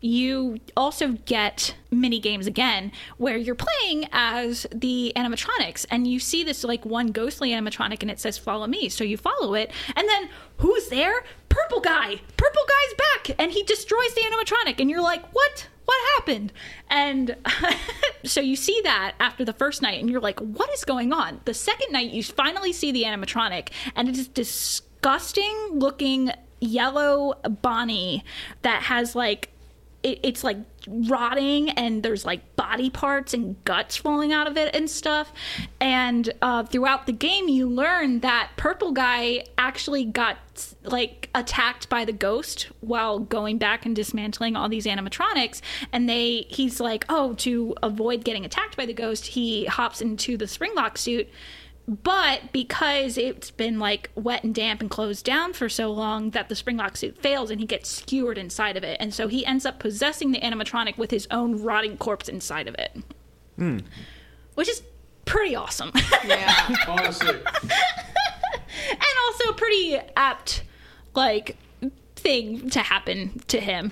you 0.02 0.60
also 0.76 1.14
get 1.26 1.76
mini 1.92 2.20
games 2.20 2.48
again 2.48 2.92
where 3.18 3.38
you're 3.38 3.56
playing 3.56 4.08
as 4.12 4.66
the 4.74 5.14
animatronics 5.16 5.86
and 5.92 6.08
you 6.08 6.20
see 6.20 6.44
this 6.44 6.64
like 6.64 6.84
one 6.86 7.08
ghostly 7.08 7.52
animatronic 7.52 8.02
and 8.02 8.10
it 8.10 8.20
says 8.20 8.36
follow 8.36 8.66
me 8.66 8.90
so 8.90 9.04
you 9.04 9.16
follow 9.16 9.54
it 9.54 9.72
and 9.96 10.10
then 10.10 10.28
who's 10.58 10.88
there 10.88 11.24
purple 11.50 11.80
guy 11.80 12.20
purple 12.36 12.64
guy's 12.68 12.98
back 12.98 13.36
and 13.38 13.52
he 13.52 13.62
destroys 13.64 14.14
the 14.16 14.22
animatronic 14.22 14.80
and 14.80 14.90
you're 14.90 15.02
like 15.02 15.24
what 15.34 15.68
what 15.86 15.98
happened 16.18 16.54
and 16.90 17.36
so 18.24 18.42
you 18.42 18.56
see 18.56 18.80
that 18.84 19.14
after 19.20 19.44
the 19.44 19.54
first 19.54 19.82
night, 19.82 20.00
and 20.00 20.10
you're 20.10 20.22
like, 20.22 20.40
"What 20.40 20.70
is 20.72 20.84
going 20.86 21.14
on?" 21.14 21.42
The 21.46 21.54
second 21.54 21.92
night, 21.92 22.12
you 22.12 22.24
finally 22.24 22.74
see 22.74 22.92
the 22.92 23.04
animatronic, 23.04 23.70
and 23.96 24.08
it 24.08 24.18
is 24.18 24.28
disgusting 24.28 25.56
looking 25.74 26.32
yellow 26.60 27.34
Bonnie 27.62 28.24
that 28.62 28.84
has 28.84 29.16
like 29.16 29.50
it, 30.04 30.20
it's 30.24 30.44
like 30.44 30.58
rotting 30.88 31.70
and 31.72 32.02
there's 32.02 32.26
like 32.26 32.56
body 32.56 32.90
parts 32.90 33.34
and 33.34 33.64
guts 33.66 33.96
falling 33.96 34.34
out 34.34 34.48
of 34.48 34.58
it 34.58 34.76
and 34.76 34.90
stuff. 34.90 35.32
And 35.80 36.32
uh, 36.42 36.64
throughout 36.64 37.06
the 37.06 37.14
game 37.14 37.48
you 37.48 37.70
learn 37.70 38.22
that 38.22 38.52
purple 38.58 38.92
guy 38.92 39.46
actually 39.58 40.06
got 40.06 40.38
like 40.84 41.30
attacked 41.36 41.88
by 41.90 42.06
the 42.06 42.14
ghost 42.14 42.70
while 42.82 43.20
going 43.20 43.58
back 43.58 43.86
and 43.86 43.96
dismantling 43.96 44.56
all 44.56 44.70
these 44.70 44.86
animatronics. 44.86 45.62
And 45.92 46.10
they 46.10 46.48
he's 46.50 46.80
like 46.80 47.06
oh 47.10 47.34
to 47.36 47.76
avoid 47.84 48.24
getting 48.24 48.46
attacked 48.46 48.76
by 48.76 48.86
the 48.86 48.94
ghost 48.94 49.28
he 49.28 49.66
hops 49.66 50.02
into 50.02 50.38
the 50.38 50.46
springlock 50.46 50.98
suit 50.98 51.30
but 51.88 52.52
because 52.52 53.18
it's 53.18 53.52
been 53.52 53.80
like 53.80 54.10
wet 54.16 54.44
and 54.44 54.54
damp 54.54 54.82
and 54.82 54.90
closed 54.90 55.26
down 55.26 55.54
for 55.54 55.68
so 55.68 55.92
long 55.92 56.30
that 56.32 56.48
the 56.48 56.56
springlock 56.56 56.96
suit 56.96 57.18
fails 57.18 57.50
and 57.50 57.60
he 57.60 57.66
gets 57.66 57.90
skewered 57.90 58.38
inside 58.38 58.78
of 58.78 58.84
it. 58.84 58.98
And 59.00 59.14
so 59.14 59.28
he 59.28 59.46
ends 59.46 59.66
up 59.66 59.80
possessing 59.80 60.32
the 60.32 60.40
animatronic 60.40 60.98
with 60.98 61.12
his 61.12 61.28
own 61.32 61.62
rotting 61.62 61.98
corpse 61.98 62.30
inside 62.30 62.68
of 62.68 62.76
it. 62.76 62.98
Hmm. 63.58 63.80
Which 64.56 64.70
is 64.70 64.84
pretty 65.26 65.56
awesome. 65.56 65.92
Yeah. 66.26 66.76
Honestly, 66.88 67.30
and 68.92 69.02
also 69.28 69.54
pretty 69.54 69.98
apt 70.16 70.64
like 71.16 71.58
thing 72.22 72.70
to 72.72 72.80
happen 72.80 73.42
to 73.48 73.60
him. 73.60 73.92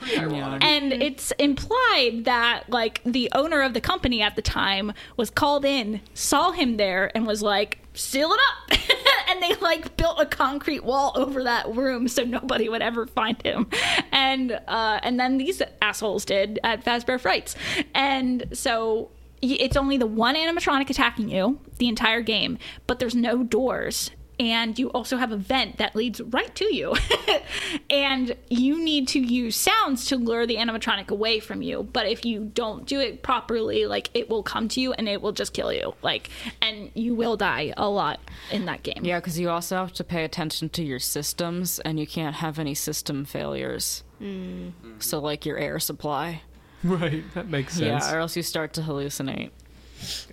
And 0.62 0.94
it's 0.94 1.32
implied 1.40 2.22
that 2.26 2.70
like 2.70 3.02
the 3.06 3.30
owner 3.34 3.62
of 3.62 3.74
the 3.74 3.82
company 3.82 4.22
at 4.22 4.36
the 4.36 4.42
time 4.42 4.94
was 5.18 5.30
called 5.30 5.66
in 5.66 6.02
saw 6.14 6.52
him 6.52 6.78
there 6.78 7.12
and 7.16 7.26
was 7.28 7.42
like 7.42 7.80
seal 7.94 8.32
it 8.32 8.40
up. 8.40 8.80
And 9.30 9.44
they 9.44 9.54
like 9.58 9.96
built 9.96 10.20
a 10.20 10.26
concrete 10.26 10.84
wall 10.84 11.12
over 11.16 11.44
that 11.44 11.70
room 11.76 12.08
so 12.08 12.24
nobody 12.24 12.68
would 12.68 12.82
ever 12.82 13.06
find 13.06 13.40
him. 13.44 13.68
And 14.12 14.54
uh 14.68 15.00
and 15.04 15.20
then 15.20 15.38
these 15.38 15.62
assholes 15.84 16.26
did 16.26 16.58
at 16.64 16.84
fazbear 16.84 17.20
frights. 17.20 17.56
And 17.94 18.48
so 18.54 19.12
it's 19.42 19.78
only 19.78 19.98
the 19.98 20.08
one 20.08 20.36
animatronic 20.36 20.90
attacking 20.90 21.30
you 21.30 21.60
the 21.78 21.88
entire 21.88 22.22
game 22.22 22.58
but 22.88 23.00
there's 23.00 23.16
no 23.16 23.44
doors 23.44 24.12
and 24.40 24.80
you 24.80 24.90
also 24.92 25.18
have 25.18 25.32
a 25.32 25.38
vent 25.38 25.78
that 25.78 25.96
leads 25.96 26.22
right 26.22 26.54
to 26.56 26.74
you. 26.74 26.96
and 27.90 28.36
you 28.50 28.82
need 28.82 29.08
to 29.10 29.20
use 29.20 29.56
sounds 29.56 30.06
to 30.06 30.16
lure 30.16 30.48
the 30.48 30.56
animatronic 30.56 31.10
away 31.10 31.40
from 31.40 31.62
you. 31.62 31.84
But 31.84 32.08
if 32.08 32.24
you 32.24 32.46
don't 32.54 32.86
do 32.86 33.00
it 33.02 33.22
properly, 33.22 33.86
like 33.86 34.10
it 34.14 34.30
will 34.30 34.44
come 34.44 34.70
to 34.70 34.82
you 34.82 34.94
and 34.94 35.10
it 35.10 35.22
will 35.22 35.34
just 35.34 35.54
kill 35.54 35.74
you. 35.74 35.94
Like, 36.02 36.30
and 36.62 36.90
you 36.94 37.14
will 37.14 37.36
die 37.36 37.74
a 37.76 37.90
lot 37.90 38.22
in 38.50 38.66
that 38.66 38.84
game. 38.84 39.04
Yeah, 39.04 39.20
because 39.20 39.38
you 39.38 39.50
also 39.50 39.76
have 39.76 39.94
to 39.94 40.04
pay 40.06 40.24
attention 40.24 40.70
to 40.70 40.84
your 40.84 41.00
systems, 41.00 41.80
and 41.80 42.00
you 42.00 42.08
can't 42.08 42.36
have 42.36 42.60
any 42.60 42.74
system 42.74 43.26
failures. 43.26 44.04
Mm. 44.22 44.72
So, 45.00 45.20
like 45.20 45.46
your 45.46 45.58
air 45.58 45.80
supply. 45.80 46.42
Right, 46.82 47.26
that 47.34 47.50
makes 47.50 47.74
sense. 47.74 48.06
Yeah, 48.06 48.16
or 48.16 48.20
else 48.20 48.38
you 48.38 48.42
start 48.42 48.72
to 48.76 48.82
hallucinate 48.82 49.52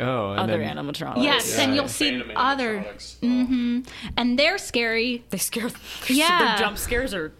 oh, 0.01 0.30
and 0.32 0.40
other 0.40 0.59
then, 0.59 0.76
animatronics. 0.76 1.22
Yes, 1.22 1.56
Yeah, 1.56 1.64
and 1.64 1.74
you'll 1.74 1.88
see 1.88 2.10
Phantom 2.10 2.32
other, 2.36 2.78
animatronics. 2.78 3.16
Mm-hmm. 3.20 3.80
and 4.16 4.38
they're 4.38 4.59
scary. 4.59 5.24
They 5.30 5.38
scare. 5.38 5.70
Yeah. 6.09 6.56
the 6.56 6.62
jump 6.62 6.78
scares 6.78 7.14
are 7.14 7.32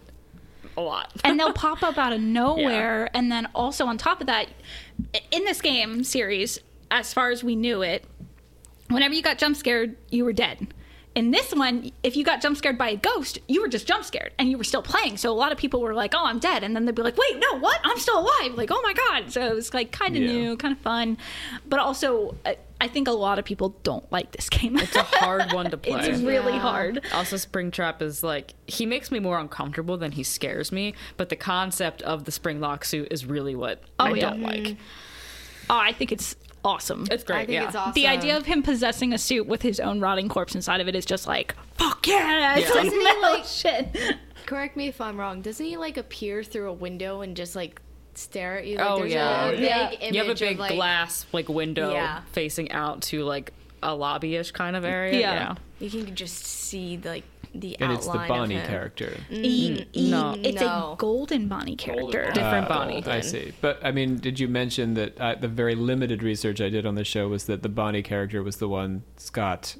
a 0.75 0.81
lot. 0.81 1.11
and 1.23 1.39
they'll 1.39 1.53
pop 1.65 1.83
up 1.83 1.97
out 1.97 2.13
of 2.13 2.21
nowhere. 2.21 3.09
And 3.15 3.31
then 3.31 3.47
also 3.55 3.85
on 3.85 3.97
top 3.97 4.21
of 4.21 4.27
that, 4.27 4.47
in 5.31 5.43
this 5.45 5.61
game 5.61 6.03
series, 6.03 6.59
as 6.91 7.13
far 7.13 7.31
as 7.31 7.43
we 7.43 7.55
knew 7.55 7.81
it, 7.81 8.05
whenever 8.89 9.13
you 9.13 9.21
got 9.21 9.37
jump 9.37 9.55
scared, 9.57 9.95
you 10.09 10.23
were 10.25 10.33
dead. 10.33 10.73
In 11.17 11.31
this 11.31 11.51
one, 11.51 11.91
if 12.03 12.15
you 12.15 12.23
got 12.23 12.41
jump 12.43 12.55
scared 12.57 12.77
by 12.77 12.89
a 12.91 12.95
ghost, 12.95 13.39
you 13.47 13.59
were 13.63 13.67
just 13.67 13.87
jump 13.87 14.05
scared 14.05 14.33
and 14.37 14.51
you 14.51 14.57
were 14.59 14.63
still 14.63 14.83
playing. 14.83 15.17
So 15.17 15.31
a 15.31 15.33
lot 15.33 15.51
of 15.51 15.57
people 15.57 15.81
were 15.81 15.95
like, 15.95 16.13
"Oh, 16.15 16.23
I'm 16.23 16.37
dead," 16.37 16.63
and 16.63 16.75
then 16.75 16.85
they'd 16.85 16.93
be 16.93 17.01
like, 17.01 17.17
"Wait, 17.17 17.39
no, 17.39 17.57
what? 17.57 17.79
I'm 17.83 17.97
still 17.97 18.19
alive!" 18.19 18.53
Like, 18.53 18.69
"Oh 18.71 18.79
my 18.83 18.93
god!" 18.93 19.31
So 19.31 19.41
it 19.43 19.55
was 19.55 19.73
like 19.73 19.91
kind 19.91 20.15
of 20.15 20.21
Yeah. 20.21 20.31
new, 20.31 20.57
kind 20.57 20.73
of 20.73 20.77
fun, 20.79 21.17
but 21.67 21.79
also 21.79 22.35
I, 22.45 22.57
I 22.79 22.87
think 22.87 23.07
a 23.07 23.11
lot 23.13 23.39
of 23.39 23.45
people 23.45 23.69
don't 23.81 24.09
like 24.11 24.31
this 24.33 24.47
game. 24.47 24.77
It's 24.77 24.95
a 24.95 25.01
hard 25.01 25.51
one 25.53 25.71
to 25.71 25.77
play. 25.87 26.07
it's 26.07 26.21
really 26.21 26.53
Yeah. 26.53 26.59
hard. 26.59 27.01
Also, 27.11 27.35
Springtrap 27.35 28.03
is 28.03 28.21
like 28.21 28.53
he 28.67 28.85
makes 28.85 29.09
me 29.09 29.17
more 29.19 29.39
uncomfortable 29.39 29.97
than 29.97 30.11
he 30.11 30.21
scares 30.21 30.71
me. 30.71 30.93
But 31.17 31.29
the 31.29 31.35
concept 31.35 32.03
of 32.03 32.25
the 32.25 32.31
spring 32.31 32.59
lock 32.59 32.85
suit 32.85 33.07
is 33.09 33.25
really 33.25 33.55
what 33.55 33.81
oh, 33.99 34.05
I 34.05 34.13
yeah. 34.13 34.29
don't 34.29 34.43
like. 34.43 34.77
Oh, 35.67 35.79
I 35.79 35.93
think 35.93 36.11
it's 36.11 36.35
awesome. 36.67 37.05
It's 37.09 37.23
great. 37.23 37.35
I 37.37 37.45
think 37.45 37.51
yeah. 37.53 37.67
it's 37.67 37.75
awesome. 37.75 37.93
the 37.93 38.07
idea 38.07 38.37
of 38.37 38.45
him 38.45 38.61
possessing 38.61 39.13
a 39.13 39.17
suit 39.17 39.47
with 39.47 39.61
his 39.61 39.79
own 39.79 39.99
rotting 40.01 40.27
corpse 40.29 40.53
inside 40.55 40.81
of 40.81 40.87
it 40.87 40.95
is 40.95 41.05
just 41.05 41.25
like 41.27 41.55
fuck 41.75 42.05
yeah, 42.07 42.57
it's 42.57 42.67
Yeah. 42.69 42.75
like 42.75 42.83
Doesn't 42.85 43.03
metal 43.03 43.21
like- 43.21 43.45
shit. 43.45 44.15
Correct 44.45 44.77
me 44.77 44.87
if 44.87 45.01
I'm 45.01 45.19
wrong. 45.19 45.41
Doesn't 45.41 45.65
he 45.65 45.77
like 45.77 45.97
appear 45.97 46.43
through 46.43 46.69
a 46.69 46.73
window 46.73 47.21
and 47.21 47.35
just 47.35 47.55
like 47.55 47.81
stare 48.15 48.57
at 48.59 48.65
you? 48.67 48.77
Like, 48.77 48.89
Oh, 48.89 48.99
there's 48.99 49.11
yeah. 49.13 49.45
a, 49.45 49.47
Oh, 49.47 49.51
big 49.51 49.59
yeah. 49.61 49.89
image 49.91 50.13
you 50.13 50.19
have 50.19 50.27
a 50.27 50.31
of, 50.31 50.39
big 50.39 50.59
like, 50.59 50.73
glass 50.75 51.25
like 51.33 51.49
window 51.49 51.91
Yeah. 51.91 52.21
facing 52.31 52.71
out 52.71 53.01
to 53.03 53.23
like 53.23 53.51
a 53.83 53.93
lobbyish 53.95 54.51
kind 54.51 54.75
of 54.75 54.83
area. 54.85 55.19
Yeah. 55.19 55.55
You 55.79 55.89
can 55.89 56.15
just 56.15 56.43
see 56.45 56.97
like 57.03 57.23
the 57.53 57.77
and 57.79 57.91
it's 57.91 58.05
the 58.07 58.23
Bonnie 58.27 58.55
character. 58.55 59.17
E- 59.31 59.85
e- 59.93 60.09
no. 60.11 60.35
it's 60.43 60.61
No. 60.61 60.93
a 60.93 60.95
golden 60.97 61.47
Bonnie 61.47 61.75
character. 61.75 62.21
Bonnie. 62.23 62.33
Different 62.33 62.65
Uh, 62.65 62.69
Bonnie. 62.69 63.03
I 63.05 63.21
see. 63.21 63.53
But 63.61 63.79
I 63.83 63.91
mean, 63.91 64.17
did 64.17 64.39
you 64.39 64.47
mention 64.47 64.93
that 64.95 65.19
uh, 65.19 65.35
the 65.35 65.47
very 65.47 65.75
limited 65.75 66.23
research 66.23 66.61
I 66.61 66.69
did 66.69 66.85
on 66.85 66.95
the 66.95 67.03
show 67.03 67.27
was 67.27 67.45
that 67.45 67.63
the 67.63 67.69
Bonnie 67.69 68.03
character 68.03 68.41
was 68.43 68.57
the 68.57 68.67
one 68.67 69.03
Scott 69.17 69.75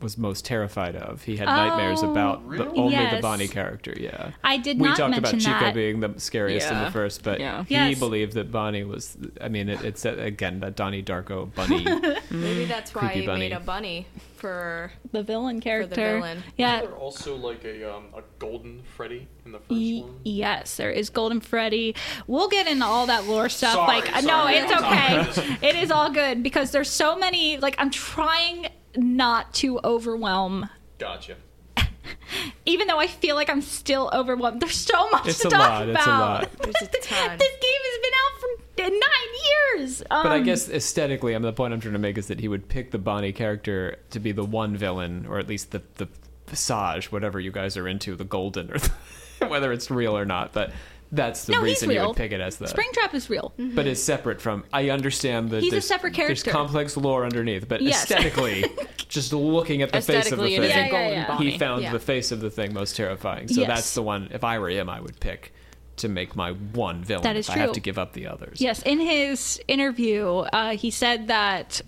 was 0.00 0.18
most 0.18 0.44
terrified 0.44 0.94
of. 0.96 1.22
He 1.22 1.36
had 1.36 1.46
nightmares 1.46 2.02
Oh, 2.02 2.10
about 2.10 2.42
the, 2.42 2.48
really? 2.64 2.78
only 2.78 2.96
the 3.16 3.20
Bonnie 3.22 3.48
character. 3.48 3.94
Yeah. 3.98 4.30
I 4.44 4.56
did 4.58 4.78
not. 4.78 4.82
we 4.82 4.88
not 4.88 4.96
talked 4.98 5.18
about 5.18 5.32
mention 5.32 5.52
Chica 5.52 5.64
that. 5.66 5.74
being 5.74 6.00
the 6.00 6.14
scariest 6.18 6.70
in 6.70 6.82
the 6.84 6.90
first, 6.90 7.22
but 7.22 7.40
Yeah. 7.40 7.64
he 7.64 7.74
Yes. 7.74 7.98
believed 7.98 8.32
that 8.34 8.50
Bonnie 8.52 8.84
was. 8.84 9.16
I 9.40 9.48
mean, 9.48 9.68
it, 9.68 9.82
it's 9.84 10.04
again 10.04 10.60
that 10.60 10.76
Donnie 10.76 11.02
Darko 11.02 11.52
bunny. 11.54 11.84
Maybe 12.30 12.64
that's 12.66 12.94
why 12.94 13.00
Creepy 13.02 13.20
he 13.20 13.26
bunny. 13.26 13.38
made 13.48 13.52
a 13.52 13.60
bunny 13.60 14.06
for. 14.36 14.92
the 15.12 15.22
villain 15.22 15.60
character. 15.60 15.94
The 15.94 16.00
villain. 16.18 16.42
Yeah. 16.56 16.76
Is 16.82 16.88
there 16.88 16.96
also 16.96 17.36
like 17.36 17.64
a 17.64 17.94
um, 17.94 18.04
a 18.14 18.22
golden 18.38 18.82
Freddy 18.96 19.26
in 19.44 19.52
the 19.52 19.58
first 19.58 19.70
Y- 19.70 20.00
one? 20.02 20.20
yes, 20.24 20.76
there 20.76 20.90
is 20.90 21.08
Golden 21.10 21.40
Freddy. 21.40 21.94
We'll 22.26 22.48
get 22.48 22.66
into 22.66 22.84
all 22.84 23.06
that 23.06 23.24
lore 23.26 23.48
stuff. 23.48 23.72
Sorry, 23.74 24.00
like, 24.00 24.14
uh, 24.14 24.20
no, 24.20 24.26
sorry. 24.26 24.56
it's 24.56 25.38
okay. 25.38 25.56
it 25.68 25.76
is 25.76 25.90
all 25.90 26.10
good 26.10 26.42
because 26.42 26.70
there's 26.70 26.90
so 26.90 27.16
many. 27.16 27.56
Like, 27.58 27.76
I'm 27.78 27.90
trying 27.90 28.66
not 28.96 29.52
to 29.54 29.78
overwhelm. 29.84 30.68
Gotcha. 30.98 31.36
Even 32.66 32.86
though 32.88 32.98
I 32.98 33.06
feel 33.06 33.34
like 33.36 33.50
I'm 33.50 33.62
still 33.62 34.10
overwhelmed, 34.12 34.60
there's 34.60 34.76
so 34.76 35.08
much 35.10 35.26
It's 35.28 35.38
to 35.40 35.48
a 35.48 35.50
talk 35.50 35.60
lot, 35.60 35.88
about. 35.88 35.96
it's 35.98 36.06
a 36.06 36.10
lot. 36.10 36.52
There's 36.62 36.88
a 36.88 37.00
ton. 37.02 37.38
this 37.38 37.52
game 37.60 37.82
has 37.84 37.98
been 38.02 38.12
out 38.22 38.40
for 38.40 38.90
nine 38.90 39.80
years. 39.80 40.02
Um, 40.10 40.22
But 40.22 40.32
I 40.32 40.40
guess 40.40 40.68
aesthetically, 40.68 41.34
I 41.34 41.38
mean, 41.38 41.42
the 41.46 41.52
point 41.52 41.72
I'm 41.74 41.80
trying 41.80 41.94
to 41.94 41.98
make 41.98 42.18
is 42.18 42.26
that 42.28 42.40
he 42.40 42.48
would 42.48 42.68
pick 42.68 42.90
the 42.90 42.98
Bonnie 42.98 43.32
character 43.32 43.98
to 44.10 44.20
be 44.20 44.32
the 44.32 44.44
one 44.44 44.76
villain, 44.76 45.26
or 45.28 45.38
at 45.38 45.48
least 45.48 45.70
the 45.72 45.82
the 45.96 46.08
visage, 46.46 47.10
whatever 47.10 47.40
you 47.40 47.50
guys 47.50 47.76
are 47.76 47.88
into, 47.88 48.14
the 48.16 48.24
golden, 48.24 48.70
or 48.72 48.78
whether 49.48 49.72
it's 49.72 49.90
real 49.90 50.16
or 50.16 50.24
not. 50.24 50.52
But 50.52 50.72
that's 51.16 51.44
the 51.44 51.52
No, 51.52 51.62
he's 51.62 51.76
reason 51.76 51.90
you 51.90 51.96
real. 51.98 52.08
would 52.08 52.16
pick 52.16 52.32
it 52.32 52.40
as 52.40 52.56
the. 52.56 52.66
Springtrap 52.66 53.14
is 53.14 53.28
real. 53.30 53.52
But 53.56 53.64
mm-hmm. 53.64 53.78
it's 53.88 54.02
separate 54.02 54.40
from. 54.40 54.64
I 54.72 54.90
understand 54.90 55.50
that 55.50 55.62
He's 55.62 55.72
a 55.72 55.76
there's, 55.76 55.86
separate 55.86 56.14
There's 56.14 56.42
complex 56.42 56.96
lore 56.96 57.24
underneath, 57.24 57.68
but 57.68 57.80
Yes. 57.80 58.02
aesthetically, 58.02 58.64
just 59.08 59.32
looking 59.32 59.82
at 59.82 59.92
the 59.92 60.00
face 60.00 60.30
of 60.30 60.38
the 60.38 60.44
Aesthetically, 60.44 60.54
it 60.56 60.60
thing, 60.60 60.70
is 60.70 60.70
Yeah, 60.76 60.84
yeah, 60.84 60.90
golden 60.90 61.12
yeah. 61.12 61.26
Bonnie. 61.26 61.50
he 61.50 61.58
found 61.58 61.82
Yeah. 61.82 61.92
the 61.92 61.98
face 62.00 62.32
of 62.32 62.40
the 62.40 62.50
thing 62.50 62.72
most 62.74 62.96
terrifying. 62.96 63.48
So 63.48 63.60
Yes. 63.62 63.68
that's 63.68 63.94
the 63.94 64.02
one. 64.02 64.28
If 64.32 64.44
I 64.44 64.58
were 64.58 64.68
him, 64.70 64.88
I 64.88 65.00
would 65.00 65.18
pick 65.20 65.52
to 65.96 66.08
make 66.08 66.36
my 66.36 66.52
one 66.52 67.02
villain. 67.02 67.22
That 67.22 67.36
is 67.36 67.48
if 67.48 67.54
I 67.54 67.58
have 67.58 67.72
to 67.72 67.80
give 67.80 67.98
up 67.98 68.12
the 68.12 68.26
others. 68.26 68.60
Yes, 68.60 68.82
in 68.82 69.00
his 69.00 69.60
interview, 69.68 70.26
uh, 70.26 70.76
he 70.76 70.90
said 70.90 71.28
that 71.28 71.80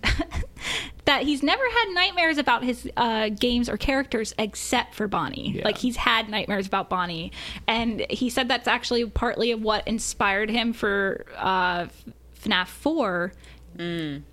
that 1.05 1.23
he's 1.23 1.43
never 1.43 1.63
had 1.63 1.93
nightmares 1.93 2.37
about 2.37 2.63
his 2.63 2.89
uh, 2.97 3.29
games 3.29 3.69
or 3.69 3.77
characters 3.77 4.33
except 4.37 4.95
for 4.95 5.07
Bonnie. 5.07 5.53
Yeah. 5.55 5.65
Like 5.65 5.77
he's 5.77 5.95
had 5.95 6.29
nightmares 6.29 6.67
about 6.67 6.89
Bonnie, 6.89 7.31
and 7.67 8.05
he 8.09 8.29
said 8.29 8.47
that's 8.47 8.67
actually 8.67 9.05
partly 9.05 9.51
of 9.51 9.61
what 9.61 9.87
inspired 9.87 10.49
him 10.49 10.73
for 10.73 11.25
uh, 11.37 11.87
FNAF 12.41 12.67
Four. 12.67 13.33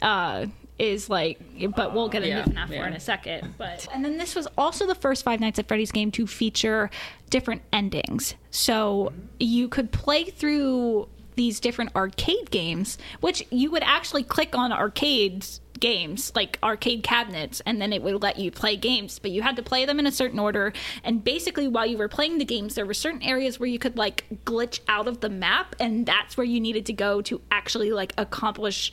Uh, 0.03 0.47
is 0.79 1.09
like, 1.09 1.41
but 1.75 1.95
we'll 1.95 2.09
get 2.09 2.23
into 2.23 2.37
Yeah, 2.37 2.45
FNAF 2.45 2.67
4 2.69 2.77
yeah. 2.77 2.87
in 2.89 2.93
a 2.93 3.01
second. 3.01 3.55
But 3.57 3.87
and 3.93 4.05
then 4.05 4.19
this 4.19 4.35
was 4.35 4.47
also 4.59 4.87
the 4.87 4.95
first 4.95 5.25
Five 5.25 5.41
Nights 5.41 5.59
at 5.59 5.69
Freddy's 5.69 5.93
game 5.93 6.11
to 6.13 6.27
feature 6.27 6.91
different 7.31 7.63
endings. 7.73 8.35
So 8.51 9.13
you 9.41 9.69
could 9.69 9.93
play 9.93 10.25
through 10.25 11.09
these 11.37 11.61
different 11.61 11.95
arcade 11.95 12.51
games, 12.51 12.99
which 13.21 13.45
you 13.51 13.71
would 13.71 13.83
actually 13.83 14.23
click 14.23 14.55
on 14.57 14.73
arcades 14.73 15.61
games 15.79 16.33
like 16.35 16.59
arcade 16.63 17.03
cabinets 17.03 17.61
and 17.67 17.83
then 17.83 17.93
it 17.93 18.03
would 18.03 18.23
let 18.23 18.39
you 18.39 18.51
play 18.51 18.77
games 18.77 19.19
but 19.19 19.31
you 19.31 19.43
had 19.43 19.57
to 19.57 19.63
play 19.63 19.85
them 19.85 19.99
in 19.99 20.07
a 20.07 20.11
certain 20.11 20.39
order 20.39 20.73
and 21.05 21.23
basically 21.23 21.69
while 21.69 21.85
you 21.85 21.99
were 21.99 22.09
playing 22.09 22.39
the 22.39 22.47
games 22.47 22.75
there 22.75 22.87
were 22.87 22.95
certain 22.95 23.23
areas 23.23 23.61
where 23.61 23.69
you 23.69 23.79
could 23.79 23.95
like 23.95 24.25
glitch 24.47 24.81
out 24.89 25.07
of 25.07 25.21
the 25.21 25.29
map 25.29 25.77
and 25.79 26.07
that's 26.07 26.35
where 26.35 26.47
you 26.47 26.61
needed 26.61 26.87
to 26.87 26.95
go 26.95 27.21
to 27.21 27.41
actually 27.51 27.91
like 27.91 28.15
accomplish 28.17 28.91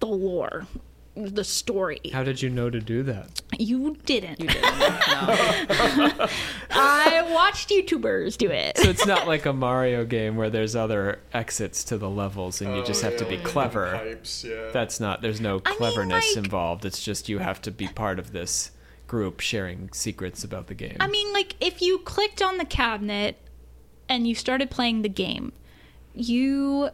the 0.00 0.06
lore, 0.06 0.66
the 1.16 1.44
story. 1.44 2.00
How 2.12 2.22
did 2.22 2.40
you 2.42 2.50
know 2.50 2.70
to 2.70 2.80
do 2.80 3.02
that? 3.04 3.40
You 3.58 3.96
didn't. 4.04 4.38
You 4.40 4.46
didn't. 4.48 4.62
No. 4.62 4.68
I 6.70 7.28
watched 7.32 7.70
YouTubers 7.70 8.36
do 8.38 8.50
it. 8.50 8.78
So 8.78 8.88
it's 8.90 9.06
not 9.06 9.26
like 9.26 9.44
a 9.46 9.52
Mario 9.52 10.04
game 10.04 10.36
where 10.36 10.50
there's 10.50 10.76
other 10.76 11.20
exits 11.32 11.82
to 11.84 11.98
the 11.98 12.08
levels 12.10 12.60
and 12.60 12.76
you 12.76 12.84
just 12.84 13.02
Oh, 13.04 13.10
have 13.10 13.18
to 13.18 13.24
be 13.24 13.38
clever. 13.38 13.92
Pipes, 13.96 14.44
yeah. 14.44 14.70
That's 14.72 15.00
not. 15.00 15.22
There's 15.22 15.40
no 15.40 15.60
I 15.64 15.70
mean, 15.70 15.78
cleverness 15.78 16.36
like- 16.36 16.44
involved. 16.44 16.84
It's 16.84 17.02
just 17.02 17.28
you 17.28 17.38
have 17.38 17.60
to 17.62 17.70
be 17.70 17.88
part 17.88 18.18
of 18.18 18.32
this 18.32 18.70
group 19.08 19.40
sharing 19.40 19.90
secrets 19.92 20.44
about 20.44 20.66
the 20.68 20.74
game. 20.74 20.96
I 21.00 21.08
mean, 21.08 21.32
like 21.32 21.56
if 21.60 21.80
you 21.82 21.98
clicked 22.00 22.42
on 22.42 22.58
the 22.58 22.64
cabinet 22.64 23.36
and 24.08 24.28
you 24.28 24.34
started 24.34 24.70
playing 24.70 25.02
the 25.02 25.08
game, 25.08 25.52
you 26.14 26.90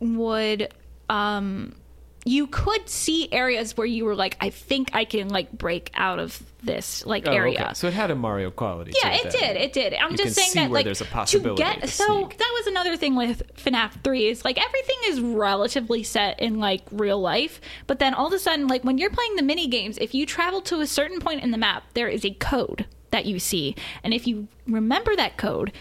would 0.00 0.72
um 1.08 1.74
you 2.24 2.46
could 2.46 2.88
see 2.88 3.28
areas 3.32 3.76
where 3.76 3.86
you 3.86 4.04
were 4.04 4.14
like, 4.14 4.36
I 4.40 4.50
think 4.50 4.90
I 4.94 5.04
can 5.04 5.28
like 5.28 5.50
break 5.50 5.90
out 5.94 6.20
of 6.20 6.40
this 6.62 7.04
like 7.04 7.26
Oh, 7.26 7.32
area. 7.32 7.60
okay. 7.64 7.74
So 7.74 7.88
it 7.88 7.94
had 7.94 8.12
a 8.12 8.14
Mario 8.14 8.50
quality. 8.52 8.92
Yeah, 9.02 9.10
to 9.10 9.14
it 9.16 9.26
it, 9.26 9.32
did. 9.40 9.56
It 9.56 9.72
did. 9.72 9.94
I'm 9.94 10.12
You 10.12 10.16
just 10.18 10.36
saying 10.36 10.52
that 10.54 10.70
like 10.70 10.84
there's 10.84 11.00
a 11.00 11.04
to 11.04 11.54
get 11.56 11.80
to 11.80 11.88
so 11.88 12.28
that 12.28 12.52
was 12.58 12.66
another 12.68 12.96
thing 12.96 13.16
with 13.16 13.42
FNAF 13.56 14.02
3 14.04 14.26
is 14.28 14.44
like 14.44 14.64
everything 14.64 14.96
is 15.06 15.20
relatively 15.20 16.04
set 16.04 16.38
in 16.40 16.60
like 16.60 16.82
real 16.92 17.20
life, 17.20 17.60
but 17.88 17.98
then 17.98 18.14
all 18.14 18.28
of 18.28 18.32
a 18.32 18.38
sudden 18.38 18.68
like 18.68 18.84
when 18.84 18.98
you're 18.98 19.10
playing 19.10 19.34
the 19.34 19.42
mini 19.42 19.66
games, 19.66 19.98
if 19.98 20.14
you 20.14 20.24
travel 20.24 20.60
to 20.62 20.80
a 20.80 20.86
certain 20.86 21.18
point 21.18 21.42
in 21.42 21.50
the 21.50 21.58
map, 21.58 21.82
there 21.94 22.08
is 22.08 22.24
a 22.24 22.30
code 22.34 22.86
that 23.10 23.26
you 23.26 23.40
see. 23.40 23.74
And 24.04 24.14
if 24.14 24.28
you 24.28 24.46
remember 24.68 25.16
that 25.16 25.36
code, 25.36 25.72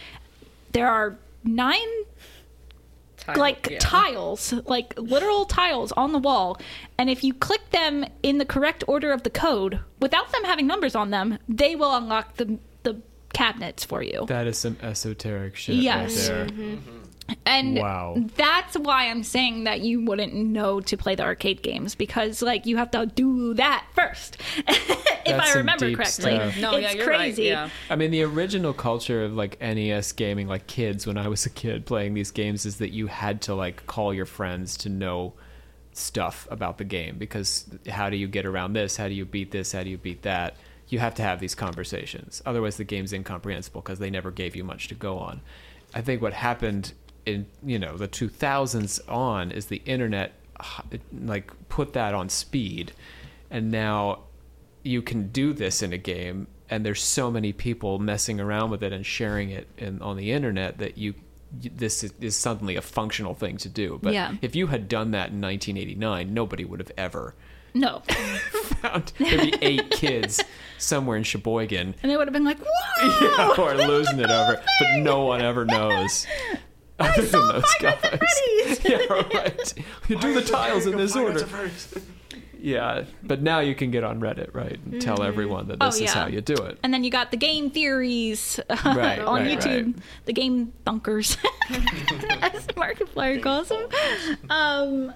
there 0.72 0.90
are 0.90 1.18
nine 1.44 1.88
like 3.36 3.68
Yeah. 3.72 3.80
tiles, 3.80 4.54
like 4.66 4.94
literal 4.98 5.46
tiles 5.46 5.92
on 5.94 6.12
the 6.12 6.20
wall, 6.20 6.60
and 6.98 7.10
if 7.10 7.24
you 7.24 7.34
click 7.34 7.70
them 7.72 8.06
in 8.24 8.38
the 8.38 8.46
correct 8.46 8.84
order 8.88 9.12
of 9.12 9.24
the 9.24 9.30
code 9.30 9.80
without 10.00 10.32
them 10.32 10.44
having 10.44 10.68
numbers 10.68 10.96
on 10.96 11.12
them, 11.12 11.38
they 11.48 11.76
will 11.76 11.96
unlock 11.96 12.38
the 12.38 12.58
the 12.84 13.00
cabinets 13.34 13.84
for 13.86 14.02
you. 14.04 14.26
That 14.28 14.48
is 14.48 14.58
some 14.58 14.76
esoteric 14.82 15.56
shit 15.56 15.76
Yes. 15.76 16.30
right 16.30 16.36
there. 16.36 16.46
Mm-hmm. 16.48 16.98
And 17.46 17.78
Wow. 17.78 18.18
that's 18.36 18.78
why 18.78 19.10
I'm 19.10 19.24
saying 19.24 19.64
that 19.66 19.82
you 19.82 20.04
wouldn't 20.04 20.34
know 20.34 20.82
to 20.82 20.98
play 20.98 21.16
the 21.16 21.24
arcade 21.24 21.62
games 21.62 21.96
because 21.96 22.42
like 22.42 22.66
you 22.66 22.78
have 22.78 22.92
to 22.92 23.06
do 23.06 23.54
that 23.56 23.86
first. 23.94 24.38
if 24.58 25.26
That's 25.26 25.56
I 25.56 25.58
remember 25.58 25.92
correctly. 25.94 26.36
stuff. 26.36 26.58
No, 26.60 26.76
it's 26.76 26.84
yeah, 26.84 26.92
you're 26.94 27.08
right. 27.08 27.18
crazy. 27.18 27.44
Yeah. 27.44 27.70
I 27.90 27.96
mean, 27.96 28.12
the 28.12 28.24
original 28.24 28.74
culture 28.74 29.24
of 29.24 29.34
like 29.34 29.60
NES 29.62 30.12
gaming, 30.14 30.48
like 30.48 30.68
kids 30.68 31.06
when 31.08 31.18
I 31.18 31.28
was 31.28 31.46
a 31.46 31.50
kid 31.50 31.86
playing 31.86 32.14
these 32.14 32.32
games, 32.32 32.66
is 32.66 32.78
that 32.78 32.92
you 32.92 33.08
had 33.08 33.42
to 33.44 33.56
like 33.56 33.86
call 33.88 34.14
your 34.14 34.26
friends 34.26 34.78
to 34.78 34.90
know 34.90 35.34
stuff 35.94 36.48
about 36.50 36.78
the 36.78 36.84
game 36.86 37.18
because 37.18 37.66
how 37.90 38.10
do 38.10 38.16
you 38.18 38.28
get 38.28 38.46
around 38.46 38.74
this? 38.74 38.98
How 38.98 39.08
do 39.08 39.14
you 39.14 39.26
beat 39.26 39.52
this? 39.52 39.72
How 39.74 39.84
do 39.84 39.90
you 39.90 39.98
beat 39.98 40.22
that? 40.24 40.56
You 40.88 41.00
have 41.00 41.16
to 41.16 41.22
have 41.22 41.40
these 41.40 41.56
conversations. 41.56 42.42
Otherwise, 42.46 42.78
the 42.78 42.84
game's 42.84 43.14
incomprehensible 43.14 43.82
because 43.82 44.00
they 44.00 44.10
never 44.10 44.32
gave 44.32 44.56
you 44.56 44.64
much 44.64 44.88
to 44.90 44.96
go 44.96 45.18
on. 45.18 45.42
I 45.94 46.02
think 46.02 46.22
what 46.22 46.34
happened 46.34 46.94
in 47.26 47.46
you 47.64 47.78
know 47.80 47.98
the 47.98 48.08
2000s 48.08 49.00
on 49.10 49.52
is 49.52 49.68
the 49.68 49.82
internet 49.86 50.34
like 51.24 51.52
put 51.70 51.94
that 51.94 52.14
on 52.14 52.30
speed, 52.30 52.92
and 53.50 53.72
now 53.72 54.20
you 54.84 55.02
can 55.02 55.28
do 55.30 55.54
this 55.54 55.82
in 55.82 55.94
a 55.94 55.98
game 55.98 56.48
and 56.70 56.86
there's 56.86 57.02
so 57.04 57.30
many 57.30 57.52
people 57.54 58.00
messing 58.00 58.40
around 58.40 58.72
with 58.72 58.82
it 58.82 58.92
and 58.94 59.06
sharing 59.06 59.50
it 59.52 59.68
in, 59.78 60.02
on 60.02 60.18
the 60.18 60.32
internet 60.32 60.78
that 60.80 60.98
you 60.98 61.14
this 61.52 62.04
is, 62.04 62.14
is 62.22 62.36
suddenly 62.36 62.76
a 62.78 62.82
functional 62.82 63.34
thing 63.36 63.58
to 63.58 63.70
do 63.70 64.00
but 64.02 64.14
Yeah. 64.14 64.34
if 64.42 64.56
you 64.56 64.68
had 64.68 64.88
done 64.88 65.12
that 65.12 65.30
in 65.32 65.42
1989 65.42 66.34
nobody 66.34 66.64
would 66.66 66.80
have 66.80 66.92
ever 66.98 67.36
No. 67.76 68.00
found 68.82 69.12
there'd 69.20 69.42
be 69.52 69.58
eight 69.62 69.92
kids 69.92 70.42
somewhere 70.80 71.18
in 71.18 71.24
Sheboygan 71.24 71.94
And 72.02 72.12
they 72.12 72.18
would 72.18 72.28
have 72.28 72.34
been 72.34 72.46
like, 72.46 72.58
Whoa! 72.60 73.56
yeah, 73.58 73.64
or 73.64 73.76
losing 73.76 74.20
it 74.20 74.32
over 74.32 74.54
it, 74.54 74.64
but 74.80 74.98
no 75.04 75.26
one 75.26 75.42
ever 75.42 75.66
knows 75.66 76.26
other 77.02 77.22
than 77.24 77.48
those 77.48 77.74
guys 77.82 78.80
yeah 78.86 78.98
right 79.10 79.74
you 80.08 80.18
do 80.18 80.34
the 80.34 80.42
tiles 80.42 80.86
in 80.86 80.98
this 80.98 81.16
order 81.16 81.48
yeah 82.60 83.06
but 83.24 83.42
now 83.42 83.60
you 83.60 83.74
can 83.74 83.90
get 83.92 84.04
on 84.04 84.20
reddit 84.22 84.54
right 84.54 84.80
and 84.86 85.02
tell 85.02 85.24
everyone 85.24 85.68
that 85.68 85.78
Oh, 85.82 85.88
this 85.88 85.96
is 85.96 86.02
yeah. 86.02 86.14
how 86.14 86.28
you 86.28 86.42
do 86.42 86.54
it 86.54 86.78
And 86.84 86.94
then 86.94 87.04
you 87.04 87.10
got 87.10 87.32
the 87.32 87.38
game 87.38 87.70
theories 87.72 88.60
Right, 88.86 89.20
on 89.20 89.42
right, 89.42 89.58
YouTube, 89.60 89.86
right. 89.96 90.04
the 90.26 90.34
game 90.34 90.72
bunkers, 90.86 91.38
as 91.70 92.68
Markiplier 92.78 93.42
calls 93.42 93.70
them. 93.70 93.88
Um, 94.50 95.14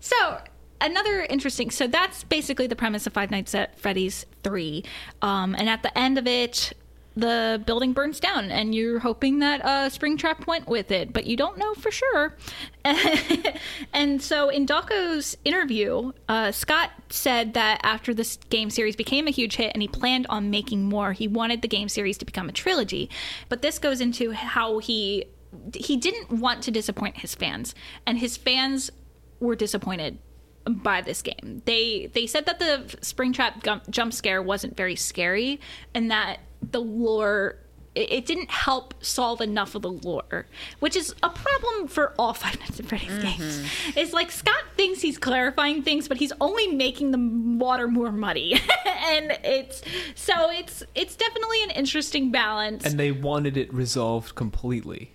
so 0.00 0.38
another 0.82 1.22
interesting. 1.30 1.70
So 1.70 1.86
that's 1.86 2.24
basically 2.24 2.66
the 2.66 2.76
premise 2.76 3.06
of 3.06 3.12
Five 3.14 3.30
Nights 3.30 3.54
at 3.54 3.78
Freddy's 3.78 4.26
Three. 4.42 4.84
Um, 5.22 5.54
and 5.56 5.68
at 5.70 5.82
the 5.82 5.96
end 5.96 6.18
of 6.18 6.26
it. 6.26 6.72
The 7.14 7.62
building 7.66 7.92
burns 7.92 8.20
down, 8.20 8.50
and 8.50 8.74
you're 8.74 8.98
hoping 8.98 9.40
that 9.40 9.62
uh, 9.64 9.88
Springtrap 9.90 10.46
went 10.46 10.66
with 10.66 10.90
it, 10.90 11.12
but 11.12 11.26
you 11.26 11.36
don't 11.36 11.58
know 11.58 11.74
for 11.74 11.90
sure. 11.90 12.36
and 13.92 14.22
so, 14.22 14.48
in 14.48 14.66
Dawko's 14.66 15.36
interview, 15.44 16.12
uh, 16.28 16.52
Scott 16.52 16.90
said 17.10 17.52
that 17.54 17.80
after 17.82 18.14
this 18.14 18.36
game 18.48 18.70
series 18.70 18.96
became 18.96 19.26
a 19.26 19.30
huge 19.30 19.56
hit 19.56 19.72
and 19.74 19.82
he 19.82 19.88
planned 19.88 20.26
on 20.28 20.50
making 20.50 20.84
more, 20.84 21.12
he 21.12 21.28
wanted 21.28 21.60
the 21.60 21.68
game 21.68 21.88
series 21.88 22.16
to 22.18 22.24
become 22.24 22.48
a 22.48 22.52
trilogy. 22.52 23.10
But 23.50 23.60
this 23.60 23.78
goes 23.78 24.00
into 24.00 24.32
how 24.32 24.78
he 24.78 25.26
he 25.74 25.98
didn't 25.98 26.30
want 26.30 26.62
to 26.62 26.70
disappoint 26.70 27.18
his 27.18 27.34
fans, 27.34 27.74
and 28.06 28.18
his 28.18 28.36
fans 28.36 28.90
were 29.38 29.56
disappointed 29.56 30.18
by 30.66 31.00
this 31.00 31.22
game. 31.22 31.62
They 31.64 32.10
they 32.12 32.26
said 32.26 32.46
that 32.46 32.58
the 32.58 32.84
Springtrap 33.00 33.90
jump 33.90 34.12
scare 34.12 34.42
wasn't 34.42 34.76
very 34.76 34.96
scary, 34.96 35.60
and 35.94 36.10
that 36.10 36.40
the 36.70 36.80
lore 36.80 37.56
it, 37.94 38.10
it 38.10 38.26
didn't 38.26 38.50
help 38.50 38.94
solve 39.04 39.40
enough 39.42 39.74
of 39.74 39.82
the 39.82 39.90
lore, 39.90 40.46
which 40.80 40.96
is 40.96 41.14
a 41.22 41.28
problem 41.28 41.88
for 41.88 42.14
all 42.18 42.32
Five 42.42 42.58
Nights 42.60 42.80
at 42.80 42.86
Freddy's 42.86 43.18
games. 43.18 43.68
It's 43.96 44.12
like 44.12 44.30
Scott 44.30 44.62
thinks 44.76 45.02
he's 45.02 45.18
clarifying 45.18 45.82
things, 45.82 46.08
but 46.08 46.16
he's 46.16 46.32
only 46.40 46.68
making 46.68 47.10
the 47.10 47.58
water 47.58 47.88
more 47.88 48.10
muddy, 48.10 48.54
and 48.86 49.32
it's 49.44 49.82
so 50.14 50.50
it's 50.50 50.82
it's 50.94 51.16
definitely 51.16 51.62
an 51.64 51.70
interesting 51.70 52.30
balance. 52.30 52.84
and 52.86 52.98
they 52.98 53.12
wanted 53.12 53.56
it 53.56 53.72
resolved 53.74 54.34
completely 54.34 55.12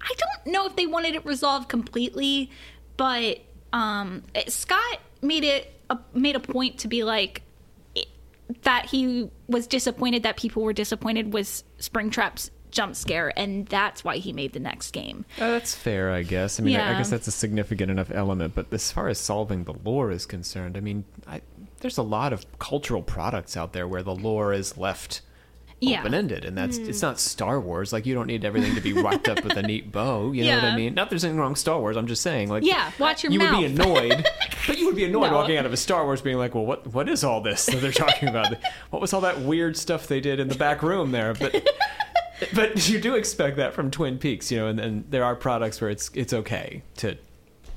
I 0.00 0.14
don't 0.16 0.52
know 0.52 0.66
if 0.66 0.76
they 0.76 0.86
wanted 0.86 1.14
it 1.14 1.24
resolved 1.26 1.68
completely, 1.68 2.50
but 2.96 3.38
um, 3.72 4.22
Scott 4.46 5.00
made 5.20 5.44
it 5.44 5.72
a, 5.90 5.98
made 6.14 6.36
a 6.36 6.40
point 6.40 6.78
to 6.78 6.88
be 6.88 7.04
like 7.04 7.38
it- 7.38 7.42
that 8.62 8.86
he 8.86 9.30
was 9.48 9.66
disappointed 9.66 10.22
that 10.22 10.36
people 10.36 10.62
were 10.62 10.72
disappointed 10.72 11.32
was 11.32 11.64
Springtrap's 11.78 12.50
jump 12.70 12.94
scare, 12.94 13.32
and 13.38 13.66
that's 13.66 14.04
why 14.04 14.16
he 14.16 14.32
made 14.32 14.52
the 14.52 14.60
next 14.60 14.90
game. 14.90 15.24
Uh, 15.38 15.52
that's 15.52 15.74
fair, 15.74 16.10
I 16.12 16.22
guess. 16.22 16.60
I 16.60 16.62
mean, 16.62 16.76
I, 16.76 16.94
I 16.94 16.98
guess 16.98 17.10
that's 17.10 17.26
a 17.26 17.32
significant 17.32 17.90
enough 17.90 18.10
element. 18.10 18.54
But 18.54 18.72
as 18.72 18.90
far 18.92 19.08
as 19.08 19.18
solving 19.18 19.64
the 19.64 19.74
lore 19.74 20.10
is 20.10 20.26
concerned, 20.26 20.76
I 20.76 20.80
mean, 20.80 21.04
I, 21.26 21.40
there's 21.80 21.98
a 21.98 22.02
lot 22.02 22.32
of 22.32 22.46
cultural 22.58 23.02
products 23.02 23.56
out 23.56 23.72
there 23.72 23.88
where 23.88 24.02
the 24.02 24.14
lore 24.14 24.52
is 24.52 24.76
left 24.76 25.22
Yeah. 25.80 26.00
open 26.00 26.14
ended, 26.14 26.44
and 26.44 26.58
that's 26.58 26.76
it's 26.76 27.00
hmm. 27.00 27.06
not 27.06 27.20
Star 27.20 27.60
Wars. 27.60 27.92
Like 27.92 28.04
you 28.04 28.14
don't 28.14 28.26
need 28.26 28.44
everything 28.44 28.74
to 28.74 28.80
be 28.80 28.92
wrapped 28.92 29.28
up 29.28 29.44
with 29.44 29.56
a 29.56 29.62
neat 29.62 29.92
bow. 29.92 30.32
You 30.32 30.44
know 30.44 30.56
what 30.56 30.64
I 30.64 30.76
mean? 30.76 30.94
Not 30.94 31.08
there's 31.08 31.24
anything 31.24 31.38
wrong 31.38 31.50
with 31.50 31.58
Star 31.58 31.78
Wars. 31.78 31.96
I'm 31.96 32.08
just 32.08 32.22
saying, 32.22 32.48
like, 32.48 32.64
Yeah, 32.64 32.90
watch 32.98 33.22
your 33.22 33.30
you 33.30 33.38
mouth. 33.38 33.52
would 33.52 33.58
be 33.60 33.64
annoyed, 33.66 34.26
but 34.66 34.78
you 34.78 34.86
would 34.86 34.96
be 34.96 35.04
annoyed 35.04 35.30
No. 35.30 35.36
walking 35.36 35.56
out 35.56 35.66
of 35.66 35.72
a 35.72 35.76
Star 35.76 36.04
Wars 36.04 36.20
being 36.20 36.36
like, 36.36 36.54
well, 36.54 36.66
what 36.66 36.86
what 36.92 37.08
is 37.08 37.22
all 37.22 37.40
this 37.40 37.66
that 37.66 37.76
they're 37.76 37.92
talking 37.92 38.28
about? 38.28 38.54
what 38.90 39.00
was 39.00 39.12
all 39.12 39.20
that 39.20 39.40
weird 39.40 39.76
stuff 39.76 40.08
they 40.08 40.20
did 40.20 40.40
in 40.40 40.48
the 40.48 40.56
back 40.56 40.82
room 40.82 41.12
there? 41.12 41.34
But 41.34 41.68
but 42.54 42.88
you 42.88 43.00
do 43.00 43.14
expect 43.14 43.56
that 43.56 43.74
from 43.74 43.90
Twin 43.90 44.18
Peaks, 44.18 44.50
you 44.50 44.58
know, 44.58 44.66
and, 44.66 44.80
and 44.80 45.10
there 45.10 45.24
are 45.24 45.36
products 45.36 45.80
where 45.80 45.90
it's 45.90 46.10
it's 46.14 46.32
okay 46.32 46.82
to 46.96 47.16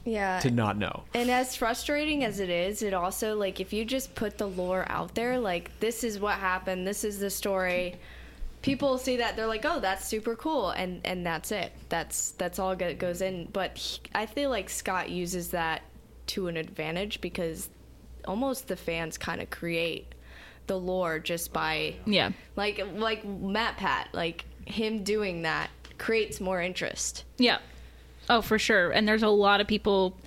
Yeah. 0.04 0.40
to 0.40 0.50
not 0.52 0.78
know. 0.78 1.04
And 1.14 1.30
as 1.30 1.56
frustrating 1.56 2.24
as 2.24 2.40
it 2.40 2.50
is, 2.50 2.82
it 2.82 2.94
also 2.94 3.36
like 3.36 3.60
if 3.60 3.72
you 3.74 3.86
just 3.86 4.16
put 4.16 4.38
the 4.38 4.48
lore 4.48 4.86
out 4.90 5.14
there, 5.16 5.38
like 5.40 5.80
this 5.80 6.04
is 6.04 6.20
what 6.20 6.36
happened, 6.40 6.88
this 6.88 7.04
is 7.04 7.20
the 7.20 7.30
story. 7.30 7.96
People 8.62 8.98
see 9.00 9.18
that 9.18 9.36
they're 9.36 9.48
like, 9.48 9.66
"Oh, 9.66 9.80
that's 9.80 10.06
super 10.08 10.36
cool," 10.36 10.70
and 10.70 11.02
and 11.04 11.26
that's 11.26 11.52
it. 11.52 11.72
That's 11.90 12.32
that's 12.32 12.60
all 12.60 12.76
that 12.76 13.00
goes 13.00 13.22
in. 13.22 13.48
But 13.52 13.76
he, 13.78 14.00
I 14.14 14.28
feel 14.28 14.52
like 14.52 14.70
Scott 14.70 15.10
uses 15.10 15.50
that 15.50 15.82
to 16.28 16.48
an 16.48 16.58
advantage 16.58 17.22
because 17.22 17.70
almost 18.26 18.68
the 18.68 18.76
fans 18.76 19.18
kind 19.18 19.42
of 19.42 19.50
create 19.50 20.14
the 20.68 20.78
lore 20.78 21.18
just 21.18 21.52
by 21.52 21.96
Yeah. 22.06 22.32
like 22.56 22.80
like 22.94 23.24
MatPat, 23.26 24.14
like 24.14 24.46
him 24.66 25.04
doing 25.04 25.42
that 25.42 25.70
creates 25.98 26.40
more 26.40 26.62
interest. 26.62 27.24
Yeah. 27.40 27.58
Oh, 28.32 28.42
for 28.42 28.58
sure. 28.58 28.92
And 28.92 29.08
there's 29.08 29.24
a 29.24 29.28
lot 29.30 29.60
of 29.62 29.68
people 29.68 30.18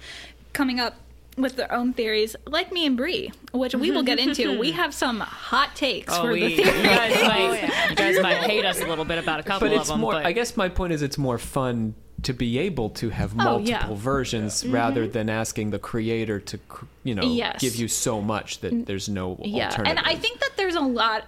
coming 0.52 0.78
up 0.78 0.94
with 1.36 1.56
their 1.56 1.72
own 1.72 1.92
theories, 1.94 2.36
like 2.46 2.70
me 2.70 2.86
and 2.86 2.96
Bree, 2.96 3.32
which 3.52 3.74
we 3.74 3.90
will 3.90 4.02
get 4.04 4.18
into. 4.20 4.56
we 4.66 4.70
have 4.72 4.94
some 4.94 5.18
hot 5.20 5.74
takes 5.74 6.12
Oh, 6.14 6.22
for 6.22 6.32
we, 6.32 6.40
the 6.40 6.50
you 6.50 6.64
guys 6.64 7.22
might, 7.26 7.88
you 7.90 7.96
guys 7.96 8.20
might 8.22 8.36
hate 8.38 8.64
us 8.64 8.80
a 8.80 8.86
little 8.86 9.04
bit 9.04 9.18
about 9.18 9.40
a 9.40 9.42
couple 9.42 9.68
But 9.68 9.76
of 9.78 9.86
them. 9.88 10.00
more. 10.00 10.12
but 10.12 10.26
I 10.26 10.32
guess 10.32 10.56
my 10.56 10.68
point 10.68 10.92
is, 10.92 11.02
it's 11.02 11.18
more 11.18 11.38
fun 11.38 11.94
to 12.22 12.32
be 12.32 12.58
able 12.58 12.90
to 12.90 13.10
have 13.10 13.32
Oh, 13.32 13.36
multiple 13.36 13.68
yeah. 13.68 13.82
Mm-hmm. 13.82 13.94
versions 13.94 14.64
rather 14.66 15.08
than 15.08 15.28
asking 15.28 15.70
the 15.70 15.78
creator 15.78 16.38
to 16.40 16.58
you 17.02 17.14
know 17.14 17.24
Yes. 17.24 17.60
give 17.60 17.74
you 17.76 17.88
so 17.88 18.20
much 18.22 18.60
that 18.60 18.86
there's 18.86 19.08
no 19.08 19.36
Yeah, 19.42 19.66
alternative. 19.70 19.98
and 19.98 20.06
I 20.06 20.14
think 20.14 20.38
that 20.40 20.52
there's 20.56 20.74
a 20.76 20.80
lot 20.80 21.24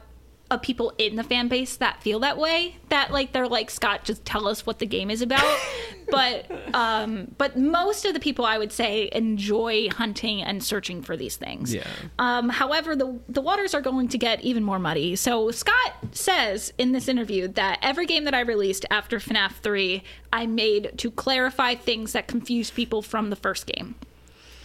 of 0.50 0.62
people 0.62 0.92
in 0.98 1.16
the 1.16 1.24
fan 1.24 1.48
base 1.48 1.76
that 1.76 2.02
feel 2.02 2.20
that 2.20 2.38
way. 2.38 2.76
That 2.88 3.10
like 3.10 3.32
they're 3.32 3.48
like 3.48 3.70
Scott, 3.70 4.04
just 4.04 4.24
tell 4.24 4.46
us 4.46 4.64
what 4.64 4.78
the 4.78 4.86
game 4.86 5.10
is 5.10 5.22
about. 5.22 5.58
but 6.10 6.50
um, 6.74 7.34
but 7.36 7.58
most 7.58 8.04
of 8.04 8.14
the 8.14 8.20
people 8.20 8.44
I 8.44 8.58
would 8.58 8.72
say 8.72 9.08
enjoy 9.12 9.88
hunting 9.90 10.42
and 10.42 10.62
searching 10.62 11.02
for 11.02 11.16
these 11.16 11.36
things. 11.36 11.74
Yeah. 11.74 11.86
Um, 12.18 12.48
however, 12.48 12.94
the 12.94 13.18
the 13.28 13.40
waters 13.40 13.74
are 13.74 13.80
going 13.80 14.08
to 14.08 14.18
get 14.18 14.40
even 14.42 14.62
more 14.62 14.78
muddy. 14.78 15.16
So 15.16 15.50
Scott 15.50 15.94
says 16.12 16.72
in 16.78 16.92
this 16.92 17.08
interview 17.08 17.48
that 17.48 17.78
every 17.82 18.06
game 18.06 18.24
that 18.24 18.34
I 18.34 18.40
released 18.40 18.86
after 18.90 19.18
FNAF 19.18 19.52
three, 19.62 20.04
I 20.32 20.46
made 20.46 20.92
to 20.98 21.10
clarify 21.10 21.74
things 21.74 22.12
that 22.12 22.28
confuse 22.28 22.70
people 22.70 23.02
from 23.02 23.30
the 23.30 23.36
first 23.36 23.66
game 23.66 23.96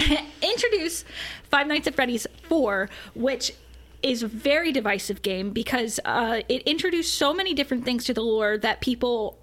introduce 0.41 1.06
Five 1.49 1.68
Nights 1.68 1.88
at 1.88 1.95
Freddy's 1.95 2.28
4, 2.48 2.90
which 3.16 3.53
is 4.03 4.23
a 4.23 4.28
very 4.28 4.72
divisive 4.72 5.22
game 5.22 5.52
because 5.52 5.99
uh, 6.06 6.41
it 6.49 6.61
introduced 6.64 7.15
so 7.15 7.34
many 7.34 7.53
different 7.53 7.86
things 7.86 8.06
to 8.06 8.14
the 8.14 8.22
lore 8.22 8.57
that 8.57 8.82
people 8.82 9.38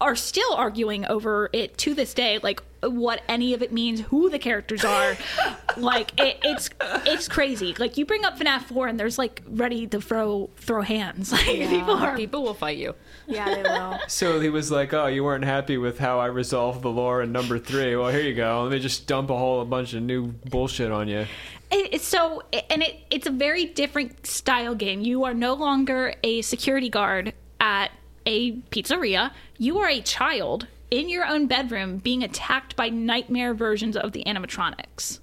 are 0.00 0.14
still 0.14 0.52
arguing 0.52 1.06
over 1.06 1.48
it 1.54 1.78
to 1.78 1.94
this 1.94 2.12
day 2.12 2.38
like 2.42 2.62
what 2.82 3.22
any 3.28 3.54
of 3.54 3.62
it 3.62 3.72
means 3.72 4.00
who 4.02 4.28
the 4.28 4.38
characters 4.38 4.84
are 4.84 5.16
like 5.78 6.12
it, 6.20 6.38
it's 6.42 6.68
it's 7.06 7.26
crazy 7.28 7.74
like 7.78 7.96
you 7.96 8.04
bring 8.04 8.22
up 8.22 8.38
FNAF 8.38 8.64
4 8.64 8.88
and 8.88 9.00
there's 9.00 9.18
like 9.18 9.42
ready 9.48 9.86
to 9.86 9.98
throw 9.98 10.50
throw 10.58 10.82
hands 10.82 11.32
like 11.46 11.46
people 11.46 11.94
are 11.94 12.14
People 12.16 12.42
will 12.42 12.54
fight 12.54 12.78
you. 12.78 12.94
Yeah, 13.26 13.54
they 13.54 13.62
will. 13.62 13.98
So 14.08 14.40
he 14.40 14.48
was 14.48 14.70
like, 14.70 14.94
"Oh, 14.94 15.06
you 15.06 15.22
weren't 15.22 15.44
happy 15.44 15.76
with 15.76 15.98
how 15.98 16.18
I 16.18 16.26
resolved 16.26 16.82
the 16.82 16.88
lore 16.88 17.22
in 17.22 17.30
number 17.32 17.58
three. 17.58 17.94
Well, 17.94 18.10
here 18.10 18.22
you 18.22 18.34
go. 18.34 18.62
Let 18.62 18.72
me 18.72 18.78
just 18.78 19.06
dump 19.06 19.30
a 19.30 19.36
whole 19.36 19.64
bunch 19.64 19.92
of 19.94 20.02
new 20.02 20.28
bullshit 20.28 20.90
on 20.90 21.08
you." 21.08 21.26
It- 21.70 21.94
it's 21.94 22.06
so 22.06 22.42
and 22.70 22.82
it 22.82 23.00
it's 23.10 23.26
a 23.26 23.30
very 23.30 23.64
different 23.64 24.26
style 24.26 24.74
game 24.74 25.00
you 25.00 25.24
are 25.24 25.34
no 25.34 25.54
longer 25.54 26.14
a 26.22 26.42
security 26.42 26.88
guard 26.88 27.32
at 27.60 27.90
a 28.24 28.52
pizzeria 28.70 29.32
you 29.58 29.78
are 29.78 29.88
a 29.88 30.00
child 30.00 30.66
in 30.90 31.08
your 31.08 31.26
own 31.26 31.46
bedroom 31.46 31.98
being 31.98 32.22
attacked 32.22 32.76
by 32.76 32.88
nightmare 32.88 33.52
versions 33.54 33.96
of 33.96 34.12
the 34.12 34.22
animatronics 34.24 35.18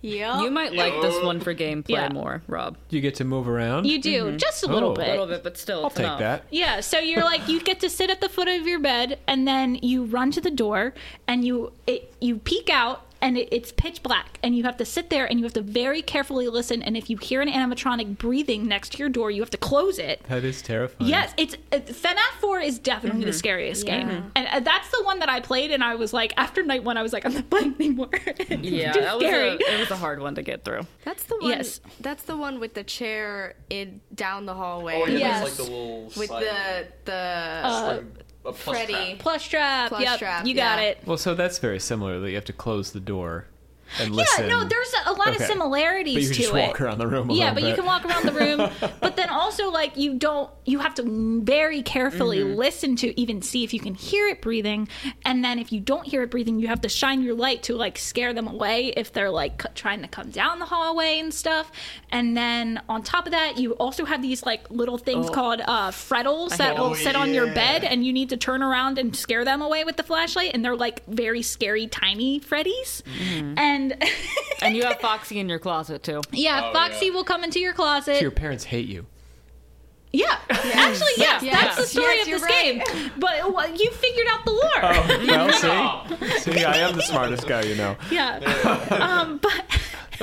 Yeah. 0.00 0.42
You 0.42 0.50
might 0.52 0.74
like 0.74 1.00
this 1.02 1.20
one 1.24 1.40
for 1.40 1.52
gameplay 1.54 1.88
Yeah. 1.88 2.08
more, 2.12 2.40
Rob. 2.46 2.76
You 2.88 3.00
get 3.00 3.16
to 3.16 3.24
move 3.24 3.48
around. 3.48 3.84
you 3.86 4.00
do 4.00 4.24
mm-hmm. 4.26 4.36
just 4.36 4.62
a 4.62 4.68
little 4.68 4.90
Oh. 4.90 4.94
bit 4.94 5.08
A 5.08 5.10
little 5.10 5.26
bit, 5.26 5.42
but 5.42 5.58
still, 5.58 5.82
I'll 5.82 5.90
take 5.90 6.06
enough. 6.06 6.20
that. 6.20 6.44
Yeah, 6.50 6.78
so 6.80 7.00
you're 7.00 7.24
like 7.24 7.48
you 7.48 7.60
get 7.60 7.80
to 7.80 7.90
sit 7.90 8.08
at 8.08 8.20
the 8.20 8.28
foot 8.28 8.46
of 8.48 8.64
your 8.66 8.78
bed 8.78 9.18
and 9.26 9.46
then 9.46 9.74
you 9.82 10.04
run 10.04 10.30
to 10.32 10.40
the 10.40 10.52
door 10.52 10.94
and 11.26 11.44
you 11.44 11.72
it, 11.88 12.14
you 12.20 12.38
peek 12.38 12.70
out 12.70 13.06
and 13.20 13.36
it, 13.38 13.48
it's 13.52 13.72
pitch 13.72 14.02
black 14.02 14.38
and 14.42 14.56
you 14.56 14.62
have 14.64 14.76
to 14.76 14.84
sit 14.84 15.10
there 15.10 15.26
and 15.26 15.38
you 15.38 15.44
have 15.44 15.52
to 15.54 15.60
very 15.62 16.02
carefully 16.02 16.48
listen 16.48 16.82
and 16.82 16.96
if 16.96 17.10
you 17.10 17.16
hear 17.16 17.40
an 17.40 17.48
animatronic 17.48 18.16
breathing 18.18 18.66
next 18.66 18.92
to 18.92 18.98
your 18.98 19.08
door 19.08 19.30
you 19.30 19.40
have 19.42 19.50
to 19.50 19.56
close 19.56 19.98
it. 19.98 20.22
That 20.28 20.44
is 20.44 20.62
terrifying. 20.62 21.10
Yes, 21.10 21.34
it's 21.36 21.54
uh, 21.72 21.76
FNAF 21.78 22.40
4 22.40 22.60
is 22.60 22.78
definitely 22.78 23.24
the 23.24 23.32
scariest 23.32 23.86
game. 23.86 24.30
And 24.36 24.46
uh, 24.48 24.60
that's 24.60 24.88
the 24.90 25.02
one 25.04 25.18
that 25.20 25.28
I 25.28 25.40
played 25.40 25.70
and 25.70 25.82
I 25.82 25.94
was 25.96 26.12
like 26.12 26.32
after 26.36 26.62
night 26.62 26.84
1 26.84 26.96
I 26.96 27.02
was 27.02 27.12
like 27.12 27.24
I'm 27.24 27.34
not 27.34 27.50
playing 27.50 27.74
anymore. 27.78 28.08
Yeah, 28.60 28.92
too 28.92 29.00
that 29.00 29.16
was 29.16 29.24
scary. 29.26 29.48
a, 29.50 29.54
it 29.54 29.80
was 29.80 29.90
a 29.90 29.96
hard 29.96 30.20
one 30.20 30.34
to 30.36 30.42
get 30.42 30.64
through. 30.64 30.82
That's 31.04 31.24
the 31.24 31.36
one. 31.38 31.50
Yes. 31.50 31.80
That's 32.00 32.22
the 32.24 32.36
one 32.36 32.60
with 32.60 32.74
the 32.74 32.84
chair 32.84 33.54
in 33.70 34.00
down 34.14 34.46
the 34.46 34.54
hallway. 34.54 35.02
Oh, 35.02 35.06
yeah, 35.06 35.18
Yes. 35.18 35.44
like 35.44 35.54
the 35.54 35.62
little 35.64 36.04
With 36.16 36.28
the 36.28 36.86
the 37.04 37.12
Uh, 37.12 37.94
spring- 37.96 38.12
a 38.48 38.52
plus 38.52 38.76
Freddy. 38.76 38.92
trap. 38.92 39.18
Plushtrap. 39.18 39.88
Plus 39.88 40.02
yep, 40.02 40.18
trap, 40.18 40.46
you 40.46 40.54
got 40.54 40.78
yeah. 40.78 40.90
it. 40.90 40.98
Well, 41.04 41.18
so 41.18 41.34
that's 41.34 41.58
very 41.58 41.78
similar. 41.80 42.20
That 42.20 42.28
you 42.30 42.34
have 42.34 42.44
to 42.46 42.52
close 42.52 42.92
the 42.92 43.00
door 43.00 43.46
and 44.00 44.14
listen. 44.14 44.44
Yeah, 44.48 44.56
no, 44.62 44.64
there's 44.68 44.92
a 45.06 45.12
lot 45.12 45.28
Okay. 45.28 45.36
of 45.36 45.42
similarities 45.50 46.14
But 46.14 46.22
you 46.22 46.28
can 46.28 46.36
to 46.36 46.42
just 46.42 46.54
it. 46.54 46.68
walk 46.68 46.80
around 46.80 46.98
the 46.98 47.06
room. 47.06 47.30
A 47.30 47.34
yeah, 47.34 47.54
but 47.54 47.62
you 47.62 47.74
can 47.74 47.84
walk 47.84 48.04
around 48.04 48.26
the 48.26 48.32
room. 48.32 48.70
but 49.00 49.16
then 49.16 49.28
also, 49.30 49.70
like, 49.70 49.96
you 49.96 50.14
don't, 50.18 50.50
you 50.64 50.78
have 50.80 50.94
to 50.96 51.40
very 51.42 51.82
carefully 51.82 52.38
Mm-hmm. 52.38 52.54
listen 52.56 52.96
to 52.96 53.18
even 53.20 53.40
see 53.42 53.64
if 53.64 53.72
you 53.72 53.80
can 53.80 53.94
hear 53.94 54.26
it 54.28 54.40
breathing. 54.42 54.88
And 55.24 55.42
then 55.44 55.58
if 55.58 55.72
you 55.72 55.80
don't 55.80 56.06
hear 56.06 56.22
it 56.22 56.30
breathing, 56.30 56.58
you 56.60 56.68
have 56.68 56.80
to 56.82 56.88
shine 56.88 57.22
your 57.22 57.34
light 57.34 57.62
to, 57.64 57.74
like, 57.74 57.98
scare 57.98 58.32
them 58.32 58.46
away 58.46 58.88
if 58.96 59.12
they're, 59.12 59.30
like, 59.30 59.62
c- 59.62 59.68
trying 59.74 60.02
to 60.02 60.08
come 60.08 60.30
down 60.30 60.58
the 60.58 60.66
hallway 60.66 61.18
and 61.18 61.32
stuff. 61.32 61.70
And 62.10 62.36
then 62.36 62.80
on 62.88 63.02
top 63.02 63.26
of 63.26 63.32
that, 63.32 63.58
you 63.58 63.72
also 63.72 64.04
have 64.04 64.20
these, 64.22 64.44
like, 64.44 64.70
little 64.70 64.98
things 64.98 65.30
called 65.30 65.60
uh, 65.66 65.90
Freddles 65.90 66.56
that 66.58 66.78
will 66.78 66.90
them. 66.90 66.98
sit 66.98 67.16
on 67.16 67.32
your 67.32 67.46
bed 67.54 67.84
and 67.84 68.04
you 68.04 68.12
need 68.12 68.28
to 68.30 68.36
turn 68.36 68.62
around 68.62 68.98
and 68.98 69.14
scare 69.16 69.44
them 69.44 69.62
away 69.62 69.84
with 69.84 69.96
the 69.96 70.02
flashlight. 70.02 70.50
And 70.54 70.64
they're, 70.64 70.76
like, 70.76 71.04
very 71.06 71.42
scary, 71.42 71.86
tiny 71.86 72.40
Freddies. 72.40 73.02
And. 73.56 73.77
And 74.62 74.76
you 74.76 74.82
have 74.84 74.98
Foxy 75.00 75.38
in 75.38 75.48
your 75.48 75.60
closet 75.60 76.02
too. 76.02 76.20
Yeah, 76.32 76.62
Oh, 76.64 76.72
Foxy 76.72 77.06
yeah. 77.06 77.12
will 77.12 77.22
come 77.24 77.44
into 77.44 77.60
your 77.60 77.72
closet. 77.72 78.20
Your 78.20 78.32
parents 78.32 78.64
hate 78.64 78.88
you. 78.88 79.06
yeah, 80.12 80.38
actually, 80.50 81.12
yes, 81.16 81.42
Yes. 81.44 81.52
that's 81.54 81.76
the 81.76 81.82
story 81.86 82.16
Yes, 82.16 82.26
of 82.26 82.32
this 82.32 82.42
right. 82.42 82.84
game. 82.86 83.10
But 83.18 83.52
well, 83.54 83.70
you 83.70 83.90
figured 83.92 84.26
out 84.30 84.44
the 84.44 84.50
lore. 84.50 84.70
Oh, 84.82 85.26
well, 86.08 86.28
see, 86.40 86.52
see, 86.52 86.64
I 86.64 86.78
am 86.78 86.96
the 86.96 87.02
smartest 87.02 87.46
guy 87.46 87.62
you 87.62 87.76
know. 87.76 87.96
Yeah, 88.10 88.38
um, 89.22 89.38
but 89.38 89.62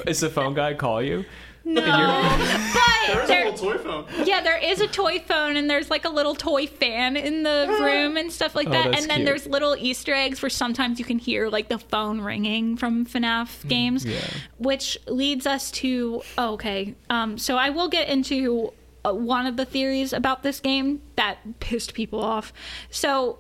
Is 0.08 0.20
the 0.20 0.30
phone 0.30 0.54
guy 0.54 0.74
call 0.74 1.02
you? 1.02 1.24
No, 1.66 1.82
There 3.08 3.16
but 3.16 3.24
is 3.24 3.30
a 3.30 3.34
little 3.34 3.54
toy 3.54 3.78
phone. 3.78 4.06
yeah, 4.26 4.42
there 4.42 4.58
is 4.58 4.82
a 4.82 4.88
toy 4.88 5.20
phone, 5.20 5.58
and 5.58 5.70
there's 5.70 5.90
like 5.90 6.06
a 6.06 6.10
little 6.10 6.34
toy 6.36 6.66
fan 6.68 7.16
in 7.18 7.44
the 7.44 7.68
room 7.82 8.18
and 8.18 8.32
stuff 8.32 8.56
like 8.56 8.68
Oh, 8.68 8.72
that. 8.72 8.92
that's 8.92 9.02
And 9.02 9.10
then 9.10 9.18
cute. 9.20 9.26
there's 9.28 9.48
little 9.48 9.76
Easter 9.78 10.14
eggs 10.14 10.42
where 10.42 10.50
sometimes 10.50 10.98
you 11.00 11.06
can 11.06 11.20
hear 11.20 11.50
like 11.50 11.68
the 11.70 11.78
phone 11.80 12.22
ringing 12.22 12.78
from 12.78 13.06
FNAF 13.06 13.68
games, 13.68 14.06
yeah. 14.06 14.20
which 14.58 14.98
leads 15.08 15.46
us 15.46 15.70
to 15.72 16.22
oh, 16.38 16.54
okay. 16.54 16.96
Um, 17.10 17.38
so 17.38 17.58
I 17.58 17.70
will 17.70 17.90
get 17.90 18.10
into 18.10 18.74
uh, 19.04 19.14
one 19.14 19.46
of 19.46 19.58
the 19.58 19.66
theories 19.66 20.14
about 20.14 20.42
this 20.44 20.60
game 20.60 21.02
that 21.16 21.60
pissed 21.60 21.94
people 21.94 22.22
off. 22.24 22.54
So 22.90 23.38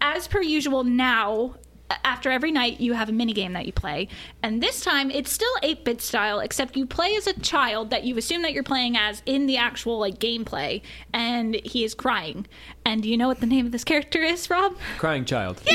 as 0.00 0.26
per 0.26 0.40
usual 0.42 0.84
now 0.84 1.54
after 2.02 2.30
every 2.30 2.50
night 2.50 2.80
you 2.80 2.94
have 2.94 3.08
a 3.08 3.12
mini 3.12 3.32
game 3.32 3.52
that 3.52 3.66
you 3.66 3.72
play 3.72 4.08
and 4.42 4.62
this 4.62 4.80
time 4.80 5.10
it's 5.10 5.30
still 5.30 5.52
8-bit 5.62 6.00
style 6.00 6.40
except 6.40 6.76
you 6.76 6.86
play 6.86 7.14
as 7.16 7.26
a 7.26 7.38
child 7.40 7.90
that 7.90 8.04
you 8.04 8.16
assume 8.16 8.42
that 8.42 8.52
you're 8.52 8.62
playing 8.62 8.96
as 8.96 9.22
in 9.26 9.46
the 9.46 9.56
actual 9.56 9.98
like 9.98 10.18
gameplay 10.18 10.80
and 11.12 11.56
he 11.64 11.84
is 11.84 11.94
crying 11.94 12.46
and 12.84 13.02
do 13.02 13.08
you 13.10 13.16
know 13.16 13.28
what 13.28 13.40
the 13.40 13.46
name 13.46 13.66
of 13.66 13.72
this 13.72 13.84
character 13.84 14.22
is 14.22 14.48
rob 14.50 14.74
Crying 14.98 15.24
child. 15.24 15.60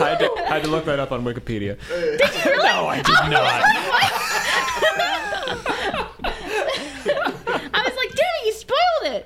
had 0.00 0.18
to, 0.20 0.30
I 0.46 0.54
had 0.54 0.62
to 0.62 0.68
look 0.70 0.84
that 0.86 0.98
up 0.98 1.12
on 1.12 1.24
Wikipedia. 1.24 1.76
No, 2.68 2.86
I 2.86 2.96
did 2.96 3.30
not. 3.30 3.32
I 7.74 7.82
was 7.84 7.96
like, 7.96 8.12
damn 8.14 8.36
it, 8.36 8.46
you 8.46 8.52
spoiled 8.52 9.04
it. 9.04 9.24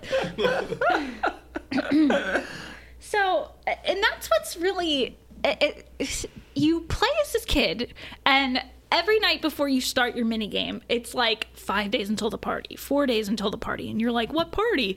So, 3.13 3.51
and 3.67 4.03
that's 4.03 4.29
what's 4.31 4.57
really. 4.57 5.19
It, 5.45 5.87
it, 5.99 6.27
you 6.55 6.81
play 6.83 7.09
as 7.23 7.33
this 7.33 7.45
kid, 7.45 7.93
and 8.25 8.63
every 8.91 9.19
night 9.19 9.43
before 9.43 9.69
you 9.69 9.81
start 9.81 10.17
your 10.17 10.25
mini 10.25 10.47
game, 10.47 10.81
it's 10.89 11.15
like 11.15 11.49
five 11.55 11.91
days 11.91 12.09
until 12.09 12.31
the 12.31 12.39
party, 12.39 12.77
four 12.77 13.07
days 13.07 13.29
until 13.29 13.51
the 13.51 13.59
party, 13.59 13.91
and 13.91 14.01
you're 14.01 14.13
like, 14.13 14.33
what 14.33 14.51
party? 14.51 14.97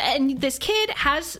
And 0.00 0.40
this 0.40 0.58
kid 0.58 0.90
has 0.90 1.38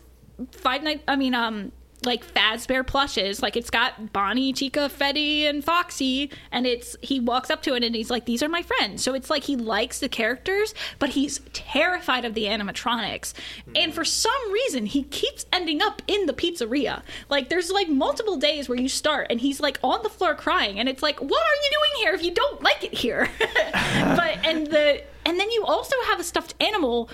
five 0.51 0.81
night. 0.83 1.03
I 1.07 1.17
mean, 1.17 1.33
um. 1.33 1.71
Like 2.05 2.25
Fazbear 2.25 2.85
plushes, 2.85 3.41
like 3.41 3.55
it's 3.55 3.69
got 3.69 4.13
Bonnie, 4.13 4.53
Chica, 4.53 4.89
Freddy, 4.89 5.45
and 5.45 5.63
Foxy, 5.63 6.29
and 6.51 6.65
it's 6.65 6.95
he 7.01 7.19
walks 7.19 7.49
up 7.49 7.61
to 7.63 7.75
it 7.75 7.83
and 7.83 7.95
he's 7.95 8.09
like, 8.09 8.25
"These 8.25 8.43
are 8.43 8.49
my 8.49 8.61
friends." 8.61 9.03
So 9.03 9.13
it's 9.13 9.29
like 9.29 9.43
he 9.43 9.55
likes 9.55 9.99
the 9.99 10.09
characters, 10.09 10.73
but 10.99 11.09
he's 11.09 11.39
terrified 11.53 12.25
of 12.25 12.33
the 12.33 12.45
animatronics. 12.45 13.33
And 13.75 13.93
for 13.93 14.05
some 14.05 14.51
reason, 14.51 14.85
he 14.85 15.03
keeps 15.03 15.45
ending 15.51 15.81
up 15.81 16.01
in 16.07 16.25
the 16.25 16.33
pizzeria. 16.33 17.03
Like 17.29 17.49
there's 17.49 17.71
like 17.71 17.89
multiple 17.89 18.37
days 18.37 18.67
where 18.67 18.79
you 18.79 18.89
start 18.89 19.27
and 19.29 19.39
he's 19.39 19.59
like 19.59 19.79
on 19.83 20.03
the 20.03 20.09
floor 20.09 20.35
crying, 20.35 20.79
and 20.79 20.89
it's 20.89 21.03
like, 21.03 21.19
"What 21.21 21.41
are 21.41 21.55
you 21.55 21.71
doing 21.71 22.03
here 22.03 22.13
if 22.13 22.23
you 22.23 22.33
don't 22.33 22.61
like 22.61 22.83
it 22.83 22.93
here?" 22.93 23.29
but 23.39 24.37
and 24.45 24.67
the 24.67 25.03
and 25.25 25.39
then 25.39 25.49
you 25.51 25.63
also 25.65 25.95
have 26.07 26.19
a 26.19 26.23
stuffed 26.23 26.55
animal 26.61 27.09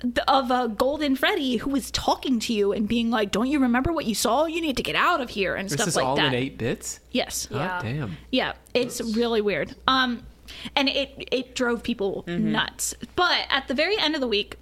th- 0.00 0.16
of 0.28 0.50
a 0.50 0.68
golden 0.68 1.16
Freddy 1.16 1.56
who 1.56 1.70
was 1.70 1.90
talking 1.90 2.38
to 2.40 2.52
you 2.52 2.72
and 2.72 2.86
being 2.88 3.10
like, 3.10 3.30
"Don't 3.30 3.48
you 3.48 3.58
remember 3.60 3.92
what 3.92 4.04
you 4.04 4.14
saw? 4.14 4.46
You 4.46 4.60
need 4.60 4.76
to 4.76 4.82
get 4.82 4.96
out 4.96 5.20
of 5.20 5.30
here" 5.30 5.54
and 5.54 5.68
This 5.68 5.74
stuff 5.74 5.88
is 5.88 5.96
like 5.96 6.04
all 6.04 6.16
that. 6.16 6.26
in 6.26 6.34
eight 6.34 6.58
bits. 6.58 7.00
Yes. 7.12 7.46
God 7.46 7.82
damn. 7.82 8.16
Yeah, 8.30 8.52
it's 8.74 9.00
really 9.16 9.40
weird. 9.40 9.74
Um, 9.86 10.22
and 10.74 10.88
it 10.88 11.28
it 11.32 11.54
drove 11.54 11.82
people 11.82 12.24
nuts. 12.26 12.94
But 13.16 13.46
at 13.50 13.68
the 13.68 13.74
very 13.74 13.98
end 13.98 14.14
of 14.14 14.20
the 14.20 14.28
week, 14.28 14.56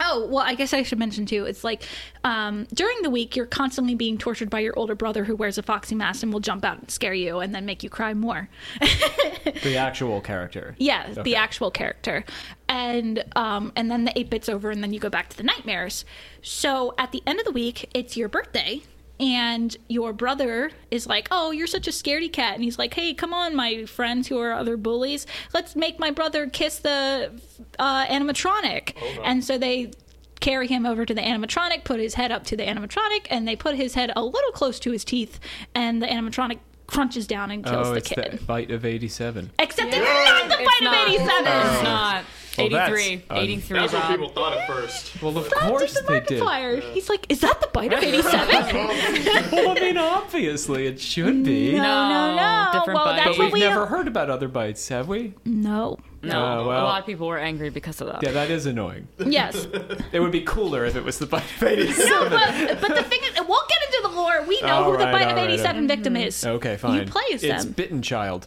Oh, 0.00 0.26
well, 0.26 0.44
I 0.44 0.54
guess 0.54 0.72
I 0.74 0.82
should 0.82 0.98
mention 0.98 1.26
too. 1.26 1.44
It's 1.44 1.62
like 1.62 1.84
um, 2.24 2.66
during 2.74 3.02
the 3.02 3.10
week, 3.10 3.36
you're 3.36 3.46
constantly 3.46 3.94
being 3.94 4.18
tortured 4.18 4.50
by 4.50 4.58
your 4.60 4.76
older 4.76 4.94
brother 4.96 5.24
who 5.24 5.36
wears 5.36 5.58
a 5.58 5.62
foxy 5.62 5.94
mask 5.94 6.22
and 6.24 6.32
will 6.32 6.40
jump 6.40 6.64
out 6.64 6.78
and 6.78 6.90
scare 6.90 7.14
you 7.14 7.38
and 7.38 7.54
then 7.54 7.64
make 7.66 7.82
you 7.84 7.90
cry 7.90 8.12
more. 8.12 8.48
The 8.80 9.76
actual 9.78 10.20
character. 10.20 10.74
Yeah, 10.78 11.06
Okay. 11.10 11.22
the 11.22 11.36
actual 11.36 11.70
character, 11.70 12.24
and 12.68 13.24
um, 13.36 13.72
and 13.76 13.90
then 13.90 14.04
the 14.04 14.18
eight 14.18 14.28
bits 14.30 14.48
over, 14.48 14.70
and 14.70 14.82
then 14.82 14.92
you 14.92 14.98
go 14.98 15.08
back 15.10 15.28
to 15.30 15.36
the 15.36 15.44
nightmares. 15.44 16.04
So 16.42 16.94
at 16.98 17.12
the 17.12 17.22
end 17.26 17.38
of 17.38 17.44
the 17.44 17.52
week, 17.52 17.88
it's 17.94 18.16
your 18.16 18.28
birthday, 18.28 18.82
and 19.22 19.76
your 19.88 20.12
brother 20.12 20.70
is 20.90 21.06
like, 21.06 21.28
"Oh, 21.30 21.52
you're 21.52 21.68
such 21.68 21.86
a 21.86 21.90
scaredy 21.92 22.30
cat," 22.32 22.54
and 22.56 22.64
he's 22.64 22.78
like, 22.78 22.92
"Hey, 22.94 23.14
come 23.14 23.32
on, 23.32 23.54
my 23.54 23.84
friends 23.86 24.26
who 24.28 24.38
are 24.38 24.52
other 24.52 24.76
bullies, 24.76 25.26
let's 25.54 25.76
make 25.76 25.98
my 26.00 26.10
brother 26.10 26.46
kiss 26.48 26.78
the 26.78 27.30
uh, 27.78 28.06
animatronic," 28.06 28.94
and 29.24 29.44
so 29.44 29.56
they. 29.58 29.92
Carry 30.40 30.66
him 30.66 30.84
over 30.86 31.06
to 31.06 31.14
the 31.14 31.20
animatronic, 31.20 31.84
put 31.84 32.00
his 32.00 32.14
head 32.14 32.32
up 32.32 32.42
to 32.46 32.56
the 32.56 32.64
animatronic, 32.64 33.28
and 33.30 33.46
they 33.46 33.54
put 33.54 33.76
his 33.76 33.94
head 33.94 34.10
a 34.16 34.24
little 34.24 34.50
close 34.50 34.80
to 34.80 34.90
his 34.90 35.04
teeth, 35.04 35.38
and 35.72 36.02
the 36.02 36.06
animatronic 36.08 36.58
crunches 36.88 37.28
down 37.28 37.52
and 37.52 37.64
kills 37.64 37.86
Oh, 37.86 37.90
the 37.92 37.98
it's 37.98 38.08
kid. 38.08 38.38
the 38.40 38.44
bite 38.44 38.72
of 38.72 38.84
87. 38.84 39.52
Except 39.60 39.90
it's 39.94 39.98
not 39.98 40.48
the 40.48 40.60
It's 40.60 40.68
bite 40.68 40.82
not. 40.82 41.06
of 41.06 41.14
87. 41.14 41.46
It's 41.46 41.82
not. 41.84 42.24
Well, 42.58 42.68
that's 42.68 42.92
83. 42.92 43.14
un- 43.30 43.38
83, 43.44 43.78
That's 43.78 43.92
what 43.94 44.02
Rob. 44.02 44.10
people 44.10 44.28
thought 44.28 44.56
at 44.58 44.66
first. 44.66 45.22
Well, 45.22 45.38
of 45.38 45.44
That's 45.48 45.54
course 45.62 45.82
just 45.94 46.04
a 46.04 46.06
they 46.06 46.20
did. 46.20 46.42
Markiplier. 46.42 46.80
He's 46.92 47.08
like, 47.08 47.24
is 47.30 47.40
that 47.40 47.60
the 47.62 47.66
bite 47.68 47.92
of 47.92 48.02
87? 48.02 48.76
Well, 49.52 49.70
I 49.70 49.74
mean, 49.80 49.96
obviously 49.98 50.86
it 50.86 51.00
should 51.00 51.44
be. 51.44 51.72
no, 51.72 51.78
no, 51.82 52.36
no. 52.36 52.68
different 52.72 52.96
well, 52.98 53.06
bite. 53.06 53.16
that's 53.16 53.28
But 53.30 53.38
what 53.38 53.44
we've 53.44 53.52
we 53.54 53.60
never 53.60 53.86
heard 53.86 54.06
about 54.08 54.28
other 54.30 54.48
bites, 54.48 54.88
have 54.88 55.08
we? 55.08 55.34
No. 55.44 55.98
No, 56.22 56.60
Oh, 56.60 56.68
well. 56.68 56.82
a 56.82 56.84
lot 56.84 57.00
of 57.00 57.06
people 57.06 57.26
were 57.26 57.38
angry 57.38 57.70
because 57.70 58.00
of 58.00 58.06
that. 58.08 58.22
Yeah, 58.22 58.30
that 58.32 58.50
is 58.50 58.66
annoying. 58.66 59.08
Yes. 59.24 59.66
It 60.12 60.20
would 60.20 60.30
be 60.30 60.42
cooler 60.42 60.84
if 60.84 60.94
it 60.94 61.02
was 61.04 61.18
the 61.18 61.26
bite 61.26 61.42
of 61.56 61.62
87. 61.66 62.08
no, 62.10 62.28
but, 62.28 62.80
but 62.80 62.94
the 62.94 63.02
thing 63.02 63.20
is, 63.24 63.40
we'll 63.48 63.66
get 63.68 63.78
into 63.86 64.00
the 64.08 64.14
lore. 64.14 64.42
We 64.46 64.60
know 64.60 64.68
All 64.84 64.84
who 64.92 64.98
the 64.98 65.04
bite 65.04 65.24
all 65.24 65.30
of 65.30 65.36
right, 65.36 65.50
87 65.50 65.88
victim 65.88 66.16
is. 66.16 66.44
Okay, 66.46 66.76
fine. 66.76 67.00
You 67.00 67.06
play 67.06 67.22
as 67.32 67.42
It's 67.42 67.64
them. 67.64 67.72
Bitten 67.72 68.02
Child. 68.02 68.46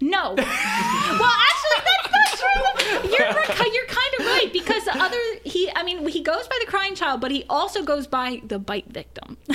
No. 0.00 0.34
well, 0.38 0.38
actually, 0.38 1.82
that's 1.84 2.12
not 2.12 2.38
true. 2.38 3.10
You're, 3.10 3.28
right- 3.28 3.72
you're 3.74 3.86
kind 3.86 4.14
of 4.20 4.26
right 4.26 4.50
because 4.52 4.84
the 4.84 4.96
other, 4.96 5.18
he, 5.50 5.70
I 5.74 5.82
mean, 5.82 6.06
he 6.08 6.22
goes 6.22 6.46
by 6.48 6.56
the 6.64 6.66
crying 6.70 6.94
child, 6.94 7.20
but 7.20 7.30
he 7.30 7.44
also 7.48 7.82
goes 7.82 8.06
by 8.06 8.40
the 8.44 8.58
bite 8.58 8.88
victim. 8.92 9.36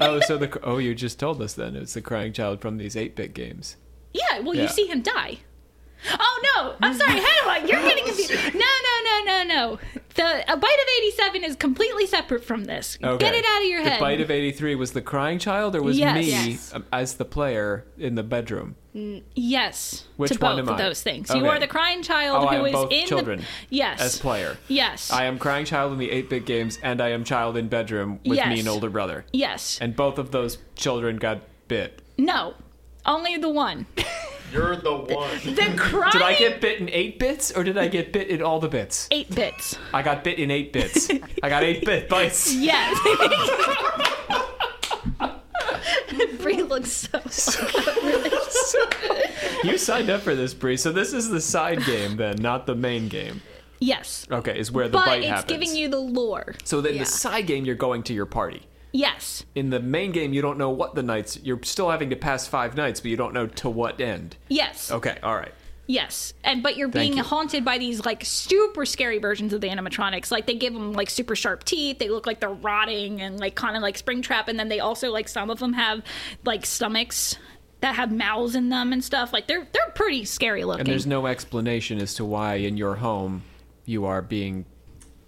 Oh, 0.00 0.20
so 0.20 0.36
the 0.38 0.60
oh, 0.62 0.78
you 0.78 0.94
just 0.94 1.18
told 1.18 1.42
us 1.42 1.54
then 1.54 1.74
it's 1.74 1.94
the 1.94 2.00
crying 2.00 2.32
child 2.32 2.60
from 2.60 2.76
these 2.78 2.94
8-bit 2.94 3.34
games. 3.34 3.76
Yeah, 4.12 4.40
well, 4.40 4.54
Yeah. 4.54 4.62
you 4.62 4.68
see 4.68 4.86
him 4.86 5.02
die. 5.02 5.38
Oh 6.18 6.42
no! 6.56 6.74
I'm 6.80 6.94
sorry, 6.94 7.12
Hannah. 7.20 7.66
You're 7.66 7.82
getting 7.82 8.04
confused. 8.04 8.32
No, 8.54 8.60
no, 8.60 9.04
no, 9.04 9.24
no, 9.24 9.44
no. 9.44 9.78
The 10.14 10.52
a 10.52 10.56
bite 10.56 10.78
of 10.82 10.88
87 10.98 11.44
is 11.44 11.56
completely 11.56 12.06
separate 12.06 12.44
from 12.44 12.64
this. 12.64 12.98
Okay. 13.02 13.18
Get 13.24 13.34
it 13.34 13.44
out 13.44 13.62
of 13.62 13.68
your 13.68 13.82
head. 13.82 13.96
The 13.98 14.00
bite 14.04 14.20
of 14.20 14.30
83 14.30 14.74
was 14.74 14.92
the 14.92 15.02
crying 15.02 15.38
child, 15.38 15.76
or 15.76 15.82
was 15.82 15.98
Yes. 15.98 16.14
me 16.16 16.22
Yes. 16.30 16.74
um, 16.74 16.84
as 16.92 17.14
the 17.14 17.24
player 17.24 17.84
in 17.98 18.14
the 18.16 18.22
bedroom? 18.22 18.76
yes, 19.34 20.06
Which 20.16 20.32
to 20.32 20.38
one 20.40 20.52
both 20.56 20.58
am 20.60 20.68
of 20.70 20.74
I? 20.74 20.82
those 20.84 21.02
things. 21.02 21.30
You 21.30 21.36
Okay. 21.42 21.48
are 21.48 21.58
the 21.60 21.68
crying 21.68 22.02
child 22.02 22.42
Oh, 22.44 22.48
I 22.48 22.54
who 22.56 22.60
am 22.62 22.66
is 22.66 22.72
both 22.72 22.90
in 22.92 23.06
children 23.06 23.38
the 23.40 23.46
yes 23.70 24.00
As 24.00 24.18
player. 24.18 24.56
Yes, 24.66 25.12
I 25.12 25.24
am 25.26 25.38
crying 25.38 25.64
child 25.64 25.92
in 25.92 25.98
the 25.98 26.10
8-bit 26.10 26.44
games, 26.46 26.80
and 26.82 27.00
I 27.00 27.10
am 27.10 27.22
child 27.22 27.56
in 27.56 27.68
bedroom 27.68 28.18
with 28.24 28.44
me 28.46 28.58
and 28.58 28.68
older 28.68 28.90
brother. 28.90 29.24
yes. 29.32 29.78
And 29.80 29.94
both 29.94 30.18
of 30.18 30.32
those 30.32 30.58
children 30.74 31.16
got 31.16 31.42
bit. 31.68 32.02
no, 32.16 32.54
only 33.06 33.36
the 33.36 33.48
one. 33.50 33.86
You're 34.52 34.76
the 34.76 34.94
one. 34.96 35.30
The 35.44 35.74
crying 35.76 36.12
Did 36.12 36.22
I 36.22 36.34
get 36.38 36.60
bit 36.60 36.80
in 36.80 36.88
8 36.88 37.18
bits, 37.18 37.50
or 37.52 37.64
did 37.64 37.76
I 37.76 37.88
get 37.88 38.12
bit 38.12 38.28
in 38.28 38.42
all 38.42 38.60
the 38.60 38.68
bits? 38.68 39.08
eight 39.10 39.34
bits. 39.34 39.76
I 39.92 40.02
got 40.02 40.24
bit 40.24 40.38
in 40.38 40.50
8 40.50 40.72
bits. 40.72 41.10
I 41.42 41.48
got 41.48 41.64
8 41.64 41.84
bit 41.84 42.08
bites. 42.08 42.54
Yes. 42.58 42.96
Bree 46.40 46.62
looks 46.62 46.90
so. 46.90 47.20
So 48.68 48.84
you 49.64 49.78
signed 49.78 50.10
up 50.10 50.20
for 50.22 50.34
this, 50.34 50.52
Bree, 50.54 50.76
so 50.76 50.92
this 50.92 51.12
is 51.14 51.28
the 51.30 51.40
side 51.40 51.84
game 51.84 52.16
then, 52.16 52.36
not 52.36 52.66
the 52.66 52.74
main 52.74 53.08
game. 53.08 53.40
Yes, 53.80 54.26
Okay, 54.30 54.58
is 54.58 54.70
where 54.72 54.88
the 54.88 54.98
but 54.98 55.06
bite 55.06 55.18
it's 55.20 55.28
happens. 55.28 55.52
giving 55.52 55.76
you 55.76 55.88
the 55.88 55.98
lore. 56.00 56.54
so 56.64 56.80
then 56.80 56.94
Yeah. 56.94 57.00
the 57.00 57.06
side 57.06 57.46
game, 57.46 57.64
you're 57.64 57.74
going 57.76 58.02
to 58.04 58.12
your 58.14 58.26
party. 58.26 58.62
Yes. 58.98 59.44
In 59.54 59.70
the 59.70 59.78
main 59.78 60.10
game, 60.10 60.32
you 60.32 60.42
don't 60.42 60.58
know 60.58 60.70
what 60.70 60.96
the 60.96 61.04
nights. 61.04 61.38
You're 61.44 61.62
still 61.62 61.88
having 61.88 62.10
to 62.10 62.16
pass 62.16 62.48
five 62.48 62.76
nights, 62.76 62.98
but 62.98 63.12
you 63.12 63.16
don't 63.16 63.32
know 63.32 63.46
to 63.46 63.70
what 63.70 64.00
end. 64.00 64.36
Yes. 64.48 64.90
Okay, 64.90 65.16
all 65.22 65.36
right. 65.36 65.54
Yes, 65.86 66.34
and 66.42 66.64
but 66.64 66.76
you're 66.76 66.90
Thank 66.90 67.12
being 67.12 67.16
you. 67.18 67.22
haunted 67.22 67.64
by 67.64 67.78
these 67.78 68.04
like 68.04 68.24
super 68.24 68.84
scary 68.84 69.18
versions 69.18 69.52
of 69.52 69.60
the 69.60 69.68
animatronics. 69.68 70.32
Like 70.32 70.46
they 70.46 70.56
give 70.56 70.74
them 70.74 70.94
like 70.94 71.10
super 71.10 71.36
sharp 71.36 71.62
teeth. 71.62 72.00
They 72.00 72.08
look 72.08 72.26
like 72.26 72.40
they're 72.40 72.50
rotting 72.50 73.20
and 73.20 73.38
like 73.38 73.54
kind 73.54 73.76
of 73.76 73.82
like 73.82 73.96
Springtrap. 73.96 74.48
And 74.48 74.58
then 74.58 74.68
they 74.68 74.80
also 74.80 75.12
like 75.12 75.28
some 75.28 75.48
of 75.48 75.60
them 75.60 75.74
have 75.74 76.02
like 76.44 76.66
stomachs 76.66 77.38
that 77.80 77.94
have 77.94 78.10
mouths 78.10 78.56
in 78.56 78.68
them 78.68 78.92
and 78.92 79.02
stuff. 79.04 79.32
Like 79.32 79.46
they're 79.46 79.68
they're 79.72 79.92
pretty 79.94 80.24
scary 80.24 80.64
looking. 80.64 80.80
And 80.80 80.88
there's 80.88 81.06
no 81.06 81.28
explanation 81.28 82.00
as 82.00 82.14
to 82.14 82.24
why 82.24 82.56
in 82.56 82.76
your 82.76 82.96
home 82.96 83.44
you 83.84 84.06
are 84.06 84.22
being 84.22 84.66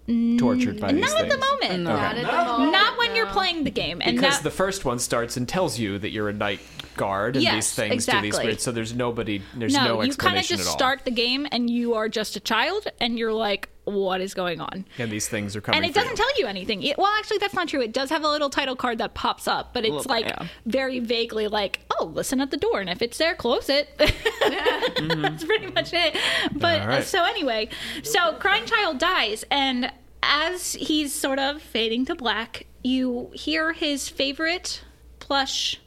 tortured 0.06 0.80
by 0.80 0.90
mm, 0.90 0.96
these 0.96 1.12
not 1.12 1.22
at 1.22 1.30
the 1.30 1.38
moment. 1.38 1.82
Not 1.84 2.16
at 2.16 2.26
the 2.26 2.32
moment. 2.32 2.72
Not 2.72 2.98
when 2.98 3.14
you're 3.14 3.26
playing 3.26 3.64
the 3.64 3.70
game. 3.70 4.00
And 4.04 4.16
Because 4.16 4.38
that, 4.38 4.44
the 4.44 4.50
first 4.50 4.84
one 4.84 4.98
starts 4.98 5.36
and 5.36 5.48
tells 5.48 5.78
you 5.78 5.98
that 5.98 6.10
you're 6.10 6.28
a 6.28 6.32
night 6.32 6.60
guard 7.00 7.36
and 7.36 7.42
Yes, 7.42 7.54
these 7.54 7.74
things 7.74 8.06
do 8.06 8.12
these 8.12 8.26
exactly. 8.28 8.46
weird. 8.46 8.60
So 8.60 8.72
there's 8.72 8.94
nobody. 8.94 9.42
There's 9.54 9.74
no, 9.74 9.84
no, 9.84 10.02
you 10.02 10.14
kind 10.14 10.36
of 10.36 10.40
explanation 10.44 10.56
just 10.58 10.68
at 10.68 10.72
all. 10.72 10.78
start 10.78 11.04
the 11.04 11.10
game 11.10 11.46
and 11.50 11.68
you 11.68 11.94
are 11.94 12.08
just 12.08 12.36
a 12.36 12.40
child 12.40 12.86
and 13.00 13.18
you're 13.18 13.32
like, 13.32 13.68
what 13.84 14.20
is 14.20 14.34
going 14.34 14.60
on? 14.60 14.84
and 14.98 15.10
these 15.10 15.26
things 15.28 15.56
are 15.56 15.60
coming. 15.60 15.78
and 15.78 15.84
it 15.90 15.94
doesn't 15.94 16.10
you. 16.10 16.16
tell 16.16 16.38
you 16.38 16.46
anything. 16.46 16.82
It- 16.82 16.96
well, 16.98 17.12
actually, 17.18 17.38
that's 17.38 17.54
not 17.54 17.66
true. 17.68 17.80
It 17.80 17.92
does 17.92 18.10
have 18.10 18.22
a 18.22 18.28
little 18.28 18.50
title 18.50 18.76
card 18.76 18.98
that 18.98 19.14
pops 19.14 19.48
up, 19.48 19.72
but 19.74 19.84
it's 19.84 19.92
Little- 19.92 20.10
like 20.10 20.26
yeah. 20.26 20.46
very 20.66 21.00
vaguely 21.00 21.48
like, 21.48 21.80
oh, 21.98 22.04
listen 22.04 22.40
at 22.40 22.50
the 22.52 22.56
door, 22.56 22.80
and 22.80 22.88
if 22.90 23.02
it's 23.02 23.18
there, 23.18 23.34
close 23.34 23.68
it. 23.68 23.88
that's 23.98 25.44
pretty 25.44 25.66
much 25.72 25.92
it. 25.92 26.16
But 26.52 26.82
All 26.82 26.88
right. 26.88 26.98
uh, 27.00 27.02
so 27.02 27.24
anyway, 27.24 27.68
so 28.02 28.34
crying 28.34 28.64
child 28.66 28.98
dies, 28.98 29.44
and 29.50 29.90
as 30.22 30.74
he's 30.74 31.12
sort 31.14 31.38
of 31.38 31.62
fading 31.62 32.04
to 32.06 32.14
black, 32.14 32.66
you 32.84 33.30
hear 33.34 33.72
his 33.72 34.08
favorite 34.08 34.84
plush, 35.18 35.80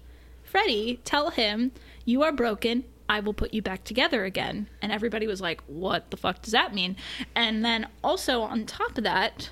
Freddy, 0.54 1.02
tell 1.04 1.32
him, 1.32 1.72
"You 2.06 2.24
are 2.24 2.32
broken." 2.32 2.86
I 3.10 3.20
will 3.20 3.34
put 3.34 3.54
you 3.54 3.62
back 3.62 3.84
together 3.84 4.24
again. 4.24 4.70
And 4.82 4.90
everybody 4.92 5.28
was 5.28 5.42
like, 5.42 5.62
what 5.68 6.10
the 6.10 6.16
fuck 6.16 6.42
does 6.42 6.54
that 6.54 6.74
mean? 6.74 6.96
And 7.36 7.64
then 7.64 7.86
also 8.02 8.42
on 8.42 8.66
top 8.66 8.98
of 8.98 9.04
that, 9.04 9.50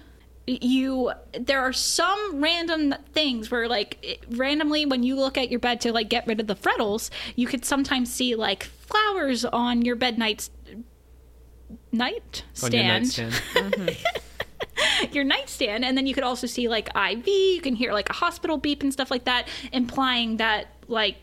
you 0.47 1.11
there 1.37 1.59
are 1.59 1.73
some 1.73 2.41
random 2.41 2.95
things 3.13 3.51
where 3.51 3.67
like 3.67 3.97
it- 4.01 4.23
randomly 4.29 4.85
when 4.85 5.03
you 5.03 5.15
look 5.15 5.37
at 5.37 5.51
your 5.51 5.59
bed 5.59 5.81
to 5.81 5.91
like 5.91 6.07
get 6.09 6.25
rid 6.27 6.39
of 6.39 6.47
the 6.47 6.55
Freddles 6.55 7.11
you 7.35 7.45
could 7.45 7.63
sometimes 7.65 8.11
see 8.11 8.33
like 8.35 8.63
flowers 8.63 9.45
on 9.45 9.83
your 9.83 9.95
bed 9.95 10.17
night 10.17 10.49
night 11.91 12.43
On 12.63 12.71
your 12.71 12.81
stand 12.81 13.03
nightstand. 13.03 13.33
Mm-hmm. 13.53 15.13
your 15.13 15.23
nightstand 15.23 15.85
and 15.85 15.95
then 15.97 16.07
you 16.07 16.13
could 16.13 16.23
also 16.23 16.47
see 16.47 16.67
like 16.67 16.89
iv 16.95 17.27
you 17.27 17.61
can 17.61 17.75
hear 17.75 17.93
like 17.93 18.09
a 18.09 18.13
hospital 18.13 18.57
beep 18.57 18.81
and 18.81 18.91
stuff 18.91 19.11
like 19.11 19.25
that 19.25 19.47
implying 19.71 20.37
that 20.37 20.67
like 20.91 21.17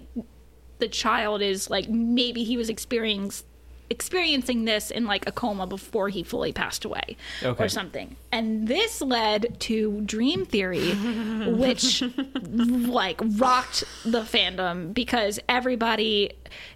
the 0.79 0.89
child 0.89 1.43
is 1.43 1.69
like 1.71 1.89
maybe 1.89 2.43
he 2.45 2.57
was 2.57 2.69
experiencing 2.69 3.45
experiencing 3.91 4.67
this 4.67 4.91
in 4.91 5.07
like 5.07 5.27
a 5.27 5.33
coma 5.33 5.67
before 5.67 6.11
he 6.11 6.23
fully 6.23 6.53
passed 6.53 6.85
away 6.85 7.17
Okay. 7.43 7.65
or 7.65 7.69
something 7.71 8.17
and 8.31 8.69
this 8.69 9.01
led 9.01 9.59
to 9.61 10.03
dream 10.03 10.45
theory 10.45 10.91
which 11.47 12.03
like 12.43 13.19
rocked 13.39 13.85
the 14.05 14.21
fandom 14.21 14.93
because 14.93 15.41
everybody 15.49 16.33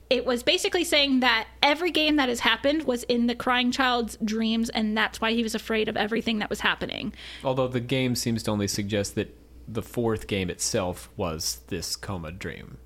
it 0.09 0.25
was 0.25 0.43
basically 0.43 0.85
saying 0.85 1.21
that 1.21 1.47
every 1.63 1.91
game 1.91 2.17
that 2.17 2.31
has 2.31 2.41
happened 2.41 2.85
was 2.85 3.03
in 3.05 3.27
the 3.27 3.35
crying 3.35 3.71
child's 3.71 4.17
dreams 4.25 4.71
and 4.71 4.97
that's 4.97 5.21
why 5.21 5.33
he 5.33 5.43
was 5.43 5.55
afraid 5.55 5.91
of 5.91 5.99
everything 5.99 6.39
that 6.39 6.49
was 6.49 6.61
happening 6.61 7.13
Although 7.45 7.69
the 7.69 7.81
game 7.81 8.15
seems 8.15 8.43
to 8.45 8.51
only 8.51 8.69
suggest 8.69 9.17
that 9.17 9.37
the 9.69 9.83
fourth 9.83 10.27
game 10.27 10.49
itself 10.49 11.11
was 11.17 11.61
this 11.69 11.95
coma 11.95 12.33
dream. 12.33 12.79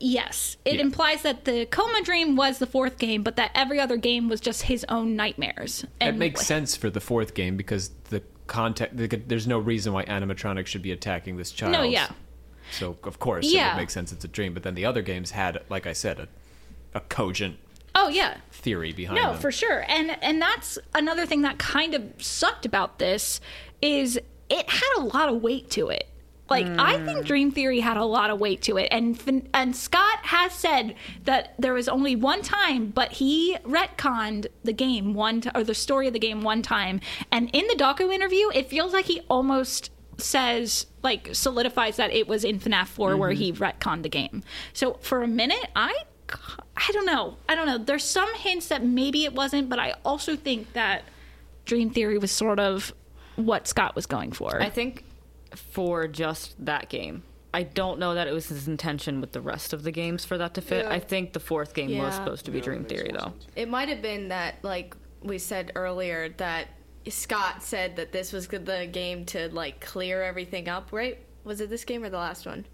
Yes, 0.00 0.56
it 0.64 0.74
Yeah. 0.74 0.80
implies 0.82 1.22
that 1.22 1.44
the 1.44 1.66
coma 1.66 2.02
dream 2.02 2.36
was 2.36 2.58
the 2.58 2.66
fourth 2.66 2.98
game, 2.98 3.22
but 3.22 3.36
that 3.36 3.50
every 3.54 3.80
other 3.80 3.96
game 3.96 4.28
was 4.28 4.40
just 4.40 4.62
his 4.62 4.84
own 4.88 5.16
nightmares. 5.16 5.84
It 6.00 6.16
makes 6.16 6.44
sense 6.46 6.76
for 6.76 6.90
the 6.90 7.00
fourth 7.00 7.34
game 7.34 7.56
because 7.56 7.90
the 8.10 8.22
context. 8.46 8.96
the- 8.96 9.06
There's 9.06 9.46
no 9.46 9.58
reason 9.58 9.92
why 9.92 10.04
animatronics 10.04 10.66
should 10.66 10.82
be 10.82 10.92
attacking 10.92 11.36
this 11.36 11.50
child. 11.52 11.72
No, 11.72 11.82
yeah, 11.82 12.08
So 12.72 12.96
of 13.04 13.18
course 13.18 13.46
it 13.46 13.52
Yeah. 13.54 13.74
would 13.74 13.80
make 13.82 13.90
sense 13.90 14.10
it's 14.12 14.24
a 14.24 14.28
dream. 14.28 14.52
But 14.52 14.62
then 14.64 14.74
the 14.74 14.84
other 14.84 15.00
games 15.02 15.30
had, 15.30 15.62
like 15.70 15.86
I 15.86 15.92
said, 15.92 16.18
a, 16.18 16.28
a 16.94 17.00
cogent 17.00 17.56
oh 17.94 18.08
yeah, 18.08 18.38
theory 18.50 18.92
behind 18.92 19.18
it. 19.18 19.22
no, 19.22 19.32
them. 19.32 19.40
for 19.40 19.52
sure. 19.52 19.84
And 19.88 20.16
and 20.22 20.42
that's 20.42 20.78
another 20.94 21.24
thing 21.24 21.42
that 21.42 21.58
kind 21.58 21.94
of 21.94 22.02
sucked 22.18 22.66
about 22.66 22.98
this 22.98 23.40
is 23.80 24.18
it 24.50 24.68
had 24.68 24.98
a 24.98 25.02
lot 25.02 25.28
of 25.28 25.40
weight 25.42 25.70
to 25.70 25.88
it. 25.88 26.08
Like 26.50 26.66
I 26.66 27.02
think 27.04 27.20
hmm. 27.20 27.24
Dream 27.24 27.50
Theory 27.50 27.80
had 27.80 27.96
a 27.96 28.04
lot 28.04 28.28
of 28.28 28.38
weight 28.38 28.60
to 28.62 28.76
it, 28.76 28.88
and 28.90 29.48
and 29.54 29.74
Scott 29.74 30.18
has 30.24 30.52
said 30.52 30.94
that 31.24 31.54
there 31.58 31.72
was 31.72 31.88
only 31.88 32.14
one 32.14 32.42
time, 32.42 32.88
but 32.88 33.12
he 33.12 33.56
retconned 33.64 34.46
the 34.62 34.74
game 34.74 35.14
one 35.14 35.40
t- 35.40 35.50
or 35.54 35.64
the 35.64 35.74
story 35.74 36.06
of 36.06 36.12
the 36.12 36.18
game 36.18 36.42
one 36.42 36.60
time. 36.60 37.00
And 37.32 37.48
in 37.54 37.66
the 37.68 37.74
docu 37.74 38.12
interview, 38.12 38.50
it 38.54 38.68
feels 38.68 38.92
like 38.92 39.06
he 39.06 39.22
almost 39.30 39.90
says 40.18 40.86
like 41.02 41.30
solidifies 41.32 41.96
that 41.96 42.12
it 42.12 42.28
was 42.28 42.44
in 42.44 42.60
FNAF 42.60 42.86
4 42.86 43.16
where 43.16 43.30
mm-hmm. 43.30 43.38
he 43.38 43.52
retconned 43.52 44.02
the 44.02 44.08
game. 44.08 44.42
So 44.72 44.94
for 45.00 45.22
a 45.22 45.26
minute, 45.26 45.70
I 45.74 45.94
I 46.76 46.90
don't 46.92 47.06
know. 47.06 47.36
I 47.48 47.54
don't 47.54 47.66
know. 47.66 47.78
There's 47.78 48.04
some 48.04 48.32
hints 48.34 48.68
that 48.68 48.84
maybe 48.84 49.24
it 49.24 49.34
wasn't, 49.34 49.68
but 49.68 49.78
I 49.78 49.94
also 50.04 50.36
think 50.36 50.72
that 50.72 51.04
Dream 51.64 51.90
Theory 51.90 52.18
was 52.18 52.30
sort 52.30 52.58
of 52.58 52.92
what 53.36 53.66
Scott 53.66 53.94
was 53.94 54.06
going 54.06 54.32
for. 54.32 54.60
I 54.60 54.70
think 54.70 55.04
for 55.56 56.06
just 56.08 56.64
that 56.64 56.88
game. 56.88 57.22
I 57.52 57.62
don't 57.62 58.00
know 58.00 58.14
that 58.14 58.26
it 58.26 58.32
was 58.32 58.48
his 58.48 58.66
intention 58.66 59.20
with 59.20 59.32
the 59.32 59.40
rest 59.40 59.72
of 59.72 59.84
the 59.84 59.92
games 59.92 60.24
for 60.24 60.36
that 60.38 60.54
to 60.54 60.60
fit. 60.60 60.86
Yeah. 60.86 60.90
I 60.90 60.98
think 60.98 61.32
the 61.34 61.40
fourth 61.40 61.72
game 61.72 61.96
was 61.98 62.14
supposed 62.14 62.46
to 62.46 62.50
be 62.50 62.58
Yeah, 62.58 62.64
Dream 62.64 62.84
Theory, 62.84 63.12
though. 63.12 63.32
It 63.54 63.68
might 63.68 63.88
have 63.88 64.02
been 64.02 64.28
that, 64.28 64.56
like 64.62 64.96
we 65.22 65.38
said 65.38 65.70
earlier, 65.76 66.30
that 66.38 66.66
Scott 67.08 67.62
said 67.62 67.96
that 67.96 68.10
this 68.10 68.32
was 68.32 68.48
the 68.48 68.88
game 68.90 69.24
to 69.26 69.48
like 69.50 69.80
clear 69.80 70.22
everything 70.22 70.68
up, 70.68 70.88
right? 70.92 71.18
Was 71.44 71.60
it 71.60 71.70
this 71.70 71.84
game 71.84 72.02
or 72.02 72.10
the 72.10 72.18
last 72.18 72.44
one? 72.44 72.66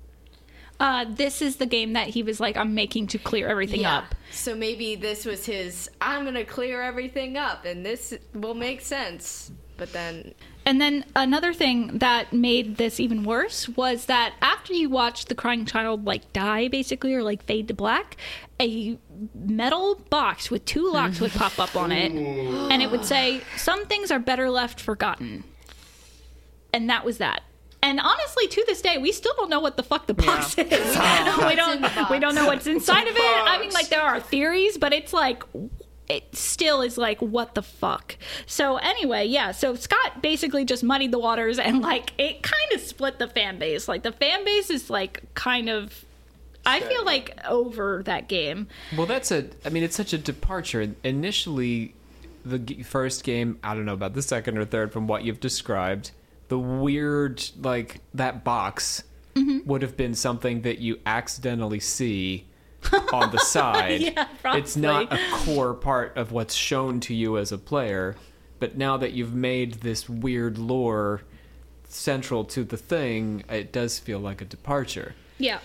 uh, 0.80 1.04
this 1.06 1.42
is 1.42 1.56
the 1.56 1.66
game 1.66 1.92
that 1.92 2.08
he 2.08 2.22
was 2.22 2.40
like, 2.40 2.56
I'm 2.56 2.74
making 2.74 3.08
to 3.08 3.18
clear 3.18 3.46
everything 3.46 3.84
up. 3.84 4.14
So 4.32 4.54
maybe 4.56 4.96
this 4.96 5.26
was 5.26 5.44
his. 5.44 5.90
I'm 6.00 6.24
gonna 6.24 6.44
clear 6.44 6.82
everything 6.82 7.36
up, 7.36 7.66
and 7.66 7.84
this 7.84 8.14
will 8.32 8.54
make 8.54 8.80
sense. 8.80 9.52
But 9.80 9.94
then, 9.94 10.34
And 10.66 10.78
then 10.78 11.06
another 11.16 11.54
thing 11.54 11.96
that 11.98 12.34
made 12.34 12.76
this 12.76 13.00
even 13.00 13.24
worse 13.24 13.66
was 13.66 14.04
that 14.04 14.34
after 14.42 14.74
you 14.74 14.90
watch 14.90 15.24
the 15.24 15.34
crying 15.34 15.64
child 15.64 16.04
like 16.04 16.30
die 16.34 16.68
basically 16.68 17.14
or 17.14 17.22
like 17.22 17.42
fade 17.42 17.66
to 17.68 17.74
black, 17.74 18.18
a 18.60 18.98
metal 19.34 19.94
box 20.10 20.50
with 20.50 20.66
two 20.66 20.92
locks 20.92 21.18
would 21.18 21.32
pop 21.32 21.58
up 21.58 21.76
on 21.76 21.92
it 21.92 22.12
and 22.70 22.82
it 22.82 22.90
would 22.90 23.06
say 23.06 23.40
some 23.56 23.86
things 23.86 24.10
are 24.10 24.18
better 24.18 24.50
left 24.50 24.78
forgotten. 24.78 25.44
And 26.74 26.90
that 26.90 27.02
was 27.02 27.16
that. 27.16 27.42
And 27.82 27.98
honestly, 27.98 28.46
to 28.48 28.64
this 28.66 28.82
day, 28.82 28.98
we 28.98 29.12
still 29.12 29.32
don't 29.38 29.48
know 29.48 29.60
what 29.60 29.78
the 29.78 29.82
fuck 29.82 30.06
the 30.06 30.12
box 30.12 30.58
is. 30.58 30.68
we 30.68 31.54
don't. 31.56 31.80
We 32.10 32.18
don't 32.18 32.34
know 32.34 32.46
what's 32.46 32.66
inside 32.66 33.08
of 33.08 33.16
it. 33.16 33.22
I 33.22 33.58
mean, 33.58 33.70
like 33.70 33.88
there 33.88 34.02
are 34.02 34.20
theories, 34.20 34.76
but 34.76 34.92
it's 34.92 35.14
like 35.14 35.42
it 36.10 36.36
still 36.36 36.82
is 36.82 36.98
like 36.98 37.20
what 37.20 37.54
the 37.54 37.62
fuck. 37.62 38.16
So 38.46 38.76
anyway, 38.76 39.26
yeah. 39.26 39.52
So 39.52 39.74
Scott 39.76 40.20
basically 40.20 40.64
just 40.64 40.82
muddied 40.82 41.12
the 41.12 41.18
waters 41.18 41.58
and 41.58 41.80
like 41.80 42.12
it 42.18 42.42
kind 42.42 42.72
of 42.74 42.80
split 42.80 43.18
the 43.18 43.28
fan 43.28 43.58
base. 43.58 43.88
Like 43.88 44.02
the 44.02 44.12
fan 44.12 44.44
base 44.44 44.68
is 44.70 44.90
like 44.90 45.22
kind 45.34 45.68
of. 45.70 46.04
I 46.66 46.80
feel 46.80 47.04
like 47.06 47.38
over 47.48 48.02
that 48.04 48.28
game. 48.28 48.68
Well, 48.94 49.06
that's 49.06 49.30
a. 49.30 49.46
I 49.64 49.70
mean, 49.70 49.82
it's 49.82 49.96
such 49.96 50.12
a 50.12 50.18
departure. 50.18 50.92
Initially, 51.02 51.94
the 52.44 52.58
g- 52.58 52.82
first 52.82 53.24
game. 53.24 53.58
I 53.64 53.74
don't 53.74 53.86
know 53.86 53.94
about 53.94 54.12
the 54.14 54.20
second 54.22 54.58
or 54.58 54.66
third 54.66 54.92
from 54.92 55.06
what 55.06 55.24
you've 55.24 55.40
described. 55.40 56.10
The 56.48 56.58
weird, 56.58 57.42
like 57.62 58.00
that 58.14 58.44
box, 58.44 59.04
Mm-hmm. 59.36 59.60
would 59.70 59.82
have 59.82 59.96
been 59.96 60.14
something 60.14 60.62
that 60.62 60.80
you 60.80 60.98
accidentally 61.06 61.78
see 61.78 62.44
on 63.12 63.30
the 63.30 63.38
side. 63.38 64.00
Yeah, 64.00 64.26
it's 64.44 64.76
not 64.76 65.12
a 65.12 65.18
core 65.32 65.74
part 65.74 66.16
of 66.16 66.32
what's 66.32 66.54
shown 66.54 67.00
to 67.00 67.14
you 67.14 67.36
as 67.38 67.52
a 67.52 67.58
player. 67.58 68.16
But 68.58 68.76
now 68.76 68.96
that 68.98 69.12
you've 69.12 69.34
made 69.34 69.74
this 69.74 70.08
weird 70.08 70.58
lore 70.58 71.22
central 71.88 72.44
to 72.44 72.62
the 72.64 72.76
thing, 72.76 73.42
it 73.48 73.72
does 73.72 73.98
feel 73.98 74.18
like 74.18 74.40
a 74.40 74.44
departure 74.44 75.14
Yeah. 75.38 75.58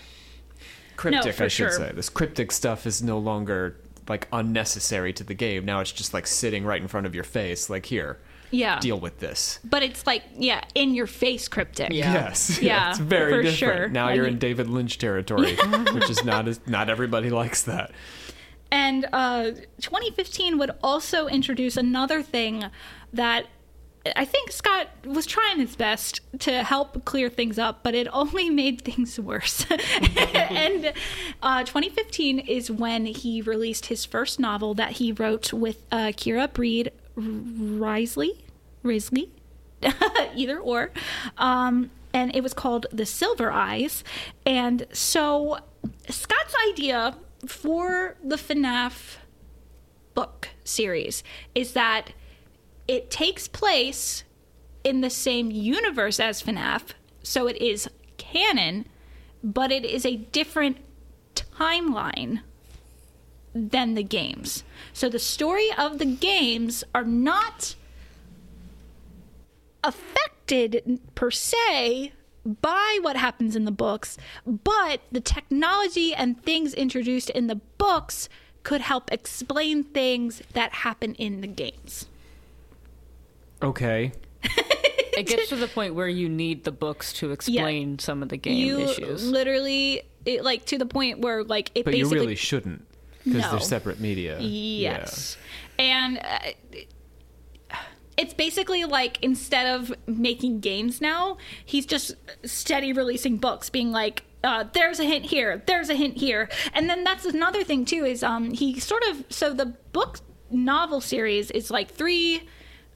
cryptic 0.96 1.34
for 1.34 1.44
i 1.44 1.48
should 1.48 1.70
sure. 1.70 1.72
say 1.72 1.92
this 1.94 2.08
cryptic 2.08 2.50
stuff 2.50 2.86
is 2.86 3.02
no 3.02 3.18
longer 3.18 3.76
like 4.08 4.26
unnecessary 4.32 5.12
to 5.12 5.22
the 5.24 5.34
game 5.34 5.64
now 5.64 5.80
it's 5.80 5.92
just 5.92 6.14
like 6.14 6.26
sitting 6.26 6.64
right 6.64 6.80
in 6.80 6.88
front 6.88 7.06
of 7.06 7.14
your 7.14 7.22
face 7.24 7.68
like 7.68 7.86
here 7.86 8.18
Yeah. 8.50 8.78
deal 8.80 8.98
with 9.00 9.18
this 9.18 9.58
But 9.64 9.82
it's 9.82 10.06
like 10.06 10.22
yeah, 10.36 10.62
in 10.74 10.94
your 10.94 11.06
face 11.06 11.48
cryptic. 11.48 11.92
Yeah. 11.92 12.12
yes 12.12 12.60
Yeah, 12.62 12.90
it's 12.90 12.98
very 12.98 13.30
for 13.32 13.42
different 13.42 13.56
sure. 13.78 13.88
now 13.88 14.06
Like 14.06 14.16
you're 14.16 14.26
in 14.26 14.38
david 14.38 14.68
lynch 14.68 14.98
territory 14.98 15.56
which 15.92 16.10
is 16.10 16.24
not 16.24 16.48
as 16.48 16.60
not 16.66 16.88
everybody 16.90 17.30
likes 17.30 17.62
that 17.62 17.90
And 18.72 19.06
uh, 19.12 19.44
2015 19.80 20.58
would 20.58 20.72
also 20.82 21.28
introduce 21.28 21.76
another 21.76 22.20
thing 22.22 22.64
that 23.12 23.46
I 24.14 24.24
think 24.24 24.52
Scott 24.52 24.86
was 25.04 25.26
trying 25.26 25.58
his 25.58 25.74
best 25.74 26.20
to 26.40 26.62
help 26.62 27.04
clear 27.04 27.28
things 27.28 27.58
up, 27.58 27.82
but 27.82 27.92
it 27.94 28.06
only 28.12 28.50
made 28.62 28.82
things 28.82 29.18
worse. 29.18 29.66
and 29.70 30.92
uh, 31.42 31.64
2015 31.64 32.38
is 32.40 32.70
when 32.70 33.06
he 33.06 33.42
released 33.42 33.86
his 33.86 34.04
first 34.04 34.38
novel 34.38 34.74
that 34.74 34.92
he 34.92 35.10
wrote 35.12 35.52
with 35.52 35.78
uh, 35.90 36.12
Kira 36.16 36.52
Breed 36.52 36.92
Wrisley. 37.16 38.44
Wrisley? 38.82 39.30
Either 40.34 40.58
or. 40.58 40.90
Um, 41.38 41.90
and 42.12 42.34
it 42.34 42.42
was 42.42 42.54
called 42.54 42.86
The 42.92 43.06
Silver 43.06 43.50
Eyes. 43.50 44.04
And 44.44 44.86
so 44.92 45.58
Scott's 46.08 46.54
idea 46.70 47.16
for 47.46 48.16
the 48.24 48.36
FNAF 48.36 49.16
book 50.14 50.48
series 50.64 51.22
is 51.54 51.72
that 51.72 52.12
it 52.88 53.10
takes 53.10 53.48
place 53.48 54.24
in 54.82 55.00
the 55.00 55.10
same 55.10 55.50
universe 55.50 56.20
as 56.20 56.42
FNAF, 56.42 56.90
so 57.22 57.46
it 57.48 57.56
is 57.56 57.88
canon, 58.16 58.86
but 59.42 59.72
it 59.72 59.84
is 59.84 60.06
a 60.06 60.16
different 60.16 60.78
timeline 61.34 62.40
than 63.56 63.94
the 63.94 64.02
games. 64.02 64.64
So 64.92 65.08
the 65.08 65.18
story 65.18 65.70
of 65.76 65.98
the 65.98 66.04
games 66.04 66.84
are 66.94 67.04
not 67.04 67.74
affected 69.82 71.00
per 71.14 71.30
se 71.30 72.12
by 72.44 72.98
what 73.02 73.16
happens 73.16 73.56
in 73.56 73.64
the 73.64 73.72
books, 73.72 74.16
but 74.46 75.00
the 75.10 75.20
technology 75.20 76.14
and 76.14 76.40
things 76.42 76.74
introduced 76.74 77.30
in 77.30 77.48
the 77.48 77.56
books 77.78 78.28
could 78.62 78.80
help 78.80 79.12
explain 79.12 79.82
things 79.82 80.42
that 80.52 80.72
happen 80.72 81.14
in 81.14 81.40
the 81.40 81.46
games. 81.46 82.06
okay 83.62 84.12
It 85.16 85.26
gets 85.26 85.48
to 85.48 85.56
the 85.56 85.66
point 85.66 85.94
where 85.94 86.08
you 86.08 86.28
need 86.28 86.64
the 86.64 86.72
books 86.72 87.12
to 87.14 87.32
explain 87.32 87.98
some 87.98 88.22
of 88.22 88.28
the 88.28 88.36
game 88.36 88.56
you 88.58 88.80
issues. 88.80 89.26
literally 89.26 90.02
it, 90.26 90.44
like 90.44 90.66
to 90.66 90.76
the 90.78 90.84
point 90.84 91.20
where 91.20 91.42
like 91.42 91.70
it 91.74 91.84
but 91.86 91.96
you 91.96 92.06
really 92.08 92.34
shouldn't 92.34 92.86
because 93.26 93.42
No. 93.42 93.50
they're 93.50 93.60
separate 93.60 94.00
media 94.00 94.38
Yes. 94.40 95.36
And 95.78 96.18
uh, 96.18 96.38
it's 98.16 98.32
basically 98.32 98.84
like 98.86 99.18
instead 99.22 99.66
of 99.78 99.92
making 100.06 100.60
games 100.60 101.02
now, 101.02 101.36
he's 101.64 101.84
just 101.84 102.14
steady 102.44 102.94
releasing 102.94 103.36
books, 103.36 103.68
being 103.68 103.92
like, 103.92 104.22
uh, 104.42 104.64
there's 104.72 104.98
a 105.00 105.04
hint 105.04 105.26
here, 105.26 105.62
there's 105.66 105.90
a 105.90 105.94
hint 105.94 106.16
here. 106.16 106.48
And 106.72 106.88
then 106.88 107.04
that's 107.04 107.26
another 107.26 107.62
thing 107.62 107.84
too 107.84 108.04
is 108.06 108.22
um, 108.22 108.52
he 108.52 108.80
sort 108.80 109.02
of 109.10 109.24
so 109.28 109.52
the 109.52 109.66
book 109.92 110.20
novel 110.50 111.00
series 111.02 111.50
is 111.50 111.70
like 111.70 111.90
three 111.90 112.48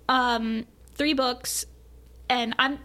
um, 0.08 0.64
three 0.94 1.12
books 1.12 1.66
and 2.30 2.54
I'm 2.58 2.78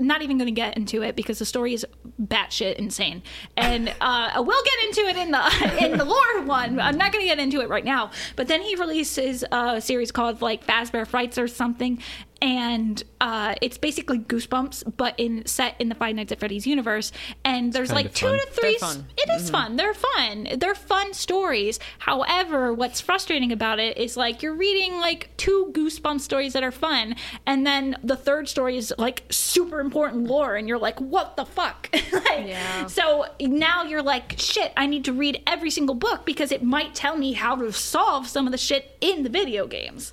not 0.00 0.22
even 0.22 0.38
going 0.38 0.46
to 0.46 0.52
get 0.52 0.76
into 0.76 1.02
it 1.02 1.16
because 1.16 1.38
the 1.38 1.44
story 1.44 1.74
is 1.74 1.86
batshit 2.20 2.76
insane, 2.76 3.22
and 3.56 3.94
uh, 4.00 4.42
we'll 4.44 4.64
get 4.64 4.84
into 4.84 5.00
it 5.02 5.16
in 5.16 5.30
the 5.30 5.78
in 5.84 5.98
the 5.98 6.04
lore 6.04 6.42
one. 6.42 6.80
I'm 6.80 6.96
not 6.96 7.12
going 7.12 7.22
to 7.22 7.28
get 7.28 7.38
into 7.38 7.60
it 7.60 7.68
right 7.68 7.84
now. 7.84 8.10
But 8.36 8.48
then 8.48 8.62
he 8.62 8.74
releases 8.76 9.44
a 9.52 9.80
series 9.80 10.10
called 10.10 10.42
like 10.42 10.66
Fazbear 10.66 11.06
Frights 11.06 11.38
or 11.38 11.48
something, 11.48 12.02
and 12.42 13.02
uh, 13.20 13.54
it's 13.60 13.76
basically 13.76 14.18
Goosebumps, 14.18 14.96
but 14.96 15.14
in 15.18 15.44
set 15.46 15.74
in 15.78 15.88
the 15.88 15.94
Five 15.94 16.14
Nights 16.16 16.32
at 16.32 16.38
Freddy's 16.38 16.66
universe. 16.66 17.12
And 17.44 17.72
there's 17.72 17.92
like 17.92 18.14
two 18.14 18.26
fun. 18.26 18.38
to 18.38 18.46
three. 18.46 18.78
They're 18.80 18.88
fun. 18.88 19.06
It 19.16 19.30
is 19.30 19.50
fun. 19.50 19.76
They're 19.76 19.94
fun. 19.94 20.48
They're 20.56 20.74
fun 20.74 21.12
stories. 21.12 21.78
However, 21.98 22.72
what's 22.72 23.00
frustrating 23.00 23.52
about 23.52 23.78
it 23.78 23.98
is 23.98 24.16
like 24.16 24.42
you're 24.42 24.54
reading 24.54 24.98
like 24.98 25.36
two 25.36 25.70
Goosebumps 25.74 26.20
stories 26.20 26.54
that 26.54 26.62
are 26.62 26.72
fun, 26.72 27.14
and 27.46 27.66
then 27.66 27.96
the 28.02 28.16
third 28.16 28.48
story 28.48 28.76
is 28.76 28.92
like 28.96 29.24
super 29.30 29.80
important 29.80 30.24
lore, 30.24 30.56
and 30.56 30.66
you're 30.66 30.78
like, 30.78 30.98
what 31.00 31.36
the 31.36 31.44
fuck? 31.44 31.90
like, 32.12 32.46
Yeah. 32.46 32.86
So 32.86 33.26
now 33.40 33.84
you're 33.84 34.02
like, 34.02 34.34
shit, 34.38 34.72
I 34.76 34.86
need 34.86 35.04
to 35.04 35.12
read 35.12 35.42
every 35.46 35.70
single 35.70 35.94
book 35.94 36.24
because 36.24 36.52
it 36.52 36.62
might 36.62 36.94
tell 36.94 37.16
me 37.16 37.32
how 37.34 37.56
to 37.56 37.72
solve 37.72 38.26
some 38.28 38.46
of 38.46 38.52
the 38.52 38.58
shit 38.58 38.96
in 39.00 39.24
the 39.24 39.28
video 39.28 39.66
games. 39.66 40.12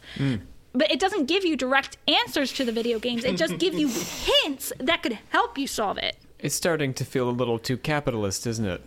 But 0.74 0.92
it 0.92 1.00
doesn't 1.00 1.26
give 1.26 1.44
you 1.46 1.56
direct 1.56 1.98
answers 2.08 2.52
to 2.54 2.66
the 2.66 2.72
video 2.72 3.00
games. 3.00 3.24
It 3.24 3.38
just 3.38 3.58
gives 3.58 3.78
you 3.80 3.88
hints 4.44 4.72
that 4.80 5.02
could 5.02 5.18
help 5.30 5.58
you 5.58 5.66
solve 5.68 5.98
it. 5.98 6.18
it's 6.40 6.54
starting 6.56 6.94
to 6.94 7.04
feel 7.06 7.30
a 7.30 7.32
little 7.32 7.58
too 7.58 7.78
capitalist 7.78 8.46
isn't 8.46 8.66
it 8.66 8.82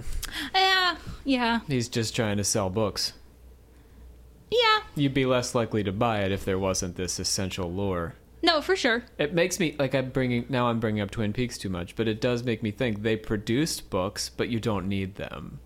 Yeah, 0.55 0.97
yeah, 1.25 1.61
he's 1.67 1.89
just 1.89 2.15
trying 2.15 2.37
to 2.37 2.45
sell 2.45 2.71
books 2.71 3.15
yeah. 4.51 4.81
you'd 4.95 5.15
be 5.15 5.27
less 5.27 5.55
likely 5.55 5.83
to 5.85 5.93
buy 5.93 6.21
it 6.21 6.33
if 6.33 6.45
there 6.45 6.59
wasn't 6.59 6.97
this 6.97 7.19
essential 7.19 7.73
lore 7.73 8.15
No, 8.43 8.61
for 8.63 8.75
sure. 8.77 9.05
It 9.19 9.35
makes 9.35 9.59
me 9.61 9.75
like 9.79 9.95
I'm 9.95 10.11
bringing 10.11 10.47
now 10.49 10.69
I'm 10.69 10.81
bringing 10.81 11.03
up 11.03 11.11
Twin 11.11 11.33
Peaks 11.33 11.59
too 11.59 11.69
much, 11.69 11.95
but 11.97 12.09
it 12.09 12.21
does 12.21 12.43
make 12.43 12.63
me 12.63 12.71
think 12.71 13.03
they 13.03 13.17
produced 13.17 13.91
books, 13.91 14.31
but 14.31 14.49
you 14.49 14.59
don't 14.61 14.89
need 14.89 15.17
them. 15.17 15.61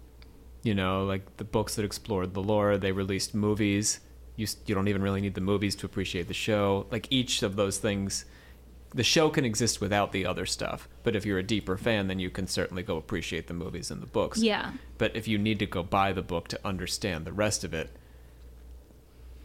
You 0.65 0.75
know, 0.75 1.05
like 1.05 1.37
the 1.37 1.45
books 1.45 1.77
that 1.77 1.85
explored 1.85 2.35
the 2.35 2.43
lore. 2.43 2.77
They 2.77 2.91
released 2.93 3.33
movies. 3.35 4.01
You 4.37 4.47
you 4.67 4.75
don't 4.75 4.89
even 4.89 5.03
really 5.03 5.21
need 5.21 5.35
the 5.35 5.41
movies 5.41 5.77
to 5.77 5.87
appreciate 5.87 6.29
the 6.29 6.35
show. 6.35 6.87
Like 6.91 7.07
each 7.11 7.43
of 7.43 7.57
those 7.57 7.79
things, 7.79 8.25
the 8.95 9.05
show 9.05 9.29
can 9.29 9.45
exist 9.45 9.81
without 9.81 10.13
the 10.13 10.27
other 10.27 10.47
stuff. 10.47 10.89
But 11.03 11.17
if 11.17 11.27
you're 11.27 11.39
a 11.39 11.43
deeper 11.43 11.77
fan, 11.77 12.07
then 12.09 12.19
you 12.19 12.31
can 12.31 12.47
certainly 12.47 12.83
go 12.83 12.97
appreciate 12.97 13.47
the 13.47 13.55
movies 13.55 13.91
and 13.91 14.03
the 14.03 14.07
books. 14.07 14.39
Yeah. 14.39 14.73
But 14.99 15.15
if 15.17 15.29
you 15.29 15.39
need 15.39 15.59
to 15.61 15.67
go 15.67 15.83
buy 15.83 16.13
the 16.13 16.23
book 16.23 16.49
to 16.49 16.61
understand 16.65 17.25
the 17.25 17.33
rest 17.33 17.65
of 17.65 17.75
it, 17.75 17.91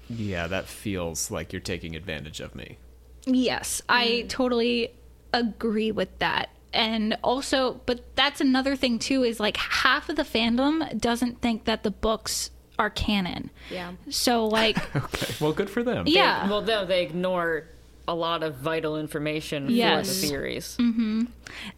yeah, 0.10 0.48
that 0.48 0.68
feels 0.68 1.30
like 1.30 1.54
you're 1.54 1.60
taking 1.60 1.96
advantage 1.96 2.40
of 2.40 2.56
me. 2.56 2.78
Yes, 3.26 3.82
I 3.88 4.22
hmm. 4.22 4.28
totally 4.28 4.94
agree 5.34 5.92
with 5.92 6.18
that. 6.20 6.50
And 6.72 7.18
also, 7.24 7.82
but 7.86 8.16
that's 8.16 8.42
another 8.42 8.76
thing 8.76 9.00
too 9.00 9.24
is 9.24 9.40
like 9.40 9.58
half 9.58 10.10
of 10.10 10.16
the 10.16 10.24
fandom 10.24 11.00
doesn't 11.00 11.42
think 11.42 11.66
that 11.66 11.84
the 11.84 11.92
books 11.92 12.52
are 12.80 12.90
canon. 12.90 13.50
Yeah. 13.70 13.92
So 14.10 14.46
like 14.46 14.78
Okay, 14.96 15.36
well, 15.40 15.52
good 15.54 15.70
for 15.70 15.84
them. 15.84 16.06
yeah. 16.08 16.50
Well, 16.50 16.62
no, 16.62 16.86
they 16.86 17.04
ignore 17.04 17.66
a 18.08 18.16
lot 18.16 18.42
of 18.42 18.56
vital 18.56 18.98
information 18.98 19.68
for 19.68 19.74
the 19.74 20.04
series. 20.06 20.78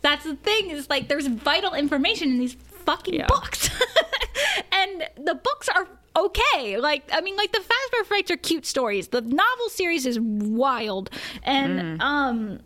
That's 0.02 0.24
the 0.24 0.36
thing 0.36 0.70
is 0.70 0.90
like 0.90 1.08
there's 1.10 1.28
vital 1.28 1.74
information 1.74 2.30
in 2.30 2.40
these 2.40 2.54
fucking 2.54 3.16
Yeah. 3.16 3.28
books. 3.28 3.70
and 4.72 5.04
the 5.18 5.36
books 5.36 5.68
are 5.70 5.88
okay. 6.16 6.78
Like 6.78 7.04
I 7.12 7.20
mean 7.22 7.36
like 7.36 7.52
the 7.52 7.60
Fazbear 7.60 8.06
Frights 8.06 8.32
are 8.32 8.38
cute 8.38 8.66
stories. 8.66 9.10
The 9.10 9.22
novel 9.22 9.70
series 9.70 10.06
is 10.06 10.20
wild. 10.22 11.10
And 11.44 12.02
um 12.02 12.60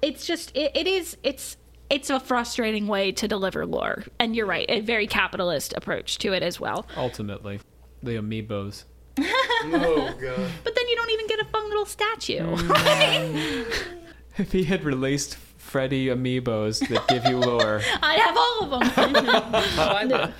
it's 0.00 0.26
just 0.26 0.56
it, 0.56 0.72
it 0.74 0.86
is 0.86 1.16
it's 1.22 1.56
it's 1.92 2.08
a 2.08 2.18
frustrating 2.18 2.86
way 2.88 3.12
to 3.12 3.28
deliver 3.28 3.66
lore. 3.66 4.04
And 4.18 4.34
you're 4.34 4.46
right, 4.46 4.64
a 4.68 4.80
very 4.80 5.06
capitalist 5.06 5.74
approach 5.76 6.18
to 6.18 6.32
it 6.32 6.42
as 6.42 6.58
well. 6.58 6.86
Ultimately, 6.96 7.60
the 8.02 8.12
amiibos. 8.12 8.84
Oh 9.64 10.12
god. 10.20 10.50
But 10.64 10.74
then 10.74 10.88
you 10.88 10.96
don't 10.96 11.10
even 11.10 11.26
get 11.28 11.38
a 11.38 11.44
fun 11.44 11.68
little 11.68 11.86
statue. 11.86 12.40
Mm. 12.40 13.66
If 14.38 14.50
he 14.50 14.64
had 14.64 14.82
released 14.82 15.36
Freddy 15.36 16.06
amiibos 16.06 16.88
that 16.88 17.06
give 17.06 17.24
you 17.26 17.36
lore, 17.38 17.80
I'd 18.02 18.18
have 18.18 18.36
all 18.36 18.74
of 18.74 20.08
them. 20.08 20.34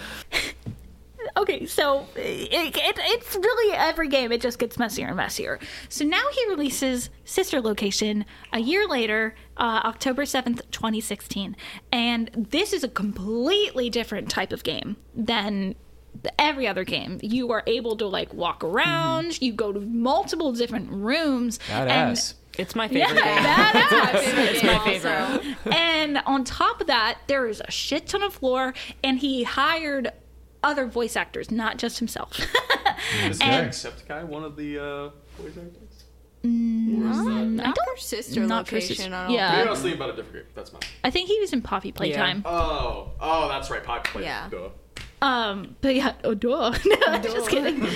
Okay, 1.36 1.64
so 1.66 2.06
it, 2.14 2.52
it, 2.76 2.96
it's 2.98 3.34
really 3.36 3.74
every 3.74 4.08
game. 4.08 4.32
It 4.32 4.40
just 4.40 4.58
gets 4.58 4.78
messier 4.78 5.06
and 5.08 5.16
messier. 5.16 5.58
So 5.88 6.04
now 6.04 6.22
he 6.32 6.48
releases 6.48 7.08
Sister 7.24 7.60
Location 7.60 8.24
a 8.52 8.58
year 8.60 8.86
later, 8.86 9.34
uh, 9.56 9.80
October 9.84 10.26
seventh, 10.26 10.70
twenty 10.70 11.00
sixteen, 11.00 11.56
and 11.90 12.30
this 12.50 12.72
is 12.72 12.84
a 12.84 12.88
completely 12.88 13.88
different 13.90 14.28
type 14.30 14.52
of 14.52 14.62
game 14.62 14.96
than 15.14 15.74
every 16.38 16.68
other 16.68 16.84
game. 16.84 17.18
You 17.22 17.50
are 17.52 17.62
able 17.66 17.96
to 17.96 18.06
like 18.06 18.34
walk 18.34 18.62
around. 18.62 19.40
You 19.40 19.52
go 19.54 19.72
to 19.72 19.80
multiple 19.80 20.52
different 20.52 20.90
rooms. 20.90 21.58
and- 21.70 21.88
badass. 22.16 22.34
It's 22.58 22.74
my 22.76 22.84
Yeah, 22.84 23.06
favorite 23.06 23.24
game. 23.24 23.44
badass. 23.44 24.14
It's 24.52 24.62
my 24.62 24.78
favorite. 24.84 25.56
and 25.74 26.18
on 26.26 26.44
top 26.44 26.82
of 26.82 26.86
that, 26.88 27.16
there 27.26 27.46
is 27.48 27.62
a 27.66 27.70
shit 27.70 28.06
ton 28.08 28.22
of 28.22 28.42
lore, 28.42 28.74
and 29.02 29.18
he 29.18 29.42
hired 29.44 30.12
other 30.62 30.86
voice 30.86 31.16
actors, 31.16 31.50
not 31.50 31.78
just 31.78 31.98
himself. 31.98 32.38
Is 33.24 33.40
And- 33.40 33.70
Jacksepticeye 33.70 34.24
one 34.26 34.44
of 34.44 34.56
the 34.56 34.78
uh, 34.78 35.10
voice 35.40 35.56
actors? 35.56 36.04
Not 36.44 37.76
for 37.78 37.96
sister 37.98 38.40
Not 38.40 38.66
for 38.66 38.74
location. 38.76 38.96
sis- 38.96 39.06
I 39.06 39.26
don't 39.26 39.30
yeah. 39.32 39.48
Maybe 39.50 39.56
think. 39.58 39.66
I 39.68 39.70
was 39.70 39.80
thinking 39.80 40.00
about 40.00 40.10
a 40.10 40.16
different 40.16 40.46
game. 40.46 40.52
That's 40.56 40.72
mine. 40.72 40.82
I 41.04 41.10
think 41.10 41.28
he 41.28 41.38
was 41.38 41.52
in 41.52 41.62
Poppy 41.62 41.92
Playtime. 41.92 42.42
Oh, 42.44 43.10
oh, 43.20 43.48
that's 43.48 43.70
right. 43.70 43.82
Poppy 43.84 44.10
Playtime. 44.10 44.50
Yeah. 44.52 44.58
Duh. 44.58 44.68
Um, 45.24 45.76
but 45.82 45.94
yeah, 45.94 46.14
oh 46.24 46.34
duh. 46.34 46.76
no, 46.84 47.18
just 47.18 47.48
kidding. 47.48 47.86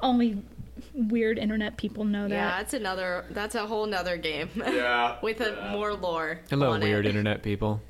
Only 0.00 0.42
weird 0.94 1.38
internet 1.38 1.76
people 1.76 2.04
know 2.04 2.28
that. 2.28 2.34
Yeah, 2.34 2.56
that's 2.56 2.72
another. 2.72 3.26
That's 3.30 3.54
a 3.54 3.66
whole 3.66 3.84
nother 3.86 4.16
game. 4.16 4.48
Yeah. 4.56 5.18
With 5.22 5.40
a 5.42 5.68
more 5.70 5.92
lore. 5.92 6.40
Hello, 6.48 6.70
on 6.72 6.80
weird 6.80 7.04
it. 7.04 7.10
internet 7.10 7.42
people. 7.42 7.82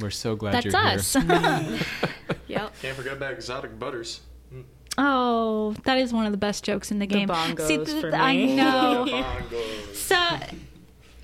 We're 0.00 0.10
so 0.10 0.36
glad 0.36 0.54
That's 0.62 0.66
you're 0.66 0.76
us. 0.76 1.16
Yep. 2.48 2.80
Can't 2.80 2.96
forget 2.96 3.12
about 3.14 3.32
exotic 3.32 3.78
butters. 3.78 4.20
Mm. 4.52 4.64
oh, 4.96 5.74
that 5.84 5.98
is 5.98 6.12
one 6.14 6.24
of 6.24 6.32
the 6.32 6.38
best 6.38 6.64
jokes 6.64 6.90
in 6.90 6.98
the 6.98 7.06
game. 7.06 7.26
The 7.28 7.34
bongos 7.34 8.00
for 8.00 8.14
I 8.14 8.34
me. 8.34 8.56
know. 8.56 9.04
Bongos. 9.50 9.94
So, 9.94 10.16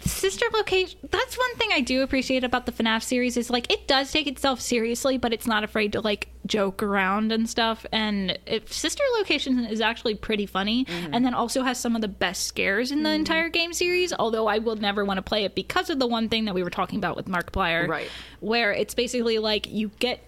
sister 0.05 0.47
location. 0.53 0.99
That's 1.11 1.37
one 1.37 1.55
thing 1.57 1.71
I 1.73 1.81
do 1.81 2.03
appreciate 2.03 2.45
about 2.45 2.67
the 2.67 2.73
FNAF 2.73 3.03
series 3.03 3.37
is 3.37 3.51
like 3.51 3.71
it 3.73 3.87
does 3.89 4.11
take 4.13 4.27
itself 4.27 4.61
seriously, 4.61 5.19
but 5.19 5.33
it's 5.33 5.47
not 5.47 5.65
afraid 5.65 5.93
to 5.93 6.01
like 6.01 6.29
joke 6.47 6.83
around 6.83 7.33
and 7.33 7.49
stuff. 7.49 7.87
And 7.93 8.39
if 8.47 8.73
sister 8.73 9.03
location 9.19 9.65
is 9.67 9.81
actually 9.81 10.15
pretty 10.15 10.47
funny, 10.47 10.85
Mm-hmm. 10.85 11.15
and 11.15 11.25
then 11.25 11.35
also 11.35 11.63
has 11.63 11.79
some 11.79 11.95
of 11.97 12.03
the 12.03 12.09
best 12.09 12.47
scares 12.47 12.91
in 12.93 13.03
the 13.03 13.11
entire 13.11 13.49
game 13.49 13.73
series. 13.73 14.13
Although 14.13 14.47
I 14.47 14.59
will 14.59 14.77
never 14.77 15.05
want 15.05 15.19
to 15.19 15.23
play 15.23 15.45
it 15.45 15.55
because 15.55 15.89
of 15.91 15.99
the 15.99 16.07
one 16.07 16.29
thing 16.29 16.45
that 16.47 16.55
we 16.55 16.63
were 16.63 16.71
talking 16.71 16.99
about 16.99 17.17
with 17.17 17.27
Markiplier, 17.27 17.87
Right. 17.89 18.09
Where 18.41 18.73
it's 18.73 18.95
basically 18.95 19.39
like 19.39 19.67
you 19.71 19.91
get 20.01 20.21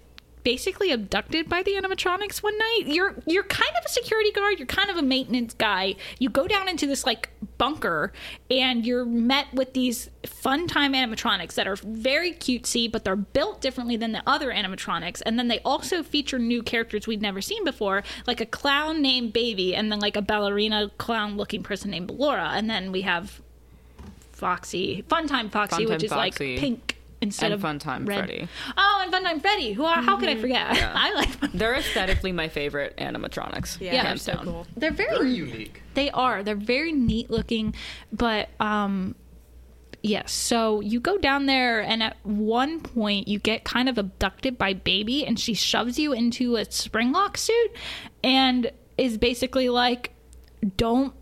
basically 0.46 0.92
abducted 0.92 1.48
by 1.48 1.60
the 1.64 1.72
animatronics 1.72 2.40
one 2.40 2.56
night. 2.56 2.82
You're 2.86 3.16
you're 3.26 3.42
kind 3.42 3.72
of 3.76 3.84
a 3.84 3.88
security 3.88 4.30
guard, 4.30 4.60
you're 4.60 4.66
kind 4.66 4.88
of 4.88 4.96
a 4.96 5.02
maintenance 5.02 5.54
guy. 5.54 5.96
You 6.20 6.30
go 6.30 6.46
down 6.46 6.68
into 6.68 6.86
this 6.86 7.04
like 7.04 7.30
bunker 7.58 8.12
and 8.48 8.86
you're 8.86 9.04
met 9.04 9.52
with 9.52 9.72
these 9.72 10.08
fun 10.24 10.68
time 10.68 10.92
animatronics 10.92 11.54
that 11.54 11.66
are 11.66 11.74
very 11.74 12.30
cutesy, 12.30 12.90
but 12.90 13.02
they're 13.02 13.16
built 13.16 13.60
differently 13.60 13.96
than 13.96 14.12
the 14.12 14.22
other 14.24 14.52
animatronics. 14.52 15.20
And 15.26 15.36
then 15.36 15.48
they 15.48 15.58
also 15.64 16.04
feature 16.04 16.38
new 16.38 16.62
characters 16.62 17.08
we'd 17.08 17.20
never 17.20 17.40
seen 17.40 17.64
before, 17.64 18.04
like 18.28 18.40
a 18.40 18.46
clown 18.46 19.02
named 19.02 19.32
Baby 19.32 19.74
and 19.74 19.90
then 19.90 19.98
like 19.98 20.14
a 20.14 20.22
ballerina 20.22 20.92
clown 20.96 21.36
looking 21.36 21.64
person 21.64 21.90
named 21.90 22.12
Laura. 22.12 22.50
And 22.52 22.70
then 22.70 22.92
we 22.92 23.02
have 23.02 23.40
Foxy, 24.30 25.04
Funtime 25.08 25.50
Foxy, 25.50 25.86
Funtime 25.86 25.88
which 25.88 26.04
is 26.04 26.10
Foxy. 26.10 26.52
like 26.52 26.60
pink 26.60 26.95
instead 27.20 27.52
And 27.52 27.54
of 27.54 27.68
Funtime 27.68 28.06
red. 28.06 28.18
Freddy. 28.26 28.48
Oh, 28.76 29.00
and 29.02 29.12
Funtime 29.12 29.40
Freddy. 29.40 29.72
Who? 29.72 29.84
are? 29.84 30.02
How 30.02 30.16
could 30.18 30.28
I 30.28 30.36
forget? 30.36 30.66
I 30.94 31.12
like. 31.14 31.28
Fun- 31.30 31.50
They're 31.54 31.74
aesthetically 31.74 32.32
my 32.32 32.48
favorite 32.48 32.96
animatronics. 32.98 33.80
Yeah, 33.80 33.94
Yeah, 33.94 34.02
they're 34.04 34.16
so 34.16 34.34
down. 34.34 34.44
cool. 34.44 34.66
They're 34.76 34.90
very. 34.92 35.16
Very 35.16 35.30
unique. 35.32 35.82
They 35.94 36.10
are. 36.10 36.42
They're 36.42 36.54
very 36.54 36.92
neat 36.92 37.30
looking, 37.30 37.74
but 38.12 38.50
um, 38.60 39.14
yes. 40.02 40.30
So 40.32 40.80
you 40.80 41.00
go 41.00 41.16
down 41.18 41.46
there, 41.46 41.80
and 41.80 42.02
at 42.02 42.16
one 42.24 42.80
point 42.80 43.28
you 43.28 43.38
get 43.38 43.64
kind 43.64 43.88
of 43.88 43.96
abducted 43.98 44.58
by 44.58 44.74
Baby, 44.74 45.24
and 45.26 45.38
she 45.40 45.54
shoves 45.54 45.98
you 45.98 46.12
into 46.12 46.56
a 46.56 46.62
springlock 46.66 47.36
suit, 47.38 47.70
and 48.22 48.70
is 48.98 49.16
basically 49.18 49.68
like, 49.68 50.12
"Don't." 50.76 51.14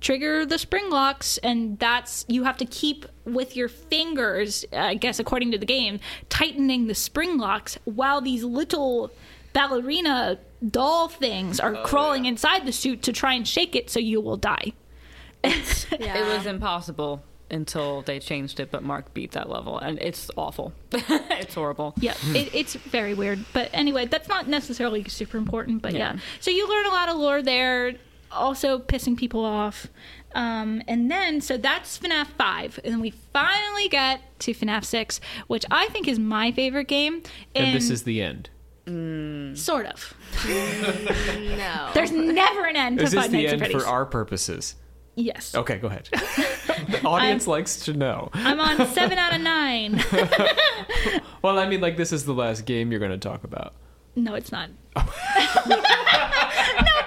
Trigger 0.00 0.44
the 0.44 0.58
spring 0.58 0.90
locks 0.90 1.38
and 1.38 1.78
that's 1.78 2.24
you 2.28 2.44
have 2.44 2.56
to 2.56 2.64
keep 2.64 3.06
with 3.24 3.56
your 3.56 3.68
fingers 3.68 4.64
i 4.72 4.94
guess 4.94 5.18
according 5.18 5.50
to 5.52 5.58
the 5.58 5.66
game 5.66 6.00
tightening 6.28 6.86
the 6.86 6.94
spring 6.94 7.38
locks 7.38 7.78
while 7.84 8.20
these 8.20 8.42
little 8.42 9.10
ballerina 9.52 10.38
doll 10.70 11.08
things 11.08 11.60
are 11.60 11.76
oh, 11.76 11.82
crawling 11.84 12.24
yeah. 12.24 12.30
inside 12.32 12.66
the 12.66 12.72
suit 12.72 13.00
to 13.02 13.12
try 13.12 13.32
and 13.32 13.46
shake 13.46 13.76
it 13.76 13.88
so 13.88 14.00
you 14.00 14.20
will 14.20 14.36
die 14.36 14.72
Yeah. 15.44 15.52
It 16.18 16.36
was 16.36 16.46
impossible 16.46 17.22
until 17.50 18.02
they 18.02 18.18
changed 18.18 18.58
it, 18.58 18.70
but 18.72 18.82
Mark 18.82 19.14
beat 19.14 19.32
that 19.32 19.48
level, 19.48 19.78
and 19.78 19.98
it's 20.00 20.30
awful. 20.36 20.72
it's 20.92 21.54
horrible. 21.54 21.94
yeah 22.00 22.14
it, 22.34 22.52
it's 22.52 22.74
very 22.74 23.14
weird 23.14 23.44
but 23.52 23.70
anyway 23.72 24.06
that's 24.06 24.28
not 24.28 24.48
necessarily 24.48 25.04
super 25.04 25.36
important 25.38 25.82
but 25.82 25.92
yeah. 25.92 26.14
Yeah. 26.14 26.20
so 26.40 26.50
you 26.50 26.68
learn 26.68 26.86
a 26.86 26.90
lot 26.90 27.08
of 27.08 27.16
lore 27.16 27.42
there 27.42 27.94
also 28.36 28.78
pissing 28.78 29.16
people 29.16 29.44
off 29.44 29.88
um, 30.34 30.82
and 30.86 31.10
then 31.10 31.40
so 31.40 31.56
that's 31.56 31.98
FNAF 31.98 32.26
5 32.26 32.80
and 32.84 32.92
then 32.94 33.00
we 33.00 33.10
finally 33.32 33.88
get 33.88 34.20
to 34.40 34.52
FNAF 34.52 34.84
6 34.84 35.20
which 35.46 35.64
I 35.70 35.86
think 35.88 36.06
is 36.08 36.18
my 36.18 36.52
favorite 36.52 36.88
game 36.88 37.22
And 37.54 37.74
this 37.74 37.90
is 37.90 38.02
the 38.04 38.20
end. 38.22 38.50
sort 39.56 39.86
of 39.86 40.14
no. 40.46 41.90
there's 41.94 42.12
never 42.12 42.66
an 42.66 42.76
end 42.76 42.98
to 42.98 43.04
Is 43.04 43.12
this 43.12 43.20
Five 43.22 43.30
the 43.32 43.38
Nights 43.42 43.52
at 43.54 43.62
end 43.62 43.72
for 43.72 43.86
our 43.86 44.04
purposes? 44.06 44.74
yes 45.16 45.54
Okay, 45.54 45.78
go 45.78 45.88
ahead. 45.88 46.08
the 46.12 47.00
audience 47.04 47.46
likes 47.46 47.80
to 47.86 47.94
know. 47.94 48.28
I'm 48.34 48.60
on 48.60 48.86
7 48.86 49.16
out 49.18 49.34
of 49.34 49.40
9 49.40 50.04
Well, 51.42 51.58
I 51.58 51.66
mean, 51.66 51.80
like, 51.80 51.96
this 51.96 52.12
is 52.12 52.24
the 52.26 52.34
last 52.34 52.66
game 52.66 52.90
you're 52.90 53.00
going 53.00 53.10
to 53.12 53.18
talk 53.18 53.42
about. 53.44 53.74
no 54.14 54.34
it's 54.34 54.52
not 54.52 54.68
no 54.94 55.02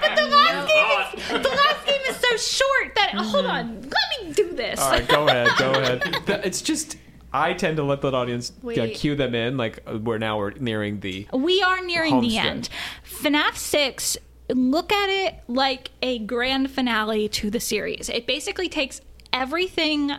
but 0.02 0.16
the 0.16 0.28
last 0.28 0.68
game 0.68 0.90
is, 1.02 1.44
the 1.44 1.50
last 1.50 1.86
game 1.86 2.02
is 2.08 2.16
so 2.18 2.29
short 2.40 2.96
that 2.96 3.12
hold 3.16 3.46
on 3.46 3.82
let 3.82 4.26
me 4.26 4.34
do 4.34 4.54
this 4.56 4.80
All 4.80 4.92
right, 4.92 5.08
go 5.08 5.28
ahead, 5.28 5.50
go 5.58 5.72
ahead. 5.80 6.02
Th- 6.26 6.40
It's 6.44 6.62
just 6.62 6.98
I 7.32 7.54
tend 7.54 7.78
to 7.78 7.84
let 7.84 8.02
the 8.02 8.12
audience 8.12 8.50
uh, 8.52 8.54
Wait. 8.64 8.96
cue 8.96 9.16
them 9.16 9.36
in. 9.36 9.56
Like 9.56 9.80
uh, 9.86 10.00
we're 10.00 10.18
now 10.18 10.40
we're 10.40 10.52
nearing 10.52 11.00
the 11.02 11.28
We 11.32 11.62
are 11.62 11.80
nearing 11.86 12.22
the 12.22 12.36
Homestead. 12.38 12.46
end. 12.46 12.70
FNAF 13.06 13.56
6, 13.56 14.18
look 14.56 14.92
at 14.92 15.10
it 15.10 15.36
like 15.48 15.92
a 16.02 16.18
grand 16.20 16.72
finale 16.72 17.30
to 17.30 17.52
the 17.52 17.60
series. 17.60 18.10
It 18.10 18.26
basically 18.26 18.68
takes 18.68 19.02
everything 19.32 20.12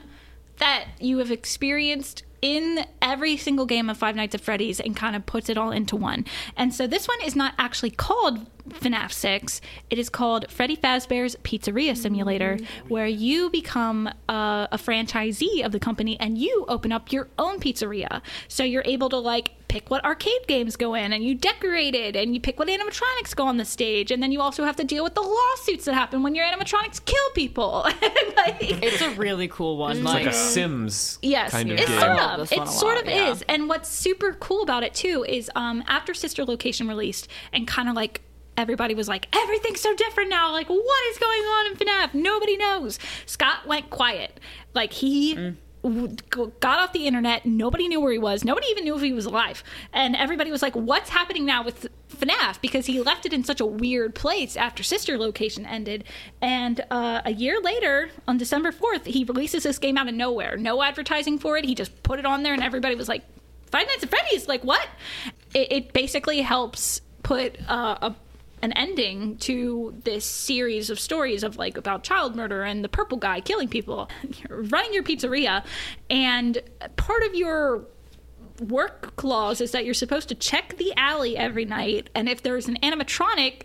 that 0.59 0.85
you 1.01 1.19
have 1.19 1.31
experienced 1.33 2.23
in 2.43 2.87
every 3.03 3.37
single 3.37 3.67
game 3.67 3.91
of 3.91 3.99
Five 3.99 4.15
Nights 4.17 4.35
at 4.35 4.41
Freddy's 4.41 4.79
and 4.81 4.97
kind 4.97 5.15
of 5.17 5.27
puts 5.27 5.49
it 5.51 5.59
all 5.59 5.71
into 5.73 5.97
one. 5.97 6.25
And 6.57 6.73
so 6.73 6.87
this 6.87 7.07
one 7.09 7.19
is 7.23 7.35
not 7.37 7.55
actually 7.59 7.91
called 7.91 8.47
FNAF 8.71 9.13
6. 9.13 9.61
It 9.91 9.99
is 9.99 10.09
called 10.09 10.51
Freddy 10.51 10.77
Fazbear's 10.77 11.37
Pizzeria 11.37 11.97
Simulator, 11.97 12.59
where 12.89 13.07
you 13.07 13.51
become 13.51 14.09
uh, 14.29 14.67
a 14.73 14.79
franchisee 14.79 15.65
of 15.65 15.73
the 15.73 15.81
company 15.81 16.19
and 16.21 16.39
you 16.39 16.65
open 16.69 16.93
up 16.93 17.13
your 17.13 17.29
own 17.39 17.61
pizzeria. 17.61 18.23
So 18.49 18.65
you're 18.65 18.83
able 18.85 19.09
to 19.11 19.19
like 19.19 19.53
pick 19.69 19.89
what 19.89 20.05
arcade 20.05 20.49
games 20.49 20.75
go 20.75 20.95
in 20.95 21.13
and 21.13 21.23
you 21.23 21.33
decorate 21.33 21.95
it 21.95 22.17
and 22.17 22.35
you 22.35 22.41
pick 22.41 22.59
what 22.59 22.67
animatronics 22.67 23.37
go 23.37 23.47
on 23.47 23.57
the 23.57 23.65
stage 23.65 24.11
and 24.11 24.21
then 24.21 24.33
you 24.33 24.41
also 24.41 24.65
have 24.65 24.75
to 24.75 24.83
deal 24.83 25.05
with 25.05 25.15
the 25.15 25.21
lawsuits 25.21 25.85
that 25.85 25.95
happen 25.95 26.25
when 26.25 26.35
your 26.35 26.45
animatronics 26.45 27.05
kill 27.05 27.31
people. 27.35 27.83
like, 28.37 28.57
It's 28.61 29.01
a 29.01 29.11
really 29.11 29.47
cool 29.47 29.77
one. 29.77 29.99
It's 29.99 30.05
like 30.05 30.27
a 30.27 30.33
Sims 30.33 31.19
Yes, 31.23 31.53
kind 31.53 31.71
of 31.71 31.79
it's 31.79 31.89
game. 31.89 32.01
sort 32.01 32.19
of. 32.19 32.53
It 32.53 32.69
sort 32.69 32.97
lot, 32.97 33.05
of 33.05 33.09
yeah. 33.09 33.31
is. 33.31 33.43
And 33.49 33.69
what's 33.69 33.89
super 33.89 34.33
cool 34.35 34.63
about 34.63 34.83
it 34.83 34.93
too 34.95 35.25
is 35.29 35.49
um, 35.55 35.85
after 35.87 36.15
Sister 36.15 36.45
Location 36.45 36.89
released, 36.89 37.29
and 37.53 37.67
kind 37.67 37.89
of 37.89 37.95
like 37.95 38.23
everybody 38.57 38.95
was 38.95 39.09
like, 39.09 39.29
everything's 39.37 39.81
so 39.81 39.95
different 39.95 40.31
now. 40.31 40.53
Like, 40.53 40.69
what 40.69 41.05
is 41.11 41.19
going 41.19 41.41
on 41.43 41.67
in 41.69 41.75
FNAF? 41.77 42.15
Nobody 42.15 42.57
knows. 42.57 42.99
Scott 43.27 43.67
went 43.67 43.91
quiet. 43.91 44.39
Like 44.75 44.93
he. 44.93 45.35
Mm. 45.35 45.57
w- 45.83 46.17
Got 46.61 46.79
off 46.79 46.93
the 46.93 47.07
internet. 47.07 47.47
Nobody 47.47 47.89
knew 47.89 48.01
where 48.01 48.13
he 48.13 48.19
was. 48.19 48.45
Nobody 48.45 48.67
even 48.69 48.85
knew 48.85 48.97
if 48.97 49.03
he 49.03 49.13
was 49.13 49.25
alive. 49.27 49.65
And 49.93 50.15
everybody 50.15 50.51
was 50.51 50.63
like, 50.63 50.75
"What's 50.75 51.09
happening 51.11 51.45
now 51.47 51.65
with 51.65 51.89
FNAF?" 52.15 52.61
Because 52.61 52.87
he 52.87 53.01
left 53.01 53.25
it 53.27 53.33
in 53.33 53.45
such 53.45 53.61
a 53.61 53.67
weird 53.67 54.15
place 54.15 54.57
after 54.57 54.83
Sister 54.83 55.17
Location 55.19 55.65
ended. 55.67 56.05
And 56.43 56.83
uh, 56.91 57.23
a 57.25 57.33
year 57.33 57.61
later, 57.63 58.11
on 58.29 58.37
December 58.37 58.73
fourth, 58.73 59.07
he 59.07 59.25
releases 59.25 59.63
this 59.63 59.79
game 59.79 59.97
out 59.97 60.07
of 60.09 60.15
nowhere. 60.15 60.57
No 60.57 60.83
advertising 60.83 61.39
for 61.39 61.57
it. 61.57 61.65
He 61.65 61.75
just 61.75 62.03
put 62.03 62.19
it 62.19 62.27
on 62.27 62.43
there, 62.43 62.53
and 62.55 62.63
everybody 62.63 62.95
was 62.95 63.09
like, 63.09 63.23
Five 63.71 63.87
Nights 63.87 64.03
at 64.03 64.11
Freddy's. 64.11 64.49
Like 64.49 64.63
what? 64.63 64.87
It, 65.55 65.73
it 65.73 65.93
basically 65.93 66.43
helps 66.43 67.01
put 67.23 67.57
uh, 67.69 67.97
a 68.03 68.15
an 68.63 68.73
ending 68.73 69.37
to 69.39 69.95
this 70.05 70.25
series 70.25 70.91
of 70.91 71.01
stories 71.01 71.43
of 71.43 71.57
like 71.57 71.77
about 71.77 72.03
child 72.03 72.37
murder 72.37 72.63
and 72.63 72.85
the 72.85 72.89
purple 72.89 73.19
guy 73.19 73.41
killing 73.41 73.69
people. 73.69 74.09
You're 74.23 74.63
running 74.65 74.93
your 74.93 75.03
pizzeria, 75.03 75.65
and 76.09 76.59
part 76.97 77.23
of 77.25 77.35
your 77.35 77.87
work 78.61 79.17
clause 79.17 79.61
is 79.61 79.73
that 79.73 79.85
you're 79.85 79.95
supposed 79.95 80.29
to 80.29 80.35
check 80.35 80.77
the 80.77 80.93
alley 80.97 81.37
every 81.37 81.65
night, 81.65 82.11
and 82.15 82.29
if 82.29 82.43
there's 82.43 82.69
an 82.69 82.77
animatronic 82.83 83.63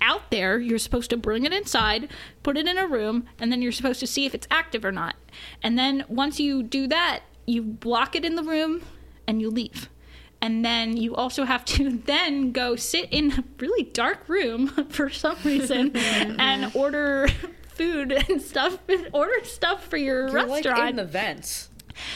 out 0.00 0.30
there, 0.30 0.58
you're 0.58 0.78
supposed 0.78 1.10
to 1.10 1.16
bring 1.16 1.44
it 1.44 1.52
inside, 1.52 2.10
put 2.42 2.56
it 2.56 2.66
in 2.66 2.78
a 2.78 2.86
room, 2.86 3.26
and 3.38 3.50
then 3.50 3.62
you're 3.62 3.72
supposed 3.72 4.00
to 4.00 4.06
see 4.06 4.26
if 4.26 4.34
it's 4.34 4.46
active 4.50 4.84
or 4.84 4.92
not. 4.92 5.16
And 5.62 5.78
then 5.78 6.04
once 6.08 6.38
you 6.38 6.62
do 6.62 6.86
that, 6.88 7.20
you 7.46 7.78
lock 7.84 8.14
it 8.16 8.24
in 8.24 8.34
the 8.34 8.42
room 8.42 8.82
and 9.26 9.40
you 9.40 9.50
leave. 9.50 9.88
And 10.44 10.62
then 10.62 10.98
you 10.98 11.14
also 11.14 11.44
have 11.44 11.64
to 11.64 11.90
then 12.04 12.52
go 12.52 12.76
sit 12.76 13.08
in 13.10 13.32
a 13.32 13.44
really 13.58 13.84
dark 13.84 14.28
room 14.28 14.68
for 14.90 15.08
some 15.08 15.38
reason 15.42 15.96
and 15.96 16.70
order 16.76 17.28
food 17.68 18.12
and 18.12 18.42
stuff, 18.42 18.78
order 19.12 19.42
stuff 19.44 19.86
for 19.86 19.96
your 19.96 20.28
You're 20.28 20.42
like 20.42 20.66
restaurant. 20.66 20.90
in 20.90 20.96
the 20.96 21.06
vents. 21.06 21.70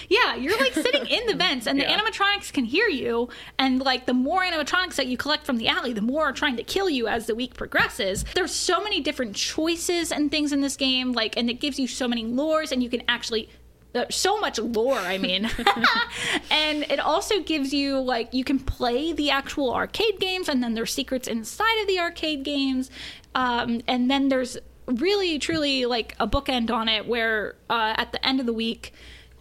Yeah, 0.09 0.35
you're 0.35 0.59
like 0.59 0.75
sitting 0.75 1.07
in 1.07 1.27
the 1.27 1.35
vents, 1.35 1.67
and 1.67 1.81
the 1.81 1.85
animatronics 1.85 2.53
can 2.53 2.65
hear 2.65 2.89
you. 2.89 3.29
And 3.59 3.81
like 3.81 4.07
the 4.07 4.13
more 4.13 4.43
animatronics 4.43 4.97
that 4.97 5.07
you 5.07 5.17
collect 5.17 5.47
from 5.47 5.57
the 5.57 5.69
alley, 5.69 5.93
the 5.93 6.03
more 6.03 6.25
are 6.25 6.33
trying 6.33 6.57
to 6.57 6.65
kill 6.65 6.91
you 6.91 7.07
as 7.07 7.27
the 7.27 7.35
week 7.35 7.55
progresses. 7.55 8.25
There's 8.35 8.53
so 8.53 8.83
many 8.83 9.01
different 9.01 9.37
choices 9.37 10.11
and 10.11 10.31
things 10.31 10.53
in 10.53 10.61
this 10.61 10.77
game, 10.77 11.13
like, 11.13 11.37
and 11.37 11.49
it 11.49 11.61
gives 11.61 11.79
you 11.79 11.87
so 11.87 12.09
many 12.09 12.25
lures, 12.25 12.73
and 12.73 12.83
you 12.83 12.91
can 12.91 13.03
actually. 13.09 13.49
Uh, 13.95 14.05
so 14.11 14.39
much 14.39 14.59
lore, 14.59 14.99
I 14.99 15.19
mean. 15.19 15.51
and 16.51 16.83
it 16.85 17.01
also 17.01 17.41
gives 17.41 17.73
you, 17.73 17.99
like, 17.99 18.35
you 18.35 18.45
can 18.45 18.59
play 18.59 19.13
the 19.13 19.31
actual 19.31 19.73
arcade 19.75 20.21
games, 20.21 20.49
and 20.49 20.63
then 20.63 20.75
there's 20.75 20.93
secrets 20.93 21.27
inside 21.27 21.81
of 21.81 21.89
the 21.89 21.99
arcade 21.99 22.45
games. 22.45 22.91
Um, 23.35 23.81
and 23.87 24.11
then 24.11 24.29
there's 24.29 24.59
really, 24.87 25.39
truly, 25.39 25.87
like, 25.87 26.15
a 26.21 26.29
bookend 26.29 26.71
on 26.71 26.89
it 26.89 27.07
where 27.07 27.57
uh, 27.71 27.95
at 27.97 28.13
the 28.13 28.25
end 28.27 28.41
of 28.41 28.47
the 28.47 28.53
week, 28.53 28.93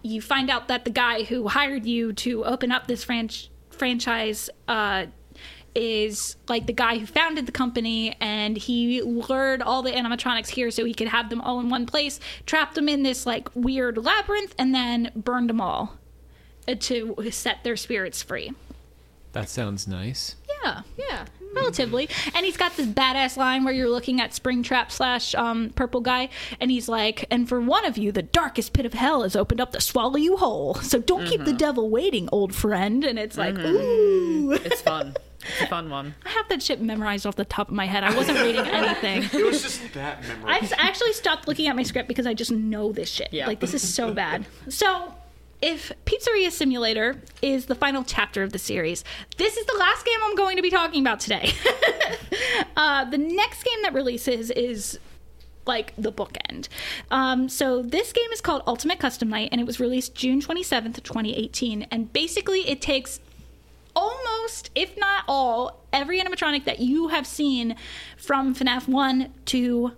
you 0.02 0.22
find 0.22 0.50
out 0.50 0.68
that 0.70 0.86
the 0.86 0.92
guy 0.92 1.24
who 1.24 1.50
hired 1.50 1.86
you 1.86 2.14
to 2.14 2.46
open 2.46 2.72
up 2.72 2.88
this 2.88 3.04
franch- 3.04 3.50
franchise 3.70 4.50
uh, 4.68 5.08
is 5.78 6.36
like 6.50 6.66
the 6.66 6.74
guy 6.74 6.98
who 6.98 7.06
founded 7.06 7.46
the 7.46 7.52
company 7.52 8.16
and 8.20 8.58
he 8.58 9.02
lured 9.04 9.62
all 9.62 9.84
the 9.84 9.92
animatronics 9.92 10.48
here 10.50 10.72
so 10.72 10.84
he 10.84 10.94
could 10.94 11.08
have 11.08 11.30
them 11.30 11.40
all 11.42 11.60
in 11.60 11.70
one 11.70 11.86
place 11.86 12.20
trapped 12.48 12.74
them 12.76 12.90
in 12.90 13.04
this 13.04 13.26
like 13.28 13.48
weird 13.54 13.98
labyrinth 13.98 14.56
and 14.58 14.74
then 14.74 15.12
burned 15.16 15.50
them 15.50 15.62
all 15.62 15.96
uh, 16.68 16.74
to 16.80 17.16
set 17.30 17.64
their 17.64 17.76
spirits 17.78 18.24
free 18.24 18.52
That 19.34 19.50
sounds 19.50 19.88
nice. 19.88 20.36
yeah 20.64 20.82
Yeah. 20.98 21.26
relatively. 21.56 22.10
And 22.36 22.46
he's 22.46 22.58
got 22.58 22.76
this 22.76 22.88
badass 22.88 23.38
line 23.38 23.64
where 23.64 23.74
you're 23.74 23.90
looking 23.90 24.20
at 24.20 24.32
Springtrap 24.32 24.92
slash 24.92 25.34
um, 25.34 25.70
Purple 25.76 26.02
Guy, 26.02 26.30
and 26.60 26.70
he's 26.70 26.88
like, 26.90 27.26
"And 27.32 27.48
for 27.48 27.60
one 27.62 27.86
of 27.86 27.98
you, 27.98 28.12
the 28.12 28.22
darkest 28.22 28.74
pit 28.74 28.86
of 28.86 28.94
hell 28.94 29.24
has 29.24 29.36
opened 29.36 29.62
up 29.62 29.72
to 29.72 29.82
swallow 29.82 30.18
you 30.18 30.38
whole. 30.38 30.76
So 30.76 31.00
don't 31.00 31.26
keep 31.26 31.46
the 31.46 31.54
devil 31.54 31.90
waiting, 31.90 32.28
old 32.32 32.54
friend." 32.54 33.04
And 33.04 33.18
it's 33.18 33.38
like, 33.38 33.58
ooh, 33.58 34.52
It's 34.52 34.82
fun. 34.82 35.16
It's 35.42 35.62
a 35.62 35.68
fun 35.68 35.90
one. 35.90 36.16
I 36.26 36.30
have 36.30 36.50
that 36.50 36.62
shit 36.64 36.82
memorized 36.82 37.26
off 37.26 37.36
the 37.36 37.46
top 37.46 37.70
of 37.70 37.74
my 37.76 37.86
head. 37.86 38.04
I 38.04 38.16
wasn't 38.16 38.40
reading 38.40 38.66
anything. 38.66 39.24
It 39.40 39.46
was 39.46 39.62
just 39.62 39.94
that 39.94 40.22
memorized. 40.24 40.40
I 40.46 40.52
memorable. 40.54 40.66
s- 40.66 40.74
actually 40.78 41.14
stopped 41.14 41.48
looking 41.48 41.68
at 41.68 41.76
my 41.76 41.84
script 41.84 42.08
because 42.08 42.26
I 42.26 42.34
just 42.34 42.52
know 42.52 42.92
this 42.92 43.10
shit. 43.10 43.30
Yeah. 43.32 43.48
Like 43.48 43.60
this 43.60 43.74
is 43.74 43.88
so 43.94 44.14
bad. 44.14 44.46
So, 44.70 45.14
if 45.62 45.92
Pizzeria 46.06 46.52
Simulator 46.52 47.22
is 47.42 47.66
the 47.68 47.76
final 47.76 48.04
chapter 48.04 48.44
of 48.44 48.52
the 48.52 48.60
series, 48.60 49.04
this 49.38 49.58
is 49.58 49.66
the 49.66 49.76
last 49.78 50.06
game 50.06 50.18
I'm 50.24 50.36
going 50.36 50.56
to 50.58 50.62
be 50.62 50.70
talking 50.70 51.02
about 51.02 51.20
today. 51.20 51.52
uh, 52.78 53.06
the 53.06 53.18
next 53.18 53.64
game 53.64 53.82
that 53.84 53.94
releases 53.94 54.52
is 54.52 55.00
like 55.66 55.94
the 55.98 56.12
bookend. 56.12 56.68
Um, 57.12 57.50
so 57.50 57.82
this 57.82 58.14
game 58.14 58.32
is 58.32 58.40
called 58.42 58.64
Ultimate 58.68 59.00
Custom 59.00 59.30
Night, 59.30 59.50
and 59.52 59.60
it 59.60 59.68
was 59.68 59.80
released 59.80 60.16
June 60.16 60.42
27th, 60.42 61.04
2018. 61.04 61.84
And 61.92 62.12
basically, 62.14 62.68
it 62.70 62.82
takes 62.82 63.20
almost, 63.98 64.70
if 64.76 64.96
not 64.96 65.24
all, 65.28 65.84
every 65.92 66.22
animatronic 66.22 66.66
that 66.66 66.80
you 66.80 67.08
have 67.08 67.26
seen 67.26 67.76
from 68.16 68.54
FNAF 68.54 68.88
1 68.88 69.34
to 69.46 69.94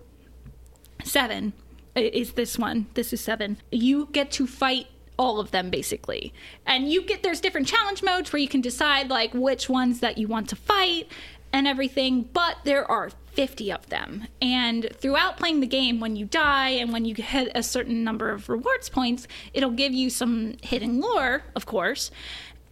7 1.04 1.54
is 1.96 2.34
this 2.34 2.58
one. 2.58 2.88
This 2.94 3.12
is 3.12 3.20
7. 3.20 3.58
You 3.72 4.08
get 4.14 4.32
to 4.32 4.48
fight 4.48 4.88
all 5.18 5.42
of 5.42 5.52
them 5.52 5.70
basically. 5.70 6.34
And 6.66 6.90
you 6.90 7.02
get 7.02 7.24
there's 7.24 7.42
different 7.42 7.68
challenge 7.68 8.02
modes 8.02 8.32
where 8.32 8.40
you 8.40 8.48
can 8.48 8.62
decide 8.62 9.10
like 9.10 9.34
which 9.34 9.68
ones 9.70 10.00
that 10.00 10.18
you 10.18 10.28
want 10.28 10.48
to 10.50 10.56
fight 10.56 11.12
and 11.52 11.68
everything, 11.68 12.30
but 12.32 12.58
there 12.64 12.90
are 12.90 13.12
50 13.34 13.72
of 13.72 13.90
them. 13.90 14.28
And 14.42 14.90
throughout 14.94 15.38
playing 15.38 15.60
the 15.60 15.68
game 15.68 16.00
when 16.00 16.16
you 16.16 16.26
die 16.26 16.70
and 16.70 16.94
when 16.94 17.06
you 17.06 17.16
hit 17.16 17.52
a 17.56 17.64
certain 17.64 18.04
number 18.04 18.30
of 18.30 18.50
rewards 18.50 18.90
points, 18.90 19.28
it'll 19.54 19.72
give 19.72 19.94
you 19.94 20.10
some 20.10 20.56
hidden 20.62 21.02
lore, 21.02 21.44
of 21.56 21.66
course. 21.66 22.12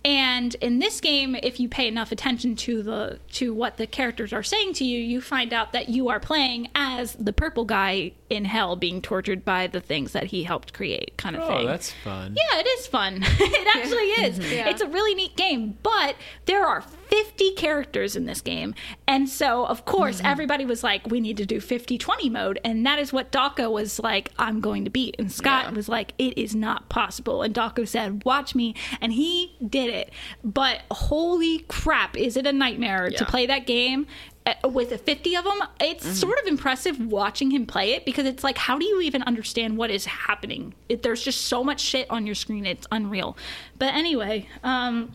And 0.07 0.55
in 0.61 0.79
this 0.79 1.01
game, 1.01 1.35
if 1.43 1.59
you 1.59 1.67
pay 1.67 1.85
enough 1.85 2.13
attention 2.13 2.55
to 2.55 2.81
the 2.81 3.19
to 3.33 3.53
what 3.53 3.75
the 3.75 3.85
characters 3.85 4.31
are 4.31 4.41
saying 4.41 4.71
to 4.75 4.85
you, 4.85 4.99
you 4.99 5.19
find 5.19 5.51
out 5.51 5.73
that 5.73 5.89
you 5.89 6.07
are 6.07 6.19
playing 6.21 6.69
as 6.75 7.11
the 7.15 7.33
purple 7.33 7.65
guy 7.65 8.13
in 8.29 8.45
hell 8.45 8.77
being 8.77 9.01
tortured 9.01 9.43
by 9.43 9.67
the 9.67 9.81
things 9.81 10.13
that 10.13 10.27
he 10.27 10.43
helped 10.43 10.71
create, 10.71 11.17
kind 11.17 11.35
of 11.35 11.41
Oh, 11.43 11.47
thing. 11.57 11.65
that's 11.67 11.91
fun. 11.91 12.37
Yeah, 12.37 12.59
it 12.59 12.67
is 12.67 12.87
fun. 12.87 13.19
it 13.21 13.75
actually 13.75 13.97
is. 14.25 14.39
Yeah. 14.39 14.69
It's 14.69 14.81
a 14.81 14.87
really 14.87 15.13
neat 15.13 15.35
game, 15.35 15.77
but 15.83 16.15
there 16.45 16.65
are 16.65 16.85
50 17.25 17.51
characters 17.55 18.15
in 18.15 18.25
this 18.25 18.41
game. 18.41 18.75
And 19.07 19.27
so, 19.27 19.65
of 19.65 19.85
course, 19.85 20.21
everybody 20.23 20.65
was 20.65 20.83
like, 20.83 21.07
we 21.07 21.19
need 21.19 21.37
to 21.37 21.45
do 21.45 21.59
50 21.59 21.97
20 21.97 22.29
mode. 22.29 22.59
And 22.63 22.85
that 22.85 22.99
is 22.99 23.11
what 23.11 23.31
Dawko 23.31 23.71
was 23.71 23.99
like, 23.99 24.31
I'm 24.37 24.59
going 24.61 24.83
to 24.85 24.89
beat. 24.91 25.15
And 25.17 25.31
Scott 25.31 25.65
Yeah. 25.65 25.71
was 25.71 25.89
like, 25.89 26.13
it 26.17 26.37
is 26.37 26.53
not 26.55 26.89
possible. 26.89 27.41
And 27.41 27.53
Dawko 27.55 27.87
said, 27.87 28.23
watch 28.23 28.53
me. 28.55 28.75
And 29.01 29.13
he 29.13 29.55
did 29.67 29.89
it. 29.89 30.11
But 30.43 30.81
holy 30.91 31.59
crap, 31.67 32.15
is 32.17 32.37
it 32.37 32.45
a 32.45 32.53
nightmare 32.53 33.09
to 33.09 33.25
play 33.25 33.45
that 33.47 33.65
game? 33.65 34.05
uh, 34.45 34.69
With 34.69 34.91
a 34.91 34.97
50 34.97 35.35
of 35.35 35.43
them, 35.43 35.59
it's 35.81 36.07
sort 36.19 36.37
of 36.39 36.45
impressive 36.47 36.99
watching 36.99 37.51
him 37.51 37.65
play 37.65 37.93
it 37.93 38.05
because 38.05 38.25
it's 38.25 38.43
like, 38.43 38.57
how 38.57 38.77
do 38.77 38.85
you 38.85 39.01
even 39.01 39.23
understand 39.23 39.75
what 39.77 39.89
is 39.91 40.05
happening? 40.05 40.73
It, 40.87 41.03
there's 41.03 41.21
just 41.23 41.41
so 41.45 41.63
much 41.63 41.81
shit 41.81 42.09
on 42.09 42.25
your 42.25 42.35
screen, 42.35 42.65
it's 42.65 42.87
unreal. 42.91 43.35
But 43.79 43.93
anyway, 43.93 44.47
um, 44.63 45.13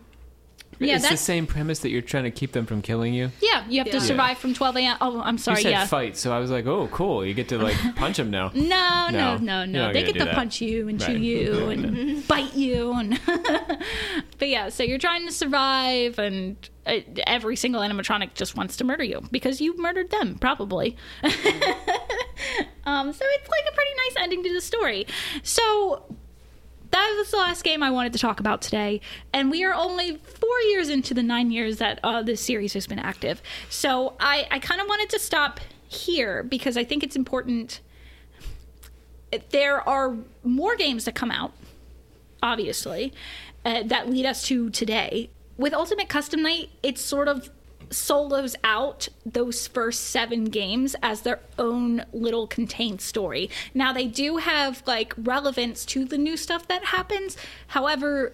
yeah, 0.79 0.95
it's 0.95 1.09
the 1.09 1.17
same 1.17 1.47
premise 1.47 1.79
that 1.79 1.89
you're 1.89 2.01
trying 2.01 2.23
to 2.25 2.31
keep 2.31 2.51
them 2.51 2.65
from 2.65 2.81
killing 2.81 3.13
you. 3.13 3.31
yeah. 3.41 3.63
You 3.69 3.79
have 3.79 3.87
to 3.91 3.97
Yeah. 3.97 4.03
survive 4.03 4.37
from 4.37 4.53
12 4.53 4.77
a.m. 4.77 4.97
Oh, 5.01 5.21
I'm 5.21 5.37
sorry. 5.37 5.57
You 5.59 5.63
said 5.63 5.69
Yeah. 5.71 5.85
fight, 5.87 6.17
so 6.17 6.31
I 6.33 6.39
was 6.39 6.51
like, 6.51 6.65
oh, 6.65 6.87
cool. 6.91 7.25
You 7.25 7.33
get 7.33 7.49
to 7.49 7.57
like 7.57 7.77
punch 7.95 8.19
him 8.19 8.29
now. 8.31 8.51
No, 8.53 9.07
no, 9.09 9.37
No. 9.37 9.37
no, 9.37 9.57
You're 9.59 9.67
no. 9.67 9.85
not 9.85 9.93
They 9.93 10.01
gonna 10.01 10.05
get 10.05 10.13
do 10.13 10.19
to 10.19 10.25
that. 10.25 10.35
punch 10.35 10.61
you 10.61 10.87
and 10.89 10.99
chew 10.99 11.07
Right. 11.13 11.19
you 11.21 11.69
and 11.69 12.27
bite 12.27 12.53
you 12.55 12.91
and. 12.93 13.19
but 14.37 14.49
yeah, 14.49 14.69
so 14.69 14.83
you're 14.83 14.97
trying 14.97 15.25
to 15.27 15.31
survive, 15.33 16.19
and 16.19 16.57
uh, 16.85 16.99
every 17.25 17.55
single 17.55 17.81
animatronic 17.81 18.33
just 18.33 18.55
wants 18.57 18.75
to 18.77 18.83
murder 18.83 19.03
you 19.03 19.21
because 19.31 19.61
you 19.61 19.75
murdered 19.77 20.09
them, 20.11 20.35
probably. 20.39 20.97
um, 22.85 23.13
so 23.13 23.25
it's 23.25 23.49
like 23.49 23.63
a 23.69 23.75
pretty 23.75 23.91
nice 23.97 24.23
ending 24.23 24.43
to 24.43 24.53
the 24.53 24.61
story. 24.61 25.07
So 25.43 26.03
that 26.93 27.15
was 27.17 27.31
the 27.31 27.37
last 27.37 27.63
game 27.63 27.81
I 27.81 27.89
wanted 27.89 28.13
to 28.13 28.19
talk 28.19 28.39
about 28.39 28.61
today. 28.61 29.01
And 29.33 29.49
we 29.49 29.63
are 29.63 29.73
only 29.73 30.17
four 30.17 30.59
years 30.69 30.89
into 30.89 31.13
the 31.13 31.23
nine 31.23 31.51
years 31.51 31.77
that 31.77 31.99
uh, 32.03 32.21
this 32.21 32.39
series 32.39 32.73
has 32.73 32.85
been 32.87 32.99
active. 32.99 33.41
So 33.69 34.15
I, 34.19 34.47
I 34.51 34.59
kind 34.59 34.79
of 34.79 34.87
wanted 34.87 35.09
to 35.09 35.19
stop 35.19 35.59
here 35.87 36.43
because 36.43 36.77
I 36.77 36.83
think 36.83 37.03
it's 37.03 37.15
important. 37.15 37.81
There 39.49 39.87
are 39.89 40.15
more 40.43 40.75
games 40.75 41.05
that 41.05 41.15
come 41.15 41.31
out, 41.31 41.53
obviously, 42.43 43.11
uh, 43.65 43.81
that 43.83 44.09
lead 44.09 44.27
us 44.27 44.43
to 44.47 44.69
today. 44.69 45.31
With 45.57 45.73
Ultimate 45.73 46.09
Custom 46.09 46.43
Night, 46.43 46.69
it's 46.83 47.01
sort 47.01 47.27
of 47.27 47.49
solos 47.93 48.55
out 48.63 49.07
those 49.25 49.67
first 49.67 50.01
seven 50.09 50.45
games 50.45 50.95
as 51.01 51.21
their 51.21 51.39
own 51.57 52.05
little 52.11 52.47
contained 52.47 53.01
story. 53.01 53.49
Now 53.73 53.93
they 53.93 54.07
do 54.07 54.37
have 54.37 54.83
like 54.85 55.13
relevance 55.17 55.85
to 55.87 56.05
the 56.05 56.17
new 56.17 56.37
stuff 56.37 56.67
that 56.67 56.85
happens. 56.85 57.37
However, 57.67 58.33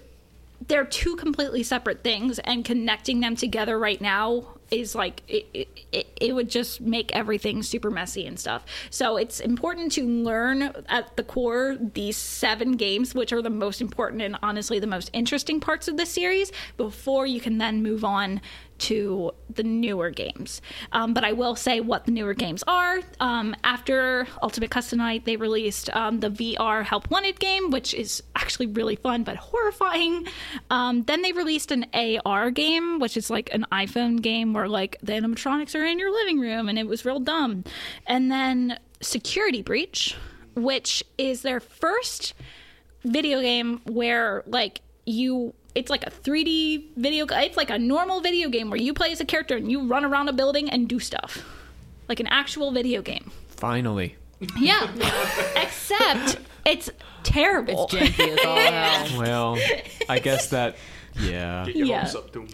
they're 0.68 0.86
two 0.86 1.16
completely 1.16 1.64
separate 1.64 2.04
things 2.04 2.40
and 2.40 2.66
connecting 2.66 3.20
them 3.20 3.36
together 3.36 3.80
right 3.80 4.02
now 4.02 4.44
is 4.72 4.94
like 4.94 5.24
it, 5.28 5.48
it, 5.92 6.08
it 6.20 6.36
would 6.36 6.50
just 6.50 6.82
make 6.82 7.16
everything 7.16 7.64
super 7.64 7.90
messy 7.90 8.26
and 8.28 8.40
stuff 8.40 8.66
so 8.90 9.18
it's 9.18 9.40
important 9.40 9.92
to 9.92 10.06
learn 10.06 10.62
at 10.88 11.16
the 11.16 11.24
core 11.24 11.78
these 11.94 12.18
seven 12.18 12.74
games 12.74 13.16
which 13.16 13.34
are 13.34 13.42
the 13.42 13.50
most 13.50 13.82
important 13.82 14.22
and 14.22 14.38
honestly 14.44 14.80
the 14.80 14.88
most 14.88 15.10
interesting 15.14 15.60
parts 15.60 15.88
of 15.88 15.98
the 15.98 16.06
series 16.06 16.52
before 16.78 17.26
you 17.26 17.40
can 17.40 17.58
then 17.58 17.82
move 17.82 18.04
on 18.04 18.42
to 18.80 19.32
the 19.50 19.64
newer 19.64 20.10
games. 20.10 20.62
Um, 20.92 21.14
but 21.14 21.24
I 21.24 21.34
will 21.34 21.56
say 21.56 21.80
what 21.82 22.06
the 22.06 22.12
newer 22.12 22.34
games 22.34 22.64
are. 22.68 23.00
Um, 23.20 23.56
after 23.64 24.28
Ultimate 24.42 24.72
Custom 24.72 25.00
Night, 25.00 25.26
they 25.26 25.36
released 25.36 25.90
um, 25.96 26.20
the 26.20 26.30
VR 26.30 26.84
Help 26.84 27.10
Wanted 27.10 27.40
game, 27.40 27.72
which 27.72 27.94
is 27.94 28.24
actually 28.36 28.68
really 28.68 28.96
fun 28.96 29.24
but 29.24 29.36
horrifying. 29.36 30.28
Um, 30.70 31.04
then 31.04 31.22
they 31.22 31.32
released 31.32 31.72
an 31.72 31.86
AR 31.94 32.52
game, 32.52 33.00
which 33.00 33.18
is 33.18 33.30
like 33.30 33.50
an 33.54 33.66
iPhone 33.72 34.22
game 34.22 34.54
where 34.54 34.68
like 34.68 34.98
the 35.02 35.14
animatronics 35.14 35.76
are 35.76 35.86
in 35.86 36.00
your 36.00 36.12
living 36.12 36.40
room, 36.40 36.70
and 36.70 36.80
it 36.80 36.88
was 36.88 37.06
real 37.06 37.20
dumb. 37.20 37.64
And 38.08 38.32
then 38.32 38.80
Security 39.02 39.62
Breach, 39.62 40.16
which 40.56 41.04
is 41.18 41.42
their 41.42 41.60
first 41.60 42.34
video 43.04 43.42
game 43.42 43.82
where 43.86 44.44
like 44.46 44.82
you 45.06 45.54
it's 45.76 45.90
like 45.90 46.06
a 46.06 46.10
3D 46.10 46.90
video. 46.98 47.26
It's 47.30 47.58
like 47.58 47.70
a 47.70 47.78
normal 47.80 48.22
video 48.22 48.50
game 48.50 48.70
where 48.70 48.80
you 48.80 48.94
play 48.94 49.12
as 49.12 49.22
a 49.22 49.26
character 49.26 49.56
and 49.56 49.72
you 49.72 49.88
run 49.88 50.04
around 50.06 50.30
a 50.30 50.34
building 50.34 50.70
and 50.70 50.88
do 50.88 51.00
stuff, 51.00 51.44
like 52.08 52.20
an 52.20 52.28
actual 52.28 52.72
video 52.72 53.02
game. 53.02 53.32
Finally. 53.50 54.16
Yeah, 54.58 54.90
except 55.56 56.40
it's 56.66 56.90
terrible. 57.24 57.90
It's 57.92 58.16
janky 58.16 58.38
as 58.38 58.46
all 58.46 58.58
hell. 59.18 59.20
Well, 59.56 59.58
I 60.08 60.20
guess 60.20 60.50
that. 60.50 60.78
Yeah. 61.20 61.66
Yeah. 61.66 62.02
hopes 62.02 62.16
up, 62.16 62.32
Doom. 62.32 62.48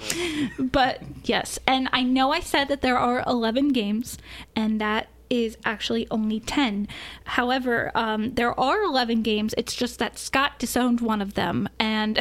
but 0.72 1.02
yes, 1.24 1.60
and 1.68 1.88
I 1.94 2.02
know 2.04 2.32
I 2.32 2.40
said 2.40 2.68
that 2.70 2.82
there 2.82 2.98
are 2.98 3.24
11 3.28 3.70
games, 3.70 4.18
and 4.56 4.82
that 4.82 5.08
is 5.44 5.58
actually 5.66 6.08
only 6.10 6.40
10. 6.40 6.88
However, 7.26 7.92
um, 7.96 8.34
there 8.36 8.58
are 8.60 8.82
11 8.82 9.22
games. 9.22 9.54
It's 9.58 9.76
just 9.76 10.00
that 10.00 10.18
Scott 10.18 10.60
disowned 10.60 11.02
one 11.02 11.22
of 11.22 11.34
them, 11.34 11.68
and 11.80 12.18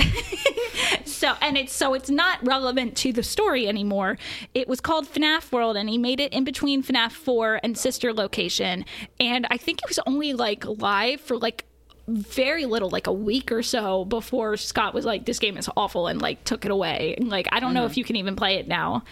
so 1.04 1.34
and 1.40 1.56
it's 1.56 1.72
so 1.72 1.94
it's 1.94 2.10
not 2.10 2.44
relevant 2.44 2.96
to 2.98 3.12
the 3.12 3.22
story 3.22 3.68
anymore. 3.68 4.18
It 4.54 4.68
was 4.68 4.80
called 4.80 5.06
FNAF 5.06 5.52
World, 5.52 5.76
and 5.76 5.88
he 5.88 5.98
made 5.98 6.20
it 6.20 6.32
in 6.32 6.44
between 6.44 6.82
FNAF 6.82 7.12
4 7.12 7.60
and 7.62 7.78
Sister 7.78 8.12
Location, 8.12 8.84
and 9.20 9.46
I 9.50 9.56
think 9.56 9.80
it 9.82 9.88
was 9.88 10.00
only 10.06 10.32
like 10.32 10.64
live 10.66 11.20
for 11.20 11.36
like 11.36 11.64
very 12.06 12.66
little 12.66 12.90
like 12.90 13.06
a 13.06 13.12
week 13.12 13.50
or 13.50 13.62
so 13.62 14.04
before 14.04 14.56
Scott 14.56 14.92
was 14.92 15.06
like 15.06 15.24
this 15.24 15.38
game 15.38 15.56
is 15.56 15.70
awful 15.74 16.06
and 16.06 16.20
like 16.20 16.44
took 16.44 16.66
it 16.66 16.70
away 16.70 17.14
and 17.16 17.30
like 17.30 17.48
I 17.50 17.60
don't 17.60 17.72
know 17.72 17.86
if 17.86 17.96
you 17.96 18.04
can 18.04 18.16
even 18.16 18.36
play 18.36 18.56
it 18.56 18.68
now 18.68 19.04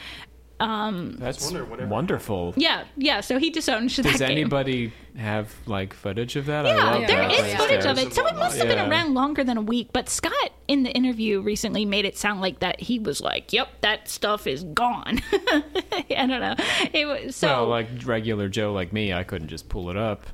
Um, 0.62 1.16
That's 1.18 1.42
wonder 1.50 1.64
wonderful. 1.86 2.54
yeah 2.56 2.84
yeah 2.96 3.20
so 3.20 3.38
he 3.38 3.50
disowned 3.50 3.90
that 3.90 4.02
Does 4.04 4.18
game 4.20 4.30
anybody 4.30 4.92
have 5.16 5.52
like 5.66 5.92
footage 5.92 6.36
of 6.36 6.46
that? 6.46 6.66
I 6.66 6.74
yeah, 6.76 6.84
love 6.84 7.06
there 7.06 7.16
that. 7.28 7.32
is 7.32 7.38
That's 7.38 7.54
footage 7.62 7.84
of 7.84 7.98
it. 7.98 8.14
So 8.14 8.26
it 8.26 8.36
must 8.36 8.58
have 8.58 8.68
been 8.68 8.78
Yeah. 8.78 8.88
around 8.88 9.14
longer 9.14 9.44
than 9.44 9.56
a 9.58 9.60
week. 9.60 9.88
But 9.92 10.08
Scott, 10.08 10.52
in 10.68 10.84
the 10.84 10.90
interview 10.90 11.40
recently, 11.40 11.84
made 11.84 12.04
it 12.04 12.16
sound 12.16 12.40
like 12.40 12.60
that 12.60 12.80
he 12.80 12.98
was 12.98 13.20
like, 13.20 13.52
"Yep, 13.52 13.80
that 13.82 14.08
stuff 14.08 14.46
is 14.46 14.64
gone." 14.64 15.20
I 15.32 16.26
don't 16.26 16.28
know. 16.40 16.54
It 16.92 17.06
was 17.06 17.36
so 17.36 17.48
Well, 17.48 17.68
like 17.68 17.88
regular 18.04 18.48
Joe 18.48 18.72
like 18.72 18.92
me, 18.92 19.12
I 19.12 19.24
couldn't 19.24 19.48
just 19.48 19.68
pull 19.68 19.90
it 19.90 19.96
up. 19.96 20.26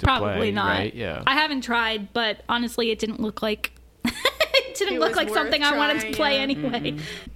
Probably 0.00 0.36
play, 0.36 0.50
not. 0.52 0.78
Right? 0.78 0.94
Yeah. 0.94 1.22
I 1.26 1.34
haven't 1.34 1.60
tried, 1.62 2.12
but 2.12 2.42
honestly, 2.48 2.90
it 2.90 2.98
didn't 2.98 3.20
look 3.20 3.42
like 3.42 3.72
it 4.04 4.74
didn't 4.74 4.94
It 4.94 5.00
look 5.00 5.16
like 5.16 5.28
worth 5.28 5.36
something 5.36 5.62
I 5.62 5.76
wanted 5.76 6.00
to 6.00 6.12
play 6.12 6.36
yeah. 6.36 6.42
anyway. 6.42 6.92
Mm-hmm. 6.92 7.30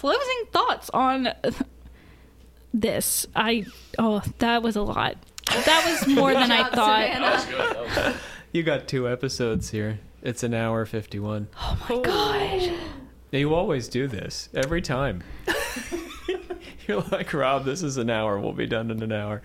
Closing 0.00 0.46
thoughts 0.50 0.88
on 0.94 1.28
this. 2.72 3.26
I 3.36 3.66
oh, 3.98 4.22
that 4.38 4.62
was 4.62 4.74
a 4.74 4.80
lot. 4.80 5.16
That 5.44 5.84
was 5.84 6.08
more 6.08 6.32
than 6.32 6.50
I 6.50 6.62
job, 6.62 6.72
thought. 6.72 7.40
Savannah. 7.42 8.16
You 8.50 8.62
got 8.62 8.88
two 8.88 9.06
episodes 9.06 9.68
here. 9.68 10.00
It's 10.22 10.42
an 10.42 10.54
hour 10.54 10.86
fifty-one. 10.86 11.48
Oh 11.58 11.86
my 11.90 12.00
God. 12.00 12.72
You 13.30 13.54
always 13.54 13.88
do 13.88 14.08
this 14.08 14.48
every 14.54 14.80
time. 14.80 15.22
You're 16.88 17.02
like 17.12 17.34
Rob. 17.34 17.66
This 17.66 17.82
is 17.82 17.98
an 17.98 18.08
hour. 18.08 18.40
We'll 18.40 18.54
be 18.54 18.66
done 18.66 18.90
in 18.90 19.02
an 19.02 19.12
hour. 19.12 19.42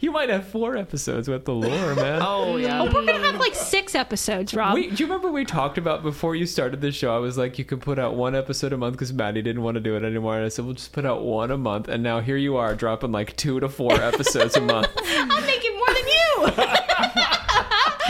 You 0.00 0.10
might 0.10 0.28
have 0.28 0.46
four 0.46 0.76
episodes 0.76 1.28
with 1.28 1.44
the 1.44 1.54
lore, 1.54 1.94
man. 1.94 2.22
Oh 2.28 2.56
yeah. 2.56 2.80
Oh, 2.82 2.84
we're 2.86 3.04
gonna 3.06 3.24
have 3.26 3.40
like 3.40 3.54
six 3.54 3.94
episodes, 3.94 4.54
Rob. 4.54 4.74
We, 4.74 4.90
do 4.90 4.96
you 5.02 5.06
remember 5.06 5.30
we 5.30 5.44
talked 5.44 5.78
about 5.78 6.02
before 6.02 6.34
you 6.36 6.46
started 6.46 6.80
the 6.80 6.92
show? 6.92 7.14
I 7.14 7.18
was 7.18 7.38
like, 7.38 7.58
you 7.58 7.64
can 7.64 7.78
put 7.80 7.98
out 7.98 8.14
one 8.14 8.34
episode 8.34 8.72
a 8.72 8.76
month 8.76 8.94
because 8.94 9.12
Maddie 9.12 9.42
didn't 9.42 9.62
want 9.62 9.76
to 9.76 9.80
do 9.80 9.96
it 9.96 10.02
anymore, 10.04 10.36
and 10.36 10.44
I 10.44 10.48
said 10.48 10.64
we'll 10.64 10.74
just 10.74 10.92
put 10.92 11.04
out 11.04 11.22
one 11.22 11.50
a 11.50 11.56
month. 11.56 11.88
And 11.88 12.02
now 12.02 12.20
here 12.20 12.36
you 12.36 12.56
are, 12.56 12.74
dropping 12.74 13.12
like 13.12 13.36
two 13.36 13.60
to 13.60 13.68
four 13.68 13.92
episodes 14.02 14.56
a 14.56 14.60
month. 14.60 14.88
I'm 15.04 15.46
making 15.46 15.76
more 15.76 15.86
than 15.88 16.06
you. 16.06 16.64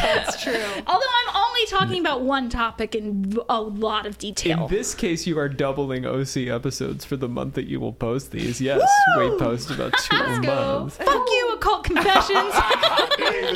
That's 0.01 0.43
true. 0.43 0.55
Although 0.87 1.07
I'm 1.27 1.37
only 1.37 1.67
talking 1.67 2.01
about 2.01 2.23
one 2.23 2.49
topic 2.49 2.95
in 2.95 3.37
a 3.49 3.61
lot 3.61 4.07
of 4.07 4.17
detail. 4.19 4.65
In 4.65 4.71
this 4.71 4.95
case, 4.95 5.27
you 5.27 5.39
are 5.39 5.49
doubling 5.49 6.07
OC 6.07 6.49
episodes 6.49 7.05
for 7.05 7.17
the 7.17 7.29
month 7.29 7.55
that 7.55 7.67
you 7.67 7.81
will 7.81 7.93
post 7.93 8.31
these. 8.31 8.61
Yes, 8.61 8.89
we 9.19 9.37
post 9.39 9.71
about 9.71 9.93
two 9.99 10.17
a 10.17 10.41
month. 10.41 10.97
Fuck 10.97 11.07
you, 11.09 11.45
occult 11.47 11.48
confessions. 11.89 12.55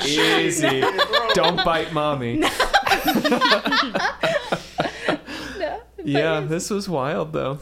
Easy. 0.07 0.81
Don't 1.35 1.65
bite 1.65 1.93
mommy. 1.93 2.43
Yeah, 6.05 6.41
this 6.41 6.69
was 6.71 6.89
wild 6.89 7.33
though. 7.33 7.59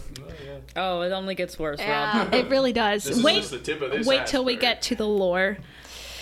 Oh, 0.77 1.03
it 1.03 1.13
only 1.13 1.35
gets 1.35 1.59
worse, 1.59 1.79
Rob. 1.81 1.87
Yeah. 1.89 2.35
it 2.35 2.49
really 2.49 2.73
does. 2.73 3.05
This 3.05 3.19
is 3.19 3.25
wait, 3.25 3.37
just 3.37 3.51
the 3.51 3.59
tip 3.59 3.83
of 3.83 3.91
this 3.91 4.07
wait 4.07 4.27
till 4.27 4.45
we 4.45 4.53
iceberg. 4.53 4.61
get 4.63 4.83
to 4.83 4.95
the 4.95 5.07
lore. 5.07 5.59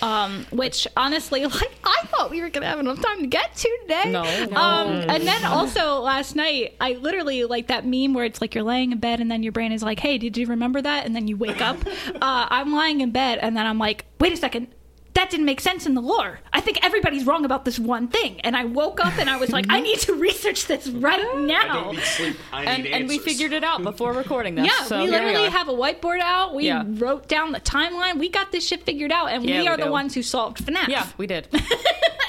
Um, 0.01 0.45
which 0.51 0.87
honestly, 0.95 1.45
like 1.45 1.71
I 1.83 2.01
thought 2.07 2.29
we 2.31 2.41
were 2.41 2.49
gonna 2.49 2.67
have 2.67 2.79
enough 2.79 3.01
time 3.01 3.21
to 3.21 3.27
get 3.27 3.55
to 3.55 3.77
today. 3.81 4.11
No. 4.11 4.21
Um, 4.55 4.89
and 5.09 5.27
then 5.27 5.45
also 5.45 5.99
last 5.99 6.35
night, 6.35 6.75
I 6.79 6.93
literally 6.93 7.43
like 7.45 7.67
that 7.67 7.85
meme 7.85 8.13
where 8.13 8.25
it's 8.25 8.41
like 8.41 8.55
you're 8.55 8.63
laying 8.63 8.91
in 8.91 8.99
bed 8.99 9.19
and 9.19 9.29
then 9.29 9.43
your 9.43 9.51
brain 9.51 9.71
is 9.71 9.83
like, 9.83 9.99
"Hey, 9.99 10.17
did 10.17 10.37
you 10.37 10.45
remember 10.47 10.81
that?" 10.81 11.05
And 11.05 11.15
then 11.15 11.27
you 11.27 11.37
wake 11.37 11.61
up. 11.61 11.77
Uh, 12.21 12.47
I'm 12.49 12.73
lying 12.73 13.01
in 13.01 13.11
bed 13.11 13.39
and 13.39 13.55
then 13.55 13.65
I'm 13.65 13.77
like, 13.77 14.05
"Wait 14.19 14.33
a 14.33 14.37
second, 14.37 14.67
that 15.15 15.29
didn't 15.29 15.45
make 15.45 15.59
sense 15.59 15.85
in 15.85 15.93
the 15.95 16.01
lore. 16.01 16.39
I 16.53 16.61
think 16.61 16.83
everybody's 16.83 17.25
wrong 17.25 17.43
about 17.45 17.65
this 17.65 17.79
one 17.79 18.07
thing." 18.07 18.39
And 18.41 18.55
I 18.55 18.65
woke 18.65 18.99
up 19.03 19.17
and 19.17 19.29
I 19.29 19.37
was 19.37 19.49
like, 19.51 19.65
"I 19.69 19.79
need 19.87 19.99
to 19.99 20.13
research 20.13 20.67
this 20.67 20.87
right 20.87 21.19
I 21.19 21.33
now." 21.41 21.83
don't 21.83 21.95
need 21.95 22.03
sleep. 22.03 22.37
I 22.53 22.63
And, 22.65 22.83
need 22.83 22.91
and 22.93 23.07
we 23.09 23.19
figured 23.19 23.51
it 23.53 23.63
out 23.63 23.81
before 23.83 24.13
recording 24.13 24.55
this. 24.55 24.67
Yeah, 24.67 24.83
so 24.85 25.03
we 25.03 25.09
literally 25.09 25.47
are. 25.47 25.49
have 25.51 25.67
a 25.69 25.73
whiteboard 25.73 26.19
out. 26.21 26.53
We 26.55 26.65
Yeah. 26.67 26.83
wrote 26.87 27.27
down 27.27 27.51
the 27.51 27.59
timeline. 27.59 28.17
We 28.19 28.29
got 28.29 28.51
this 28.51 28.65
shit 28.67 28.83
figured 28.85 29.11
out, 29.11 29.27
and 29.31 29.43
Yeah, 29.45 29.57
we 29.57 29.61
we 29.63 29.67
are 29.67 29.77
the 29.77 29.91
ones 29.91 30.13
who 30.15 30.21
solved 30.23 30.63
FNAF. 30.65 30.87
Yeah, 30.87 31.07
we 31.17 31.27
did. 31.27 31.47
and 31.53 31.61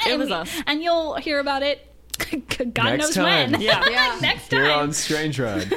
it 0.06 0.18
was 0.18 0.28
we- 0.28 0.34
us. 0.34 0.50
And 0.66 0.82
you'll 0.82 1.14
hear 1.16 1.38
about 1.38 1.62
it. 1.62 1.86
God 2.74 2.74
Next 2.74 2.98
knows 3.02 3.14
time. 3.14 3.52
when. 3.52 3.60
Yeah. 3.62 3.82
Yeah. 3.88 4.18
Next 4.20 4.48
time. 4.48 4.60
You're 4.60 4.70
on 4.72 4.92
Strange 4.92 5.38
Ride. 5.40 5.72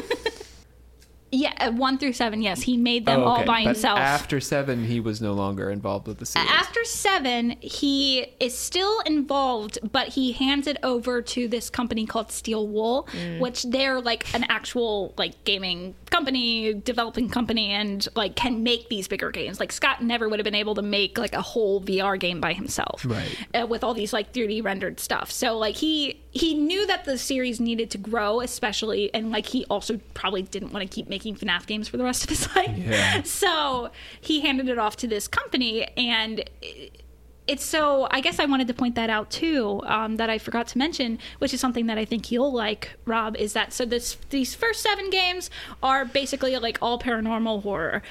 Yeah, 1.35 1.51
uh, 1.59 1.71
one 1.71 1.97
through 1.97 2.13
seven. 2.13 2.43
Yes, 2.43 2.61
he 2.61 2.77
made 2.77 3.07
them 3.07 3.21
Oh, 3.21 3.25
all 3.25 3.37
okay. 3.37 3.45
by 3.45 3.63
But 3.63 3.69
himself. 3.73 3.97
After 3.97 4.39
seven, 4.39 4.85
he 4.85 4.99
was 4.99 5.19
no 5.19 5.33
longer 5.33 5.71
involved 5.71 6.07
with 6.07 6.19
the 6.19 6.27
series. 6.27 6.47
After 6.49 6.85
seven, 6.85 7.55
he 7.59 8.27
is 8.39 8.55
still 8.55 8.99
involved, 9.01 9.79
but 9.91 10.09
he 10.09 10.33
hands 10.33 10.67
it 10.67 10.77
over 10.83 11.23
to 11.23 11.47
this 11.47 11.71
company 11.71 12.05
called 12.05 12.31
Steel 12.31 12.67
Wool, 12.67 13.07
which 13.39 13.63
they're 13.63 13.99
like 13.99 14.31
an 14.35 14.45
actual 14.47 15.15
like 15.17 15.43
gaming 15.43 15.95
company, 16.11 16.75
developing 16.75 17.29
company, 17.29 17.71
and 17.71 18.07
like 18.15 18.35
can 18.35 18.61
make 18.61 18.89
these 18.89 19.07
bigger 19.07 19.31
games. 19.31 19.59
Like 19.59 19.71
Scott 19.71 20.03
never 20.03 20.29
would 20.29 20.37
have 20.39 20.43
been 20.45 20.53
able 20.53 20.75
to 20.75 20.83
make 20.83 21.17
like 21.17 21.33
a 21.33 21.41
whole 21.41 21.81
VR 21.81 22.19
game 22.19 22.39
by 22.41 22.53
himself, 22.53 23.03
Right. 23.03 23.35
Uh, 23.55 23.65
with 23.65 23.83
all 23.83 23.95
these 23.95 24.13
like 24.13 24.33
3D 24.33 24.63
rendered 24.63 24.99
stuff. 24.99 25.31
So 25.31 25.57
like 25.57 25.77
he 25.77 26.19
he 26.29 26.53
knew 26.53 26.85
that 26.87 27.05
the 27.05 27.17
series 27.17 27.59
needed 27.59 27.89
to 27.91 27.97
grow, 27.97 28.39
especially, 28.41 29.11
and 29.15 29.31
like 29.31 29.47
he 29.47 29.65
also 29.65 29.99
probably 30.13 30.43
didn't 30.43 30.71
want 30.73 30.87
to 30.87 30.93
keep 30.93 31.07
making 31.09 31.22
FNAF 31.31 31.65
games 31.65 31.87
for 31.87 31.97
the 31.97 32.03
rest 32.03 32.23
of 32.23 32.29
his 32.29 32.47
life. 32.55 32.77
Yeah. 32.77 33.23
So 33.23 33.91
he 34.19 34.41
handed 34.41 34.69
it 34.69 34.77
off 34.77 34.95
to 34.97 35.07
this 35.07 35.27
company, 35.27 35.85
and 35.97 36.43
it's 37.47 37.63
so 37.63 38.07
I 38.11 38.21
guess 38.21 38.39
I 38.39 38.45
wanted 38.45 38.67
to 38.67 38.73
point 38.73 38.95
that 38.95 39.09
out 39.09 39.29
too 39.29 39.81
um, 39.85 40.17
that 40.17 40.29
I 40.29 40.37
forgot 40.37 40.67
to 40.69 40.77
mention, 40.77 41.19
which 41.39 41.53
is 41.53 41.59
something 41.59 41.87
that 41.87 41.97
I 41.97 42.05
think 42.05 42.31
you'll 42.31 42.53
like, 42.53 42.91
Rob. 43.05 43.35
Is 43.37 43.53
that 43.53 43.73
so? 43.73 43.85
This 43.85 44.17
these 44.29 44.55
first 44.55 44.81
seven 44.81 45.09
games 45.09 45.49
are 45.81 46.05
basically 46.05 46.55
like 46.57 46.77
all 46.81 46.99
paranormal 46.99 47.63
horror. 47.63 48.01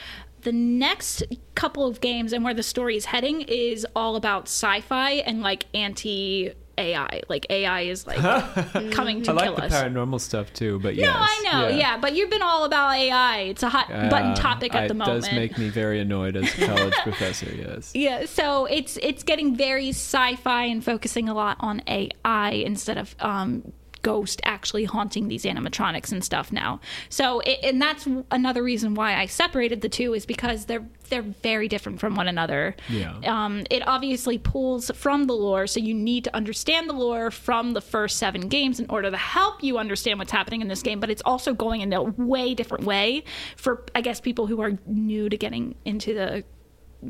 The 0.43 0.53
next 0.53 1.23
couple 1.55 1.87
of 1.87 2.01
games 2.01 2.33
and 2.33 2.43
where 2.45 2.55
the 2.55 2.65
story 2.65 2.97
is 2.97 3.07
heading 3.07 3.43
is 3.43 3.87
all 3.95 4.17
about 4.17 4.45
sci-fi 4.45 5.13
and 5.13 5.41
like 5.41 5.67
anti 5.73 6.53
AI. 6.79 7.23
Like 7.29 7.47
AI 7.51 7.83
is 7.83 8.07
like 8.07 8.19
coming 8.93 9.23
to 9.23 9.31
I 9.31 9.35
like 9.35 9.45
kill 9.45 9.55
the 9.57 9.63
us. 9.65 9.73
paranormal 9.73 10.21
stuff 10.21 10.53
too, 10.53 10.79
but 10.81 10.95
yes. 10.95 11.07
No, 11.07 11.13
I 11.15 11.43
know, 11.69 11.69
yeah. 11.77 11.99
but 11.99 12.15
you've 12.15 12.31
been 12.31 12.43
all 12.43 12.65
about 12.65 12.95
AI. 12.97 13.39
It's 13.41 13.63
a 13.63 13.69
hot 13.69 13.89
button 13.89 14.33
Uh, 14.33 14.35
topic 14.37 14.75
at 14.75 14.89
the 14.89 14.95
moment. 14.95 15.19
It 15.19 15.29
does 15.29 15.33
make 15.33 15.59
me 15.59 15.69
very 15.69 16.01
annoyed 16.01 16.37
as 16.37 16.45
a 16.59 16.67
college 16.67 16.95
professor. 17.03 17.53
Yes. 17.55 17.93
Yeah, 17.95 18.27
so 18.27 18.67
it's 18.67 18.97
it's 19.03 19.23
getting 19.23 19.57
very 19.57 19.91
sci-fi 19.91 20.65
and 20.65 20.85
focusing 20.85 21.29
a 21.29 21.35
lot 21.35 21.57
on 21.61 21.83
AI 21.87 22.51
instead 22.51 22.99
of 22.99 23.15
um, 23.21 23.73
ghost 24.03 24.41
actually 24.45 24.85
haunting 24.85 25.29
these 25.29 25.45
animatronics 25.45 26.13
and 26.13 26.25
stuff 26.25 26.53
now. 26.53 26.81
So 27.09 27.41
it, 27.41 27.61
and 27.63 27.81
that's 27.81 28.07
another 28.31 28.63
reason 28.63 28.95
why 28.95 29.17
I 29.17 29.27
separated 29.27 29.81
the 29.81 29.89
two 29.89 30.15
is 30.15 30.27
because 30.27 30.67
they're 30.67 30.87
they're 31.09 31.23
very 31.23 31.69
different 31.69 32.01
from 32.01 32.15
one 32.15 32.27
another. 32.27 32.75
Yeah. 32.89 33.19
Um, 33.27 33.65
it 33.71 33.87
obviously 33.87 34.39
pulls 34.39 34.91
from 34.95 35.25
the 35.25 35.35
lore, 35.35 35.67
so 35.67 35.79
you 35.79 35.95
need 35.95 36.25
to 36.25 36.35
understand 36.35 36.89
the 36.89 36.95
lore 36.95 37.31
from 37.31 37.73
the 37.73 37.83
first 37.83 38.17
seven 38.17 38.49
games 38.49 38.81
in 38.81 38.87
order 38.89 39.11
to 39.11 39.17
help 39.17 39.63
you 39.63 39.79
understand 39.79 40.19
what's 40.19 40.33
happening 40.33 40.63
in 40.63 40.69
this 40.69 40.83
game. 40.83 41.01
But 41.01 41.11
it's 41.11 41.23
also 41.25 41.53
going 41.53 41.83
in 41.83 41.93
a 41.93 42.03
way 42.03 42.55
different 42.55 42.85
way 42.85 43.25
for 43.57 43.85
I 43.95 44.01
guess 44.01 44.21
people 44.21 44.47
who 44.47 44.61
are 44.61 44.79
new 44.87 45.29
to 45.29 45.37
getting 45.37 45.75
into 45.85 46.15
the 46.15 46.45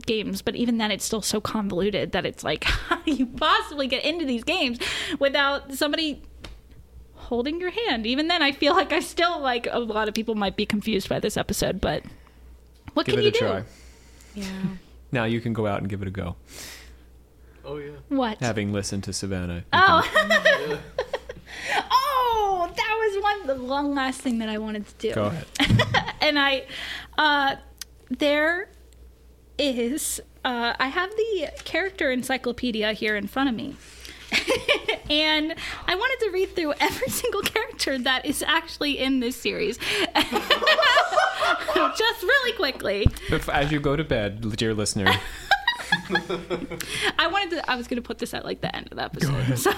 games, 0.07 0.43
but 0.43 0.57
even 0.57 0.79
then, 0.79 0.91
it's 0.91 1.05
still 1.05 1.23
so 1.23 1.41
convoluted 1.41 2.13
that 2.13 2.27
it's 2.27 2.43
like, 2.43 2.65
how 2.65 2.97
do 3.03 3.13
you 3.13 3.27
possibly 3.27 3.87
get 3.87 4.05
into 4.05 4.25
these 4.25 4.45
games 4.45 4.79
without 5.19 5.73
somebody 5.75 6.23
holding 7.23 7.61
your 7.61 7.71
hand? 7.71 8.07
Even 8.07 8.29
then, 8.29 8.43
I 8.43 8.53
feel 8.53 8.75
like 8.75 8.93
I 8.93 9.01
still 9.01 9.41
like 9.41 9.67
a 9.71 9.79
lot 9.79 10.09
of 10.09 10.15
people 10.15 10.35
might 10.35 10.57
be 10.57 10.67
confused 10.67 11.09
by 11.09 11.19
this 11.21 11.37
episode, 11.37 11.81
but 11.81 12.03
what 12.95 13.07
Give 13.07 13.15
can 13.17 13.21
it 13.21 13.23
you 13.25 13.29
a 13.29 13.33
do? 13.33 13.39
try. 13.39 13.63
Yeah. 14.35 14.47
Now 15.11 15.25
you 15.25 15.41
can 15.41 15.53
go 15.53 15.67
out 15.67 15.81
and 15.81 15.89
give 15.89 16.03
it 16.03 16.09
a 16.09 16.11
go. 16.11 16.37
Oh 17.65 17.77
yeah. 17.77 17.91
What? 18.09 18.39
Having 18.41 18.73
listened 18.73 19.05
to 19.05 19.13
Savannah. 19.13 19.65
Oh. 19.73 20.09
can- 20.13 20.79
oh, 21.91 22.73
that 22.75 22.97
was 22.99 23.23
one 23.23 23.47
the 23.47 23.63
long 23.63 23.95
last 23.95 24.21
thing 24.21 24.39
that 24.39 24.49
I 24.49 24.59
wanted 24.59 24.87
to 24.87 24.95
do. 24.99 25.15
Go 25.15 25.25
ahead. 25.27 25.47
and 26.21 26.39
I, 26.39 26.65
uh, 27.19 27.57
there 28.11 28.69
is, 29.59 30.21
uh, 30.45 30.75
I 30.79 30.89
have 30.89 31.11
the 31.11 31.51
character 31.65 32.11
encyclopedia 32.11 32.93
here 32.93 33.17
in 33.17 33.27
front 33.27 33.49
of 33.49 33.55
me. 33.55 33.77
and 35.11 35.55
I 35.87 35.95
wanted 35.95 36.25
to 36.27 36.31
read 36.33 36.55
through 36.55 36.75
every 36.81 37.09
single 37.11 37.43
character 37.43 37.99
that 37.99 38.27
is 38.27 38.43
actually 38.43 38.99
in 38.99 39.21
this 39.21 39.37
series. 39.37 39.79
Just 41.97 42.23
really 42.23 42.57
quickly. 42.57 43.07
If, 43.29 43.49
as 43.49 43.73
you 43.73 43.81
go 43.81 43.97
to 43.97 44.05
bed, 44.05 44.57
dear 44.57 44.75
listener, 44.75 45.13
I 47.19 47.29
wanted 47.31 47.51
to. 47.51 47.71
I 47.71 47.77
was 47.77 47.87
going 47.87 48.01
to 48.01 48.07
put 48.07 48.19
this 48.19 48.33
at 48.35 48.45
like 48.45 48.61
the 48.61 48.75
end 48.75 48.89
of 48.91 48.97
the 48.97 49.05
episode. 49.05 49.59
So, 49.59 49.73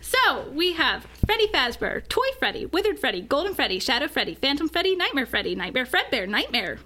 so 0.00 0.50
we 0.50 0.72
have 0.74 1.06
Freddy 1.26 1.48
Fazbear, 1.48 2.06
Toy 2.08 2.26
Freddy, 2.38 2.66
Withered 2.66 2.98
Freddy, 2.98 3.22
Golden 3.22 3.54
Freddy, 3.54 3.78
Shadow 3.80 4.08
Freddy, 4.08 4.34
Phantom 4.34 4.68
Freddy, 4.68 4.94
Nightmare 4.94 5.26
Freddy, 5.26 5.54
Nightmare 5.54 5.86
Fredbear, 5.86 6.28
Nightmare, 6.28 6.78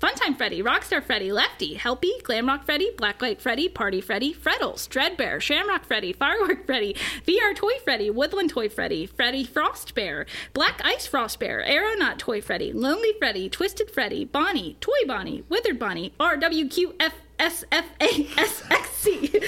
Funtime 0.00 0.34
Freddy, 0.34 0.62
Rockstar 0.62 1.02
Freddy, 1.02 1.30
Lefty, 1.30 1.76
Helpy, 1.76 2.22
Glamrock 2.22 2.64
Freddy, 2.64 2.90
Blacklight 2.96 3.38
Freddy, 3.38 3.68
Party 3.68 4.00
Freddy, 4.00 4.32
Freddles, 4.32 4.88
Dreadbear, 4.88 5.42
Shamrock 5.42 5.84
Freddy, 5.84 6.14
Firework 6.14 6.64
Freddy, 6.64 6.96
VR 7.26 7.54
Toy 7.54 7.72
Freddy, 7.84 8.08
Woodland 8.08 8.48
Toy 8.48 8.70
Freddy, 8.70 9.04
Freddy 9.04 9.44
Frost 9.44 9.94
Bear, 9.94 10.24
Black 10.54 10.80
Ice 10.84 11.06
Frost 11.06 11.38
Bear, 11.38 11.62
Aeronaut 11.62 12.18
Toy 12.18 12.40
Freddy, 12.40 12.72
Lonely 12.72 13.12
Freddy, 13.18 13.50
Twisted 13.50 13.90
Freddy, 13.90 14.24
Bonnie, 14.24 14.78
Toy 14.80 15.04
Bonnie, 15.06 15.44
Withered 15.50 15.78
Bonnie, 15.78 16.14
RWQF. 16.18 17.12
S-F-A-S-X-C. 17.40 19.32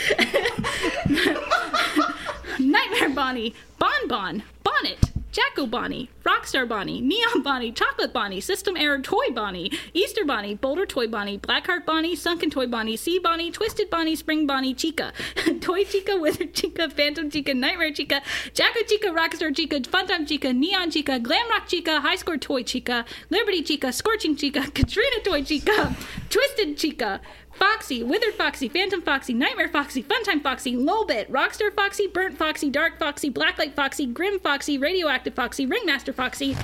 Nightmare 2.59 3.11
Bonnie, 3.11 3.55
Bon 3.79 4.09
Bon, 4.09 4.43
Bonnet, 4.65 5.13
Jacko 5.33 5.65
Bonnie, 5.65 6.11
Rockstar 6.25 6.69
Bonnie, 6.69 7.01
Neon 7.01 7.43
Bonnie, 7.43 7.73
Chocolate 7.73 8.13
Bonnie, 8.13 8.39
System 8.39 8.77
Error 8.77 8.99
Toy 8.99 9.31
Bonnie, 9.35 9.73
Easter 9.95 10.27
Bonnie, 10.27 10.55
Boulder 10.55 10.85
Toy 10.85 11.07
Bonnie, 11.07 11.39
Blackheart 11.39 11.87
Bonnie, 11.87 12.15
Sunken 12.15 12.51
Toy 12.51 12.67
Bonnie, 12.67 12.99
Sea 12.99 13.19
Bonnie, 13.19 13.51
Twisted 13.51 13.89
Bonnie, 13.89 14.15
Spring 14.15 14.47
Bonnie, 14.47 14.75
Chica, 14.75 15.15
Toy 15.63 15.85
Chica, 15.85 16.19
Withered 16.19 16.53
Chica, 16.53 16.91
Phantom 16.91 17.31
Chica, 17.31 17.55
Nightmare 17.55 17.93
Chica, 17.93 18.21
Jacko 18.53 18.81
Chica, 18.87 19.09
Rockstar 19.09 19.57
Chica, 19.57 19.81
Funtime 19.81 20.29
Chica, 20.29 20.53
Neon 20.53 20.91
Chica, 20.91 21.19
Glamrock 21.19 21.67
Chica, 21.67 22.03
High 22.03 22.17
Score 22.17 22.37
Toy 22.37 22.63
Chica, 22.63 23.07
Liberty 23.31 23.63
Chica, 23.63 23.91
Scorching 23.91 24.37
Chica, 24.37 24.71
Katrina 24.75 25.23
Toy 25.25 25.43
Chica, 25.43 25.97
Twisted 26.29 26.77
Chica, 26.77 27.23
Foxy, 27.55 28.03
Withered 28.03 28.35
Foxy, 28.35 28.69
Phantom 28.69 29.03
Foxy, 29.03 29.35
Nightmare 29.35 29.69
Foxy, 29.69 30.03
Funtime 30.03 30.43
Foxy, 30.43 30.75
Lolbit, 30.75 31.29
Rockstar 31.31 31.75
Foxy, 31.75 32.07
Burnt 32.07 32.39
Foxy, 32.39 32.71
Dark 32.71 32.99
Foxy, 32.99 33.31
Blacklight 33.31 33.75
Foxy, 33.75 34.07
Grim 34.07 34.39
Foxy, 34.39 34.79
Radioactive 34.79 35.35
Foxy, 35.35 35.67
Ringmaster 35.67 36.13
Foxy. 36.13 36.57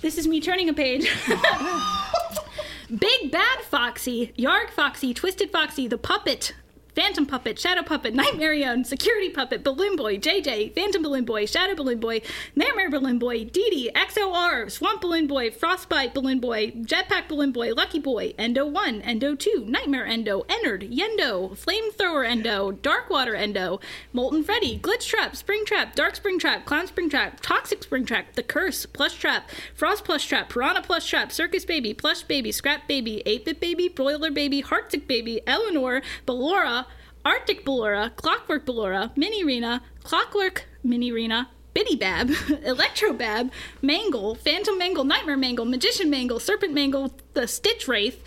This 0.00 0.18
is 0.18 0.26
me 0.26 0.40
turning 0.40 0.68
a 0.68 0.74
page. 0.74 1.10
Big 2.98 3.30
Bad 3.32 3.60
Foxy, 3.62 4.32
Yarg 4.38 4.70
Foxy, 4.70 5.14
Twisted 5.14 5.50
Foxy, 5.50 5.88
The 5.88 5.98
Puppet, 5.98 6.52
Phantom 6.94 7.26
Puppet, 7.26 7.58
Shadow 7.58 7.82
Puppet, 7.82 8.14
Nightmarionne, 8.14 8.86
Security 8.86 9.28
Puppet, 9.28 9.64
Balloon 9.64 9.96
Boy, 9.96 10.16
JJ, 10.16 10.74
Phantom 10.74 11.02
Balloon 11.02 11.24
Boy, 11.24 11.44
Shadow 11.46 11.74
Balloon 11.74 11.98
Boy, 11.98 12.22
Nightmare 12.54 12.90
Balloon 12.90 13.18
Boy, 13.18 13.44
Dee, 13.44 13.90
XOR, 13.94 14.70
Swamp 14.70 15.00
Balloon 15.00 15.26
Boy, 15.26 15.50
Frostbite 15.50 16.14
Balloon 16.14 16.38
Boy, 16.38 16.70
Jetpack 16.70 17.28
Balloon 17.28 17.52
Boy, 17.52 17.72
Lucky 17.72 17.98
Boy, 17.98 18.34
Endo 18.38 18.64
1, 18.66 19.02
Endo 19.02 19.34
2, 19.34 19.64
Nightmare 19.66 20.06
Endo, 20.06 20.44
Ennard, 20.48 20.82
Yenndo, 20.82 21.56
Flamethrower 21.58 22.26
Endo, 22.26 22.72
Darkwater 22.72 23.36
Endo, 23.36 23.80
Molten 24.12 24.44
Freddy, 24.44 24.78
Glitch 24.78 25.08
Trap, 25.08 25.34
Spring 25.34 25.64
Trap, 25.64 25.94
Dark 25.94 26.14
Spring 26.14 26.38
Trap, 26.38 26.64
Clown 26.64 26.86
Spring 26.86 27.10
Trap, 27.10 27.40
Toxic 27.40 27.82
Spring 27.82 28.04
Trap, 28.04 28.34
The 28.34 28.42
Curse, 28.42 28.86
Plush 28.86 29.14
Trap, 29.14 29.50
Frost 29.74 30.04
Plush 30.04 30.26
Trap, 30.26 30.48
Piranha 30.48 30.82
Plush 30.82 31.08
Trap, 31.08 31.32
Circus 31.32 31.64
Baby, 31.64 31.92
Plush 31.92 32.22
Baby, 32.22 32.52
Scrap 32.52 32.86
Baby, 32.86 33.22
8-Bit 33.26 33.60
Baby, 33.60 33.88
Broiler 33.88 34.30
Baby, 34.30 34.62
Heartsick 34.62 35.08
Baby, 35.08 35.40
Eleanor, 35.46 36.02
Ballora, 36.26 36.83
Arctic 37.24 37.64
Ballora, 37.64 38.14
Clockwork 38.16 38.66
Ballora, 38.66 39.16
Mini 39.16 39.44
Rena, 39.44 39.82
Clockwork 40.02 40.64
Mini 40.82 41.10
Rena, 41.10 41.48
Biddy 41.72 41.96
Bab, 41.96 42.30
Electro 42.64 43.12
Bab, 43.12 43.50
Mangle, 43.82 44.34
Phantom 44.34 44.76
Mangle, 44.78 45.04
Nightmare 45.04 45.36
Mangle, 45.36 45.64
Magician 45.64 46.10
Mangle, 46.10 46.38
Serpent 46.38 46.74
Mangle, 46.74 47.12
the 47.32 47.48
Stitch 47.48 47.88
Wraith, 47.88 48.22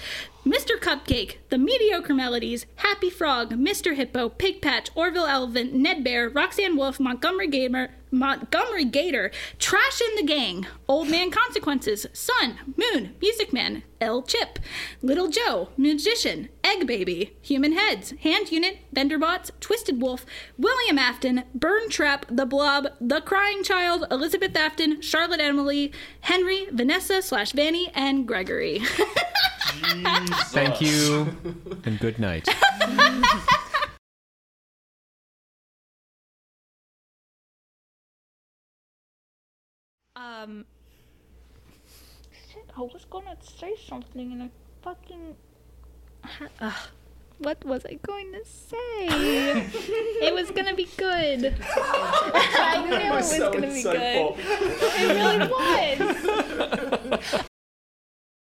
Mr. 0.48 0.80
Cupcake, 0.80 1.40
the 1.50 1.58
Mediocre 1.58 2.14
Melodies, 2.14 2.66
Happy 2.78 3.10
Frog, 3.10 3.52
Mr. 3.56 3.96
Hippo, 3.96 4.30
Pig 4.30 4.62
Patch, 4.62 4.90
Orville 4.96 5.26
Elephant, 5.26 5.74
Ned 5.74 6.06
Bear, 6.06 6.30
Roxanne 6.30 6.78
Wolf, 6.78 7.02
Montgomery 7.02 7.48
Gamer, 7.48 7.90
Montgomery 8.12 8.86
Gator, 8.86 9.30
Trash 9.60 10.00
in 10.00 10.16
the 10.16 10.24
Gang, 10.24 10.66
Old 10.88 11.10
Man 11.10 11.32
Consequences, 11.32 12.08
Sun, 12.14 12.76
Moon, 12.78 13.14
Music 13.22 13.52
Man, 13.52 13.84
El 14.00 14.22
Chip, 14.22 14.60
Little 15.02 15.28
Joe, 15.28 15.68
Magician, 15.76 16.48
Egg 16.64 16.88
Baby, 16.88 17.36
Human 17.42 17.74
Heads, 17.74 18.12
Hand 18.22 18.50
Unit, 18.50 18.78
Benderbots, 18.96 19.52
Twisted 19.60 20.02
Wolf, 20.02 20.26
William 20.58 20.98
Afton, 20.98 21.44
Burn 21.54 21.90
Trap, 21.90 22.26
The 22.30 22.46
Blob, 22.46 22.88
The 23.02 23.20
Crying 23.20 23.64
Child, 23.64 24.06
Elizabeth 24.10 24.56
Afton, 24.56 25.02
Charlotte 25.02 25.42
Emily, 25.42 25.92
Henry, 26.22 26.68
Vanessa 26.72 27.22
slash 27.22 27.52
Vanny, 27.52 27.92
and 27.94 28.26
Gregory. 28.26 28.82
Mm. 29.68 30.37
Thank 30.46 30.82
you 30.82 31.28
and 31.86 32.00
good 32.00 32.20
night. 32.20 32.48
Um. 40.16 40.66
Shit, 42.52 42.72
I 42.76 42.82
was 42.82 43.06
gonna 43.10 43.36
say 43.42 43.76
something 43.88 44.32
and 44.32 44.44
I 44.44 44.50
fucking. 44.82 45.36
Ugh. 46.60 46.74
What 47.40 47.64
was 47.66 47.86
I 47.86 48.00
going 48.02 48.34
to 48.34 48.44
say? 48.44 49.06
it 50.28 50.34
was 50.34 50.50
gonna 50.50 50.74
be 50.74 50.88
good. 50.98 51.56
I 51.62 52.84
knew 52.84 52.96
it 52.96 53.12
was, 53.12 53.38
gonna 53.38 53.68
be 53.68 53.84
good. 53.84 54.34
It 54.98 55.14
really 55.22 55.48
was. 57.22 57.48